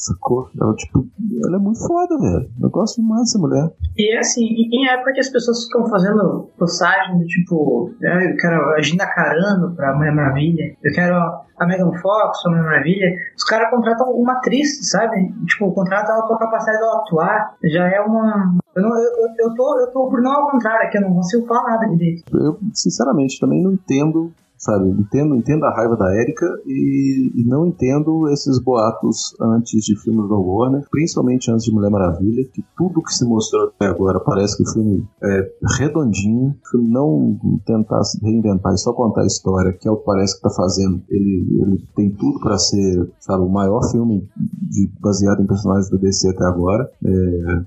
Sacou? 0.00 0.48
Ela, 0.58 0.74
tipo, 0.76 1.06
ela 1.44 1.56
é 1.56 1.58
muito 1.58 1.86
foda, 1.86 2.16
velho. 2.18 2.50
Eu 2.58 2.70
gosto 2.70 3.02
demais 3.02 3.20
dessa 3.20 3.38
mulher. 3.38 3.70
E 3.98 4.16
assim, 4.16 4.46
em 4.46 4.88
época 4.88 5.12
que 5.12 5.20
as 5.20 5.28
pessoas 5.28 5.64
ficam 5.64 5.86
fazendo 5.90 6.48
postagem 6.58 7.18
do 7.18 7.26
tipo, 7.26 7.92
ah, 8.02 8.24
eu 8.24 8.34
quero 8.36 8.70
a 8.70 8.80
Gina 8.80 9.06
Carano 9.06 9.76
pra 9.76 9.94
Mulher 9.94 10.14
Maravilha, 10.14 10.74
eu 10.82 10.92
quero 10.94 11.14
a 11.14 11.66
Megan 11.66 11.92
Fox 12.00 12.42
pra 12.42 12.50
Mulher 12.50 12.64
Maravilha, 12.64 13.14
os 13.36 13.44
caras 13.44 13.68
contratam 13.68 14.10
uma 14.12 14.32
atriz, 14.32 14.88
sabe? 14.90 15.34
Tipo, 15.46 15.70
contratam 15.72 16.14
ela 16.14 16.26
pra 16.26 16.38
capacidade 16.38 16.78
de 16.78 16.84
atuar. 16.84 17.54
Já 17.64 17.86
é 17.86 18.00
uma. 18.00 18.56
Eu, 18.74 18.82
não, 18.82 18.96
eu, 18.96 19.10
eu, 19.38 19.54
tô, 19.54 19.80
eu 19.80 19.86
tô 19.92 20.08
por 20.08 20.22
não 20.22 20.32
ao 20.32 20.50
contrário 20.50 20.86
aqui, 20.86 20.96
eu 20.96 21.02
não 21.02 21.14
consigo 21.14 21.46
falar 21.46 21.72
nada 21.72 21.88
direito. 21.88 22.22
Eu, 22.34 22.58
sinceramente, 22.72 23.38
também 23.38 23.62
não 23.62 23.72
entendo 23.72 24.32
sabe? 24.60 24.90
Entendo, 24.90 25.34
entendo 25.34 25.64
a 25.64 25.74
raiva 25.74 25.96
da 25.96 26.14
Erika 26.14 26.46
e, 26.66 27.32
e, 27.34 27.44
não 27.44 27.66
entendo 27.66 28.28
esses 28.28 28.62
boatos 28.62 29.34
antes 29.40 29.82
de 29.82 29.96
filmes 29.98 30.28
da 30.28 30.36
Warner, 30.36 30.86
principalmente 30.90 31.50
antes 31.50 31.64
de 31.64 31.72
Mulher 31.72 31.90
Maravilha, 31.90 32.44
que 32.52 32.62
tudo 32.76 33.02
que 33.02 33.12
se 33.12 33.24
mostrou 33.24 33.68
até 33.68 33.86
agora 33.86 34.20
parece 34.20 34.58
que 34.58 34.62
o 34.62 34.72
filme 34.72 35.08
é 35.22 35.50
redondinho, 35.78 36.50
o 36.50 36.70
filme 36.70 36.88
não 36.90 37.38
tentar 37.64 38.04
se 38.04 38.20
reinventar 38.22 38.74
e 38.74 38.78
só 38.78 38.92
contar 38.92 39.22
a 39.22 39.26
história, 39.26 39.72
que 39.72 39.88
é 39.88 39.90
o 39.90 39.96
que 39.96 40.04
parece 40.04 40.38
que 40.38 40.46
está 40.46 40.50
fazendo. 40.50 41.02
Ele, 41.08 41.62
ele 41.62 41.88
tem 41.96 42.10
tudo 42.10 42.38
para 42.40 42.58
ser, 42.58 43.10
sabe, 43.18 43.42
o 43.42 43.48
maior 43.48 43.82
filme 43.90 44.28
de, 44.36 44.90
baseado 45.00 45.42
em 45.42 45.46
personagens 45.46 45.88
do 45.88 45.98
DC 45.98 46.28
até 46.28 46.44
agora. 46.44 46.90
É, 47.02 47.62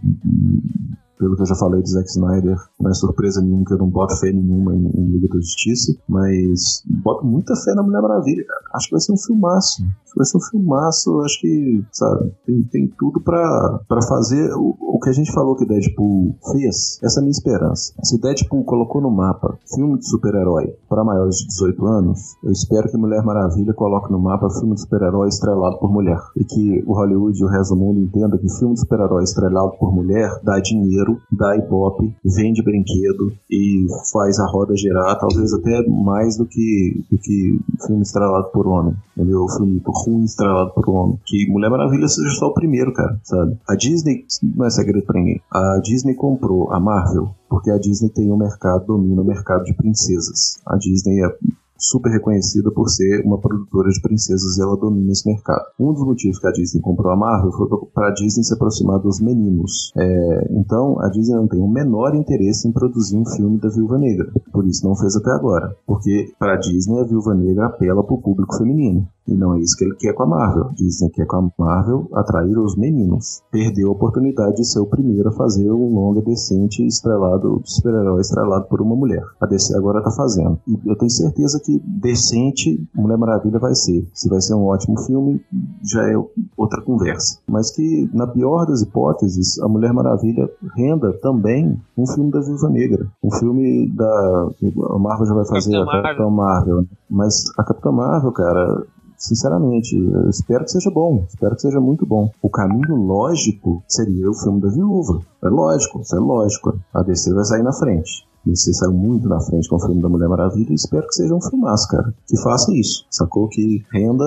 pelo 1.18 1.36
que 1.36 1.42
eu 1.42 1.46
já 1.46 1.56
falei 1.56 1.82
do 1.82 1.88
Zack 1.88 2.10
Snyder, 2.10 2.58
não 2.80 2.92
é 2.92 2.94
surpresa 2.94 3.42
nenhuma 3.42 3.66
que 3.66 3.74
eu 3.74 3.78
não 3.78 3.90
boto 3.90 4.18
fé 4.18 4.32
nenhuma 4.32 4.76
em, 4.76 4.86
em 4.86 5.12
Liga 5.12 5.28
da 5.28 5.40
Justiça, 5.40 5.94
mas 6.08 6.84
boto 6.86 7.26
muita 7.26 7.56
fé 7.56 7.74
na 7.74 7.84
Mulher 7.84 8.02
Maravilha, 8.02 8.46
cara. 8.46 8.62
Acho 8.74 8.88
que 8.88 8.94
vai 8.94 9.02
ser 9.02 9.12
um 9.14 9.18
filmaço. 9.18 9.84
Acho 9.84 10.14
que 10.14 10.18
vai 10.18 10.26
ser 10.26 10.38
um 10.38 10.42
filmaço, 10.42 11.22
acho 11.22 11.42
que, 11.42 11.84
sabe, 11.92 12.32
tem, 12.46 12.64
tem 12.64 12.94
tudo 12.98 13.20
pra 13.22 14.02
fazer 14.08 14.54
o, 14.54 14.76
o 14.80 15.00
que 15.00 15.10
a 15.10 15.14
gente 15.14 15.32
falou 15.32 15.56
que 15.56 15.66
Deadpool 15.66 16.36
fez. 16.52 17.00
Essa 17.02 17.20
é 17.20 17.22
a 17.22 17.24
minha 17.24 17.32
esperança. 17.32 17.94
Se 18.04 18.20
Deadpool 18.20 18.64
colocou 18.64 19.02
no 19.02 19.10
mapa 19.10 19.58
filme 19.74 19.98
de 19.98 20.08
super-herói 20.08 20.76
para 20.88 21.04
maiores 21.04 21.38
de 21.38 21.48
18 21.48 21.86
anos, 21.86 22.20
eu 22.44 22.52
espero 22.52 22.90
que 22.90 22.98
Mulher 22.98 23.24
Maravilha 23.24 23.74
coloque 23.74 24.12
no 24.12 24.20
mapa 24.20 24.50
filme 24.50 24.76
de 24.76 24.82
super-herói 24.82 25.30
estrelado 25.30 25.78
por 25.80 25.92
mulher. 25.92 26.20
E 26.38 26.44
que 26.44 26.84
o 26.86 26.94
Hollywood 26.94 27.40
e 27.40 27.44
o 27.44 27.48
resto 27.48 27.74
do 27.74 27.80
mundo 27.80 28.00
entenda 28.00 28.38
que 28.38 28.48
filme 28.50 28.76
de 28.76 28.82
super-herói 28.82 29.24
estrelado 29.24 29.74
por 29.80 29.94
mulher 29.94 30.40
dá 30.44 30.60
dinheiro, 30.60 31.03
dá 31.32 31.56
ibope, 31.58 32.14
vende 32.24 32.64
brinquedo 32.64 33.34
e 33.50 33.88
faz 34.12 34.40
a 34.40 34.48
roda 34.48 34.76
girar, 34.76 35.18
talvez 35.20 35.54
até 35.54 35.86
mais 35.88 36.38
do 36.38 36.46
que, 36.46 37.04
do 37.10 37.18
que 37.18 37.60
filme 37.86 38.02
estrelado 38.02 38.50
por 38.52 38.68
homem. 38.68 38.96
Entendeu? 39.16 39.44
O 39.44 39.50
filme 39.50 39.82
ruim 39.86 40.24
estrelado 40.24 40.72
por 40.74 40.90
homem. 40.90 41.20
Que 41.26 41.50
Mulher 41.50 41.70
Maravilha 41.70 42.08
seja 42.08 42.30
só 42.32 42.48
o 42.48 42.54
primeiro, 42.54 42.94
cara, 42.94 43.20
sabe? 43.24 43.58
A 43.68 43.76
Disney, 43.76 44.26
não 44.42 44.66
é 44.66 44.70
segredo 44.70 45.06
pra 45.06 45.20
ninguém, 45.20 45.42
a 45.52 45.80
Disney 45.84 46.16
comprou 46.16 46.72
a 46.72 46.80
Marvel 46.80 47.30
porque 47.54 47.70
a 47.70 47.78
Disney 47.78 48.10
tem 48.10 48.32
um 48.32 48.38
mercado, 48.38 48.88
domina 48.88 49.22
o 49.22 49.26
mercado 49.26 49.64
de 49.64 49.76
princesas. 49.76 50.60
A 50.66 50.76
Disney 50.76 51.24
é 51.24 51.38
super 51.84 52.10
reconhecida 52.10 52.72
por 52.72 52.90
ser 52.90 53.24
uma 53.26 53.40
produtora 53.40 53.90
de 53.90 54.02
princesas 54.02 54.58
e 54.58 54.62
ela 54.62 54.78
domina 54.78 55.12
esse 55.12 55.28
mercado. 55.28 55.64
Um 55.80 55.94
dos 55.94 56.06
motivos 56.06 56.40
que 56.40 56.48
a 56.48 56.52
Disney 56.52 56.82
comprou 56.82 57.12
a 57.12 57.16
Marvel 57.16 57.52
foi 57.52 57.68
para 57.94 58.08
a 58.08 58.14
Disney 58.14 58.44
se 58.44 58.54
aproximar 58.54 59.00
dos 59.00 59.20
meninos. 59.20 59.92
É, 59.98 60.48
então, 60.52 61.00
a 61.00 61.10
Disney 61.10 61.36
não 61.36 61.48
tem 61.48 61.60
o 61.60 61.68
menor 61.68 62.16
interesse 62.16 62.68
em 62.68 62.72
produzir 62.72 63.18
um 63.18 63.26
filme 63.26 63.60
da 63.60 63.70
Viúva 63.70 63.98
Negra. 63.98 64.32
Por 64.52 64.66
isso 64.66 64.88
não 64.88 64.96
fez 64.96 65.16
até 65.16 65.32
agora. 65.32 65.76
Porque 65.86 66.34
para 66.40 66.54
a 66.54 66.60
Disney 66.60 67.00
a 67.00 67.04
Viúva 67.04 67.34
Negra 67.34 67.68
apela 67.68 68.04
para 68.04 68.16
o 68.16 68.22
público 68.22 68.58
feminino. 68.58 69.08
E 69.28 69.34
não 69.34 69.56
é 69.56 69.60
isso 69.60 69.78
que 69.78 69.86
ele 69.86 69.96
quer 69.96 70.14
com 70.14 70.24
a 70.24 70.28
Marvel. 70.28 70.70
Dizem 70.76 71.10
que 71.10 71.22
é 71.22 71.26
com 71.26 71.38
a 71.38 71.50
Marvel 71.58 72.10
atrair 72.14 72.58
os 72.58 72.76
meninos. 72.76 73.42
Perdeu 73.52 73.90
a 73.90 73.92
oportunidade 73.92 74.58
de 74.58 74.66
ser 74.66 74.80
o 74.80 74.86
primeiro 74.86 75.30
a 75.30 75.32
fazer 75.32 75.72
um 75.72 75.96
longa 75.96 76.22
decente 76.22 76.86
estrelado, 76.86 77.62
super-herói 77.64 78.20
estrelado 78.20 78.68
por 78.68 78.82
uma 78.82 78.96
mulher. 78.96 79.24
A 79.40 79.46
DC 79.46 79.76
agora 79.76 80.04
tá 80.04 80.12
fazendo. 80.12 80.60
E 80.68 80.78
eu 80.86 80.96
tenho 80.98 81.10
certeza 81.10 81.60
que 81.64 81.73
decente 81.80 82.82
Mulher 82.96 83.18
Maravilha 83.18 83.60
vai 83.60 83.76
ser. 83.76 84.08
Se 84.14 84.30
vai 84.30 84.42
ser 84.42 84.54
um 84.56 84.66
ótimo 84.66 85.00
filme, 85.02 85.42
já 85.84 86.04
é 86.10 86.16
outra 86.58 86.82
conversa. 86.82 87.40
Mas 87.48 87.72
que, 87.72 88.10
na 88.14 88.28
pior 88.28 88.66
das 88.66 88.82
hipóteses, 88.82 89.60
a 89.60 89.68
Mulher 89.68 89.94
Maravilha 89.94 90.50
renda 90.76 91.14
também 91.14 91.80
um 91.98 92.08
filme 92.08 92.32
da 92.32 92.42
Viúva 92.42 92.70
Negra. 92.70 93.08
Um 93.24 93.32
filme 93.32 93.90
da. 93.90 94.50
A 94.90 95.00
Marvel 95.00 95.28
já 95.28 95.34
vai 95.34 95.46
fazer 95.46 95.72
Capitã 95.72 95.84
a 95.84 96.02
Capitã 96.02 96.30
Marvel. 96.30 96.76
Marvel. 96.76 96.88
Mas 97.10 97.44
a 97.58 97.64
Capitã 97.64 97.92
Marvel, 97.92 98.32
cara, 98.32 98.86
Sinceramente, 99.24 99.96
espero 100.28 100.66
que 100.66 100.72
seja 100.72 100.92
bom, 100.92 101.24
espero 101.30 101.56
que 101.56 101.62
seja 101.62 101.80
muito 101.80 102.06
bom. 102.06 102.30
O 102.42 102.50
caminho 102.50 102.96
lógico 102.96 103.82
seria 103.88 104.30
o 104.30 104.34
filme 104.34 104.60
da 104.60 104.68
viúva. 104.68 105.22
É 105.42 105.48
lógico, 105.48 106.02
isso 106.02 106.14
é 106.14 106.20
lógico. 106.20 106.78
A 106.94 107.02
DC 107.02 107.34
vai 107.34 107.46
sair 107.46 107.64
na 107.64 107.72
frente. 107.72 108.28
DC 108.46 108.74
saiu 108.74 108.94
muito 108.94 109.28
na 109.28 109.40
frente 109.40 109.70
com 109.70 109.78
o 109.78 109.80
filme 109.80 110.02
da 110.02 110.10
Mulher 110.10 110.28
Maravilha 110.28 110.72
e 110.72 110.76
espero 110.76 111.08
que 111.08 111.16
seja 111.16 111.34
um 111.34 111.42
filmaço, 111.42 111.88
cara. 111.88 112.14
Que 112.28 112.38
faça 112.42 112.74
isso, 112.74 113.06
sacou? 113.10 113.48
Que 113.48 113.84
renda, 113.92 114.26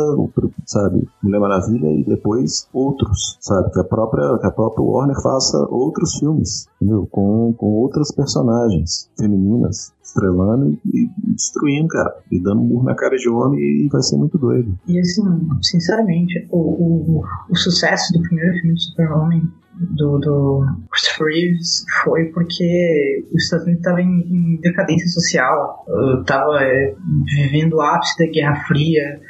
sabe, 0.64 1.06
Mulher 1.22 1.40
Maravilha 1.40 1.88
e 1.92 2.04
depois 2.04 2.66
outros, 2.72 3.36
sabe? 3.40 3.70
Que 3.72 3.80
a 3.80 3.84
própria, 3.84 4.38
que 4.38 4.46
a 4.46 4.50
própria 4.50 4.84
Warner 4.84 5.20
faça 5.22 5.58
outros 5.70 6.18
filmes, 6.18 6.66
entendeu? 6.80 7.06
Com, 7.10 7.52
com 7.56 7.74
outras 7.74 8.10
personagens 8.10 9.10
femininas, 9.18 9.92
estrelando 10.02 10.78
e, 10.86 11.10
destruindo, 11.32 11.88
cara. 11.88 12.16
E 12.30 12.40
dando 12.40 12.60
um 12.60 12.64
murro 12.64 12.84
na 12.84 12.94
cara 12.94 13.16
de 13.16 13.28
homem 13.28 13.60
e 13.60 13.88
vai 13.88 14.02
ser 14.02 14.16
muito 14.16 14.38
doido. 14.38 14.78
E 14.86 14.98
assim, 14.98 15.22
sinceramente, 15.62 16.46
o, 16.50 16.58
o, 16.58 17.24
o 17.50 17.56
sucesso 17.56 18.12
do 18.12 18.22
primeiro 18.22 18.54
filme 18.54 18.74
de 18.74 18.84
Super-Homem 18.84 19.42
do, 19.78 20.18
do 20.18 20.66
Christopher 20.90 21.26
Reeves 21.26 21.84
foi 22.02 22.24
porque 22.26 23.24
os 23.32 23.44
Estados 23.44 23.66
Unidos 23.66 23.80
estavam 23.80 24.00
em, 24.00 24.56
em, 24.56 24.60
decadência 24.60 25.08
social, 25.08 25.84
estava 26.20 26.62
é, 26.62 26.94
vivendo 27.34 27.74
o 27.74 27.80
ápice 27.80 28.18
da 28.18 28.30
Guerra 28.30 28.64
Fria, 28.66 29.20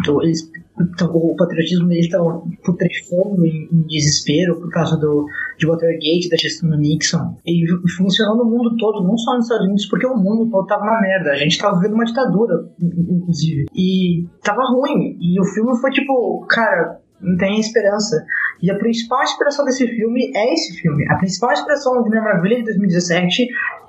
então 0.00 0.22
eles, 0.22 0.50
então, 0.80 1.10
o 1.14 1.36
patriotismo 1.36 1.88
deles 1.88 2.06
estava 2.06 2.42
putrefando 2.64 3.46
em, 3.46 3.68
em, 3.72 3.86
desespero 3.86 4.60
por 4.60 4.70
causa 4.70 4.96
do, 4.96 5.26
de 5.58 5.66
Watergate, 5.66 6.28
da 6.28 6.36
gestão 6.36 6.68
do 6.68 6.76
Nixon, 6.76 7.36
e 7.46 7.64
funcionou 7.96 8.36
no 8.36 8.50
mundo 8.50 8.76
todo, 8.76 9.06
não 9.06 9.16
só 9.16 9.34
nos 9.34 9.44
Estados 9.44 9.66
Unidos, 9.66 9.86
porque 9.86 10.06
o 10.06 10.16
mundo 10.16 10.44
estava 10.60 10.82
uma 10.82 11.00
merda, 11.00 11.30
a 11.30 11.36
gente 11.36 11.52
estava 11.52 11.76
vivendo 11.76 11.94
uma 11.94 12.04
ditadura, 12.04 12.54
inclusive, 12.80 13.66
e 13.74 14.24
estava 14.24 14.62
ruim, 14.70 15.16
e 15.20 15.40
o 15.40 15.44
filme 15.44 15.78
foi 15.80 15.90
tipo, 15.90 16.44
cara, 16.48 17.00
não 17.20 17.36
tem 17.36 17.58
esperança. 17.58 18.24
E 18.62 18.70
a 18.70 18.78
principal 18.78 19.22
inspiração 19.22 19.64
desse 19.64 19.86
filme 19.86 20.32
é 20.34 20.52
esse 20.54 20.74
filme. 20.80 21.06
A 21.10 21.16
principal 21.16 21.52
inspiração 21.52 22.02
de 22.02 22.08
Mulher 22.08 22.22
Maravilha 22.22 22.56
de 22.58 22.64
2017 22.64 23.48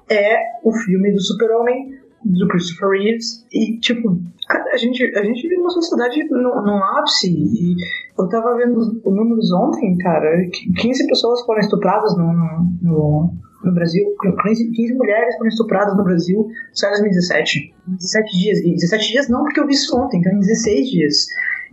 é 0.09 0.37
o 0.63 0.71
filme 0.71 1.11
do 1.11 1.21
Super-Homem 1.21 1.97
do 2.25 2.47
Christopher 2.47 2.89
Reeves. 2.89 3.45
E, 3.51 3.79
tipo, 3.79 4.19
a 4.49 4.77
gente, 4.77 5.03
a 5.15 5.23
gente 5.23 5.41
vive 5.41 5.57
numa 5.57 5.69
sociedade 5.69 6.23
no, 6.29 6.61
no 6.61 6.83
ápice. 6.83 7.31
E 7.31 7.75
eu 8.17 8.27
tava 8.29 8.55
vendo 8.57 8.77
os 8.77 9.03
números 9.03 9.51
ontem, 9.51 9.97
cara. 9.97 10.29
15 10.77 11.07
pessoas 11.07 11.45
foram 11.45 11.59
estupradas 11.59 12.17
no, 12.17 12.33
no, 12.81 13.33
no 13.63 13.73
Brasil, 13.73 14.15
15, 14.43 14.71
15 14.71 14.93
mulheres 14.95 15.35
foram 15.35 15.49
estupradas 15.49 15.95
no 15.95 16.03
Brasil 16.03 16.47
só 16.73 16.87
em 16.87 16.91
2017. 16.91 17.75
17 17.87 18.37
dias. 18.37 18.61
17 18.61 19.11
dias 19.11 19.29
não, 19.29 19.43
porque 19.43 19.59
eu 19.59 19.67
vi 19.67 19.73
isso 19.73 19.97
ontem, 19.97 20.19
então 20.19 20.33
em 20.33 20.39
16 20.39 20.89
dias. 20.89 21.27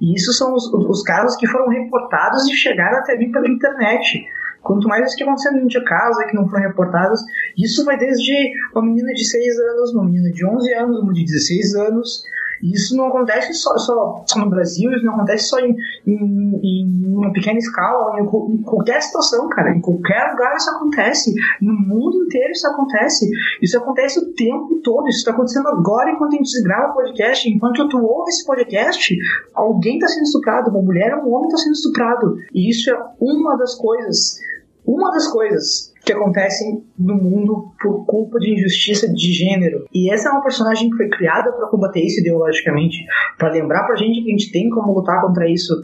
E 0.05 0.15
isso 0.15 0.35
são 0.35 0.55
os, 0.55 0.71
os 0.71 1.03
casos 1.03 1.35
que 1.37 1.47
foram 1.47 1.69
reportados 1.69 2.47
e 2.47 2.55
chegaram 2.55 2.99
até 2.99 3.17
mim 3.17 3.33
pela 3.33 3.49
internet. 3.49 4.27
Quanto 4.63 4.87
mais 4.87 5.07
isso 5.07 5.17
que 5.17 5.23
aconteceu 5.23 5.53
dentro 5.55 5.69
de 5.69 5.85
casa, 5.85 6.27
que 6.27 6.35
não 6.35 6.47
foram 6.47 6.65
reportados, 6.65 7.21
isso 7.57 7.85
vai 7.87 7.97
desde 7.97 8.53
uma 8.75 8.85
menina 8.85 9.15
de 9.15 9.25
6 9.25 9.59
anos, 9.59 9.95
uma 9.95 10.05
menina 10.05 10.31
de 10.31 10.45
11 10.45 10.75
anos, 10.75 11.01
uma 11.01 11.13
de 11.13 11.25
16 11.25 11.75
anos, 11.75 12.25
e 12.54 12.54
isso 12.73 12.97
não 12.97 13.07
acontece 13.07 13.53
só, 13.55 13.77
só, 13.77 14.25
no 14.37 14.49
Brasil, 14.49 14.91
isso 14.93 15.05
não 15.05 15.15
acontece 15.15 15.49
só 15.49 15.59
em, 15.61 15.77
em, 16.07 16.61
em 16.62 17.15
uma 17.15 17.33
pequena 17.33 17.59
escala, 17.59 18.19
em, 18.19 18.23
em, 18.23 18.62
qualquer 18.62 19.03
situação, 19.03 19.49
cara. 19.51 19.77
Em 19.77 19.81
qualquer 19.81 20.31
lugar 20.31 20.57
isso 20.57 20.71
acontece. 20.71 21.35
No 21.61 21.75
mundo 21.75 22.25
inteiro 22.25 22.53
isso 22.53 22.67
acontece. 22.67 23.29
Isso 23.61 23.77
acontece 23.77 24.19
o 24.19 24.33
tempo 24.33 24.81
todo. 24.83 25.09
Isso 25.09 25.19
está 25.19 25.33
acontecendo 25.33 25.69
agora 25.69 26.11
enquanto 26.11 26.35
a 26.35 26.37
gente 26.37 26.62
grava 26.62 26.93
o 26.93 26.95
podcast. 26.95 27.49
Enquanto 27.49 27.89
tu 27.89 27.99
ouve 27.99 28.31
esse 28.31 28.47
podcast, 28.47 29.17
alguém 29.55 29.97
está 29.97 30.09
sendo 30.09 30.25
estuprado. 30.25 30.71
Uma 30.71 30.83
mulher 30.83 31.15
um 31.17 31.35
homem 31.35 31.49
está 31.49 31.59
sendo 31.59 31.73
estuprado. 31.73 32.37
E 32.55 32.71
isso 32.71 32.91
é 32.91 32.99
uma 33.21 33.57
das 33.57 33.75
coisas. 33.75 34.41
Uma 34.87 35.11
das 35.11 35.27
coisas 35.29 35.94
que 36.05 36.13
acontecem 36.13 36.85
no 36.99 37.15
mundo 37.15 37.73
por 37.81 38.05
culpa 38.05 38.39
de 38.39 38.53
injustiça 38.53 39.09
de 39.13 39.33
gênero. 39.33 39.87
E 39.93 40.13
essa 40.13 40.29
é 40.29 40.33
uma 40.33 40.43
personagem 40.43 40.91
que 40.91 40.97
foi 40.97 41.09
criada 41.09 41.51
para 41.53 41.69
combater 41.69 42.01
isso 42.01 42.21
ideologicamente, 42.21 42.99
para 43.39 43.51
lembrar 43.51 43.85
pra 43.85 43.97
gente 43.97 44.23
que 44.23 44.29
a 44.29 44.37
gente 44.37 44.53
tem 44.53 44.69
como 44.69 44.93
lutar 44.93 45.23
contra 45.23 45.49
isso. 45.49 45.75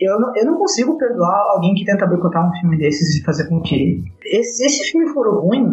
Eu 0.00 0.18
não, 0.18 0.36
eu 0.36 0.46
não 0.46 0.58
consigo 0.58 0.96
perdoar 0.98 1.52
alguém 1.54 1.74
que 1.74 1.84
tenta 1.84 2.06
boicotar 2.06 2.48
um 2.48 2.52
filme 2.60 2.78
desses 2.78 3.16
e 3.16 3.24
fazer 3.24 3.48
com 3.48 3.60
que. 3.60 4.02
Esse, 4.24 4.64
esse 4.64 4.90
filme 4.90 5.08
for 5.12 5.26
ruim, 5.42 5.72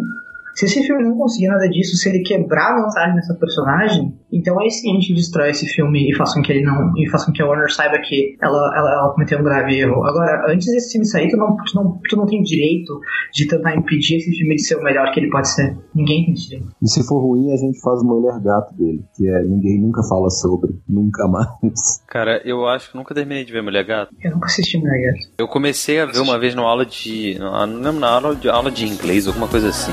se 0.54 0.66
esse 0.66 0.82
filme 0.82 1.02
não 1.02 1.16
conseguir 1.16 1.48
nada 1.48 1.68
disso, 1.68 1.96
se 1.96 2.08
ele 2.08 2.20
quebrar 2.20 2.72
a 2.72 2.82
mensagem 2.82 3.16
dessa 3.16 3.34
personagem, 3.34 4.14
então 4.32 4.58
aí 4.60 4.70
sim 4.70 4.90
a 4.90 4.94
gente 4.94 5.14
destrói 5.14 5.50
esse 5.50 5.66
filme 5.66 6.10
e 6.10 6.14
faça 6.14 6.34
com 6.34 6.42
que 6.42 6.52
ele 6.52 6.64
não. 6.64 6.92
e 6.96 7.08
faça 7.08 7.26
com 7.26 7.32
que 7.32 7.42
a 7.42 7.46
Warner 7.46 7.72
saiba 7.72 7.98
que 7.98 8.36
ela, 8.40 8.72
ela, 8.76 8.92
ela 8.92 9.12
cometeu 9.12 9.38
um 9.38 9.44
grave 9.44 9.78
erro. 9.78 10.04
Agora, 10.04 10.52
antes 10.52 10.66
desse 10.66 10.92
filme 10.92 11.06
sair, 11.06 11.28
tu 11.28 11.36
não, 11.36 11.56
tu, 11.56 11.74
não, 11.74 12.00
tu 12.08 12.16
não 12.16 12.26
tem 12.26 12.42
direito 12.42 13.00
de 13.32 13.46
tentar 13.46 13.74
impedir 13.76 14.16
esse 14.16 14.30
filme 14.32 14.54
de 14.56 14.62
ser 14.62 14.76
o 14.76 14.82
melhor 14.82 15.10
que 15.12 15.20
ele 15.20 15.30
pode 15.30 15.48
ser. 15.48 15.76
Ninguém 15.94 16.24
tem 16.24 16.34
direito. 16.34 16.68
E 16.82 16.88
se 16.88 17.06
for 17.06 17.20
ruim, 17.20 17.52
a 17.52 17.56
gente 17.56 17.80
faz 17.80 18.00
o 18.00 18.04
Mulher 18.04 18.40
Gato 18.40 18.74
dele, 18.74 19.04
que 19.16 19.28
é 19.28 19.42
ninguém 19.42 19.80
nunca 19.80 20.02
fala 20.02 20.30
sobre, 20.30 20.74
nunca 20.88 21.26
mais. 21.28 22.02
Cara, 22.08 22.40
eu 22.44 22.66
acho 22.66 22.90
que 22.90 22.96
nunca 22.96 23.14
terminei 23.14 23.44
de 23.44 23.52
ver 23.52 23.62
Mulher 23.62 23.84
Gato. 23.84 24.14
Eu 24.22 24.32
nunca 24.32 24.46
assisti 24.46 24.78
Mulher 24.78 25.12
Gato. 25.12 25.34
Eu 25.38 25.48
comecei 25.48 26.00
a 26.00 26.06
ver 26.06 26.20
uma 26.20 26.38
vez 26.38 26.54
numa 26.54 26.68
aula 26.68 26.86
de. 26.86 27.36
Não 27.38 27.64
lembro, 27.64 28.00
na 28.00 28.10
aula 28.10 28.36
de, 28.36 28.48
aula 28.48 28.70
de 28.70 28.86
inglês, 28.86 29.26
alguma 29.26 29.48
coisa 29.48 29.68
assim. 29.68 29.92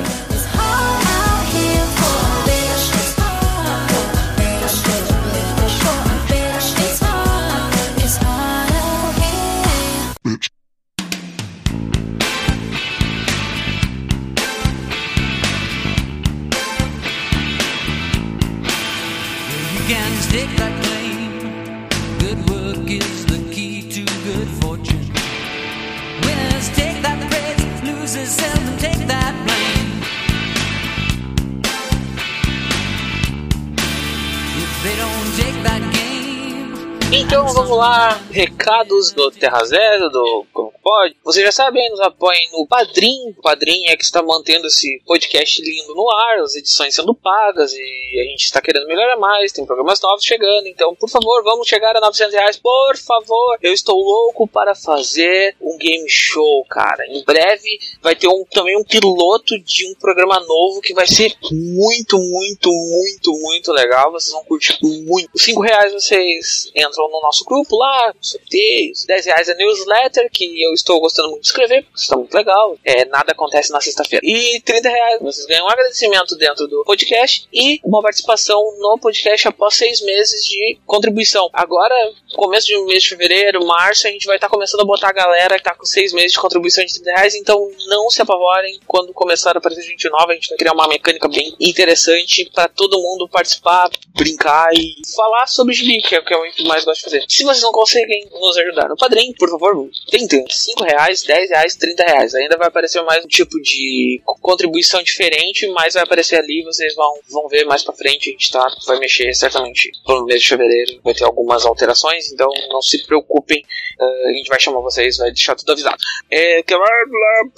Então 37.14 37.45
vamos 37.45 37.78
lá, 37.78 38.14
recados 38.32 39.12
do 39.12 39.30
Terra 39.32 39.66
Zero, 39.66 40.09
do 40.09 40.45
Como 40.53 40.72
Pode. 40.82 41.16
Vocês 41.24 41.45
já 41.45 41.51
sabem, 41.51 41.89
nos 41.89 41.99
apoiem 41.99 42.49
no 42.53 42.66
Padrim. 42.66 43.30
O 43.38 43.41
Padrim 43.41 43.86
é 43.88 43.97
que 43.97 44.03
está 44.03 44.24
mantendo 44.24 44.68
esse 44.68 45.01
podcast 45.05 45.62
lindo 45.62 45.93
no 45.93 46.09
ar, 46.09 46.39
as 46.39 46.55
edições 46.55 46.95
sendo 46.95 47.14
pagas 47.14 47.74
e 47.74 48.20
a 48.20 48.32
gente 48.32 48.45
está 48.45 48.62
querendo 48.62 48.88
melhorar 48.88 49.18
mais, 49.18 49.51
tem 49.51 49.66
programas 49.66 50.01
novos 50.01 50.24
chegando. 50.24 50.68
Então, 50.68 50.95
por 50.95 51.09
favor, 51.09 51.43
vamos 51.43 51.68
chegar 51.68 51.95
a 51.95 51.99
900 51.99 52.34
reais, 52.34 52.57
por 52.57 52.97
favor. 52.97 53.57
Eu 53.62 53.74
estou 53.74 53.99
louco 54.01 54.47
para 54.47 54.74
fazer 54.74 55.55
um 55.62 55.78
game 55.78 56.09
show, 56.09 56.66
cara. 56.70 57.05
Em 57.07 57.24
breve 57.26 57.78
vai 58.01 58.16
ter 58.16 58.30
um, 58.30 58.45
também 58.45 58.78
um 58.78 58.84
piloto 58.84 59.59
de 59.59 59.86
um 59.86 59.95
programa 59.95 60.39
novo 60.39 60.80
que 60.80 60.93
vai 60.93 61.05
ser 61.05 61.36
muito, 61.51 62.18
muito, 62.18 62.72
muito, 62.72 63.32
muito 63.34 63.72
legal. 63.74 64.12
Vocês 64.14 64.32
vão 64.32 64.45
curtir 64.45 64.78
muito. 64.82 65.30
Os 65.36 65.43
5 65.43 65.62
reais 65.62 65.93
vocês 65.93 66.72
entram 66.74 67.01
no 67.10 67.22
nosso 67.22 67.45
grupo 67.45 67.76
lá, 67.78 68.14
sorteios. 68.20 69.06
10 69.06 69.26
reais 69.26 69.49
é 69.49 69.56
newsletter, 69.56 70.30
que 70.32 70.64
eu 70.64 70.74
estou 70.74 70.99
gostando 70.99 71.30
muito 71.30 71.41
de 71.41 71.47
escrever, 71.47 71.84
porque 71.84 71.99
está 71.99 72.18
muito 72.18 72.34
legal. 72.34 72.78
É, 72.84 73.06
nada 73.06 73.32
acontece 73.32 73.72
na 73.72 73.82
sexta-feira. 73.82 74.26
E 74.26 74.62
30 74.62 74.89
reais 74.89 75.22
vocês 75.22 75.45
ganham 75.45 75.66
um 75.66 75.70
agradecimento 75.70 76.36
dentro 76.36 76.68
do 76.68 76.84
podcast 76.84 77.47
e 77.54 77.80
uma 77.84 78.02
participação 78.02 78.60
no 78.80 78.97
podcast 78.99 79.47
após 79.47 79.76
seis 79.76 80.02
meses 80.02 80.43
de 80.45 80.80
contribuição. 80.86 81.49
Agora, 81.54 81.95
começo 82.36 82.67
de 82.67 82.77
mês 82.86 83.03
de 83.03 83.09
fevereiro, 83.09 83.65
março, 83.65 84.07
a 84.07 84.11
gente 84.11 84.25
vai 84.25 84.38
estar 84.38 84.47
tá 84.47 84.53
começando 84.53 84.82
a 84.82 84.86
botar 84.86 85.09
a 85.09 85.13
galera 85.13 85.55
que 85.55 85.61
está 85.61 85.75
com 85.75 85.86
seis 85.86 86.13
meses 86.13 86.32
de 86.34 86.39
contribuição 86.39 86.84
de 86.84 86.93
30 86.93 87.11
reais, 87.11 87.36
então 87.36 87.71
não 87.88 88.09
se 88.09 88.21
apavorem 88.21 88.79
quando 88.88 89.13
começar 89.13 89.55
a 89.55 89.57
aparecer 89.57 89.84
gente 89.84 90.09
nova, 90.09 90.32
a 90.32 90.36
gente 90.36 90.49
vai 90.49 90.57
criar 90.57 90.73
uma 90.73 90.88
mecânica 90.88 91.27
bem 91.27 91.55
interessante 91.59 92.49
para 92.53 92.67
todo 92.67 93.01
mundo 93.01 93.27
participar, 93.29 93.89
brincar 94.15 94.69
e 94.73 94.95
falar 95.15 95.47
sobre 95.47 95.73
gibi, 95.73 96.01
que 96.01 96.15
é 96.15 96.19
o 96.19 96.25
que 96.25 96.34
eu 96.34 96.41
mais 96.67 96.84
gosto 96.86 96.99
de 96.99 97.03
fazer. 97.03 97.25
Se 97.27 97.43
vocês 97.43 97.61
não 97.61 97.71
conseguem 97.71 98.27
nos 98.32 98.57
ajudar 98.57 98.89
no 98.89 98.95
padrinho, 98.95 99.34
por 99.38 99.49
favor, 99.49 99.89
tentem. 100.09 100.45
5 100.49 100.84
reais, 100.84 101.23
10 101.23 101.49
reais, 101.49 101.75
30 101.75 102.03
reais. 102.03 102.36
Ainda 102.36 102.57
vai 102.57 102.67
aparecer 102.67 103.01
mais 103.03 103.23
um 103.23 103.27
tipo 103.27 103.59
de 103.61 104.21
contribuição 104.41 105.01
diferente, 105.01 105.67
mas 105.67 105.93
vai 105.93 106.03
aparecer 106.03 106.38
ali, 106.38 106.63
vocês 106.63 106.93
vão, 106.95 107.13
vão 107.29 107.47
ver 107.47 107.65
mais 107.65 107.84
pra 107.84 107.93
frente. 107.93 108.29
A 108.29 108.32
gente 108.32 108.51
tá, 108.51 108.65
vai 108.86 108.99
mexer 108.99 109.34
certamente 109.34 109.91
no 110.07 110.25
mês 110.25 110.41
de 110.41 110.47
fevereiro. 110.49 110.99
Vai 111.03 111.13
ter 111.13 111.23
algumas 111.23 111.65
alterações, 111.65 112.20
então 112.32 112.49
não 112.69 112.82
se 112.82 113.05
preocupem. 113.05 113.63
Uh, 113.99 114.30
a 114.30 114.34
gente 114.34 114.49
vai 114.49 114.59
chamar 114.59 114.82
vocês, 114.82 115.17
vai 115.17 115.32
deixar 115.32 115.55
tudo 115.55 115.72
avisado. 115.72 115.97
É, 116.30 116.63
que 116.63 116.74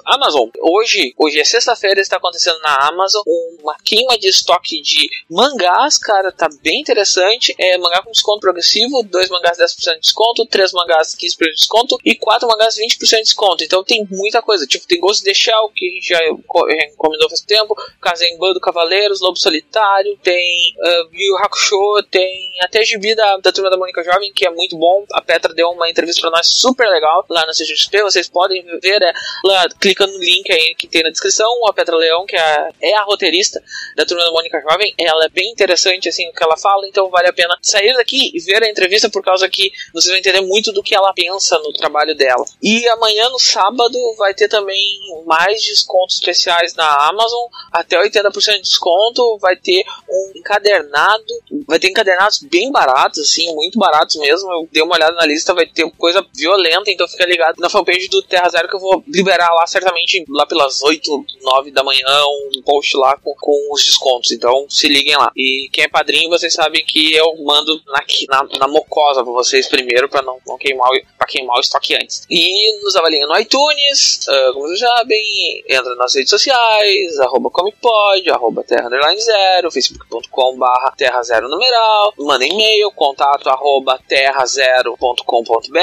Amazon. 0.06 0.50
Hoje, 0.62 1.14
hoje 1.18 1.40
é 1.40 1.44
sexta-feira, 1.44 2.00
está 2.00 2.18
acontecendo 2.18 2.60
na 2.60 2.88
Amazon 2.88 3.24
uma 3.62 3.76
queima 3.84 4.18
de 4.18 4.28
estoque 4.28 4.82
de 4.82 5.10
mangás, 5.30 5.98
cara, 5.98 6.32
tá 6.32 6.50
bem 6.62 6.82
interessante. 6.82 7.56
É 7.58 7.78
mangá 7.78 8.02
com 8.02 8.12
desconto 8.12 8.42
progressivo, 8.42 9.04
dois 9.04 9.30
mangás 9.30 9.58
10% 9.58 9.94
de 9.94 10.00
desconto, 10.02 10.46
três 10.46 10.72
mangás 10.74 11.16
15% 11.16 11.38
de 11.38 11.54
desconto 11.54 11.98
e 12.04 12.16
quatro 12.16 12.48
mangás 12.48 12.76
20% 12.78 13.00
de 13.00 13.22
desconto. 13.22 13.64
Então 13.64 13.84
tem 13.84 14.08
muita 14.12 14.42
coisa. 14.42 14.66
Tipo, 14.68 14.88
tem 14.88 15.00
Ghost 15.00 15.24
de 15.24 15.34
Shell, 15.34 15.70
que 15.76 15.88
a 15.88 15.92
gente 15.94 16.08
já 16.08 16.18
recomendou 16.18 17.30
faz 17.30 17.42
tempo, 17.42 17.76
Kazemban 18.02 18.54
do 18.54 18.60
Cavaleiros, 18.60 19.22
Lobo 19.22 19.38
Solitário, 19.38 20.18
tem 20.22 20.74
uh, 20.78 21.10
Yu 21.14 21.38
Hakusho, 21.38 22.04
tem 22.10 22.54
até 22.62 22.84
Gibi 22.84 23.16
da, 23.16 23.38
da 23.38 23.52
Turma 23.52 23.70
da 23.70 23.78
Mônica 23.78 24.04
Jovem, 24.04 24.32
que 24.34 24.46
é 24.46 24.50
muito 24.54 24.78
bom. 24.78 25.06
A 25.14 25.22
Petra 25.22 25.54
deu 25.54 25.70
uma 25.70 25.90
entrevista 25.90 26.22
pra 26.22 26.32
nós 26.32 26.48
super 26.48 26.88
legal 26.88 27.26
lá 27.30 27.46
na 27.46 27.52
CGXP. 27.52 28.04
Vocês 28.04 28.28
podem 28.28 28.64
ver 28.80 29.02
é, 29.02 29.14
lá, 29.44 29.68
clicando 29.80 30.14
no 30.14 30.20
link 30.20 30.52
aí 30.52 30.76
que 30.76 30.88
tem 30.88 31.04
na 31.04 31.10
descrição. 31.10 31.48
A 31.68 31.74
Petra 31.74 31.96
Leão, 31.96 32.26
que 32.26 32.36
é, 32.36 32.70
é 32.82 32.96
a 32.96 33.04
roteirista 33.04 33.62
da 33.96 34.06
Turma 34.06 34.24
da 34.24 34.32
Mônica 34.32 34.62
Jovem, 34.62 34.94
ela 34.98 35.26
é 35.26 35.30
bem 35.30 35.52
interessante 35.52 36.10
assim 36.10 36.28
o 36.30 36.34
que 36.34 36.44
ela 36.44 36.58
fala, 36.58 36.88
então 36.88 37.10
vale 37.10 37.28
a 37.28 37.34
pena 37.34 37.58
sair 37.62 37.94
daqui 37.94 38.32
e 38.34 38.40
ver 38.40 38.64
a 38.64 38.70
entrevista 38.70 39.10
por 39.10 39.24
causa 39.24 39.50
que 39.50 39.72
vocês 39.94 40.10
vão 40.10 40.18
entender 40.18 40.42
muito 40.42 40.72
do 40.72 40.84
que 40.84 40.96
ela 40.96 41.14
pensa 41.14 41.58
no 41.60 41.74
trabalho 41.74 42.16
dela. 42.16 42.46
E 42.62 42.88
amanhã, 42.90 43.30
no 43.30 43.40
sábado, 43.40 43.98
vai 44.18 44.34
ter 44.34 44.48
também 44.48 45.00
mais 45.26 45.64
descontos 45.64 46.16
especiais 46.16 46.76
na 46.76 47.08
Amazon, 47.08 47.48
até 47.72 48.02
80% 48.02 48.56
de 48.56 48.62
desconto. 48.62 49.38
Vai 49.40 49.56
ter 49.56 49.84
um 50.10 50.32
encadernado, 50.36 51.26
vai 51.68 51.80
ter 51.80 51.90
encadernados 51.90 52.40
bem 52.40 52.72
baratos, 52.72 53.20
assim, 53.20 53.54
muito 53.54 53.78
baratos 53.78 54.16
mesmo. 54.18 54.43
Eu 54.52 54.68
dei 54.72 54.84
uma 54.84 54.96
olhada 54.96 55.14
na 55.14 55.26
lista, 55.26 55.54
vai 55.54 55.66
ter 55.66 55.90
coisa 55.92 56.26
violenta, 56.36 56.92
então 56.92 57.08
fica 57.08 57.26
ligado 57.26 57.60
na 57.60 57.70
fanpage 57.70 58.08
do 58.10 58.22
Terra 58.22 58.50
Zero 58.50 58.68
que 58.68 58.76
eu 58.76 58.80
vou 58.80 59.04
liberar 59.08 59.54
lá 59.54 59.66
certamente 59.68 60.24
lá 60.30 60.46
pelas 60.46 60.82
8, 60.82 61.26
9 61.42 61.72
da 61.72 61.84
manhã, 61.84 62.26
um 62.56 62.62
post 62.64 62.96
lá 62.98 63.18
com, 63.18 63.34
com 63.36 63.74
os 63.74 63.84
descontos. 63.84 64.32
Então 64.32 64.66
se 64.70 64.88
liguem 64.88 65.16
lá. 65.16 65.32
E 65.36 65.70
quem 65.72 65.86
é 65.86 65.88
padrinho 65.88 66.30
vocês 66.30 66.54
sabem 66.54 66.84
que 66.86 67.14
eu 67.16 67.36
mando 67.44 67.82
na, 67.88 68.04
na, 68.30 68.60
na 68.60 68.68
mocosa 68.68 69.24
pra 69.24 69.32
vocês 69.34 69.68
primeiro, 69.68 70.10
pra 70.10 70.22
não, 70.22 70.38
não 70.46 70.58
queimar, 70.58 70.90
pra 71.18 71.28
queimar 71.28 71.58
o 71.58 71.62
estoque 71.62 71.96
antes. 71.96 72.26
E 72.30 72.84
nos 72.84 72.96
avaliem 72.96 73.26
no 73.28 73.38
iTunes, 73.38 74.26
uh, 74.28 74.54
como 74.54 74.68
vocês 74.68 74.80
sabem, 74.80 75.64
entra 75.68 75.96
nas 75.96 76.16
redes 76.16 76.30
sociais, 76.30 77.20
arroba 77.20 77.50
comicpod, 77.50 78.30
arroba 78.30 78.64
terra 78.64 78.88
underline 78.88 79.20
zero, 79.22 79.72
facebook.com 79.72 80.58
barra 80.58 80.94
terra 80.98 81.22
zero 81.24 81.48
numeral, 81.48 82.14
manda 82.18 82.46
e-mail, 82.46 82.92
contato 82.92 83.48
arroba 83.50 84.00
terra 84.08 84.33
zero.com.br, 84.46 85.78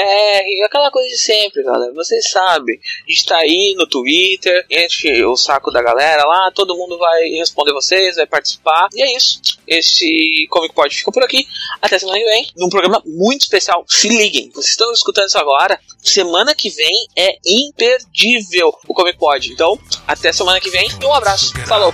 aquela 0.65 0.91
coisa 0.91 1.09
de 1.09 1.17
sempre, 1.17 1.63
galera, 1.63 1.93
vocês 1.93 2.29
sabem. 2.29 2.79
A 3.07 3.11
gente 3.11 3.25
tá 3.25 3.37
aí 3.37 3.73
no 3.77 3.87
Twitter, 3.87 4.65
enche 4.69 5.23
o 5.25 5.35
saco 5.35 5.71
da 5.71 5.81
galera 5.81 6.23
lá, 6.25 6.51
todo 6.53 6.75
mundo 6.75 6.97
vai 6.97 7.29
responder 7.29 7.73
vocês, 7.73 8.15
vai 8.15 8.27
participar, 8.27 8.89
e 8.93 9.01
é 9.01 9.15
isso. 9.15 9.41
Esse 9.67 10.47
Comic 10.49 10.75
Pod 10.75 10.93
fica 10.93 11.11
por 11.11 11.23
aqui. 11.23 11.47
Até 11.81 11.97
semana 11.97 12.19
que 12.19 12.25
vem, 12.25 12.47
num 12.57 12.69
programa 12.69 13.01
muito 13.05 13.41
especial. 13.41 13.85
Se 13.87 14.09
liguem, 14.09 14.49
vocês 14.53 14.71
estão 14.71 14.91
escutando 14.91 15.27
isso 15.27 15.37
agora. 15.37 15.79
Semana 16.01 16.53
que 16.53 16.69
vem 16.69 17.07
é 17.15 17.37
imperdível 17.45 18.73
o 18.87 18.93
Comic 18.93 19.17
Pod. 19.17 19.51
Então, 19.51 19.79
até 20.07 20.31
semana 20.33 20.59
que 20.59 20.69
vem 20.69 20.89
e 21.01 21.05
um 21.05 21.13
abraço. 21.13 21.53
Falou! 21.67 21.93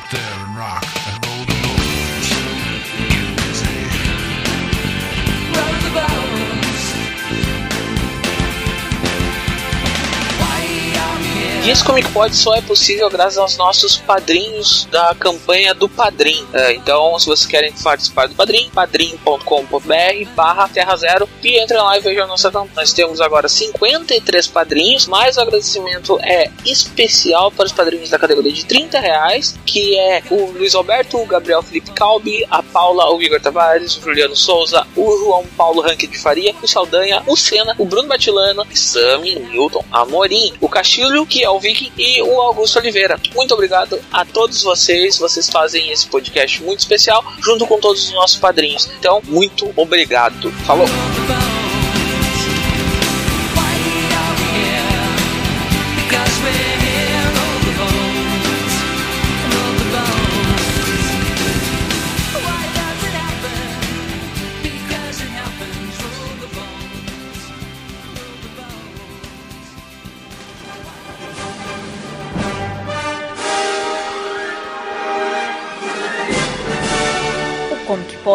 E 11.67 11.69
esse 11.69 11.83
Comic 11.83 12.09
Pod 12.13 12.33
só 12.33 12.55
é 12.55 12.61
possível 12.61 13.09
graças 13.09 13.37
aos 13.37 13.57
nossos 13.57 13.97
padrinhos 13.97 14.85
da 14.89 15.13
campanha 15.19 15.73
do 15.73 15.89
Padrim. 15.89 16.47
É, 16.53 16.71
então, 16.71 17.19
se 17.19 17.25
vocês 17.25 17.45
querem 17.45 17.73
participar 17.73 18.29
do 18.29 18.35
Padrim, 18.35 18.69
padrim.com.br 18.73 20.29
barra 20.33 20.69
Terra 20.69 20.95
Zero 20.95 21.27
e 21.43 21.61
entre 21.61 21.75
lá 21.75 21.97
e 21.97 21.99
vejam 21.99 22.23
a 22.23 22.27
nossa 22.27 22.49
campanha. 22.49 22.71
Nós 22.73 22.93
temos 22.93 23.19
agora 23.19 23.49
53 23.49 24.47
padrinhos, 24.47 25.07
mas 25.07 25.35
o 25.35 25.41
agradecimento 25.41 26.17
é 26.21 26.49
especial 26.65 27.51
para 27.51 27.65
os 27.65 27.73
padrinhos 27.73 28.11
da 28.11 28.17
categoria 28.17 28.53
de 28.53 28.63
30 28.63 28.97
reais, 29.01 29.59
que 29.65 29.99
é 29.99 30.23
o 30.31 30.51
Luiz 30.51 30.73
Alberto, 30.73 31.17
o 31.17 31.25
Gabriel 31.25 31.61
Felipe 31.61 31.91
Calbi, 31.91 32.45
a 32.49 32.63
Paula, 32.63 33.13
o 33.13 33.21
Igor 33.21 33.41
Tavares, 33.41 33.97
o 33.97 34.01
Juliano 34.01 34.37
Souza, 34.37 34.87
o 34.95 35.17
João 35.17 35.43
Paulo 35.57 35.81
Ranque 35.81 36.07
de 36.07 36.17
Faria, 36.17 36.55
o 36.63 36.67
Saldanha, 36.67 37.21
o 37.27 37.35
Senna, 37.35 37.75
o 37.77 37.83
Bruno 37.83 38.07
Batilano, 38.07 38.65
Sami 38.73 39.35
Newton 39.35 39.83
Amorim, 39.91 40.53
o 40.61 40.69
Castilho, 40.69 41.25
que 41.25 41.43
é 41.43 41.49
o 41.49 41.56
Viking, 41.59 41.91
e 41.97 42.21
o 42.21 42.41
Augusto 42.41 42.79
Oliveira. 42.79 43.19
Muito 43.35 43.53
obrigado 43.53 43.99
a 44.11 44.25
todos 44.25 44.63
vocês, 44.63 45.17
vocês 45.17 45.49
fazem 45.49 45.91
esse 45.91 46.07
podcast 46.07 46.61
muito 46.63 46.79
especial, 46.79 47.23
junto 47.41 47.65
com 47.67 47.79
todos 47.79 48.05
os 48.05 48.13
nossos 48.13 48.37
padrinhos. 48.37 48.89
Então, 48.99 49.21
muito 49.25 49.71
obrigado. 49.75 50.51
Falou! 50.65 50.87